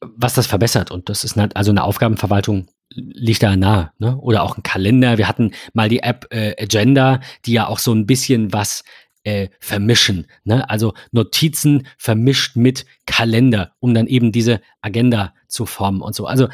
was 0.00 0.34
das 0.34 0.46
verbessert. 0.46 0.90
Und 0.90 1.10
das 1.10 1.22
ist 1.22 1.36
also 1.54 1.70
eine 1.70 1.84
Aufgabenverwaltung 1.84 2.68
liegt 2.90 3.42
da 3.42 3.56
nah. 3.56 3.92
Ne? 3.98 4.16
Oder 4.18 4.42
auch 4.42 4.56
ein 4.56 4.62
Kalender. 4.62 5.18
Wir 5.18 5.28
hatten 5.28 5.52
mal 5.74 5.88
die 5.88 6.00
App 6.00 6.26
äh, 6.30 6.54
Agenda, 6.58 7.20
die 7.44 7.52
ja 7.52 7.66
auch 7.66 7.78
so 7.78 7.92
ein 7.92 8.06
bisschen 8.06 8.52
was 8.52 8.84
äh, 9.26 9.48
vermischen. 9.58 10.28
Ne? 10.44 10.70
Also 10.70 10.94
Notizen 11.10 11.88
vermischt 11.98 12.54
mit 12.54 12.86
Kalender, 13.06 13.72
um 13.80 13.92
dann 13.92 14.06
eben 14.06 14.30
diese 14.30 14.60
Agenda 14.80 15.34
zu 15.48 15.66
formen 15.66 16.00
und 16.00 16.14
so. 16.14 16.26
Also 16.26 16.48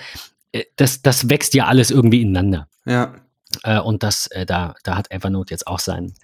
äh, 0.52 0.64
das, 0.76 1.02
das 1.02 1.28
wächst 1.28 1.52
ja 1.52 1.66
alles 1.66 1.90
irgendwie 1.90 2.22
ineinander. 2.22 2.68
Ja. 2.86 3.14
Äh, 3.62 3.78
und 3.78 4.02
das, 4.02 4.26
äh, 4.28 4.46
da, 4.46 4.74
da 4.84 4.96
hat 4.96 5.10
Evernote 5.10 5.52
jetzt 5.52 5.66
auch 5.66 5.80
sein, 5.80 6.14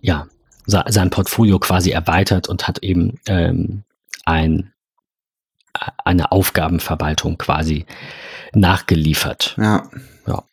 ja, 0.00 0.26
sein 0.66 1.10
Portfolio 1.10 1.58
quasi 1.58 1.90
erweitert 1.90 2.48
und 2.48 2.66
hat 2.66 2.78
eben 2.78 3.20
ähm, 3.26 3.82
ein, 4.24 4.72
eine 6.04 6.32
Aufgabenverwaltung 6.32 7.36
quasi 7.36 7.84
nachgeliefert. 8.54 9.54
Ja. 9.58 9.90
ja. 10.26 10.44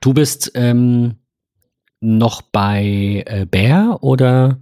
Du 0.00 0.12
bist 0.12 0.50
ähm, 0.54 1.16
noch 2.00 2.42
bei 2.42 3.24
äh, 3.26 3.46
Bear 3.46 4.02
oder? 4.02 4.58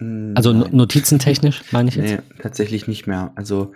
Also 0.00 0.52
Nein. 0.52 0.68
notizentechnisch 0.70 1.62
meine 1.72 1.88
ich 1.88 1.96
jetzt? 1.96 2.10
Nee, 2.10 2.18
tatsächlich 2.40 2.86
nicht 2.86 3.08
mehr. 3.08 3.32
Also 3.34 3.72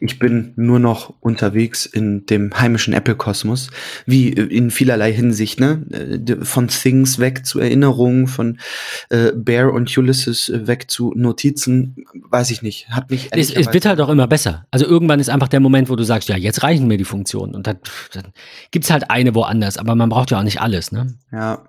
ich 0.00 0.18
bin 0.18 0.52
nur 0.56 0.78
noch 0.78 1.14
unterwegs 1.20 1.86
in 1.86 2.26
dem 2.26 2.52
heimischen 2.52 2.92
Apple-Kosmos, 2.92 3.70
wie 4.04 4.34
äh, 4.34 4.42
in 4.54 4.70
vielerlei 4.70 5.14
Hinsicht, 5.14 5.60
ne? 5.60 5.82
Äh, 5.90 6.44
von 6.44 6.68
Things 6.68 7.18
weg 7.20 7.46
zu 7.46 7.58
Erinnerungen, 7.58 8.26
von 8.26 8.58
äh, 9.08 9.32
Bear 9.34 9.72
und 9.72 9.96
Ulysses 9.96 10.52
weg 10.52 10.90
zu 10.90 11.14
Notizen, 11.16 12.04
weiß 12.12 12.50
ich 12.50 12.60
nicht. 12.60 12.90
Hat 12.90 13.10
mich 13.10 13.28
es, 13.30 13.50
es 13.50 13.72
wird 13.72 13.86
halt 13.86 13.98
auch 14.02 14.10
immer 14.10 14.26
besser. 14.26 14.66
Also 14.70 14.84
irgendwann 14.84 15.20
ist 15.20 15.30
einfach 15.30 15.48
der 15.48 15.60
Moment, 15.60 15.88
wo 15.88 15.96
du 15.96 16.04
sagst, 16.04 16.28
ja, 16.28 16.36
jetzt 16.36 16.62
reichen 16.62 16.86
mir 16.86 16.98
die 16.98 17.04
Funktionen. 17.04 17.54
Und 17.54 17.66
dann, 17.66 17.78
dann 18.12 18.24
gibt 18.72 18.84
es 18.84 18.90
halt 18.90 19.10
eine 19.10 19.34
woanders, 19.34 19.78
aber 19.78 19.94
man 19.94 20.10
braucht 20.10 20.32
ja 20.32 20.38
auch 20.38 20.44
nicht 20.44 20.60
alles, 20.60 20.92
ne? 20.92 21.14
Ja, 21.32 21.62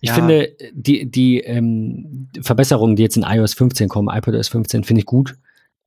ich 0.00 0.10
ja. 0.10 0.14
finde, 0.14 0.56
die, 0.72 1.10
die 1.10 1.40
ähm, 1.40 2.28
Verbesserungen, 2.40 2.96
die 2.96 3.02
jetzt 3.02 3.16
in 3.16 3.22
iOS 3.22 3.54
15 3.54 3.88
kommen, 3.88 4.08
iPadOS 4.14 4.48
15, 4.48 4.84
finde 4.84 5.00
ich 5.00 5.06
gut. 5.06 5.36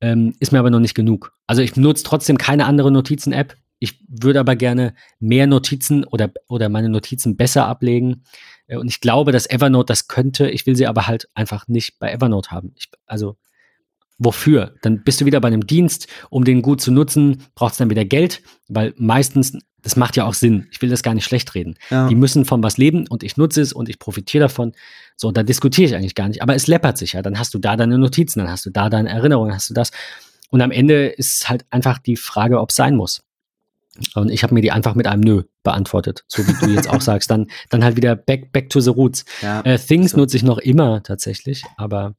Ähm, 0.00 0.34
ist 0.40 0.52
mir 0.52 0.58
aber 0.58 0.70
noch 0.70 0.80
nicht 0.80 0.94
genug. 0.94 1.32
Also 1.46 1.62
ich 1.62 1.76
nutze 1.76 2.04
trotzdem 2.04 2.38
keine 2.38 2.64
andere 2.66 2.90
Notizen-App. 2.90 3.56
Ich 3.78 4.00
würde 4.08 4.40
aber 4.40 4.56
gerne 4.56 4.94
mehr 5.18 5.46
Notizen 5.46 6.04
oder, 6.04 6.30
oder 6.48 6.68
meine 6.68 6.88
Notizen 6.88 7.36
besser 7.36 7.66
ablegen. 7.66 8.24
Äh, 8.66 8.76
und 8.78 8.88
ich 8.88 9.00
glaube, 9.00 9.32
dass 9.32 9.48
Evernote 9.48 9.86
das 9.86 10.08
könnte. 10.08 10.48
Ich 10.50 10.66
will 10.66 10.76
sie 10.76 10.86
aber 10.86 11.06
halt 11.06 11.28
einfach 11.34 11.68
nicht 11.68 11.98
bei 11.98 12.12
Evernote 12.12 12.50
haben. 12.50 12.72
Ich, 12.76 12.88
also 13.06 13.36
wofür? 14.18 14.74
Dann 14.82 15.02
bist 15.02 15.20
du 15.20 15.24
wieder 15.24 15.40
bei 15.40 15.48
einem 15.48 15.66
Dienst, 15.66 16.06
um 16.28 16.44
den 16.44 16.62
gut 16.62 16.80
zu 16.80 16.92
nutzen, 16.92 17.42
brauchst 17.54 17.80
dann 17.80 17.90
wieder 17.90 18.04
Geld, 18.04 18.42
weil 18.68 18.94
meistens 18.96 19.58
das 19.82 19.96
macht 19.96 20.16
ja 20.16 20.24
auch 20.24 20.34
Sinn. 20.34 20.66
Ich 20.70 20.82
will 20.82 20.88
das 20.88 21.02
gar 21.02 21.14
nicht 21.14 21.24
schlecht 21.24 21.54
reden. 21.54 21.76
Ja. 21.90 22.08
Die 22.08 22.14
müssen 22.14 22.44
von 22.44 22.62
was 22.62 22.78
leben 22.78 23.06
und 23.08 23.22
ich 23.22 23.36
nutze 23.36 23.60
es 23.60 23.72
und 23.72 23.88
ich 23.88 23.98
profitiere 23.98 24.42
davon. 24.44 24.72
So, 25.16 25.32
da 25.32 25.42
diskutiere 25.42 25.88
ich 25.88 25.94
eigentlich 25.94 26.14
gar 26.14 26.28
nicht. 26.28 26.42
Aber 26.42 26.54
es 26.54 26.66
läppert 26.66 26.98
sich 26.98 27.14
ja. 27.14 27.22
Dann 27.22 27.38
hast 27.38 27.54
du 27.54 27.58
da 27.58 27.76
deine 27.76 27.98
Notizen, 27.98 28.40
dann 28.40 28.50
hast 28.50 28.66
du 28.66 28.70
da 28.70 28.90
deine 28.90 29.08
Erinnerungen, 29.08 29.54
hast 29.54 29.70
du 29.70 29.74
das. 29.74 29.90
Und 30.50 30.60
am 30.60 30.70
Ende 30.70 31.06
ist 31.06 31.48
halt 31.48 31.64
einfach 31.70 31.98
die 31.98 32.16
Frage, 32.16 32.60
ob 32.60 32.70
es 32.70 32.76
sein 32.76 32.96
muss. 32.96 33.22
Und 34.14 34.30
ich 34.30 34.42
habe 34.42 34.54
mir 34.54 34.62
die 34.62 34.72
einfach 34.72 34.94
mit 34.94 35.06
einem 35.06 35.20
Nö 35.20 35.42
beantwortet, 35.62 36.24
so 36.28 36.46
wie 36.46 36.52
du 36.52 36.72
jetzt 36.72 36.88
auch 36.88 37.00
sagst. 37.00 37.30
Dann, 37.30 37.46
dann 37.68 37.84
halt 37.84 37.96
wieder 37.96 38.16
back, 38.16 38.52
back 38.52 38.70
to 38.70 38.80
the 38.80 38.90
roots. 38.90 39.24
Ja, 39.42 39.60
äh, 39.62 39.78
Things 39.78 40.12
so. 40.12 40.16
nutze 40.16 40.36
ich 40.36 40.42
noch 40.42 40.58
immer 40.58 41.02
tatsächlich, 41.02 41.64
aber 41.76 42.14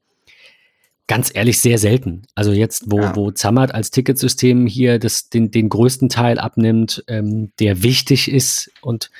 ganz 1.11 1.29
ehrlich 1.33 1.59
sehr 1.59 1.77
selten. 1.77 2.21
Also 2.35 2.53
jetzt, 2.53 2.85
wo, 2.87 3.01
ja. 3.01 3.13
wo 3.17 3.31
Zammert 3.31 3.73
als 3.73 3.91
Ticketsystem 3.91 4.65
hier 4.65 4.97
das, 4.97 5.27
den, 5.27 5.51
den 5.51 5.67
größten 5.67 6.07
Teil 6.07 6.39
abnimmt, 6.39 7.03
ähm, 7.09 7.51
der 7.59 7.83
wichtig 7.83 8.31
ist 8.31 8.71
und 8.79 9.11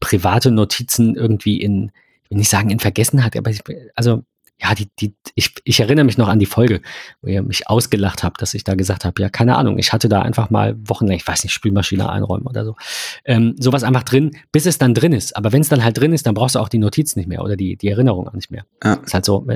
private 0.00 0.50
Notizen 0.50 1.16
irgendwie 1.16 1.62
in, 1.62 1.92
ich 2.24 2.30
will 2.30 2.36
nicht 2.36 2.50
sagen 2.50 2.68
in 2.68 2.78
Vergessenheit, 2.78 3.38
aber 3.38 3.50
ich, 3.50 3.62
also 3.94 4.22
ja, 4.60 4.74
die, 4.74 4.90
die, 5.00 5.14
ich, 5.34 5.54
ich 5.64 5.80
erinnere 5.80 6.04
mich 6.04 6.18
noch 6.18 6.28
an 6.28 6.38
die 6.38 6.44
Folge, 6.44 6.82
wo 7.22 7.28
ihr 7.28 7.42
mich 7.42 7.70
ausgelacht 7.70 8.22
habt, 8.22 8.42
dass 8.42 8.52
ich 8.52 8.62
da 8.62 8.74
gesagt 8.74 9.06
habe, 9.06 9.22
ja, 9.22 9.30
keine 9.30 9.56
Ahnung, 9.56 9.78
ich 9.78 9.94
hatte 9.94 10.10
da 10.10 10.20
einfach 10.20 10.50
mal 10.50 10.76
wochenlang, 10.86 11.16
ich 11.16 11.26
weiß 11.26 11.42
nicht, 11.42 11.54
Spülmaschine 11.54 12.06
einräumen 12.06 12.46
oder 12.46 12.66
so, 12.66 12.76
ähm, 13.24 13.54
sowas 13.58 13.82
einfach 13.82 14.02
drin, 14.02 14.36
bis 14.52 14.66
es 14.66 14.76
dann 14.76 14.92
drin 14.92 15.14
ist. 15.14 15.38
Aber 15.38 15.52
wenn 15.52 15.62
es 15.62 15.70
dann 15.70 15.82
halt 15.82 15.96
drin 15.96 16.12
ist, 16.12 16.26
dann 16.26 16.34
brauchst 16.34 16.56
du 16.56 16.58
auch 16.58 16.68
die 16.68 16.76
Notiz 16.76 17.16
nicht 17.16 17.28
mehr 17.30 17.42
oder 17.42 17.56
die, 17.56 17.76
die 17.76 17.88
Erinnerung 17.88 18.28
auch 18.28 18.34
nicht 18.34 18.50
mehr. 18.50 18.66
Ja. 18.84 18.94
Ist 18.96 19.14
halt 19.14 19.24
so, 19.24 19.46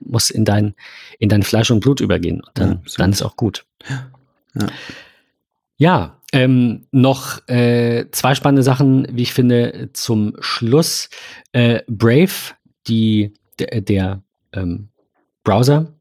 muss 0.00 0.30
in 0.30 0.44
dein, 0.44 0.74
in 1.18 1.28
dein 1.28 1.42
Fleisch 1.42 1.70
und 1.70 1.80
Blut 1.80 2.00
übergehen. 2.00 2.40
Und 2.40 2.50
dann, 2.54 2.70
ja, 2.70 2.94
dann 2.96 3.12
ist 3.12 3.22
auch 3.22 3.36
gut. 3.36 3.66
Ja, 3.88 4.66
ja 5.76 6.18
ähm, 6.32 6.86
noch 6.90 7.46
äh, 7.48 8.06
zwei 8.10 8.34
spannende 8.34 8.62
Sachen, 8.62 9.06
wie 9.10 9.22
ich 9.22 9.32
finde, 9.32 9.90
zum 9.92 10.34
Schluss. 10.40 11.08
Äh, 11.52 11.82
Brave, 11.88 12.54
die, 12.86 13.34
der, 13.58 13.80
der 13.80 14.22
ähm, 14.52 14.88
Browser, 15.42 15.94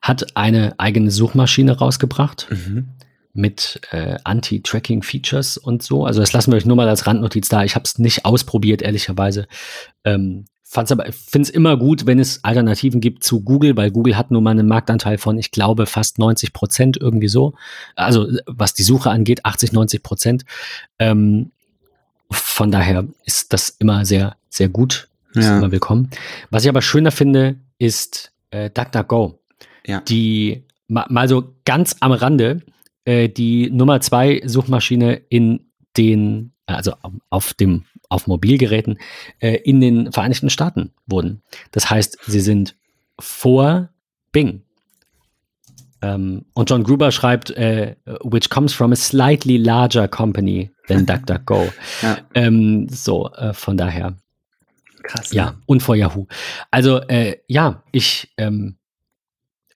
hat 0.00 0.36
eine 0.36 0.78
eigene 0.78 1.10
Suchmaschine 1.10 1.78
rausgebracht. 1.78 2.48
Mhm. 2.50 2.88
mit 3.32 3.80
äh, 3.92 4.18
Anti-Tracking-Features 4.24 5.56
und 5.56 5.84
so. 5.84 6.04
Also 6.04 6.20
das 6.20 6.32
lassen 6.32 6.50
wir 6.50 6.56
euch 6.56 6.64
nur 6.64 6.76
mal 6.76 6.88
als 6.88 7.06
Randnotiz 7.06 7.48
da. 7.48 7.62
Ich 7.62 7.76
habe 7.76 7.84
es 7.84 7.96
nicht 7.98 8.24
ausprobiert, 8.24 8.82
ehrlicherweise. 8.82 9.46
Ähm, 10.02 10.46
fand's 10.70 10.92
aber, 10.92 11.06
finde 11.10 11.48
es 11.48 11.50
immer 11.50 11.76
gut, 11.76 12.06
wenn 12.06 12.20
es 12.20 12.44
Alternativen 12.44 13.00
gibt 13.00 13.24
zu 13.24 13.40
Google, 13.40 13.76
weil 13.76 13.90
Google 13.90 14.16
hat 14.16 14.30
nun 14.30 14.44
mal 14.44 14.52
einen 14.52 14.68
Marktanteil 14.68 15.18
von, 15.18 15.36
ich 15.36 15.50
glaube, 15.50 15.84
fast 15.86 16.20
90 16.20 16.52
Prozent 16.52 16.96
irgendwie 16.96 17.26
so. 17.26 17.54
Also 17.96 18.28
was 18.46 18.72
die 18.72 18.84
Suche 18.84 19.10
angeht, 19.10 19.44
80, 19.44 19.72
90 19.72 20.00
Prozent. 20.04 20.44
Ähm, 21.00 21.50
von 22.30 22.70
daher 22.70 23.04
ist 23.24 23.52
das 23.52 23.70
immer 23.80 24.04
sehr, 24.04 24.36
sehr 24.48 24.68
gut. 24.68 25.08
Ist 25.34 25.46
ja. 25.46 25.58
immer 25.58 25.72
willkommen. 25.72 26.10
Was 26.50 26.62
ich 26.62 26.68
aber 26.68 26.82
schöner 26.82 27.10
finde, 27.10 27.56
ist 27.78 28.30
äh, 28.50 28.70
DuckDuckGo. 28.70 29.40
Ja. 29.86 30.02
Die 30.02 30.62
mal, 30.86 31.06
mal 31.08 31.28
so 31.28 31.52
ganz 31.64 31.96
am 31.98 32.12
Rande 32.12 32.62
äh, 33.04 33.28
die 33.28 33.70
Nummer 33.70 34.00
zwei 34.00 34.40
Suchmaschine 34.44 35.14
in 35.30 35.66
den, 35.96 36.52
also 36.66 36.92
auf 37.28 37.54
dem, 37.54 37.86
auf 38.10 38.26
Mobilgeräten 38.26 38.98
äh, 39.38 39.56
in 39.56 39.80
den 39.80 40.12
Vereinigten 40.12 40.50
Staaten 40.50 40.92
wurden. 41.06 41.42
Das 41.70 41.88
heißt, 41.88 42.18
sie 42.26 42.40
sind 42.40 42.76
vor 43.18 43.88
Bing. 44.32 44.62
Ähm, 46.02 46.46
und 46.54 46.70
John 46.70 46.82
Gruber 46.82 47.12
schreibt, 47.12 47.50
äh, 47.50 47.96
which 48.22 48.50
comes 48.50 48.72
from 48.72 48.92
a 48.92 48.96
slightly 48.96 49.56
larger 49.56 50.08
company 50.08 50.70
than 50.88 51.06
DuckDuckGo. 51.06 51.72
ja. 52.02 52.18
ähm, 52.34 52.88
so, 52.88 53.30
äh, 53.32 53.52
von 53.52 53.76
daher. 53.76 54.16
Krass. 55.02 55.32
Ja, 55.32 55.52
ne? 55.52 55.58
und 55.66 55.82
vor 55.82 55.96
Yahoo. 55.96 56.26
Also, 56.70 57.00
äh, 57.02 57.38
ja, 57.46 57.82
ich, 57.92 58.32
ähm, 58.36 58.76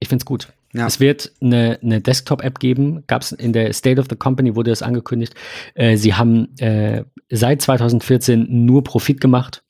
ich 0.01 0.09
finde 0.09 0.23
es 0.23 0.27
gut. 0.27 0.49
Ja. 0.75 0.89
Es 0.89 0.99
wird 0.99 1.33
eine, 1.41 1.79
eine 1.83 2.01
Desktop-App 2.01 2.59
geben, 2.59 3.05
gab 3.07 3.23
es 3.23 3.31
in 3.31 3.53
der 3.53 3.73
State 3.73 4.01
of 4.01 4.09
the 4.11 4.17
Company, 4.17 4.57
wurde 4.57 4.71
das 4.71 4.83
angekündigt. 4.83 5.35
Äh, 5.75 5.97
sie 5.97 6.15
haben 6.15 6.57
äh, 6.59 7.05
seit 7.31 7.63
2014 7.63 8.47
nur 8.67 8.83
Profit 8.83 9.21
gemacht. 9.21 9.63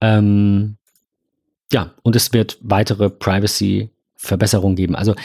Ähm, 0.00 0.76
ja, 1.72 1.92
und 2.02 2.14
es 2.14 2.32
wird 2.32 2.56
weitere 2.60 3.10
Privacy-Verbesserungen 3.10 4.76
geben. 4.76 4.94
Also 4.94 5.16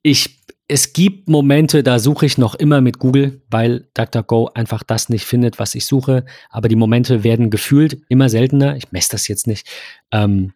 ich, 0.00 0.42
es 0.68 0.94
gibt 0.94 1.28
Momente, 1.28 1.82
da 1.82 1.98
suche 1.98 2.24
ich 2.24 2.38
noch 2.38 2.54
immer 2.54 2.80
mit 2.80 2.98
Google, 2.98 3.42
weil 3.50 3.88
DuckDuckGo 3.92 4.52
einfach 4.54 4.82
das 4.82 5.10
nicht 5.10 5.26
findet, 5.26 5.58
was 5.58 5.74
ich 5.74 5.84
suche. 5.84 6.24
Aber 6.48 6.68
die 6.68 6.76
Momente 6.76 7.24
werden 7.24 7.50
gefühlt 7.50 7.98
immer 8.08 8.30
seltener. 8.30 8.76
Ich 8.76 8.90
messe 8.90 9.10
das 9.10 9.28
jetzt 9.28 9.46
nicht. 9.46 9.68
Ähm, 10.12 10.54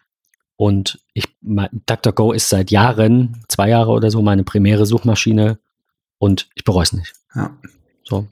und 0.61 1.01
ich, 1.15 1.25
DuckDuckGo 1.41 2.33
ist 2.33 2.51
seit 2.51 2.71
Jahren, 2.71 3.43
zwei 3.49 3.71
Jahre 3.71 3.93
oder 3.93 4.11
so, 4.11 4.21
meine 4.21 4.45
primäre 4.45 4.85
Suchmaschine 4.85 5.59
und 6.19 6.51
ich 6.55 6.65
bereue 6.65 6.83
es 6.83 6.93
nicht. 6.93 7.15
Ja. 7.35 7.57
So. 8.05 8.27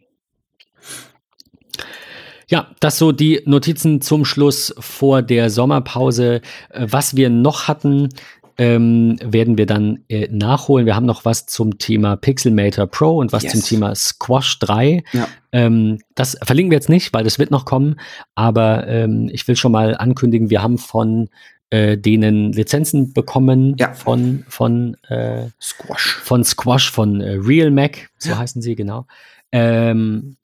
Ja, 2.47 2.69
das 2.81 2.99
so 2.99 3.13
die 3.13 3.41
Notizen 3.47 4.03
zum 4.03 4.27
Schluss 4.27 4.75
vor 4.79 5.23
der 5.23 5.49
Sommerpause. 5.49 6.43
Äh, 6.69 6.87
was 6.91 7.17
wir 7.17 7.31
noch 7.31 7.67
hatten, 7.67 8.11
ähm, 8.59 9.17
werden 9.25 9.57
wir 9.57 9.65
dann 9.65 10.05
äh, 10.11 10.29
nachholen. 10.31 10.85
Wir 10.85 10.97
haben 10.97 11.07
noch 11.07 11.25
was 11.25 11.47
zum 11.47 11.79
Thema 11.79 12.17
Pixelmator 12.17 12.89
Pro 12.89 13.17
und 13.17 13.33
was 13.33 13.45
yes. 13.45 13.53
zum 13.53 13.63
Thema 13.63 13.95
Squash 13.95 14.59
3. 14.59 15.03
Ja. 15.15 15.29
Ähm, 15.53 16.01
das 16.15 16.37
verlinken 16.43 16.73
wir 16.73 16.77
jetzt 16.77 16.91
nicht, 16.91 17.15
weil 17.15 17.25
das 17.25 17.39
wird 17.39 17.51
noch 17.51 17.65
kommen. 17.65 17.99
Aber 18.35 18.87
ähm, 18.87 19.31
ich 19.33 19.49
will 19.49 19.57
schon 19.57 19.73
mal 19.73 19.97
ankündigen, 19.97 20.51
wir 20.51 20.61
haben 20.61 20.77
von 20.77 21.31
äh, 21.71 21.99
denen 21.99 22.53
Lizenzen 22.53 23.13
bekommen 23.13 23.77
ja. 23.79 23.93
von, 23.93 24.45
von 24.49 24.97
äh, 25.09 25.47
Squash. 25.61 26.17
Von 26.23 26.45
Squash, 26.45 26.91
von 26.91 27.21
äh, 27.21 27.39
Real 27.41 27.71
Mac, 27.71 28.09
so 28.19 28.31
ja. 28.31 28.39
heißen 28.39 28.63
sie, 28.63 28.75
genau. 28.75 29.07
Ähm, 29.53 30.37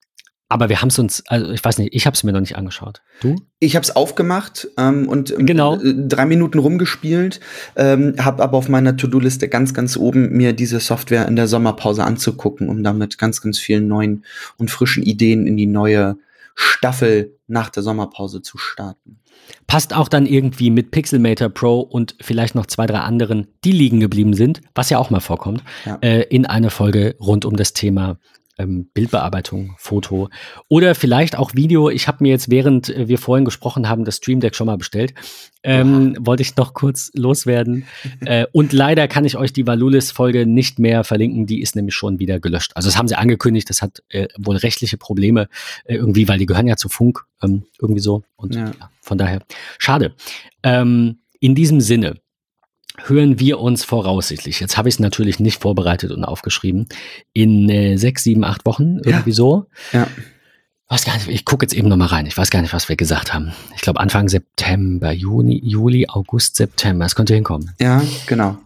aber 0.49 0.69
wir 0.69 0.81
haben 0.81 0.89
es 0.89 0.99
uns, 0.99 1.25
also 1.27 1.51
ich 1.51 1.65
weiß 1.65 1.79
nicht, 1.79 1.95
ich 1.95 2.07
habe 2.07 2.15
es 2.15 2.23
mir 2.23 2.33
noch 2.33 2.41
nicht 2.41 2.57
angeschaut. 2.57 3.03
Du? 3.21 3.37
Ich 3.59 3.75
habe 3.75 3.83
es 3.83 3.97
aufgemacht 3.97 4.69
ähm, 4.77 5.09
und 5.09 5.33
ähm, 5.33 5.47
genau. 5.47 5.81
Äh, 5.81 5.95
drei 6.07 6.27
Minuten 6.27 6.59
rumgespielt, 6.59 7.41
ähm, 7.77 8.15
habe 8.19 8.43
aber 8.43 8.59
auf 8.59 8.69
meiner 8.69 8.97
To-Do-Liste 8.97 9.49
ganz, 9.49 9.73
ganz 9.73 9.97
oben 9.97 10.31
mir 10.31 10.53
diese 10.53 10.81
Software 10.81 11.27
in 11.27 11.37
der 11.37 11.49
Sommerpause 11.49 12.05
anzugucken, 12.05 12.69
um 12.69 12.85
damit 12.85 13.19
ganz, 13.19 13.41
ganz 13.41 13.59
vielen 13.59 13.89
neuen 13.89 14.25
und 14.59 14.71
frischen 14.71 15.03
Ideen 15.03 15.47
in 15.47 15.57
die 15.57 15.67
neue 15.67 16.19
Staffel 16.55 17.37
nach 17.47 17.71
der 17.71 17.83
Sommerpause 17.83 18.43
zu 18.43 18.59
starten. 18.59 19.19
Passt 19.67 19.95
auch 19.95 20.09
dann 20.09 20.27
irgendwie 20.27 20.71
mit 20.71 20.91
Pixelmator 20.91 21.49
Pro 21.49 21.81
und 21.81 22.15
vielleicht 22.21 22.55
noch 22.55 22.67
zwei, 22.67 22.87
drei 22.87 23.01
anderen, 23.01 23.49
die 23.65 23.73
liegen 23.73 24.01
geblieben 24.01 24.35
sind, 24.35 24.61
was 24.75 24.91
ja 24.91 24.99
auch 24.99 25.11
mal 25.11 25.21
vorkommt, 25.21 25.63
ja. 25.85 25.99
äh, 26.01 26.23
in 26.23 26.47
eine 26.47 26.71
Folge 26.71 27.17
rund 27.21 27.45
um 27.45 27.57
das 27.57 27.73
Thema 27.73 28.19
ähm, 28.59 28.89
Bildbearbeitung, 28.95 29.75
Foto 29.79 30.29
oder 30.69 30.95
vielleicht 30.95 31.37
auch 31.37 31.55
Video. 31.55 31.91
Ich 31.91 32.07
habe 32.07 32.19
mir 32.21 32.31
jetzt, 32.31 32.51
während 32.51 32.89
äh, 32.89 33.09
wir 33.09 33.19
vorhin 33.19 33.45
gesprochen 33.45 33.89
haben, 33.89 34.05
das 34.05 34.17
Stream 34.17 34.41
Deck 34.41 34.55
schon 34.55 34.67
mal 34.67 34.79
bestellt. 34.79 35.15
Ähm, 35.63 36.17
wollte 36.21 36.43
ich 36.43 36.57
noch 36.57 36.75
kurz 36.75 37.11
loswerden. 37.15 37.87
äh, 38.21 38.47
und 38.53 38.73
leider 38.73 39.09
kann 39.09 39.25
ich 39.25 39.37
euch 39.37 39.53
die 39.53 39.67
Valulis-Folge 39.67 40.47
nicht 40.47 40.79
mehr 40.79 41.05
verlinken. 41.05 41.47
Die 41.47 41.63
ist 41.63 41.75
nämlich 41.75 41.95
schon 41.95 42.19
wieder 42.19 42.39
gelöscht. 42.39 42.73
Also 42.75 42.89
das 42.89 42.99
haben 42.99 43.09
sie 43.09 43.17
angekündigt. 43.17 43.71
Das 43.71 43.81
hat 43.83 44.03
äh, 44.11 44.29
wohl 44.39 44.57
rechtliche 44.57 44.99
Probleme 44.99 45.49
äh, 45.85 45.95
irgendwie, 45.97 46.29
weil 46.29 46.39
die 46.39 46.47
gehören 46.47 46.67
ja 46.67 46.77
zu 46.77 46.89
Funk 46.89 47.25
ähm, 47.43 47.65
irgendwie 47.81 48.03
so. 48.03 48.23
Und 48.37 48.55
ja. 48.55 48.67
Ja, 48.67 48.91
von 49.05 49.19
daher 49.19 49.43
schade. 49.79 50.15
Ähm, 50.63 51.19
in 51.41 51.55
diesem 51.55 51.81
Sinne 51.81 52.21
hören 53.05 53.41
wir 53.41 53.61
uns 53.61 53.85
voraussichtlich, 53.85 54.61
jetzt 54.61 54.77
habe 54.77 54.89
ich 54.89 54.97
es 54.97 54.99
natürlich 55.01 55.41
nicht 55.41 55.61
vorbereitet 55.61 56.11
und 56.13 56.25
aufgeschrieben, 56.25 56.87
in 57.33 57.69
äh, 57.69 57.97
sechs, 57.97 58.23
sieben, 58.23 58.45
acht 58.45 58.65
Wochen 58.67 58.99
irgendwie 59.05 59.31
ja. 59.31 59.37
so. 59.37 59.67
Ja. 59.93 60.07
Nicht, 60.91 61.29
ich 61.29 61.45
gucke 61.45 61.65
jetzt 61.65 61.75
eben 61.75 61.89
nochmal 61.89 62.09
rein. 62.09 62.27
Ich 62.27 62.37
weiß 62.37 62.51
gar 62.51 62.63
nicht, 62.63 62.73
was 62.73 62.89
wir 62.89 62.95
gesagt 62.95 63.35
haben. 63.35 63.53
Ich 63.75 63.81
glaube 63.81 63.99
Anfang 63.99 64.29
September, 64.29 65.11
Juni, 65.11 65.61
Juli, 65.65 66.07
August, 66.09 66.55
September. 66.55 67.05
Es 67.05 67.17
könnte 67.17 67.35
hinkommen. 67.35 67.73
Ja, 67.81 68.01
genau. 68.27 68.59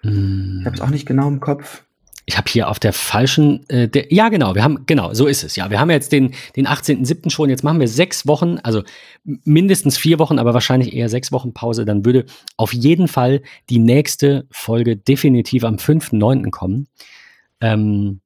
Hm. 0.00 0.58
Ich 0.60 0.66
habe 0.66 0.74
es 0.74 0.82
auch 0.82 0.90
nicht 0.90 1.06
genau 1.06 1.28
im 1.28 1.38
Kopf 1.38 1.84
ich 2.28 2.36
habe 2.36 2.50
hier 2.50 2.68
auf 2.68 2.80
der 2.80 2.92
falschen, 2.92 3.68
äh, 3.70 3.88
der, 3.88 4.12
ja 4.12 4.28
genau, 4.28 4.56
wir 4.56 4.64
haben, 4.64 4.84
genau, 4.86 5.14
so 5.14 5.26
ist 5.26 5.44
es. 5.44 5.54
Ja, 5.54 5.70
wir 5.70 5.78
haben 5.78 5.90
jetzt 5.90 6.10
den, 6.10 6.34
den 6.56 6.66
18.07. 6.66 7.30
schon, 7.30 7.48
jetzt 7.48 7.62
machen 7.62 7.78
wir 7.78 7.86
sechs 7.86 8.26
Wochen, 8.26 8.58
also 8.64 8.82
mindestens 9.22 9.96
vier 9.96 10.18
Wochen, 10.18 10.40
aber 10.40 10.52
wahrscheinlich 10.52 10.92
eher 10.92 11.08
sechs 11.08 11.30
Wochen 11.30 11.54
Pause. 11.54 11.84
Dann 11.84 12.04
würde 12.04 12.26
auf 12.56 12.72
jeden 12.72 13.06
Fall 13.06 13.42
die 13.70 13.78
nächste 13.78 14.46
Folge 14.50 14.96
definitiv 14.96 15.62
am 15.62 15.76
5.9. 15.76 16.50
kommen. 16.50 16.88
Ähm, 17.60 18.20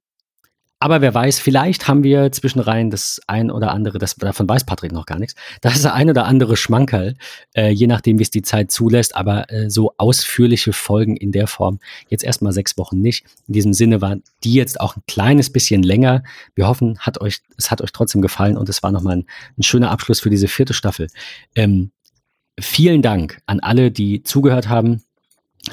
aber 0.82 1.02
wer 1.02 1.12
weiß, 1.12 1.38
vielleicht 1.38 1.88
haben 1.88 2.02
wir 2.02 2.32
zwischenrein 2.32 2.88
das 2.90 3.20
ein 3.26 3.50
oder 3.50 3.72
andere, 3.72 3.98
das, 3.98 4.16
davon 4.16 4.48
weiß 4.48 4.64
Patrick 4.64 4.92
noch 4.92 5.04
gar 5.04 5.18
nichts, 5.18 5.34
das 5.60 5.76
ist 5.76 5.84
ein 5.84 6.08
oder 6.08 6.24
andere 6.24 6.56
Schmankerl, 6.56 7.16
äh, 7.54 7.68
je 7.68 7.86
nachdem, 7.86 8.18
wie 8.18 8.22
es 8.22 8.30
die 8.30 8.40
Zeit 8.40 8.70
zulässt, 8.70 9.14
aber 9.14 9.52
äh, 9.52 9.68
so 9.68 9.92
ausführliche 9.98 10.72
Folgen 10.72 11.16
in 11.16 11.32
der 11.32 11.46
Form 11.46 11.80
jetzt 12.08 12.24
erstmal 12.24 12.52
sechs 12.52 12.78
Wochen 12.78 12.98
nicht. 13.00 13.26
In 13.46 13.52
diesem 13.52 13.74
Sinne 13.74 14.00
war 14.00 14.16
die 14.42 14.54
jetzt 14.54 14.80
auch 14.80 14.96
ein 14.96 15.02
kleines 15.06 15.50
bisschen 15.50 15.82
länger. 15.82 16.22
Wir 16.54 16.66
hoffen, 16.66 16.98
hat 17.00 17.20
euch, 17.20 17.42
es 17.58 17.70
hat 17.70 17.82
euch 17.82 17.92
trotzdem 17.92 18.22
gefallen 18.22 18.56
und 18.56 18.68
es 18.70 18.82
war 18.82 18.90
nochmal 18.90 19.18
ein, 19.18 19.26
ein 19.58 19.62
schöner 19.62 19.90
Abschluss 19.90 20.20
für 20.20 20.30
diese 20.30 20.48
vierte 20.48 20.72
Staffel. 20.72 21.08
Ähm, 21.54 21.90
vielen 22.58 23.02
Dank 23.02 23.42
an 23.44 23.60
alle, 23.60 23.90
die 23.90 24.22
zugehört 24.22 24.70
haben 24.70 25.02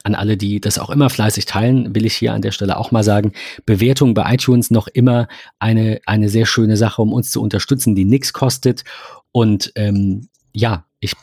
an 0.03 0.15
alle, 0.15 0.37
die 0.37 0.59
das 0.59 0.79
auch 0.79 0.89
immer 0.89 1.09
fleißig 1.09 1.45
teilen, 1.45 1.95
will 1.95 2.05
ich 2.05 2.15
hier 2.15 2.33
an 2.33 2.41
der 2.41 2.51
Stelle 2.51 2.77
auch 2.77 2.91
mal 2.91 3.03
sagen, 3.03 3.31
Bewertung 3.65 4.13
bei 4.13 4.33
iTunes 4.33 4.71
noch 4.71 4.87
immer 4.87 5.27
eine, 5.59 5.99
eine 6.05 6.29
sehr 6.29 6.45
schöne 6.45 6.77
Sache, 6.77 7.01
um 7.01 7.13
uns 7.13 7.31
zu 7.31 7.41
unterstützen, 7.41 7.95
die 7.95 8.05
nichts 8.05 8.33
kostet. 8.33 8.83
Und 9.31 9.71
ähm, 9.75 10.27
ja, 10.53 10.85
ich 10.99 11.13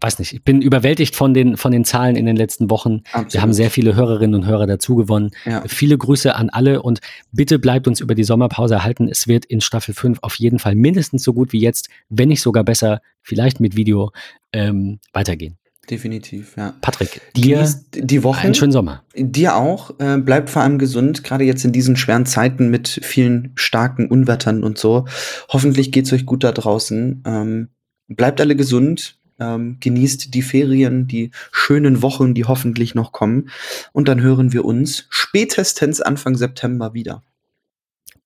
weiß 0.00 0.18
nicht, 0.18 0.32
ich 0.32 0.42
bin 0.42 0.62
überwältigt 0.62 1.14
von 1.14 1.32
den, 1.32 1.56
von 1.56 1.70
den 1.70 1.84
Zahlen 1.84 2.16
in 2.16 2.26
den 2.26 2.36
letzten 2.36 2.70
Wochen. 2.70 3.02
Absolut. 3.12 3.34
Wir 3.34 3.42
haben 3.42 3.52
sehr 3.52 3.70
viele 3.70 3.94
Hörerinnen 3.94 4.34
und 4.34 4.46
Hörer 4.46 4.66
dazu 4.66 4.96
gewonnen. 4.96 5.30
Ja. 5.44 5.62
Viele 5.66 5.96
Grüße 5.96 6.34
an 6.34 6.50
alle 6.50 6.82
und 6.82 7.00
bitte 7.30 7.58
bleibt 7.58 7.86
uns 7.86 8.00
über 8.00 8.14
die 8.14 8.24
Sommerpause 8.24 8.74
erhalten. 8.74 9.08
Es 9.08 9.28
wird 9.28 9.44
in 9.44 9.60
Staffel 9.60 9.94
5 9.94 10.18
auf 10.22 10.34
jeden 10.36 10.58
Fall 10.58 10.74
mindestens 10.74 11.22
so 11.22 11.32
gut 11.32 11.52
wie 11.52 11.60
jetzt, 11.60 11.88
wenn 12.08 12.28
nicht 12.28 12.42
sogar 12.42 12.64
besser, 12.64 13.00
vielleicht 13.22 13.60
mit 13.60 13.76
Video 13.76 14.10
ähm, 14.52 14.98
weitergehen. 15.12 15.56
Definitiv, 15.90 16.54
ja. 16.56 16.74
Patrick, 16.80 17.20
dir 17.34 17.68
die 17.92 18.22
Woche. 18.22 18.42
Einen 18.42 18.54
schönen 18.54 18.70
Sommer. 18.70 19.02
Dir 19.16 19.56
auch. 19.56 19.90
Äh, 19.98 20.18
bleibt 20.18 20.48
vor 20.48 20.62
allem 20.62 20.78
gesund, 20.78 21.24
gerade 21.24 21.44
jetzt 21.44 21.64
in 21.64 21.72
diesen 21.72 21.96
schweren 21.96 22.24
Zeiten 22.24 22.70
mit 22.70 23.00
vielen 23.02 23.50
starken 23.56 24.06
Unwettern 24.06 24.62
und 24.62 24.78
so. 24.78 25.06
Hoffentlich 25.48 25.90
geht's 25.90 26.12
euch 26.12 26.24
gut 26.24 26.44
da 26.44 26.52
draußen. 26.52 27.24
Ähm, 27.26 27.68
bleibt 28.06 28.40
alle 28.40 28.54
gesund. 28.54 29.18
Ähm, 29.40 29.78
genießt 29.80 30.32
die 30.34 30.42
Ferien, 30.42 31.08
die 31.08 31.32
schönen 31.50 32.00
Wochen, 32.00 32.32
die 32.32 32.44
hoffentlich 32.44 32.94
noch 32.94 33.10
kommen. 33.10 33.50
Und 33.92 34.06
dann 34.06 34.20
hören 34.20 34.52
wir 34.52 34.64
uns 34.64 35.06
spätestens 35.10 36.00
Anfang 36.00 36.36
September 36.36 36.94
wieder. 36.94 37.24